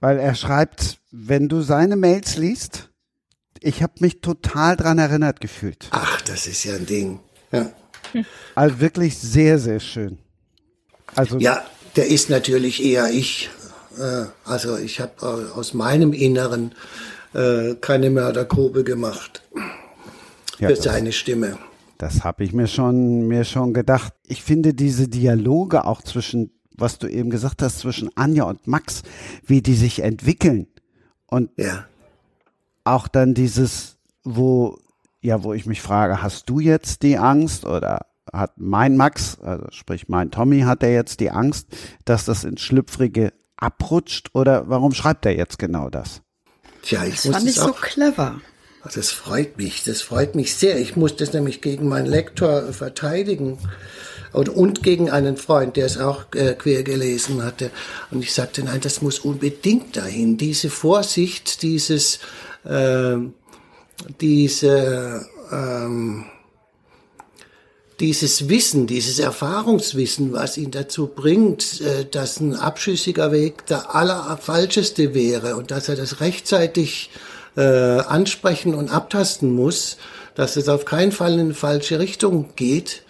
Weil 0.00 0.18
er 0.18 0.34
schreibt, 0.34 0.98
wenn 1.10 1.48
du 1.48 1.62
seine 1.62 1.96
Mails 1.96 2.36
liest, 2.36 2.90
ich 3.60 3.82
habe 3.82 3.94
mich 4.00 4.20
total 4.20 4.76
dran 4.76 4.98
erinnert 4.98 5.40
gefühlt. 5.40 5.88
Ach, 5.92 6.20
das 6.22 6.46
ist 6.46 6.64
ja 6.64 6.74
ein 6.74 6.86
Ding. 6.86 7.20
Ja. 7.52 7.70
Also 8.54 8.80
wirklich 8.80 9.18
sehr, 9.18 9.58
sehr 9.58 9.80
schön. 9.80 10.18
Also 11.14 11.38
Ja, 11.38 11.64
der 11.96 12.06
ist 12.08 12.30
natürlich 12.30 12.82
eher 12.84 13.10
ich. 13.10 13.50
Äh, 13.98 14.26
Also 14.44 14.76
ich 14.76 15.00
habe 15.00 15.50
aus 15.54 15.74
meinem 15.74 16.12
Inneren 16.12 16.72
äh, 17.34 17.74
keine 17.80 18.10
Mördergrube 18.10 18.84
gemacht 18.84 19.42
ja, 20.58 20.68
für 20.68 20.76
seine 20.76 21.12
Stimme. 21.12 21.58
das 21.98 22.24
habe 22.24 22.44
ich 22.44 22.52
mir 22.52 22.66
schon, 22.66 23.26
mir 23.26 23.44
schon 23.44 23.72
gedacht. 23.74 24.12
Ich 24.26 24.42
finde 24.42 24.74
diese 24.74 25.08
Dialoge 25.08 25.84
auch 25.84 26.02
zwischen, 26.02 26.50
was 26.76 26.98
du 26.98 27.06
eben 27.08 27.30
gesagt 27.30 27.62
hast, 27.62 27.78
zwischen 27.80 28.10
Anja 28.16 28.44
und 28.44 28.66
Max, 28.66 29.02
wie 29.46 29.62
die 29.62 29.74
sich 29.74 30.00
entwickeln. 30.02 30.66
Und 31.26 31.50
Ja. 31.56 31.86
auch 32.84 33.08
dann 33.08 33.34
dieses, 33.34 33.96
wo, 34.24 34.78
ja, 35.22 35.42
wo 35.42 35.52
ich 35.54 35.66
mich 35.66 35.80
frage, 35.82 36.22
hast 36.22 36.48
du 36.48 36.60
jetzt 36.60 37.02
die 37.02 37.16
Angst 37.18 37.64
oder 37.64 38.06
hat 38.32 38.52
mein 38.56 38.96
Max, 38.96 39.38
also 39.40 39.66
sprich 39.70 40.08
mein 40.08 40.30
Tommy, 40.30 40.60
hat 40.62 40.82
er 40.82 40.92
jetzt 40.92 41.20
die 41.20 41.30
Angst, 41.30 41.68
dass 42.04 42.24
das 42.24 42.44
ins 42.44 42.60
Schlüpfrige 42.60 43.32
abrutscht 43.56 44.30
oder 44.34 44.68
warum 44.68 44.92
schreibt 44.92 45.26
er 45.26 45.36
jetzt 45.36 45.58
genau 45.58 45.88
das? 45.88 46.22
Tja, 46.82 47.04
ich 47.04 47.22
das 47.22 47.32
fand 47.32 47.48
ich 47.48 47.54
so 47.56 47.72
clever. 47.72 48.40
Das 48.94 49.10
freut 49.10 49.56
mich, 49.56 49.82
das 49.82 50.02
freut 50.02 50.34
mich 50.36 50.54
sehr. 50.54 50.78
Ich 50.78 50.94
muss 50.94 51.16
das 51.16 51.32
nämlich 51.32 51.60
gegen 51.60 51.88
meinen 51.88 52.06
Lektor 52.06 52.72
verteidigen. 52.72 53.58
und, 54.32 54.48
und 54.50 54.82
gegen 54.82 55.10
einen 55.10 55.36
Freund, 55.36 55.76
der 55.76 55.86
es 55.86 55.98
auch 55.98 56.26
äh, 56.34 56.54
quer 56.54 56.82
gelesen 56.82 57.42
hatte. 57.42 57.70
Und 58.10 58.22
ich 58.22 58.34
sagte, 58.34 58.62
nein, 58.62 58.80
das 58.80 59.02
muss 59.02 59.18
unbedingt 59.18 59.96
dahin. 59.96 60.36
Diese 60.36 60.70
Vorsicht, 60.70 61.62
dieses, 61.62 62.20
äh, 62.64 63.16
diese, 64.20 65.26
ähm, 65.50 66.26
dieses 68.00 68.48
Wissen, 68.48 68.86
dieses 68.86 69.18
Erfahrungswissen, 69.18 70.32
was 70.32 70.58
ihn 70.58 70.70
dazu 70.70 71.06
bringt, 71.06 71.80
äh, 71.80 72.04
dass 72.04 72.40
ein 72.40 72.54
abschüssiger 72.54 73.32
Weg 73.32 73.66
der 73.66 73.94
allerfalscheste 73.94 75.14
wäre 75.14 75.56
und 75.56 75.70
dass 75.70 75.88
er 75.88 75.96
das 75.96 76.20
rechtzeitig 76.20 77.10
äh, 77.56 77.62
ansprechen 77.62 78.74
und 78.74 78.90
abtasten 78.90 79.54
muss, 79.54 79.96
dass 80.34 80.56
es 80.56 80.68
auf 80.68 80.84
keinen 80.84 81.12
Fall 81.12 81.34
in 81.34 81.40
eine 81.40 81.54
falsche 81.54 81.98
Richtung 81.98 82.50
geht, 82.56 83.02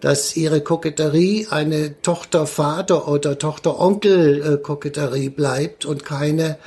dass 0.00 0.36
ihre 0.36 0.60
Koketterie 0.62 1.48
eine 1.50 2.00
Tochter-Vater- 2.00 3.08
oder 3.08 3.38
Tochter-Onkel-Koketterie 3.38 5.28
bleibt 5.30 5.84
und 5.84 6.04
keine, 6.04 6.58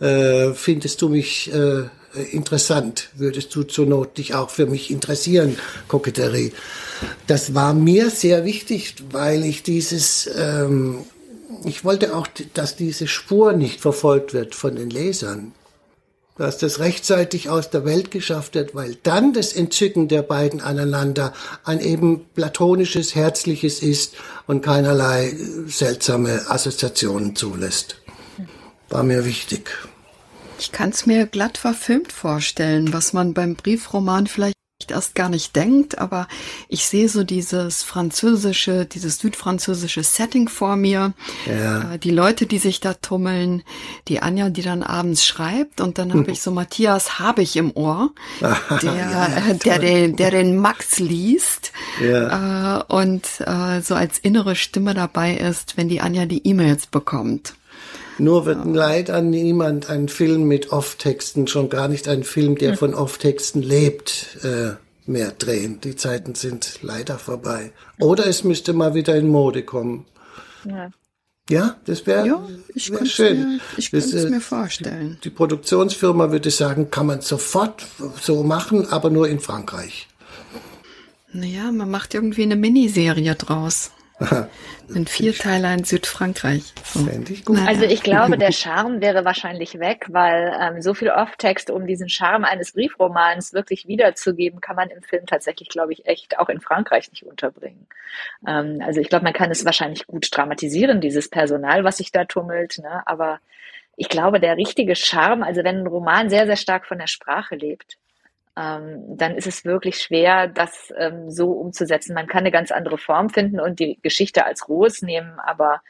äh, 0.00 0.52
findest 0.52 1.00
du 1.02 1.08
mich 1.08 1.50
äh, 1.52 1.84
interessant, 2.32 3.08
würdest 3.14 3.54
du 3.54 3.62
zur 3.62 3.86
Not 3.86 4.18
dich 4.18 4.34
auch 4.34 4.50
für 4.50 4.66
mich 4.66 4.90
interessieren, 4.90 5.56
Koketterie. 5.88 6.52
Das 7.26 7.54
war 7.54 7.74
mir 7.74 8.10
sehr 8.10 8.44
wichtig, 8.44 8.96
weil 9.10 9.44
ich 9.44 9.62
dieses, 9.62 10.28
ähm, 10.36 11.04
ich 11.64 11.84
wollte 11.84 12.16
auch, 12.16 12.26
dass 12.54 12.76
diese 12.76 13.06
Spur 13.06 13.52
nicht 13.52 13.80
verfolgt 13.80 14.34
wird 14.34 14.54
von 14.54 14.76
den 14.76 14.90
Lesern 14.90 15.52
dass 16.38 16.56
das 16.56 16.78
rechtzeitig 16.78 17.50
aus 17.50 17.68
der 17.68 17.84
Welt 17.84 18.10
geschafft 18.10 18.54
wird, 18.54 18.74
weil 18.74 18.96
dann 19.02 19.32
das 19.32 19.52
Entzücken 19.52 20.08
der 20.08 20.22
beiden 20.22 20.60
aneinander 20.60 21.34
ein 21.64 21.80
eben 21.80 22.24
platonisches, 22.34 23.14
herzliches 23.14 23.82
ist 23.82 24.14
und 24.46 24.62
keinerlei 24.62 25.36
seltsame 25.66 26.48
Assoziationen 26.48 27.36
zulässt. 27.36 27.96
War 28.88 29.02
mir 29.02 29.24
wichtig. 29.24 29.70
Ich 30.60 30.72
kann 30.72 30.90
es 30.90 31.06
mir 31.06 31.26
glatt 31.26 31.58
verfilmt 31.58 32.12
vorstellen, 32.12 32.92
was 32.92 33.12
man 33.12 33.34
beim 33.34 33.54
Briefroman 33.54 34.26
vielleicht 34.26 34.54
erst 34.90 35.14
gar 35.14 35.28
nicht 35.28 35.54
denkt, 35.56 35.98
aber 35.98 36.28
ich 36.68 36.86
sehe 36.86 37.08
so 37.08 37.24
dieses 37.24 37.82
französische, 37.82 38.84
dieses 38.86 39.18
südfranzösische 39.18 40.02
Setting 40.02 40.48
vor 40.48 40.76
mir. 40.76 41.12
Ja. 41.46 41.94
Äh, 41.94 41.98
Die 41.98 42.10
Leute, 42.10 42.46
die 42.46 42.58
sich 42.58 42.80
da 42.80 42.94
tummeln, 42.94 43.62
die 44.08 44.20
Anja, 44.20 44.50
die 44.50 44.62
dann 44.62 44.82
abends 44.82 45.24
schreibt 45.26 45.80
und 45.80 45.98
dann 45.98 46.12
habe 46.12 46.30
ich 46.30 46.40
so 46.42 46.50
Matthias 46.50 47.18
Habich 47.18 47.56
im 47.56 47.70
Ohr, 47.76 48.10
der, 48.82 49.28
äh, 49.50 49.54
der, 49.56 49.78
den, 49.78 50.16
der 50.16 50.30
den 50.30 50.56
Max 50.56 50.98
liest 50.98 51.72
Ja. 52.00 52.78
äh, 52.80 52.84
und 52.88 53.24
äh, 53.40 53.80
so 53.80 53.94
als 53.94 54.18
innere 54.18 54.56
Stimme 54.56 54.94
dabei 54.94 55.34
ist, 55.34 55.76
wenn 55.76 55.88
die 55.88 56.00
Anja 56.00 56.26
die 56.26 56.46
E-Mails 56.46 56.86
bekommt. 56.86 57.54
Nur 58.18 58.46
wird 58.46 58.64
leider 58.66 59.22
niemand 59.22 59.88
einen 59.88 60.08
Film 60.08 60.44
mit 60.44 60.72
Off-Texten, 60.72 61.46
schon 61.46 61.68
gar 61.68 61.88
nicht 61.88 62.08
einen 62.08 62.24
Film, 62.24 62.56
der 62.56 62.76
von 62.76 62.94
Off-Texten 62.94 63.62
lebt, 63.62 64.38
äh, 64.42 64.72
mehr 65.06 65.32
drehen. 65.38 65.80
Die 65.82 65.96
Zeiten 65.96 66.34
sind 66.34 66.80
leider 66.82 67.18
vorbei. 67.18 67.72
Oder 67.98 68.26
es 68.26 68.44
müsste 68.44 68.72
mal 68.72 68.94
wieder 68.94 69.14
in 69.16 69.28
Mode 69.28 69.62
kommen. 69.62 70.04
Ja. 70.64 70.90
Ja, 71.50 71.76
das 71.86 72.06
wäre 72.06 72.26
Ja, 72.26 72.46
wär 72.74 73.06
schön. 73.06 73.52
mir, 73.54 73.60
ich 73.78 73.90
könnte 73.90 74.16
es 74.16 74.24
äh, 74.24 74.28
mir 74.28 74.40
vorstellen. 74.42 75.16
Die 75.24 75.30
Produktionsfirma 75.30 76.30
würde 76.30 76.50
sagen, 76.50 76.90
kann 76.90 77.06
man 77.06 77.22
sofort 77.22 77.86
so 78.20 78.42
machen, 78.42 78.86
aber 78.90 79.08
nur 79.08 79.28
in 79.28 79.40
Frankreich. 79.40 80.08
Naja, 81.32 81.72
man 81.72 81.90
macht 81.90 82.12
irgendwie 82.12 82.42
eine 82.42 82.56
Miniserie 82.56 83.34
draus. 83.34 83.92
Ein 84.94 85.06
Vierteiler 85.06 85.74
in 85.74 85.84
Südfrankreich. 85.84 86.72
So. 86.82 87.04
Fände 87.04 87.32
ich 87.32 87.44
gut. 87.44 87.58
Also 87.66 87.84
ich 87.84 88.02
glaube, 88.02 88.38
der 88.38 88.52
Charme 88.52 89.00
wäre 89.00 89.24
wahrscheinlich 89.24 89.78
weg, 89.78 90.06
weil 90.08 90.52
ähm, 90.60 90.82
so 90.82 90.94
viel 90.94 91.10
Off-Text, 91.10 91.70
um 91.70 91.86
diesen 91.86 92.08
Charme 92.08 92.44
eines 92.44 92.72
Briefromans 92.72 93.52
wirklich 93.52 93.86
wiederzugeben, 93.86 94.60
kann 94.60 94.76
man 94.76 94.90
im 94.90 95.02
Film 95.02 95.26
tatsächlich, 95.26 95.68
glaube 95.68 95.92
ich, 95.92 96.06
echt 96.06 96.38
auch 96.38 96.48
in 96.48 96.60
Frankreich 96.60 97.10
nicht 97.10 97.24
unterbringen. 97.24 97.86
Ähm, 98.46 98.82
also 98.84 99.00
ich 99.00 99.08
glaube, 99.08 99.24
man 99.24 99.34
kann 99.34 99.50
es 99.50 99.64
wahrscheinlich 99.64 100.06
gut 100.06 100.28
dramatisieren, 100.30 101.00
dieses 101.00 101.28
Personal, 101.28 101.84
was 101.84 101.98
sich 101.98 102.10
da 102.10 102.24
tummelt, 102.24 102.78
ne? 102.78 103.02
aber 103.06 103.40
ich 103.96 104.08
glaube, 104.08 104.40
der 104.40 104.56
richtige 104.56 104.94
Charme, 104.94 105.42
also 105.42 105.64
wenn 105.64 105.80
ein 105.80 105.86
Roman 105.86 106.30
sehr, 106.30 106.46
sehr 106.46 106.56
stark 106.56 106.86
von 106.86 106.98
der 106.98 107.08
Sprache 107.08 107.56
lebt, 107.56 107.98
ähm, 108.58 109.16
dann 109.16 109.36
ist 109.36 109.46
es 109.46 109.64
wirklich 109.64 110.00
schwer, 110.00 110.48
das 110.48 110.92
ähm, 110.98 111.30
so 111.30 111.52
umzusetzen. 111.52 112.14
Man 112.14 112.26
kann 112.26 112.40
eine 112.40 112.50
ganz 112.50 112.72
andere 112.72 112.98
Form 112.98 113.30
finden 113.30 113.60
und 113.60 113.78
die 113.78 113.98
Geschichte 114.02 114.44
als 114.44 114.68
Rohes 114.68 115.02
nehmen, 115.02 115.38
aber 115.38 115.80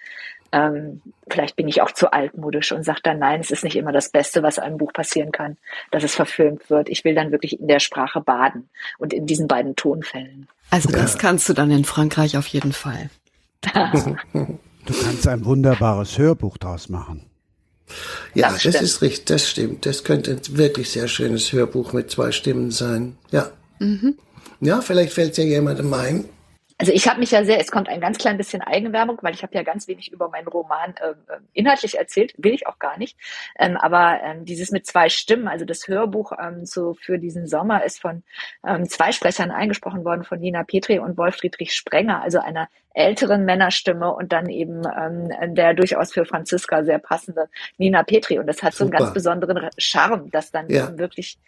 ähm, 0.53 1.01
vielleicht 1.29 1.57
bin 1.57 1.69
ich 1.69 1.83
auch 1.83 1.93
zu 1.93 2.13
altmodisch 2.13 2.73
und 2.73 2.83
sage 2.83 3.01
dann, 3.03 3.19
nein, 3.19 3.41
es 3.41 3.51
ist 3.51 3.65
nicht 3.65 3.77
immer 3.77 3.93
das 3.93 4.11
Beste, 4.11 4.43
was 4.43 4.59
einem 4.59 4.79
Buch 4.79 4.93
passieren 4.93 5.33
kann, 5.33 5.57
dass 5.91 6.03
es 6.03 6.15
verfilmt 6.15 6.69
wird. 6.71 6.89
Ich 6.89 7.05
will 7.05 7.15
dann 7.15 7.33
wirklich 7.33 7.59
in 7.61 7.69
der 7.69 7.81
Sprache 7.81 8.21
baden 8.21 8.69
und 8.99 9.13
in 9.13 9.27
diesen 9.27 9.47
beiden 9.47 9.77
Tonfällen. 9.77 10.49
Also 10.71 10.91
das 10.91 11.19
kannst 11.19 11.49
du 11.49 11.55
dann 11.55 11.71
in 11.71 11.85
Frankreich 11.85 12.37
auf 12.37 12.47
jeden 12.47 12.73
Fall. 12.73 13.11
Du 14.89 14.95
kannst 15.05 15.29
ein 15.29 15.45
wunderbares 15.45 16.17
Hörbuch 16.17 16.57
draus 16.57 16.89
machen. 16.89 17.28
Ja, 18.35 18.53
Das 18.53 18.63
das, 18.63 18.83
ist 18.83 19.03
richtig, 19.03 19.27
das 19.27 19.49
stimmt. 19.49 19.87
Das 19.87 20.05
könnte 20.05 20.33
ein 20.33 20.41
wirklich 20.57 20.91
sehr 20.91 21.09
schönes 21.09 21.53
Hörbuch 21.53 21.93
mit 21.93 22.11
zwei 22.11 22.33
Stimmen 22.33 22.71
sein. 22.71 23.17
Ja. 23.31 23.51
Ja, 24.61 24.81
vielleicht 24.81 25.13
fällt 25.13 25.37
ja 25.39 25.45
jemandem 25.45 25.93
ein. 25.95 26.25
Also 26.81 26.93
ich 26.93 27.09
habe 27.09 27.19
mich 27.19 27.33
ja 27.33 27.45
sehr, 27.45 27.61
es 27.61 27.73
kommt 27.73 27.89
ein 27.89 28.01
ganz 28.01 28.19
klein 28.19 28.37
bisschen 28.37 28.63
Eigenwerbung, 28.63 29.19
weil 29.23 29.35
ich 29.35 29.43
habe 29.43 29.53
ja 29.55 29.65
ganz 29.65 29.89
wenig 29.89 30.13
über 30.13 30.29
meinen 30.29 30.47
Roman 30.47 30.95
ähm, 31.03 31.17
inhaltlich 31.53 31.99
erzählt, 31.99 32.35
will 32.39 32.55
ich 32.55 32.69
auch 32.69 32.79
gar 32.79 32.97
nicht. 32.99 33.19
Ähm, 33.59 33.77
aber 33.77 34.21
ähm, 34.23 34.45
dieses 34.45 34.71
mit 34.71 34.87
zwei 34.87 35.09
Stimmen, 35.09 35.49
also 35.49 35.65
das 35.65 35.89
Hörbuch 35.89 36.33
ähm, 36.41 36.65
so 36.65 36.95
für 36.95 37.19
diesen 37.19 37.49
Sommer 37.49 37.85
ist 37.85 38.01
von 38.01 38.23
ähm, 38.65 38.89
zwei 38.89 39.11
Sprechern 39.11 39.51
eingesprochen 39.51 40.05
worden, 40.05 40.23
von 40.23 40.39
Nina 40.39 40.63
Petri 40.63 41.01
und 41.01 41.19
Wolf 41.19 41.37
Friedrich 41.37 41.75
Sprenger, 41.75 42.23
also 42.23 42.39
einer 42.39 42.69
älteren 42.95 43.45
Männerstimme 43.45 44.13
und 44.13 44.33
dann 44.33 44.49
eben 44.49 44.83
ähm, 44.85 45.55
der 45.55 45.75
durchaus 45.75 46.13
für 46.13 46.25
Franziska 46.25 46.85
sehr 46.85 46.99
passende 46.99 47.49
Nina 47.77 48.05
Petri. 48.05 48.39
Und 48.39 48.47
das 48.47 48.63
hat 48.63 48.75
so 48.75 48.85
einen 48.85 48.93
Super. 48.93 49.05
ganz 49.05 49.15
besonderen 49.15 49.69
Charme, 49.79 50.31
dass 50.31 50.53
dann 50.53 50.69
Ja. 50.69 50.97
wirklich 50.97 51.39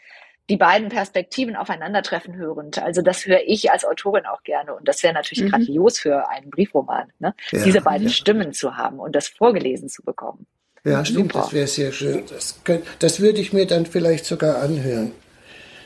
die 0.50 0.56
beiden 0.56 0.88
Perspektiven 0.90 1.56
aufeinandertreffen 1.56 2.34
hörend. 2.36 2.82
Also 2.82 3.00
das 3.02 3.24
höre 3.24 3.40
ich 3.46 3.70
als 3.70 3.84
Autorin 3.84 4.26
auch 4.26 4.42
gerne. 4.42 4.74
Und 4.74 4.86
das 4.88 5.02
wäre 5.02 5.14
natürlich 5.14 5.44
Mhm. 5.44 5.50
grandios 5.50 5.98
für 6.00 6.28
einen 6.28 6.50
Briefroman, 6.50 7.12
ne? 7.20 7.34
Ja. 7.52 7.62
diese 7.62 7.80
beiden 7.80 8.08
Ja. 8.08 8.12
Stimmen 8.12 8.52
zu 8.52 8.76
haben 8.76 8.98
und 8.98 9.14
das 9.14 9.28
vorgelesen 9.28 9.88
zu 9.88 10.02
bekommen. 10.02 10.46
Ja, 10.84 11.04
stimmt, 11.04 11.32
Super. 11.32 11.44
das 11.44 11.52
wäre 11.52 11.66
sehr 11.68 11.92
schön. 11.92 12.24
Das, 12.28 12.60
könnt, 12.64 12.84
das 12.98 13.20
würde 13.20 13.38
ich 13.40 13.52
mir 13.52 13.66
dann 13.66 13.86
vielleicht 13.86 14.24
sogar 14.24 14.60
anhören. 14.60 15.12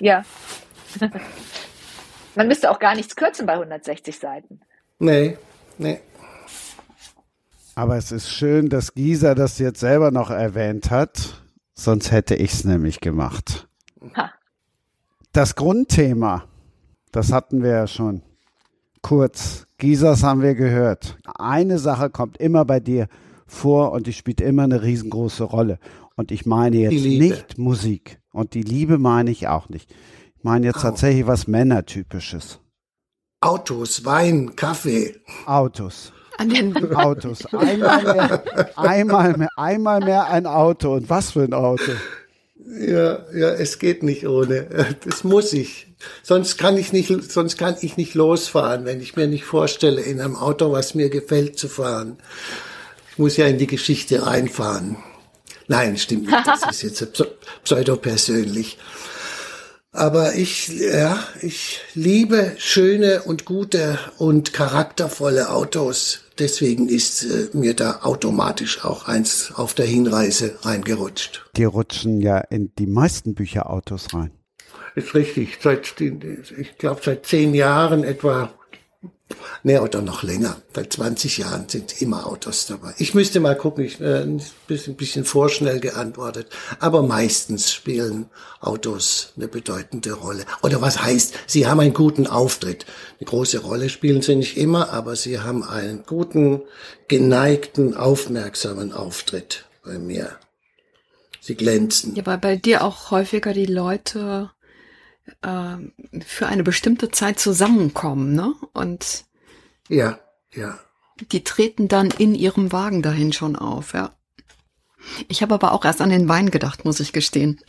Ja. 0.01 0.25
Man 2.35 2.49
müsste 2.49 2.71
auch 2.71 2.79
gar 2.79 2.95
nichts 2.97 3.15
kürzen 3.17 3.47
bei 3.47 3.53
160 3.55 4.19
Seiten. 4.19 4.61
Nee, 4.99 5.37
nee. 5.79 6.01
Aber 7.75 7.97
es 7.97 8.13
ist 8.13 8.31
schön, 8.31 8.69
dass 8.69 8.95
Gisa 8.95 9.35
das 9.35 9.59
jetzt 9.59 9.81
selber 9.81 10.11
noch 10.11 10.31
erwähnt 10.31 10.91
hat. 10.91 11.43
Sonst 11.75 12.13
hätte 12.13 12.35
ich 12.37 12.53
es 12.53 12.65
nämlich 12.65 13.01
gemacht. 13.01 13.67
Ha. 14.17 14.33
Das 15.35 15.57
Grundthema, 15.57 16.45
das 17.11 17.33
hatten 17.33 17.65
wir 17.65 17.71
ja 17.71 17.87
schon 17.89 18.23
kurz. 19.03 19.67
Gisas 19.79 20.23
haben 20.23 20.43
wir 20.43 20.55
gehört. 20.55 21.19
Eine 21.27 21.81
Sache 21.81 22.09
kommt 22.09 22.37
immer 22.37 22.65
bei 22.65 22.79
dir 22.79 23.09
vor 23.45 23.91
und 23.91 24.07
die 24.07 24.13
spielt 24.13 24.41
immer 24.41 24.63
eine 24.63 24.85
riesengroße 24.85 25.43
Rolle. 25.43 25.81
Und 26.15 26.31
ich 26.31 26.47
meine 26.47 26.77
jetzt 26.77 27.05
nicht 27.05 27.59
Musik. 27.59 28.21
Und 28.33 28.55
die 28.55 28.63
Liebe 28.63 28.97
meine 28.97 29.33
ich 29.33 29.49
auch 29.49 29.69
nicht. 29.69 29.93
Ich 30.37 30.45
meine 30.45 30.67
jetzt 30.67 30.79
Au. 30.79 30.83
tatsächlich 30.83 31.27
was 31.27 31.49
Männertypisches. 31.49 32.61
Autos, 33.41 34.05
Wein, 34.05 34.55
Kaffee. 34.55 35.17
Autos. 35.47 36.13
An 36.39 36.51
den 36.51 36.95
Autos. 36.95 37.45
Einmal 37.53 38.05
mehr, 38.05 38.79
einmal 38.79 39.37
mehr, 39.37 39.49
einmal 39.57 39.99
mehr 39.99 40.27
ein 40.29 40.47
Auto. 40.47 40.95
Und 40.95 41.11
was 41.11 41.33
für 41.33 41.43
ein 41.43 41.55
Auto? 41.55 41.91
Ja, 42.67 43.25
ja, 43.35 43.51
es 43.51 43.79
geht 43.79 44.03
nicht 44.03 44.27
ohne. 44.27 44.67
Das 45.05 45.25
muss 45.25 45.53
ich. 45.53 45.87
Sonst 46.23 46.59
kann 46.59 46.77
ich 46.77 46.93
nicht, 46.93 47.11
sonst 47.31 47.57
kann 47.59 47.77
ich 47.81 47.97
nicht 47.97 48.15
losfahren, 48.15 48.85
wenn 48.85 49.01
ich 49.01 49.17
mir 49.17 49.27
nicht 49.27 49.45
vorstelle, 49.45 50.01
in 50.03 50.21
einem 50.21 50.37
Auto, 50.37 50.73
was 50.73 50.95
mir 50.95 51.09
gefällt, 51.11 51.59
zu 51.59 51.69
fahren. 51.69 52.19
Ich 53.13 53.19
muss 53.19 53.37
ja 53.37 53.47
in 53.47 53.59
die 53.59 53.67
Geschichte 53.67 54.27
reinfahren. 54.27 54.97
Nein, 55.69 55.97
stimmt 55.97 56.27
nicht. 56.27 56.47
Das 56.47 56.63
ist 56.71 56.83
jetzt 56.83 57.03
pse- 57.03 57.29
pseudo-persönlich. 57.63 58.77
Aber 59.93 60.35
ich, 60.35 60.69
ja, 60.69 61.23
ich 61.41 61.81
liebe 61.95 62.53
schöne 62.59 63.23
und 63.23 63.45
gute 63.45 63.99
und 64.19 64.53
charaktervolle 64.53 65.51
Autos. 65.51 66.24
Deswegen 66.39 66.89
ist 66.89 67.25
äh, 67.25 67.49
mir 67.53 67.75
da 67.75 68.01
automatisch 68.03 68.85
auch 68.85 69.07
eins 69.07 69.53
auf 69.55 69.75
der 69.75 69.87
Hinreise 69.87 70.59
reingerutscht. 70.63 71.45
Die 71.57 71.65
rutschen 71.65 72.21
ja 72.21 72.39
in 72.39 72.73
die 72.77 72.87
meisten 72.87 73.35
Bücher 73.35 73.71
Autos 73.71 74.13
rein. 74.13 74.33
Ist 74.97 75.15
richtig. 75.15 75.59
Seit, 75.61 76.01
ich 76.01 76.79
glaube, 76.79 77.01
seit 77.05 77.27
zehn 77.27 77.55
Jahren 77.55 78.05
etwa 78.05 78.53
Nee, 79.63 79.79
oder 79.79 80.03
noch 80.03 80.23
länger. 80.23 80.57
Bei 80.75 80.85
20 80.85 81.39
Jahren 81.39 81.69
sind 81.69 82.03
immer 82.03 82.27
Autos 82.27 82.67
dabei. 82.67 82.95
Ich 82.99 83.15
müsste 83.15 83.41
mal 83.41 83.57
gucken, 83.57 83.85
ich 83.85 84.01
äh, 84.01 84.23
ein 84.23 84.43
bisschen, 84.67 84.97
bisschen 84.97 85.25
vorschnell 85.25 85.81
geantwortet. 85.81 86.49
Aber 86.81 87.03
meistens 87.03 87.73
spielen 87.73 88.27
Autos 88.61 89.33
eine 89.37 89.49
bedeutende 89.49 90.13
Rolle. 90.13 90.45
Oder 90.63 90.83
was 90.83 91.03
heißt, 91.03 91.35
sie 91.47 91.67
haben 91.67 91.81
einen 91.81 91.95
guten 91.95 92.27
Auftritt. 92.27 92.85
Eine 93.19 93.27
große 93.27 93.61
Rolle 93.61 93.89
spielen 93.89 94.21
sie 94.21 94.37
nicht 94.37 94.59
immer, 94.59 94.91
aber 94.91 95.17
sie 95.17 95.41
haben 95.41 95.65
einen 95.65 96.05
guten, 96.05 96.63
geneigten, 97.09 97.97
aufmerksamen 97.97 98.93
Auftritt 98.93 99.65
bei 99.83 99.99
mir. 99.99 100.37
Sie 101.41 101.55
glänzen. 101.55 102.15
Ja, 102.15 102.25
weil 102.27 102.39
bei 102.39 102.57
dir 102.57 102.85
auch 102.85 103.11
häufiger 103.11 103.53
die 103.53 103.67
Leute 103.67 104.51
äh, 105.43 105.77
für 106.25 106.47
eine 106.47 106.63
bestimmte 106.63 107.11
Zeit 107.11 107.39
zusammenkommen, 107.39 108.35
ne? 108.35 108.55
Und 108.73 109.25
Ja, 109.89 110.19
ja. 110.53 110.79
die 111.33 111.45
treten 111.45 111.89
dann 111.89 112.11
in 112.11 112.35
ihrem 112.35 112.73
Wagen 112.73 113.03
dahin 113.03 113.33
schon 113.33 113.57
auf, 113.57 113.95
ja. 113.95 114.15
Ich 115.29 115.43
habe 115.43 115.55
aber 115.55 115.73
auch 115.73 115.85
erst 115.85 116.01
an 116.01 116.11
den 116.11 116.29
Wein 116.29 116.51
gedacht, 116.51 116.85
muss 116.85 117.01
ich 117.01 117.13
gestehen. 117.13 117.61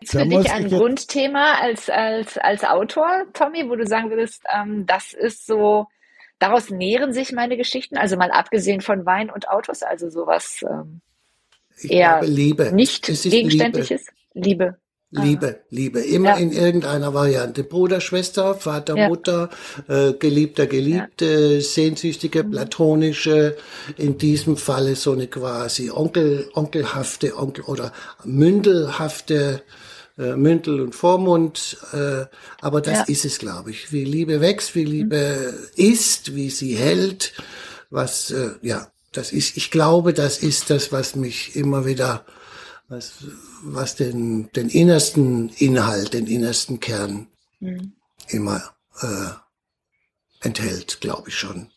Ist 0.00 0.12
für 0.12 0.24
dich 0.26 0.50
ein 0.52 0.68
Grundthema 0.68 1.54
als, 1.54 1.90
als, 1.90 2.38
als 2.38 2.64
Autor, 2.64 3.24
Tommy, 3.32 3.68
wo 3.68 3.74
du 3.76 3.86
sagen 3.86 4.10
würdest, 4.10 4.42
ähm, 4.54 4.86
das 4.86 5.12
ist 5.12 5.46
so, 5.46 5.86
daraus 6.38 6.70
nähren 6.70 7.12
sich 7.12 7.32
meine 7.32 7.56
Geschichten, 7.56 7.96
also 7.96 8.16
mal 8.16 8.30
abgesehen 8.30 8.80
von 8.80 9.04
Wein 9.06 9.30
und 9.30 9.48
Autos, 9.48 9.82
also 9.82 10.08
sowas 10.08 10.60
ähm, 10.68 11.00
Ich 11.76 11.90
eher 11.90 12.18
glaube, 12.20 12.26
Liebe. 12.32 12.72
nicht 12.72 13.06
gegenständliches. 13.06 14.06
Liebe. 14.34 14.48
Liebe, 14.48 14.78
Liebe, 15.10 16.00
immer 16.00 16.30
Ja. 16.30 16.36
in 16.36 16.52
irgendeiner 16.52 17.14
Variante. 17.14 17.64
Bruder, 17.64 18.00
Schwester, 18.02 18.54
Vater, 18.54 18.94
Ja. 18.96 19.08
Mutter, 19.08 19.48
äh, 19.88 20.12
Geliebter, 20.12 20.66
Geliebte, 20.66 21.62
sehnsüchtige, 21.62 22.44
Mhm. 22.44 22.50
platonische, 22.50 23.56
in 23.96 24.18
diesem 24.18 24.58
Falle 24.58 24.96
so 24.96 25.12
eine 25.12 25.26
quasi 25.26 25.90
Onkel, 25.90 26.50
onkelhafte, 26.54 27.38
Onkel 27.38 27.64
oder 27.64 27.92
mündelhafte, 28.24 29.62
äh, 30.18 30.34
Mündel 30.36 30.80
und 30.80 30.94
Vormund, 30.94 31.78
äh, 31.92 32.26
aber 32.60 32.80
das 32.80 32.98
Ja. 32.98 33.04
ist 33.04 33.24
es, 33.24 33.38
glaube 33.38 33.70
ich. 33.70 33.92
Wie 33.92 34.04
Liebe 34.04 34.40
wächst, 34.42 34.74
wie 34.74 34.84
Liebe 34.84 35.54
ist, 35.76 36.34
wie 36.34 36.50
sie 36.50 36.74
hält, 36.74 37.32
was, 37.90 38.30
äh, 38.30 38.50
ja, 38.62 38.88
das 39.12 39.32
ist, 39.32 39.56
ich 39.56 39.70
glaube, 39.70 40.12
das 40.12 40.38
ist 40.38 40.68
das, 40.70 40.92
was 40.92 41.16
mich 41.16 41.56
immer 41.56 41.86
wieder 41.86 42.24
was, 42.88 43.12
was 43.62 43.96
den, 43.96 44.50
den 44.52 44.68
innersten 44.68 45.50
Inhalt, 45.50 46.14
den 46.14 46.26
innersten 46.26 46.80
Kern 46.80 47.28
Mhm. 47.60 47.92
immer 48.28 48.62
äh, 49.00 50.46
enthält, 50.46 51.00
glaube 51.00 51.28
ich 51.28 51.34
schon. 51.34 51.70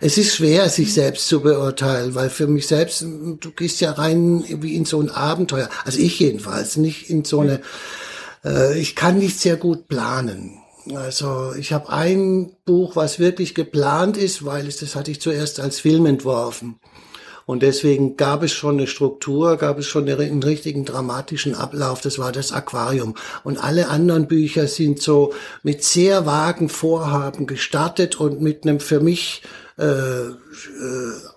Es 0.00 0.16
ist 0.16 0.36
schwer, 0.36 0.68
sich 0.68 0.94
selbst 0.94 1.28
zu 1.28 1.40
beurteilen, 1.40 2.14
weil 2.14 2.30
für 2.30 2.46
mich 2.46 2.66
selbst, 2.66 3.02
du 3.02 3.50
gehst 3.50 3.80
ja 3.80 3.92
rein 3.92 4.44
wie 4.62 4.76
in 4.76 4.84
so 4.84 5.00
ein 5.00 5.10
Abenteuer. 5.10 5.68
Also 5.84 5.98
ich 5.98 6.18
jedenfalls, 6.20 6.76
nicht 6.76 7.10
in 7.10 7.24
so 7.24 7.40
eine, 7.40 7.60
äh, 8.44 8.78
ich 8.78 8.96
kann 8.96 9.18
nicht 9.18 9.38
sehr 9.40 9.56
gut 9.56 9.88
planen. 9.88 10.58
Also 10.94 11.52
ich 11.54 11.72
habe 11.72 11.90
ein 11.90 12.56
Buch, 12.64 12.96
was 12.96 13.18
wirklich 13.18 13.54
geplant 13.54 14.16
ist, 14.16 14.44
weil 14.44 14.66
es, 14.66 14.78
das 14.78 14.94
hatte 14.94 15.10
ich 15.10 15.20
zuerst 15.20 15.60
als 15.60 15.80
Film 15.80 16.06
entworfen. 16.06 16.80
Und 17.48 17.62
deswegen 17.62 18.18
gab 18.18 18.42
es 18.42 18.52
schon 18.52 18.74
eine 18.74 18.86
Struktur, 18.86 19.56
gab 19.56 19.78
es 19.78 19.86
schon 19.86 20.06
einen 20.06 20.42
richtigen 20.42 20.84
dramatischen 20.84 21.54
Ablauf. 21.54 22.02
Das 22.02 22.18
war 22.18 22.30
das 22.30 22.52
Aquarium. 22.52 23.14
Und 23.42 23.56
alle 23.56 23.88
anderen 23.88 24.28
Bücher 24.28 24.68
sind 24.68 25.00
so 25.00 25.32
mit 25.62 25.82
sehr 25.82 26.26
vagen 26.26 26.68
Vorhaben 26.68 27.46
gestartet 27.46 28.20
und 28.20 28.42
mit 28.42 28.64
einem 28.64 28.80
für 28.80 29.00
mich 29.00 29.40
äh, 29.78 29.84
äh, 29.86 30.34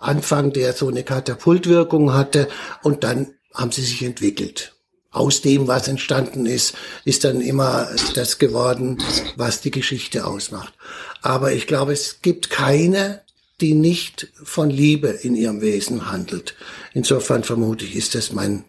Anfang, 0.01 0.51
der 0.51 0.73
so 0.73 0.89
eine 0.89 1.03
Katapultwirkung 1.03 2.13
hatte. 2.13 2.49
Und 2.83 3.05
dann 3.05 3.27
haben 3.53 3.71
sie 3.71 3.83
sich 3.83 4.03
entwickelt. 4.03 4.73
Aus 5.11 5.39
dem, 5.39 5.69
was 5.69 5.87
entstanden 5.87 6.45
ist, 6.45 6.73
ist 7.05 7.23
dann 7.23 7.39
immer 7.39 7.87
das 8.15 8.37
geworden, 8.37 9.01
was 9.37 9.61
die 9.61 9.71
Geschichte 9.71 10.27
ausmacht. 10.27 10.73
Aber 11.21 11.53
ich 11.53 11.67
glaube, 11.67 11.93
es 11.93 12.21
gibt 12.21 12.49
keine 12.49 13.21
die 13.61 13.73
nicht 13.73 14.31
von 14.43 14.69
Liebe 14.69 15.09
in 15.09 15.35
ihrem 15.35 15.61
Wesen 15.61 16.11
handelt. 16.11 16.55
Insofern 16.93 17.43
vermute 17.43 17.85
ich, 17.85 17.95
ist 17.95 18.15
das 18.15 18.31
mein, 18.31 18.65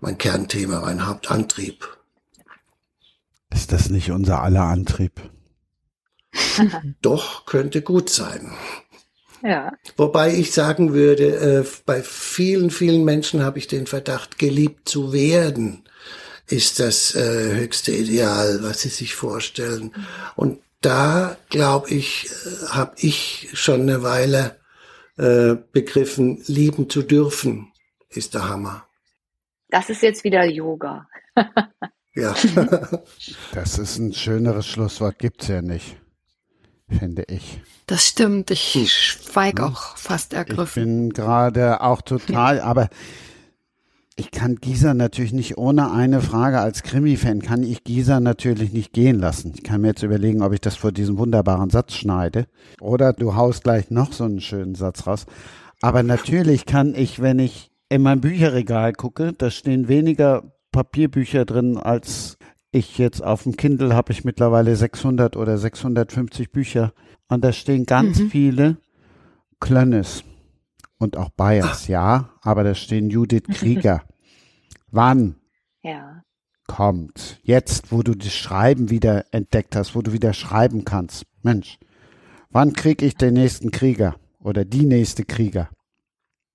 mein 0.00 0.18
Kernthema, 0.18 0.80
mein 0.80 1.06
Hauptantrieb. 1.06 1.88
Ist 3.52 3.72
das 3.72 3.90
nicht 3.90 4.10
unser 4.10 4.42
aller 4.42 4.64
Antrieb? 4.64 5.20
Doch, 7.02 7.44
könnte 7.46 7.82
gut 7.82 8.08
sein. 8.08 8.52
Ja. 9.42 9.72
Wobei 9.96 10.34
ich 10.34 10.52
sagen 10.52 10.92
würde, 10.92 11.36
äh, 11.36 11.64
bei 11.86 12.02
vielen, 12.02 12.70
vielen 12.70 13.04
Menschen 13.04 13.42
habe 13.42 13.58
ich 13.58 13.66
den 13.66 13.86
Verdacht, 13.86 14.38
geliebt 14.38 14.88
zu 14.88 15.12
werden, 15.12 15.84
ist 16.46 16.78
das 16.78 17.14
äh, 17.14 17.54
höchste 17.54 17.92
Ideal, 17.92 18.62
was 18.62 18.82
sie 18.82 18.88
sich 18.88 19.14
vorstellen. 19.14 19.92
Und 20.36 20.58
da, 20.80 21.36
glaube 21.50 21.90
ich, 21.90 22.26
äh, 22.30 22.66
habe 22.68 22.92
ich 22.98 23.48
schon 23.52 23.82
eine 23.82 24.02
Weile 24.02 24.56
äh, 25.18 25.56
begriffen, 25.72 26.42
lieben 26.46 26.88
zu 26.88 27.02
dürfen, 27.02 27.72
ist 28.08 28.34
der 28.34 28.48
Hammer. 28.48 28.86
Das 29.68 29.88
ist 29.90 30.02
jetzt 30.02 30.24
wieder 30.24 30.44
Yoga. 30.44 31.06
Ja. 32.14 32.34
Das 33.52 33.78
ist 33.78 33.98
ein 33.98 34.12
schöneres 34.12 34.66
Schlusswort, 34.66 35.18
gibt's 35.18 35.46
ja 35.48 35.62
nicht, 35.62 35.96
finde 36.88 37.24
ich. 37.28 37.60
Das 37.86 38.06
stimmt, 38.08 38.50
ich 38.50 38.92
schweig 38.92 39.58
Hm. 39.58 39.66
auch 39.66 39.96
fast 39.96 40.32
Ich 40.32 40.38
ergriffen. 40.38 40.84
bin 40.84 41.12
gerade 41.12 41.80
auch 41.82 42.02
total, 42.02 42.60
aber 42.60 42.88
ich 44.20 44.30
kann 44.30 44.56
Gisa 44.56 44.94
natürlich 44.94 45.32
nicht 45.32 45.56
ohne 45.58 45.90
eine 45.90 46.20
Frage 46.20 46.60
als 46.60 46.82
Krimi-Fan, 46.82 47.40
kann 47.40 47.62
ich 47.62 47.84
Gisa 47.84 48.20
natürlich 48.20 48.72
nicht 48.72 48.92
gehen 48.92 49.18
lassen. 49.18 49.52
Ich 49.54 49.62
kann 49.62 49.80
mir 49.80 49.88
jetzt 49.88 50.02
überlegen, 50.02 50.42
ob 50.42 50.52
ich 50.52 50.60
das 50.60 50.76
vor 50.76 50.92
diesem 50.92 51.16
wunderbaren 51.18 51.70
Satz 51.70 51.94
schneide. 51.94 52.46
Oder 52.80 53.12
du 53.14 53.34
haust 53.34 53.64
gleich 53.64 53.90
noch 53.90 54.12
so 54.12 54.24
einen 54.24 54.40
schönen 54.40 54.74
Satz 54.74 55.06
raus. 55.06 55.26
Aber 55.82 56.02
natürlich 56.02 56.66
kann 56.66 56.94
ich, 56.94 57.20
wenn 57.22 57.38
ich 57.38 57.70
in 57.88 58.02
mein 58.02 58.20
Bücherregal 58.20 58.92
gucke, 58.92 59.32
da 59.32 59.50
stehen 59.50 59.88
weniger 59.88 60.52
Papierbücher 60.70 61.44
drin, 61.46 61.78
als 61.78 62.36
ich 62.70 62.98
jetzt 62.98 63.24
auf 63.24 63.42
dem 63.44 63.56
Kindle 63.56 63.94
habe 63.96 64.12
ich 64.12 64.24
mittlerweile 64.24 64.76
600 64.76 65.36
oder 65.36 65.58
650 65.58 66.52
Bücher. 66.52 66.92
Und 67.28 67.42
da 67.42 67.52
stehen 67.52 67.86
ganz 67.86 68.20
Mhm. 68.20 68.30
viele 68.30 68.76
Klönnes 69.60 70.24
und 70.98 71.16
auch 71.16 71.30
Bayers, 71.30 71.88
ja, 71.88 72.30
aber 72.42 72.62
da 72.64 72.74
stehen 72.74 73.08
Judith 73.10 73.44
Krieger. 73.52 74.02
Wann 74.90 75.36
Ja. 75.82 76.22
kommt? 76.66 77.38
Jetzt, 77.42 77.92
wo 77.92 78.02
du 78.02 78.14
das 78.14 78.32
Schreiben 78.34 78.90
wieder 78.90 79.24
entdeckt 79.32 79.76
hast, 79.76 79.94
wo 79.94 80.02
du 80.02 80.12
wieder 80.12 80.32
schreiben 80.32 80.84
kannst. 80.84 81.24
Mensch, 81.42 81.78
wann 82.50 82.72
krieg 82.72 83.02
ich 83.02 83.16
den 83.16 83.34
nächsten 83.34 83.70
Krieger 83.70 84.16
oder 84.40 84.64
die 84.64 84.86
nächste 84.86 85.24
Krieger? 85.24 85.70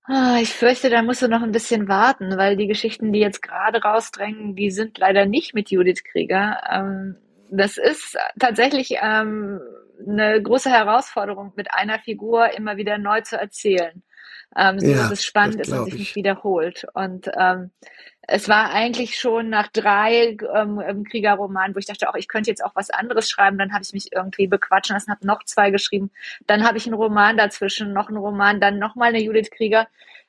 Ah, 0.04 0.38
Ich 0.40 0.50
fürchte, 0.54 0.88
da 0.90 1.02
musst 1.02 1.22
du 1.22 1.28
noch 1.28 1.42
ein 1.42 1.50
bisschen 1.52 1.88
warten, 1.88 2.36
weil 2.36 2.56
die 2.56 2.68
Geschichten, 2.68 3.12
die 3.12 3.18
jetzt 3.20 3.42
gerade 3.42 3.82
rausdrängen, 3.82 4.54
die 4.54 4.70
sind 4.70 4.98
leider 4.98 5.26
nicht 5.26 5.54
mit 5.54 5.70
Judith 5.70 6.04
Krieger. 6.04 6.60
Ähm, 6.70 7.16
Das 7.50 7.76
ist 7.78 8.16
tatsächlich 8.40 8.96
ähm, 9.02 9.60
eine 10.06 10.42
große 10.42 10.68
Herausforderung, 10.70 11.52
mit 11.56 11.72
einer 11.72 11.98
Figur 12.00 12.50
immer 12.56 12.76
wieder 12.76 12.98
neu 12.98 13.20
zu 13.22 13.36
erzählen, 13.38 14.02
ähm, 14.56 14.80
so 14.80 14.92
Ja, 14.92 14.96
dass 14.96 15.10
es 15.10 15.24
spannend 15.24 15.60
das 15.60 15.68
ist 15.68 15.72
und 15.72 15.84
sich 15.84 15.94
ich. 15.94 16.00
nicht 16.00 16.16
wiederholt. 16.16 16.86
Und 16.94 17.30
es 18.28 18.48
war 18.48 18.70
eigentlich 18.70 19.18
schon 19.18 19.48
nach 19.50 19.68
drei 19.68 20.36
ähm, 20.54 21.04
Kriegerromanen, 21.04 21.74
wo 21.74 21.78
ich 21.78 21.86
dachte, 21.86 22.08
auch 22.08 22.16
ich 22.16 22.28
könnte 22.28 22.50
jetzt 22.50 22.64
auch 22.64 22.74
was 22.74 22.90
anderes 22.90 23.30
schreiben. 23.30 23.58
Dann 23.58 23.72
habe 23.72 23.84
ich 23.84 23.92
mich 23.92 24.12
irgendwie 24.12 24.48
bequatschen 24.48 24.94
lassen, 24.94 25.10
habe 25.10 25.26
noch 25.26 25.44
zwei 25.44 25.70
geschrieben. 25.70 26.10
Dann 26.46 26.64
habe 26.64 26.78
ich 26.78 26.86
einen 26.86 26.94
Roman 26.94 27.36
dazwischen, 27.36 27.92
noch 27.92 28.08
einen 28.08 28.18
Roman, 28.18 28.60
dann 28.60 28.78
nochmal 28.78 29.10
eine 29.10 29.22
Judith 29.22 29.50
Krieger. 29.50 29.86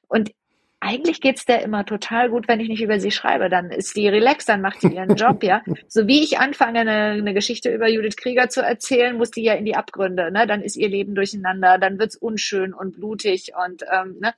Und 0.07 0.32
eigentlich 0.80 1.22
geht's 1.22 1.45
der 1.45 1.64
immer 1.64 1.86
total 1.86 2.30
gut, 2.30 2.48
wenn 2.48 2.60
ich 2.60 2.70
nicht 2.70 2.84
über 2.84 2.99
sie 2.99 3.10
schreibe. 3.10 3.49
Dann 3.49 3.72
ist 3.72 3.95
die 3.95 4.08
relaxed, 4.08 4.48
dann 4.48 4.62
macht 4.62 4.82
sie 4.82 4.90
ihren 4.90 5.16
Job, 5.16 5.44
ja. 5.44 5.64
So 5.88 6.08
wie 6.08 6.24
ich 6.24 6.38
anfange, 6.38 6.82
eine, 6.82 7.12
eine 7.12 7.34
Geschichte 7.34 7.74
über 7.74 7.88
Judith 7.88 8.16
Krieger 8.16 8.49
zu 8.49 8.62
erzählen, 8.62 9.18
muss 9.18 9.32
die 9.32 9.44
ja 9.44 9.54
in 9.54 9.66
die 9.66 9.76
Abgründe. 9.76 10.32
Ne? 10.32 10.45
Dann 10.45 10.62
ist 10.62 10.76
ihr 10.76 10.88
Leben 10.88 11.16
durcheinander, 11.16 11.80
dann 11.80 11.98
wird's 11.98 12.16
unschön 12.16 12.74
und 12.74 12.98
blutig 12.98 13.54
und 13.66 13.84
ähm, 13.91 14.18
ne? 14.20 14.36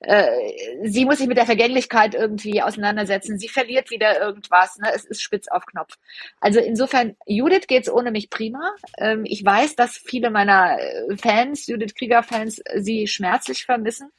äh, 0.00 0.28
sie 0.82 1.06
muss 1.06 1.18
sich 1.18 1.26
mit 1.26 1.38
der 1.38 1.46
Vergänglichkeit 1.46 2.14
irgendwie 2.14 2.60
auseinandersetzen. 2.60 3.38
Sie 3.38 3.48
verliert 3.48 3.90
wieder 3.90 4.20
irgendwas. 4.20 4.76
Ne? 4.78 4.90
Es 4.94 5.04
ist 5.04 5.22
spitz 5.22 5.48
auf 5.48 5.64
Knopf. 5.64 5.94
Also 6.40 6.60
insofern, 6.60 7.16
Judith 7.26 7.66
geht's 7.66 7.90
ohne 7.90 8.10
mich 8.10 8.28
prima. 8.28 8.72
Ähm, 8.98 9.24
ich 9.24 9.42
weiß, 9.42 9.76
dass 9.76 9.96
viele 9.96 10.30
meiner 10.30 10.78
äh, 10.78 11.16
Fans, 11.16 11.66
Judith 11.66 11.94
Krieger-Fans, 11.94 12.62
sie 12.76 13.06
schmerzlich 13.06 13.64
vermissen 13.64 14.10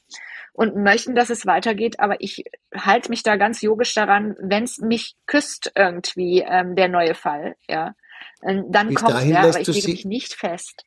und 0.59 0.75
möchten, 0.75 1.15
dass 1.15 1.29
es 1.29 1.45
weitergeht. 1.45 2.01
Aber 2.01 2.19
ich 2.19 2.43
halte 2.75 3.09
mich 3.09 3.23
da 3.23 3.37
ganz 3.37 3.61
yogisch 3.61 3.93
daran, 3.93 4.35
wenn 4.41 4.65
es 4.65 4.77
mich 4.79 5.15
küsst 5.25 5.71
irgendwie, 5.73 6.43
ähm, 6.45 6.75
der 6.75 6.89
neue 6.89 7.15
Fall, 7.15 7.55
ja, 7.69 7.95
ähm, 8.43 8.65
dann 8.67 8.93
kommt 8.93 9.13
dahin 9.13 9.31
er, 9.35 9.43
lässt 9.43 9.59
aber 9.59 9.69
ich 9.69 9.75
lege 9.75 9.91
mich 9.91 10.03
nicht 10.03 10.33
fest. 10.33 10.83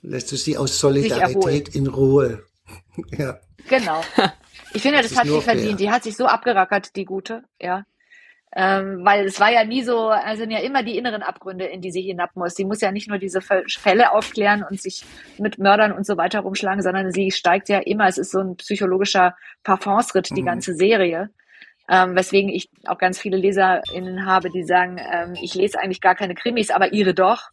Lässt 0.00 0.32
du 0.32 0.36
sie 0.36 0.56
aus. 0.56 0.78
Solidarität 0.78 1.68
in 1.68 1.88
Ruhe. 1.88 2.44
Ja. 3.18 3.38
Genau. 3.68 4.02
Ich 4.72 4.82
finde, 4.82 4.98
Das 4.98 5.10
das, 5.10 5.18
hat 5.18 5.24
sie 5.24 5.30
nur 5.30 5.42
fair. 5.42 5.56
verdient. 5.56 5.80
Die 5.80 5.90
hat 5.90 6.04
sich 6.04 6.16
so 6.16 6.26
abgerackert, 6.26 6.94
die 6.96 7.04
Gute, 7.04 7.42
ja. 7.60 7.84
Ähm, 8.54 9.02
weil 9.02 9.24
es 9.26 9.40
war 9.40 9.50
ja 9.50 9.64
nie 9.64 9.82
so, 9.82 10.08
also 10.08 10.42
sind 10.42 10.50
ja 10.50 10.58
immer 10.58 10.82
die 10.82 10.98
inneren 10.98 11.22
Abgründe, 11.22 11.64
in 11.64 11.80
die 11.80 11.90
sie 11.90 12.02
hinab 12.02 12.30
muss. 12.34 12.54
Sie 12.54 12.66
muss 12.66 12.82
ja 12.82 12.92
nicht 12.92 13.08
nur 13.08 13.16
diese 13.18 13.40
Fäll- 13.40 13.64
Fälle 13.68 14.12
aufklären 14.12 14.62
und 14.68 14.78
sich 14.80 15.04
mit 15.38 15.58
Mördern 15.58 15.92
und 15.92 16.04
so 16.04 16.18
weiter 16.18 16.40
rumschlagen, 16.40 16.82
sondern 16.82 17.12
sie 17.12 17.30
steigt 17.30 17.70
ja 17.70 17.78
immer. 17.78 18.08
Es 18.08 18.18
ist 18.18 18.30
so 18.30 18.40
ein 18.40 18.56
psychologischer 18.56 19.34
Parfumsritt, 19.64 20.28
die 20.36 20.42
Mhm. 20.42 20.46
ganze 20.46 20.74
Serie. 20.74 21.30
Ähm, 21.88 22.14
weswegen 22.14 22.50
ich 22.50 22.68
auch 22.86 22.98
ganz 22.98 23.18
viele 23.18 23.38
LeserInnen 23.38 24.26
habe, 24.26 24.50
die 24.50 24.64
sagen, 24.64 24.98
ähm, 25.12 25.34
ich 25.40 25.54
lese 25.54 25.80
eigentlich 25.80 26.00
gar 26.02 26.14
keine 26.14 26.34
Krimis, 26.34 26.70
aber 26.70 26.92
ihre 26.92 27.14
doch. 27.14 27.50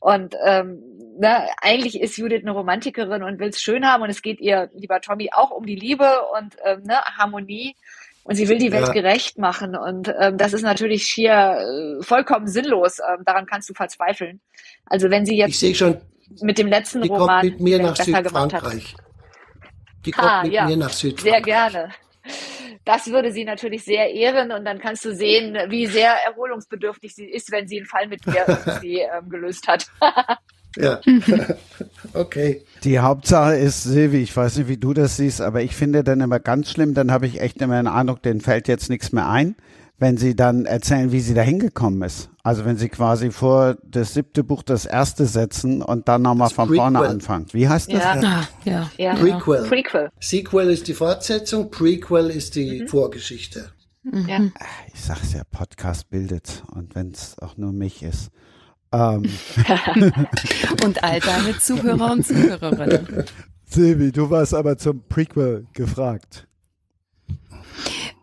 Und 0.00 0.34
ähm, 0.44 0.82
ne, 1.18 1.46
eigentlich 1.62 2.00
ist 2.00 2.16
Judith 2.16 2.42
eine 2.42 2.52
Romantikerin 2.52 3.22
und 3.22 3.38
will 3.38 3.48
es 3.50 3.62
schön 3.62 3.86
haben 3.86 4.02
und 4.02 4.10
es 4.10 4.22
geht 4.22 4.40
ihr, 4.40 4.68
lieber 4.74 5.00
Tommy, 5.00 5.30
auch 5.32 5.50
um 5.50 5.64
die 5.64 5.76
Liebe 5.76 6.08
und 6.36 6.56
ähm, 6.64 6.82
ne, 6.84 6.96
Harmonie. 7.18 7.76
Und 8.22 8.34
sie 8.34 8.48
will 8.48 8.58
die 8.58 8.70
Welt 8.72 8.86
Ja. 8.88 8.92
gerecht 8.92 9.38
machen. 9.38 9.74
Und 9.76 10.12
ähm, 10.20 10.36
das 10.36 10.52
ist 10.52 10.62
natürlich 10.62 11.04
schier 11.04 11.56
äh, 12.00 12.02
vollkommen 12.02 12.46
sinnlos. 12.48 12.98
Ähm, 12.98 13.24
daran 13.24 13.46
kannst 13.46 13.68
du 13.70 13.74
verzweifeln. 13.74 14.40
Also 14.86 15.10
wenn 15.10 15.24
sie 15.26 15.34
Ich 15.34 15.38
jetzt 15.38 15.60
sehe 15.60 15.74
schon, 15.74 16.00
mit 16.42 16.58
dem 16.58 16.68
letzten 16.68 17.02
die 17.02 17.08
kommt 17.08 17.20
Roman 17.22 17.46
mit 17.46 17.60
mir 17.60 17.78
nach. 17.82 17.96
Südfrankreich. 17.96 18.94
Die 20.06 20.12
Ha, 20.12 20.20
kommt 20.20 20.42
mit 20.44 20.52
ja. 20.52 20.64
mir 20.66 20.76
nach 20.76 20.90
Sehr 20.90 21.10
Südfrankreich. 21.10 21.42
gerne. 21.44 21.88
Das 22.84 23.08
würde 23.08 23.32
sie 23.32 23.44
natürlich 23.44 23.84
sehr 23.84 24.10
ehren 24.12 24.52
und 24.52 24.64
dann 24.64 24.78
kannst 24.78 25.04
du 25.04 25.14
sehen, 25.14 25.56
wie 25.68 25.86
sehr 25.86 26.12
erholungsbedürftig 26.26 27.14
sie 27.14 27.26
ist, 27.26 27.50
wenn 27.52 27.68
sie 27.68 27.78
einen 27.78 27.86
Fall 27.86 28.06
mit 28.08 28.24
dir 28.26 28.44
irgendwie 28.46 29.00
ähm, 29.00 29.28
gelöst 29.28 29.66
hat. 29.68 29.86
Ja. 30.76 31.00
okay. 32.14 32.62
Die 32.84 32.98
Hauptsache 33.00 33.56
ist, 33.56 33.82
Silvi, 33.82 34.18
ich 34.18 34.36
weiß 34.36 34.58
nicht, 34.58 34.68
wie 34.68 34.76
du 34.76 34.92
das 34.94 35.16
siehst, 35.16 35.40
aber 35.40 35.62
ich 35.62 35.74
finde 35.76 36.04
dann 36.04 36.20
immer 36.20 36.38
ganz 36.40 36.70
schlimm, 36.70 36.94
dann 36.94 37.10
habe 37.10 37.26
ich 37.26 37.40
echt 37.40 37.60
immer 37.60 37.76
den 37.76 37.86
Eindruck, 37.88 38.22
denen 38.22 38.40
fällt 38.40 38.68
jetzt 38.68 38.88
nichts 38.88 39.12
mehr 39.12 39.28
ein, 39.28 39.56
wenn 39.98 40.16
sie 40.16 40.34
dann 40.34 40.64
erzählen, 40.66 41.12
wie 41.12 41.20
sie 41.20 41.34
da 41.34 41.42
hingekommen 41.42 42.02
ist. 42.02 42.30
Also 42.42 42.64
wenn 42.64 42.76
sie 42.78 42.88
quasi 42.88 43.30
vor 43.32 43.76
das 43.84 44.14
siebte 44.14 44.42
Buch 44.44 44.62
das 44.62 44.86
erste 44.86 45.26
setzen 45.26 45.82
und 45.82 46.08
dann 46.08 46.22
nochmal 46.22 46.48
von 46.50 46.74
vorne 46.74 46.98
Prequel. 47.00 47.14
anfangen. 47.16 47.46
Wie 47.52 47.68
heißt 47.68 47.92
das? 47.92 48.02
Ja. 48.22 48.48
Ja. 48.64 48.90
Ja. 48.96 49.14
Prequel. 49.14 49.64
Prequel. 49.68 50.10
Sequel 50.20 50.70
ist 50.70 50.88
die 50.88 50.94
Fortsetzung, 50.94 51.70
Prequel 51.70 52.30
ist 52.30 52.56
Mhm. 52.56 52.60
die 52.60 52.86
Vorgeschichte. 52.86 53.72
Ja. 54.04 54.40
Ich 54.94 55.00
sag's 55.02 55.34
ja, 55.34 55.42
Podcast 55.50 56.08
bildet 56.08 56.62
und 56.74 56.94
wenn 56.94 57.10
es 57.10 57.36
auch 57.38 57.58
nur 57.58 57.72
mich 57.72 58.02
ist. 58.02 58.30
Ähm, 58.92 59.22
Und 60.84 61.02
all 61.04 61.20
deine 61.20 61.58
Zuhörer 61.58 62.12
und 62.12 62.26
Zuhörerinnen. 62.26 63.24
Silvi, 63.64 64.10
du 64.10 64.28
warst 64.30 64.52
aber 64.54 64.76
zum 64.78 65.02
Prequel 65.08 65.66
gefragt. 65.74 66.48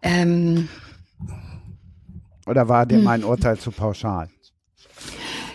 Ähm, 0.02 0.68
Oder 2.46 2.68
war 2.68 2.86
dir 2.86 3.00
mein 3.00 3.24
Urteil 3.24 3.58
zu 3.58 3.72
pauschal? 3.72 4.30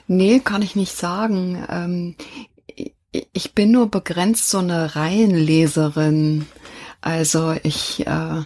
nee, 0.09 0.41
kann 0.41 0.63
ich 0.63 0.77
nicht 0.77 0.95
sagen. 0.97 1.63
Ähm, 1.69 2.17
ich- 2.67 2.95
ich 3.33 3.55
bin 3.55 3.71
nur 3.71 3.91
begrenzt 3.91 4.49
so 4.51 4.59
eine 4.59 4.97
Reihenleserin. 4.97 6.47
Also 7.03 7.55
ich, 7.63 8.07
äh, 8.07 8.43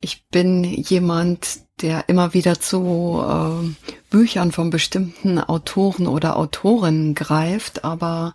ich 0.00 0.26
bin 0.28 0.62
jemand, 0.64 1.60
der 1.82 2.08
immer 2.08 2.32
wieder 2.34 2.58
zu 2.60 3.22
äh, 3.26 3.92
Büchern 4.10 4.52
von 4.52 4.70
bestimmten 4.70 5.38
Autoren 5.38 6.06
oder 6.06 6.36
Autorinnen 6.36 7.14
greift, 7.14 7.84
aber 7.84 8.34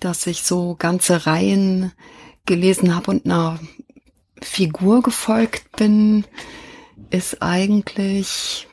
dass 0.00 0.26
ich 0.26 0.42
so 0.42 0.74
ganze 0.78 1.26
Reihen 1.26 1.92
gelesen 2.46 2.94
habe 2.94 3.10
und 3.10 3.26
einer 3.26 3.60
Figur 4.40 5.02
gefolgt 5.02 5.76
bin, 5.76 6.24
ist 7.10 7.42
eigentlich 7.42 8.66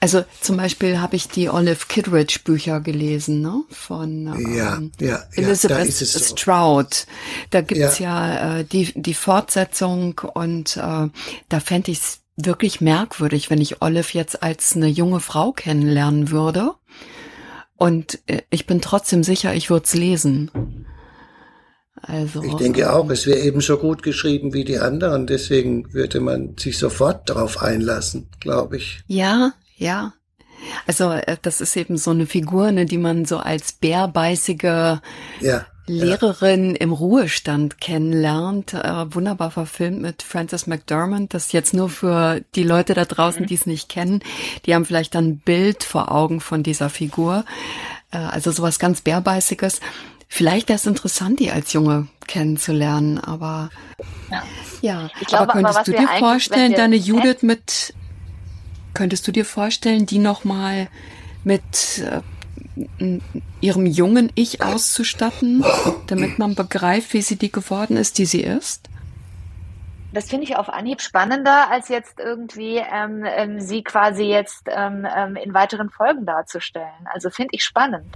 also 0.00 0.24
zum 0.40 0.56
Beispiel 0.56 1.00
habe 1.00 1.16
ich 1.16 1.28
die 1.28 1.48
Olive 1.48 1.86
Kidridge 1.88 2.40
Bücher 2.44 2.80
gelesen, 2.80 3.40
ne? 3.40 3.62
Von 3.70 4.26
Ja, 4.54 4.76
ähm, 4.76 4.92
ja, 5.00 5.08
ja, 5.08 5.22
Elizabeth 5.34 5.78
da 5.78 5.82
ist 5.82 6.02
es 6.02 6.12
so. 6.12 6.36
Stroud. 6.36 7.06
Da 7.50 7.60
gibt's 7.60 7.98
ja, 7.98 8.58
äh, 8.58 8.64
die, 8.64 8.92
die 8.94 9.14
Fortsetzung 9.14 10.20
und 10.34 10.76
äh, 10.76 11.08
da 11.48 11.60
fände 11.60 11.90
ich 11.90 11.98
es 11.98 12.20
wirklich 12.36 12.80
merkwürdig, 12.80 13.50
wenn 13.50 13.60
ich 13.60 13.82
Olive 13.82 14.08
jetzt 14.12 14.42
als 14.42 14.74
eine 14.74 14.88
junge 14.88 15.20
Frau 15.20 15.52
kennenlernen 15.52 16.30
würde. 16.30 16.72
Und 17.76 18.20
äh, 18.26 18.42
ich 18.50 18.66
bin 18.66 18.80
trotzdem 18.80 19.22
sicher, 19.22 19.54
ich 19.54 19.70
würde 19.70 19.84
es 19.84 19.94
lesen. 19.94 20.84
Also 22.06 22.42
Ich 22.42 22.54
denke 22.54 22.92
auch, 22.92 23.08
es 23.10 23.26
wäre 23.26 23.38
ebenso 23.38 23.78
gut 23.78 24.02
geschrieben 24.02 24.52
wie 24.52 24.64
die 24.64 24.78
anderen, 24.78 25.26
deswegen 25.26 25.92
würde 25.94 26.20
man 26.20 26.56
sich 26.58 26.76
sofort 26.76 27.30
darauf 27.30 27.62
einlassen, 27.62 28.28
glaube 28.40 28.76
ich. 28.76 29.00
Ja, 29.06 29.54
ja. 29.76 30.12
Also 30.86 31.10
äh, 31.10 31.36
das 31.42 31.60
ist 31.60 31.76
eben 31.76 31.96
so 31.96 32.10
eine 32.10 32.26
Figur, 32.26 32.70
ne, 32.72 32.86
die 32.86 32.98
man 32.98 33.24
so 33.24 33.38
als 33.38 33.72
bärbeißige 33.72 35.00
Ja. 35.40 35.66
Lehrerin 35.86 36.74
im 36.74 36.92
Ruhestand 36.92 37.78
kennenlernt. 37.78 38.72
Äh, 38.72 39.14
wunderbar 39.14 39.50
verfilmt 39.50 40.00
mit 40.00 40.22
Frances 40.22 40.66
McDermott. 40.66 41.34
Das 41.34 41.52
jetzt 41.52 41.74
nur 41.74 41.90
für 41.90 42.40
die 42.54 42.62
Leute 42.62 42.94
da 42.94 43.04
draußen, 43.04 43.44
die 43.44 43.54
es 43.54 43.66
nicht 43.66 43.90
kennen. 43.90 44.22
Die 44.64 44.74
haben 44.74 44.86
vielleicht 44.86 45.14
dann 45.14 45.24
ein 45.26 45.38
Bild 45.38 45.84
vor 45.84 46.10
Augen 46.10 46.40
von 46.40 46.62
dieser 46.62 46.88
Figur. 46.88 47.44
Äh, 48.12 48.16
also 48.16 48.50
sowas 48.50 48.78
ganz 48.78 49.02
bärbeißiges. 49.02 49.80
Vielleicht 50.26 50.68
wäre 50.70 50.78
es 50.78 50.86
interessant, 50.86 51.38
die 51.38 51.50
als 51.50 51.74
Junge 51.74 52.08
kennenzulernen, 52.26 53.18
aber 53.18 53.68
Ja. 54.30 54.42
ja. 54.80 55.10
Ich 55.20 55.26
glaube 55.26 55.42
aber 55.42 55.52
aber, 55.52 55.60
könntest 55.60 55.78
was 55.80 55.84
du 55.84 55.92
dir 55.92 56.08
vorstellen, 56.18 56.72
deine 56.72 56.96
Judith 56.96 57.42
mit, 57.42 57.92
könntest 58.94 59.26
du 59.26 59.32
dir 59.32 59.44
vorstellen, 59.44 60.06
die 60.06 60.18
nochmal 60.18 60.88
mit 61.44 61.62
äh, 61.98 63.20
ihrem 63.60 63.86
jungen 63.86 64.30
Ich 64.34 64.62
auszustatten, 64.62 65.64
damit 66.06 66.38
man 66.38 66.54
begreift, 66.54 67.12
wie 67.12 67.22
sie 67.22 67.36
die 67.36 67.52
geworden 67.52 67.96
ist, 67.96 68.18
die 68.18 68.26
sie 68.26 68.42
ist? 68.42 68.88
Das 70.12 70.30
finde 70.30 70.44
ich 70.44 70.56
auf 70.56 70.68
Anhieb 70.68 71.00
spannender, 71.02 71.70
als 71.72 71.88
jetzt 71.88 72.20
irgendwie 72.20 72.76
ähm, 72.76 73.24
ähm, 73.26 73.60
sie 73.60 73.82
quasi 73.82 74.22
jetzt 74.22 74.68
ähm, 74.68 75.04
ähm, 75.12 75.34
in 75.34 75.52
weiteren 75.52 75.90
Folgen 75.90 76.24
darzustellen. 76.24 77.08
Also 77.12 77.30
finde 77.30 77.50
ich 77.52 77.64
spannend, 77.64 78.06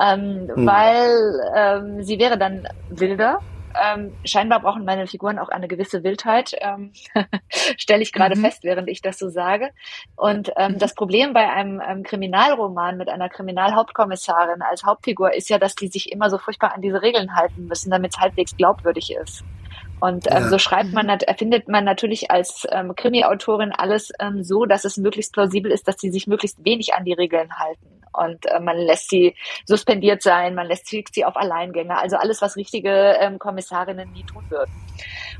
ähm, 0.00 0.48
Hm. 0.54 0.66
weil 0.66 1.40
ähm, 1.54 2.02
sie 2.02 2.18
wäre 2.18 2.38
dann 2.38 2.66
wilder. 2.88 3.40
Ähm, 3.80 4.12
scheinbar 4.24 4.60
brauchen 4.60 4.84
meine 4.84 5.06
Figuren 5.06 5.38
auch 5.38 5.48
eine 5.48 5.68
gewisse 5.68 6.02
Wildheit, 6.04 6.54
ähm, 6.60 6.92
stelle 7.78 8.02
ich 8.02 8.12
gerade 8.12 8.36
Mhm. 8.36 8.44
fest, 8.44 8.64
während 8.64 8.88
ich 8.88 9.02
das 9.02 9.18
so 9.18 9.28
sage. 9.28 9.70
Und 10.16 10.52
ähm, 10.56 10.78
das 10.78 10.94
Problem 10.94 11.32
bei 11.32 11.50
einem 11.50 11.80
ähm, 11.86 12.02
Kriminalroman 12.02 12.96
mit 12.96 13.08
einer 13.08 13.28
Kriminalhauptkommissarin 13.28 14.62
als 14.62 14.84
Hauptfigur 14.84 15.34
ist 15.34 15.48
ja, 15.50 15.58
dass 15.58 15.74
die 15.74 15.88
sich 15.88 16.12
immer 16.12 16.30
so 16.30 16.38
furchtbar 16.38 16.74
an 16.74 16.82
diese 16.82 17.02
Regeln 17.02 17.34
halten 17.36 17.66
müssen, 17.66 17.90
damit 17.90 18.14
es 18.14 18.20
halbwegs 18.20 18.56
glaubwürdig 18.56 19.12
ist. 19.12 19.44
Und 20.02 20.26
ähm, 20.26 20.42
Ja. 20.42 20.48
so 20.48 20.58
schreibt 20.58 20.92
man, 20.92 21.08
erfindet 21.08 21.68
man 21.68 21.84
natürlich 21.84 22.28
als 22.28 22.66
ähm, 22.72 22.96
Krimi-Autorin 22.96 23.70
alles 23.70 24.10
ähm, 24.18 24.42
so, 24.42 24.64
dass 24.64 24.84
es 24.84 24.96
möglichst 24.96 25.32
plausibel 25.32 25.70
ist, 25.70 25.86
dass 25.86 25.94
sie 26.00 26.10
sich 26.10 26.26
möglichst 26.26 26.64
wenig 26.64 26.94
an 26.94 27.04
die 27.04 27.12
Regeln 27.12 27.56
halten. 27.56 28.02
Und 28.12 28.44
äh, 28.46 28.58
man 28.58 28.76
lässt 28.78 29.10
sie 29.10 29.36
suspendiert 29.64 30.20
sein, 30.20 30.56
man 30.56 30.66
lässt 30.66 30.88
sie 30.88 31.24
auf 31.24 31.36
Alleingänge. 31.36 31.96
Also 31.96 32.16
alles, 32.16 32.42
was 32.42 32.56
richtige 32.56 33.16
ähm, 33.20 33.38
Kommissarinnen 33.38 34.10
nie 34.10 34.24
tun 34.24 34.42
würden. 34.48 34.72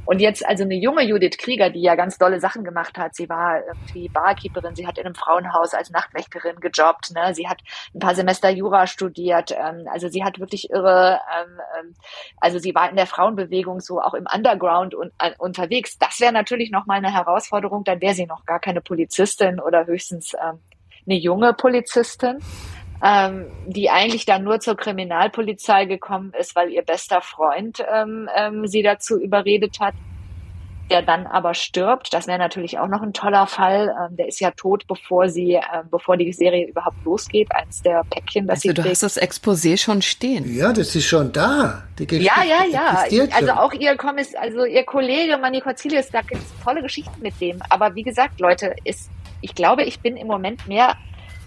Und 0.04 0.20
jetzt 0.20 0.44
also 0.44 0.64
eine 0.64 0.74
junge 0.74 1.02
Judith 1.02 1.38
Krieger, 1.38 1.70
die 1.70 1.80
ja 1.80 1.94
ganz 1.94 2.18
dolle 2.18 2.40
Sachen 2.40 2.64
gemacht 2.64 2.98
hat. 2.98 3.14
Sie 3.14 3.28
war 3.28 3.64
irgendwie 3.64 4.08
Barkeeperin, 4.08 4.74
sie 4.74 4.86
hat 4.86 4.98
in 4.98 5.06
einem 5.06 5.14
Frauenhaus 5.14 5.74
als 5.74 5.90
Nachtwächterin 5.90 6.56
gejobbt, 6.60 7.12
ne? 7.14 7.34
sie 7.34 7.48
hat 7.48 7.60
ein 7.94 8.00
paar 8.00 8.14
Semester 8.14 8.50
Jura 8.50 8.86
studiert. 8.86 9.52
Ähm, 9.52 9.86
also 9.90 10.08
sie 10.08 10.24
hat 10.24 10.40
wirklich 10.40 10.70
irre, 10.70 11.20
ähm, 11.40 11.60
ähm, 11.78 11.94
also 12.40 12.58
sie 12.58 12.74
war 12.74 12.90
in 12.90 12.96
der 12.96 13.06
Frauenbewegung 13.06 13.80
so 13.80 14.00
auch 14.00 14.14
im 14.14 14.26
Underground 14.32 14.94
un 14.94 15.10
äh, 15.18 15.32
unterwegs. 15.38 15.98
Das 15.98 16.20
wäre 16.20 16.32
natürlich 16.32 16.70
nochmal 16.70 16.98
eine 16.98 17.12
Herausforderung, 17.12 17.84
dann 17.84 18.00
wäre 18.00 18.14
sie 18.14 18.26
noch 18.26 18.44
gar 18.44 18.58
keine 18.58 18.80
Polizistin 18.80 19.60
oder 19.60 19.86
höchstens 19.86 20.34
ähm, 20.34 20.58
eine 21.06 21.16
junge 21.16 21.52
Polizistin 21.52 22.38
ähm, 23.02 23.46
die 23.66 23.90
eigentlich 23.90 24.26
dann 24.26 24.44
nur 24.44 24.60
zur 24.60 24.76
Kriminalpolizei 24.76 25.86
gekommen 25.86 26.32
ist, 26.38 26.54
weil 26.54 26.70
ihr 26.70 26.82
bester 26.82 27.20
Freund 27.20 27.84
ähm, 27.92 28.28
ähm, 28.36 28.66
sie 28.66 28.82
dazu 28.82 29.20
überredet 29.20 29.80
hat, 29.80 29.94
der 30.88 31.02
dann 31.02 31.26
aber 31.26 31.54
stirbt. 31.54 32.12
Das 32.14 32.28
wäre 32.28 32.38
natürlich 32.38 32.78
auch 32.78 32.86
noch 32.86 33.02
ein 33.02 33.12
toller 33.12 33.48
Fall. 33.48 33.92
Ähm, 33.98 34.16
der 34.16 34.28
ist 34.28 34.38
ja 34.40 34.52
tot, 34.52 34.86
bevor 34.86 35.28
sie, 35.28 35.54
ähm, 35.54 35.88
bevor 35.90 36.16
die 36.16 36.32
Serie 36.32 36.68
überhaupt 36.68 37.04
losgeht. 37.04 37.48
Eins 37.52 37.82
der 37.82 38.04
Päckchen, 38.08 38.46
das 38.46 38.58
Also 38.58 38.68
sie 38.68 38.74
du 38.74 38.82
trägt. 38.82 38.92
hast 38.92 39.02
das 39.02 39.20
Exposé 39.20 39.78
schon 39.78 40.00
stehen. 40.02 40.54
Ja, 40.54 40.72
das 40.72 40.94
ist 40.94 41.06
schon 41.06 41.32
da. 41.32 41.82
Die 41.98 42.06
Geschichte 42.06 42.32
Ja, 42.36 42.44
ja, 42.44 42.64
ja. 43.10 43.26
Also 43.34 43.52
auch 43.52 43.72
ihr 43.72 43.96
Kommiss, 43.96 44.34
also 44.36 44.64
ihr 44.64 44.84
Kollege 44.84 45.38
Manny 45.38 45.60
Corzilius, 45.60 46.08
da 46.10 46.20
gibt's 46.20 46.52
tolle 46.62 46.82
Geschichten 46.82 47.20
mit 47.20 47.40
dem. 47.40 47.60
Aber 47.68 47.94
wie 47.96 48.02
gesagt, 48.04 48.38
Leute, 48.38 48.74
ist, 48.84 49.10
ich 49.40 49.56
glaube, 49.56 49.82
ich 49.82 49.98
bin 50.00 50.16
im 50.16 50.28
Moment 50.28 50.68
mehr 50.68 50.94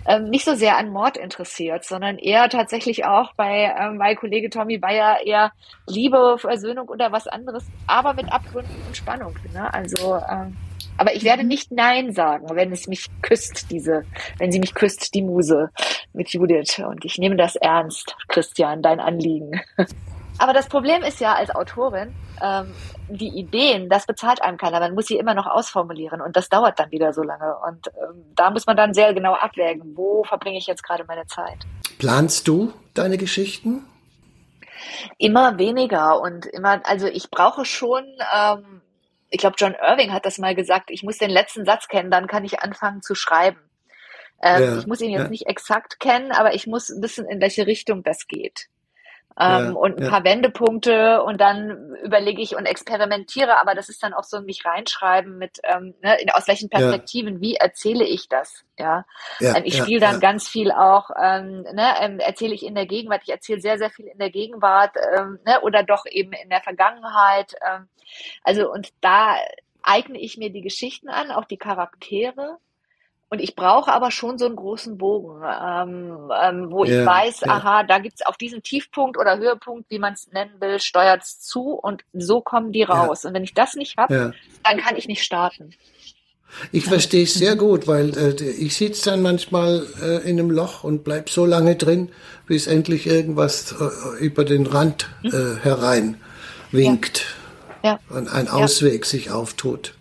ähm, 0.06 0.30
nicht 0.30 0.46
so 0.46 0.56
sehr 0.56 0.78
an 0.78 0.90
Mord 0.90 1.18
interessiert, 1.18 1.84
sondern 1.84 2.18
eher 2.18 2.50
tatsächlich 2.50 3.06
auch 3.06 3.34
bei 3.36 3.74
ähm, 3.80 3.98
mein 3.98 4.16
Kollege 4.16 4.50
Tommy 4.50 4.78
Bayer 4.78 5.26
eher 5.26 5.52
Liebe, 5.88 6.38
Versöhnung 6.38 6.90
oder 6.90 7.12
was 7.12 7.28
anderes, 7.28 7.66
aber 7.88 8.14
mit 8.14 8.32
Abgründen 8.32 8.76
und 8.88 8.96
Spannung. 8.96 9.36
Ne? 9.54 9.74
Also, 9.74 10.16
ähm, 10.30 10.56
aber 10.98 11.14
ich 11.14 11.24
werde 11.24 11.44
nicht 11.44 11.72
Nein 11.72 12.14
sagen, 12.14 12.48
wenn 12.54 12.72
es 12.72 12.88
mich 12.88 13.08
küsst, 13.22 13.70
diese, 13.72 14.04
wenn 14.38 14.52
sie 14.52 14.60
mich 14.60 14.74
küsst, 14.74 15.14
die 15.14 15.22
Muse 15.22 15.70
mit 16.14 16.30
Judith. 16.30 16.80
Und 16.80 17.04
ich 17.04 17.18
nehme 17.18 17.36
das 17.36 17.56
ernst, 17.56 18.16
Christian, 18.28 18.82
dein 18.82 19.00
Anliegen. 19.00 19.62
Aber 20.38 20.54
das 20.54 20.68
Problem 20.68 21.02
ist 21.04 21.20
ja 21.20 21.34
als 21.34 21.54
Autorin, 21.54 22.14
ähm, 22.42 22.74
die 23.08 23.30
Ideen, 23.30 23.90
das 23.90 24.06
bezahlt 24.06 24.42
einem 24.42 24.58
keiner. 24.58 24.80
Man 24.80 24.94
muss 24.94 25.08
sie 25.08 25.18
immer 25.18 25.34
noch 25.34 25.48
ausformulieren 25.48 26.22
und 26.22 26.36
das 26.36 26.50
dauert 26.50 26.80
dann 26.80 26.92
wieder 26.92 27.14
so 27.14 27.24
lange. 27.24 27.56
Und 27.68 27.88
ähm, 27.88 28.26
da 28.36 28.50
muss 28.50 28.66
man 28.66 28.78
dann 28.78 28.94
sehr 28.94 29.14
genau 29.14 29.34
abwägen, 29.34 29.96
wo 29.96 30.24
verbringe 30.24 30.58
ich 30.58 30.68
jetzt 30.68 30.84
gerade 30.84 31.06
meine 31.06 31.28
Zeit. 31.28 31.60
Planst 32.00 32.48
du 32.48 32.74
deine 32.94 33.18
Geschichten? 33.18 33.86
Immer 35.18 35.58
weniger 35.58 36.22
und 36.22 36.46
immer, 36.46 36.82
also 36.86 37.08
ich 37.08 37.30
brauche 37.30 37.66
schon, 37.66 38.06
ähm, 38.36 38.82
ich 39.30 39.40
glaube, 39.40 39.56
John 39.58 39.76
Irving 39.76 40.14
hat 40.14 40.26
das 40.26 40.38
mal 40.38 40.56
gesagt, 40.56 40.92
ich 40.92 41.04
muss 41.04 41.18
den 41.18 41.32
letzten 41.32 41.66
Satz 41.66 41.88
kennen, 41.88 42.12
dann 42.12 42.28
kann 42.28 42.46
ich 42.46 42.60
anfangen 42.60 43.02
zu 43.02 43.16
schreiben. 43.16 43.60
Ähm, 44.42 44.64
Ja, 44.64 44.78
ich 44.78 44.88
muss 44.88 45.02
ihn 45.02 45.12
jetzt 45.12 45.24
ja. 45.24 45.30
nicht 45.30 45.48
exakt 45.48 46.00
kennen, 46.00 46.32
aber 46.32 46.54
ich 46.54 46.68
muss 46.68 46.90
wissen, 47.00 47.26
in 47.28 47.40
welche 47.42 47.66
Richtung 47.66 48.04
das 48.04 48.28
geht. 48.28 48.68
Ähm, 49.38 49.66
Ja, 49.66 49.72
und 49.72 49.98
ein 49.98 50.04
ja. 50.04 50.10
paar 50.10 50.24
Wendepunkte 50.24 51.22
und 51.24 51.42
dann 51.42 51.96
überlege 52.04 52.42
ich 52.42 52.56
und 52.56 52.66
experimentiere, 52.66 53.60
aber 53.60 53.76
das 53.76 53.90
ist 53.90 54.02
dann 54.02 54.14
auch 54.14 54.24
so 54.24 54.42
mich 54.42 54.64
reinschreiben 54.66 55.38
mit, 55.38 55.60
ähm, 55.64 55.94
ne, 56.02 56.22
in, 56.22 56.30
aus 56.30 56.48
welchen 56.48 56.70
Perspektiven, 56.70 57.42
wie 57.42 57.56
erzähle 57.56 58.06
ich 58.06 58.30
das, 58.30 58.64
ja. 58.80 59.06
Ja, 59.40 59.58
Ähm, 59.58 59.64
ich 59.66 59.78
ja, 59.78 59.84
spiele 59.84 60.00
dann 60.00 60.16
ja. 60.16 60.20
ganz 60.20 60.48
viel 60.48 60.72
auch, 60.72 61.10
ähm, 61.22 61.64
ne, 61.74 61.96
ähm, 62.00 62.20
erzähle 62.20 62.54
ich 62.54 62.66
in 62.66 62.76
der 62.76 62.86
Gegenwart, 62.86 63.24
ich 63.24 63.32
erzähle 63.32 63.60
sehr, 63.60 63.78
sehr 63.78 63.90
viel 63.90 64.08
in 64.08 64.20
der 64.20 64.30
Gegenwart 64.30 64.96
ähm, 65.18 65.40
ne, 65.46 65.60
oder 65.62 65.84
doch 65.84 66.06
eben 66.10 66.32
in 66.32 66.50
der 66.50 66.62
Vergangenheit. 66.62 67.56
Ähm, 67.68 67.90
also 68.44 68.72
und 68.72 68.94
da 69.02 69.36
eigne 69.84 70.20
ich 70.20 70.38
mir 70.38 70.50
die 70.50 70.62
Geschichten 70.62 71.10
an, 71.10 71.32
auch 71.32 71.46
die 71.46 71.58
Charaktere. 71.58 72.58
Und 73.30 73.42
ich 73.42 73.56
brauche 73.56 73.92
aber 73.92 74.12
schon 74.12 74.38
so 74.38 74.46
einen 74.46 74.56
großen 74.56 74.98
Bogen, 74.98 75.42
ähm, 75.44 76.32
ähm, 76.42 76.72
wo 76.72 76.86
Ja, 76.86 77.02
ich 77.02 77.06
weiß, 77.08 77.40
ja. 77.42 77.48
aha, 77.54 77.84
da 77.84 77.98
gibt's 77.98 78.26
auf 78.26 78.38
diesen 78.38 78.62
Tiefpunkt 78.62 79.18
oder 79.18 79.38
Höhepunkt, 79.38 79.90
wie 79.90 79.98
man 80.00 80.14
es 80.14 80.28
nennen 80.32 80.54
will, 80.60 80.80
steuert's 80.80 81.40
zu 81.40 81.72
und 81.72 82.04
so 82.14 82.42
kommen 82.42 82.72
die 82.72 82.84
raus. 82.84 83.26
Und 83.26 83.34
wenn 83.34 83.44
ich 83.44 83.54
das 83.56 83.76
nicht 83.76 83.98
habe, 83.98 84.14
Ja. 84.14 84.32
dann 84.64 84.78
kann 84.78 84.96
ich 84.96 85.08
nicht 85.08 85.24
starten. 85.24 85.72
Ich 86.72 86.86
verstehe 86.86 87.24
es 87.24 87.34
sehr 87.34 87.56
gut, 87.56 87.88
weil 87.88 88.16
äh, 88.18 88.42
ich 88.44 88.78
sitze 88.78 89.10
dann 89.10 89.22
manchmal 89.22 89.86
äh, 90.02 90.30
in 90.30 90.40
einem 90.40 90.52
Loch 90.52 90.84
und 90.84 91.04
bleib 91.04 91.30
so 91.30 91.46
lange 91.46 91.76
drin, 91.76 92.12
bis 92.46 92.68
endlich 92.68 93.08
irgendwas 93.08 93.74
äh, 93.74 94.24
über 94.24 94.46
den 94.46 94.66
Rand 94.68 95.10
äh, 95.24 95.32
herein 95.64 96.22
winkt 96.72 97.26
Ja. 97.84 98.00
und 98.10 98.30
ein 98.30 98.48
Ausweg 98.48 99.06
sich 99.06 99.32
auftut. 99.32 99.96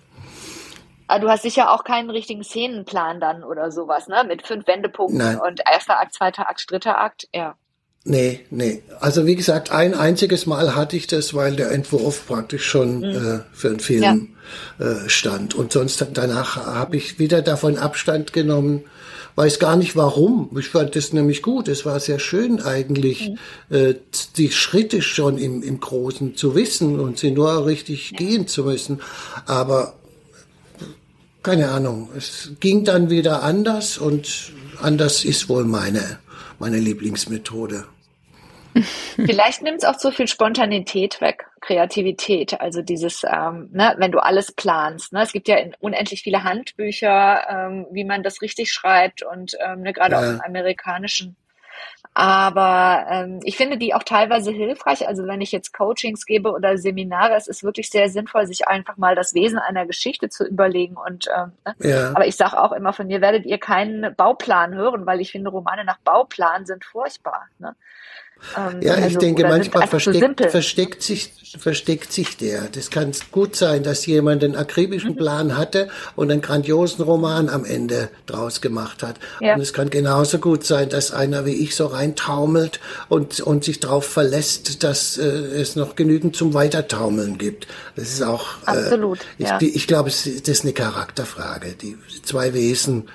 Du 1.08 1.28
hast 1.28 1.42
sicher 1.42 1.70
auch 1.70 1.84
keinen 1.84 2.10
richtigen 2.10 2.42
Szenenplan 2.42 3.20
dann 3.20 3.44
oder 3.44 3.70
sowas, 3.70 4.08
ne? 4.08 4.24
Mit 4.26 4.46
fünf 4.46 4.66
Wendepunkten 4.66 5.18
Nein. 5.18 5.38
und 5.38 5.60
erster 5.70 6.00
Akt, 6.00 6.14
zweiter 6.14 6.48
Akt, 6.48 6.70
dritter 6.70 6.98
Akt, 6.98 7.28
ja. 7.34 7.56
Nee, 8.04 8.40
nee. 8.50 8.82
Also 9.00 9.24
wie 9.24 9.34
gesagt, 9.34 9.70
ein 9.70 9.94
einziges 9.94 10.44
Mal 10.44 10.74
hatte 10.74 10.96
ich 10.96 11.06
das, 11.06 11.32
weil 11.32 11.56
der 11.56 11.70
Entwurf 11.70 12.26
praktisch 12.26 12.66
schon 12.66 13.02
äh, 13.02 13.40
für 13.52 13.68
einen 13.68 13.80
Film 13.80 14.36
äh, 14.78 15.08
stand. 15.08 15.54
Und 15.54 15.72
sonst 15.72 16.06
danach 16.12 16.56
habe 16.56 16.98
ich 16.98 17.18
wieder 17.18 17.40
davon 17.40 17.78
Abstand 17.78 18.34
genommen. 18.34 18.84
Weiß 19.36 19.58
gar 19.58 19.76
nicht 19.76 19.96
warum. 19.96 20.54
Ich 20.58 20.68
fand 20.68 20.94
das 20.96 21.14
nämlich 21.14 21.42
gut. 21.42 21.66
Es 21.66 21.86
war 21.86 21.98
sehr 21.98 22.18
schön 22.18 22.60
eigentlich, 22.62 23.32
äh, 23.70 23.94
die 24.36 24.52
Schritte 24.52 25.00
schon 25.00 25.38
im, 25.38 25.62
im 25.62 25.80
Großen 25.80 26.36
zu 26.36 26.54
wissen 26.54 27.00
und 27.00 27.18
sie 27.18 27.30
nur 27.30 27.64
richtig 27.64 28.12
gehen 28.16 28.46
zu 28.46 28.64
müssen. 28.64 29.00
Aber 29.46 29.94
keine 31.44 31.68
Ahnung. 31.70 32.08
Es 32.16 32.52
ging 32.58 32.84
dann 32.84 33.10
wieder 33.10 33.42
anders 33.44 33.98
und 33.98 34.52
anders 34.82 35.24
ist 35.24 35.48
wohl 35.48 35.64
meine, 35.64 36.18
meine 36.58 36.78
Lieblingsmethode. 36.78 37.84
Vielleicht 39.14 39.62
nimmt 39.62 39.78
es 39.78 39.84
auch 39.84 39.98
so 40.00 40.10
viel 40.10 40.26
Spontanität 40.26 41.20
weg, 41.20 41.46
Kreativität. 41.60 42.60
Also 42.60 42.82
dieses, 42.82 43.22
ähm, 43.24 43.68
ne, 43.72 43.94
wenn 43.98 44.10
du 44.10 44.18
alles 44.18 44.50
planst. 44.50 45.12
Ne? 45.12 45.22
Es 45.22 45.32
gibt 45.32 45.46
ja 45.46 45.58
unendlich 45.78 46.22
viele 46.22 46.42
Handbücher, 46.42 47.42
ähm, 47.48 47.86
wie 47.92 48.02
man 48.04 48.24
das 48.24 48.42
richtig 48.42 48.72
schreibt 48.72 49.22
und 49.22 49.56
ähm, 49.64 49.82
ne, 49.82 49.92
gerade 49.92 50.16
Ja. 50.16 50.18
auch 50.20 50.24
im 50.34 50.40
amerikanischen. 50.40 51.36
Aber 52.16 53.06
ähm, 53.10 53.40
ich 53.42 53.56
finde 53.56 53.76
die 53.76 53.92
auch 53.92 54.04
teilweise 54.04 54.52
hilfreich. 54.52 55.08
Also 55.08 55.26
wenn 55.26 55.40
ich 55.40 55.50
jetzt 55.50 55.74
Coachings 55.74 56.26
gebe 56.26 56.52
oder 56.52 56.78
Seminare, 56.78 57.34
es 57.34 57.48
ist 57.48 57.64
wirklich 57.64 57.90
sehr 57.90 58.08
sinnvoll, 58.08 58.46
sich 58.46 58.68
einfach 58.68 58.96
mal 58.96 59.16
das 59.16 59.34
Wesen 59.34 59.58
einer 59.58 59.84
Geschichte 59.84 60.28
zu 60.28 60.46
überlegen. 60.46 60.96
Und 60.96 61.26
ähm, 61.36 61.52
ne? 61.64 61.74
Ja. 61.80 62.10
aber 62.10 62.28
ich 62.28 62.36
sage 62.36 62.60
auch 62.60 62.70
immer 62.70 62.92
von 62.92 63.08
mir, 63.08 63.20
werdet 63.20 63.46
ihr 63.46 63.58
keinen 63.58 64.14
Bauplan 64.14 64.74
hören, 64.74 65.06
weil 65.06 65.20
ich 65.20 65.32
finde, 65.32 65.50
Romane 65.50 65.84
nach 65.84 65.98
Bauplan 65.98 66.66
sind 66.66 66.84
furchtbar. 66.84 67.48
Ne? 67.58 67.74
Ähm, 68.56 68.82
Ja, 68.82 68.96
ich 68.98 69.04
also, 69.04 69.18
denke, 69.20 69.42
oder 69.44 69.52
sind 69.52 69.58
manchmal 69.74 69.88
versteckt, 69.88 70.18
simpel. 70.18 70.48
versteckt, 70.50 71.02
sich, 71.02 71.32
versteckt 71.58 72.12
sich 72.12 72.36
der. 72.36 72.68
Das 72.70 72.90
kann 72.90 73.12
gut 73.30 73.56
sein, 73.56 73.82
dass 73.82 74.04
jemand 74.06 74.44
einen 74.44 74.54
akribischen 74.56 75.12
Mhm. 75.12 75.16
Plan 75.16 75.56
hatte 75.56 75.88
und 76.16 76.30
einen 76.30 76.40
grandiosen 76.42 77.04
Roman 77.04 77.48
am 77.48 77.64
Ende 77.64 78.10
draus 78.26 78.60
gemacht 78.60 79.02
hat. 79.02 79.16
Ja. 79.40 79.54
Und 79.54 79.60
es 79.60 79.72
kann 79.72 79.88
genauso 79.90 80.38
gut 80.38 80.64
sein, 80.64 80.88
dass 80.88 81.10
einer 81.12 81.46
wie 81.46 81.54
ich 81.54 81.74
so 81.74 81.86
reintaumelt 81.86 82.80
und, 83.08 83.40
und 83.40 83.64
sich 83.64 83.80
darauf 83.80 84.04
verlässt, 84.04 84.82
dass 84.84 85.16
äh, 85.16 85.22
es 85.24 85.76
noch 85.76 85.96
genügend 85.96 86.36
zum 86.36 86.52
Weitertaumeln 86.54 87.38
gibt. 87.38 87.66
Das 87.96 88.08
ist 88.12 88.22
auch... 88.22 88.46
Absolut, 88.66 89.20
Äh, 89.20 89.42
ich, 89.44 89.48
ja. 89.48 89.58
ich 89.60 89.86
glaube, 89.86 90.10
das 90.10 90.26
ist 90.26 90.64
eine 90.64 90.72
Charakterfrage. 90.72 91.74
Die 91.80 91.96
zwei 92.24 92.52
Wesen, 92.52 93.08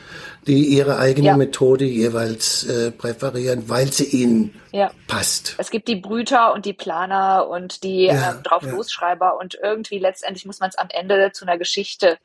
die 0.49 0.65
ihre 0.65 0.97
eigene 0.97 1.27
Ja. 1.27 1.37
Methode 1.37 1.85
jeweils 1.85 2.63
äh, 2.65 2.89
präferieren, 2.89 3.69
weil 3.69 3.93
sie 3.93 4.05
ihnen 4.05 4.59
Ja. 4.71 4.89
passt. 5.07 5.53
Es 5.59 5.69
gibt 5.69 5.87
die 5.87 5.95
Brüter 5.95 6.53
und 6.53 6.65
die 6.65 6.73
Planer 6.73 7.47
und 7.47 7.83
die 7.83 8.05
Ja, 8.07 8.31
ähm, 8.31 8.43
drauf. 8.43 8.63
Losschreiber 8.63 9.37
und 9.39 9.59
irgendwie 9.61 9.99
letztendlich 9.99 10.45
muss 10.47 10.59
man 10.59 10.69
es 10.69 10.77
am 10.77 10.87
Ende 10.89 11.31
zu 11.33 11.45
einer 11.45 11.59
Geschichte 11.59 12.17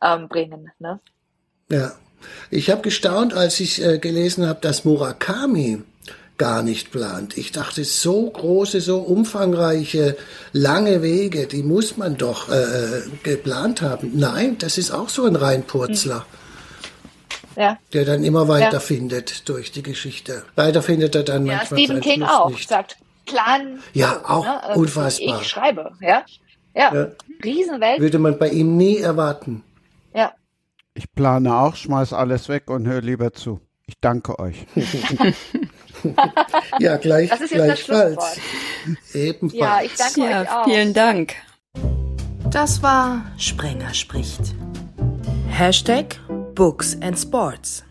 ähm, 0.00 0.28
bringen. 0.28 0.70
Ne? 0.78 1.00
Ja, 1.68 1.92
ich 2.48 2.70
habe 2.70 2.82
gestaunt, 2.82 3.34
als 3.34 3.58
ich 3.58 3.84
äh, 3.84 3.98
gelesen 3.98 4.46
habe, 4.46 4.60
dass 4.60 4.84
Murakami 4.84 5.82
gar 6.38 6.62
nicht 6.62 6.92
plant. 6.92 7.36
Ich 7.36 7.50
dachte, 7.50 7.84
so 7.84 8.30
große, 8.30 8.80
so 8.80 8.98
umfangreiche, 8.98 10.16
lange 10.52 11.02
Wege, 11.02 11.46
die 11.48 11.62
muss 11.64 11.96
man 11.96 12.16
doch 12.16 12.48
äh, 12.50 13.02
geplant 13.24 13.82
haben. 13.82 14.12
Nein, 14.14 14.58
das 14.58 14.78
ist 14.78 14.92
auch 14.92 15.08
so 15.08 15.24
ein 15.26 15.36
Reinpurzler, 15.36 16.24
Ja. 17.56 17.78
der 17.92 18.04
dann 18.04 18.24
immer 18.24 18.48
weiterfindet 18.48 19.48
durch 19.48 19.70
die 19.72 19.82
Geschichte. 19.82 20.44
Leider 20.56 20.82
findet 20.82 21.14
er 21.14 21.22
dann 21.22 21.46
ja, 21.46 21.56
manchmal 21.56 21.78
Stephen 21.78 21.96
seinen 21.96 22.02
King 22.02 22.20
Schluss 22.22 22.30
auch 22.30 22.50
nicht. 22.50 22.68
sagt 22.68 22.96
Plan. 23.26 23.80
Ja, 23.92 24.20
auch 24.26 24.44
ähm, 24.46 24.76
unfassbar. 24.80 25.40
Ich 25.40 25.48
schreibe, 25.48 25.92
ja. 26.00 26.24
Ja, 26.74 26.94
Ja. 26.94 27.06
Riesenwelt. 27.44 28.00
Würde 28.00 28.18
man 28.18 28.38
bei 28.38 28.48
ihm 28.50 28.76
nie 28.76 28.98
erwarten. 28.98 29.62
Ja. 30.14 30.32
Ich 30.94 31.10
plane 31.12 31.56
auch, 31.56 31.74
schmeiß 31.76 32.12
alles 32.12 32.48
weg 32.48 32.70
und 32.70 32.86
höre 32.86 33.00
lieber 33.00 33.32
zu. 33.32 33.60
Ich 33.86 33.94
danke 34.00 34.38
euch. 34.38 34.66
Ja, 36.80 36.96
gleich, 36.98 37.30
Das 37.30 37.40
ist 37.40 37.52
jetzt 37.52 37.60
das 37.60 37.84
gleichfalls. 37.86 38.14
Schlusswort. 38.14 39.14
Ebenfalls. 39.14 39.58
Ja, 39.60 39.80
ich 39.82 39.94
danke 39.94 40.20
euch 40.22 40.30
Ja, 40.30 40.60
auch. 40.60 40.64
vielen 40.64 40.92
Dank. 40.92 41.34
Das 42.50 42.82
war 42.82 43.22
Sprenger 43.38 43.94
spricht. 43.94 44.54
Hashtag 45.48 46.16
Books 46.54 46.94
and 47.00 47.18
Sports. 47.18 47.83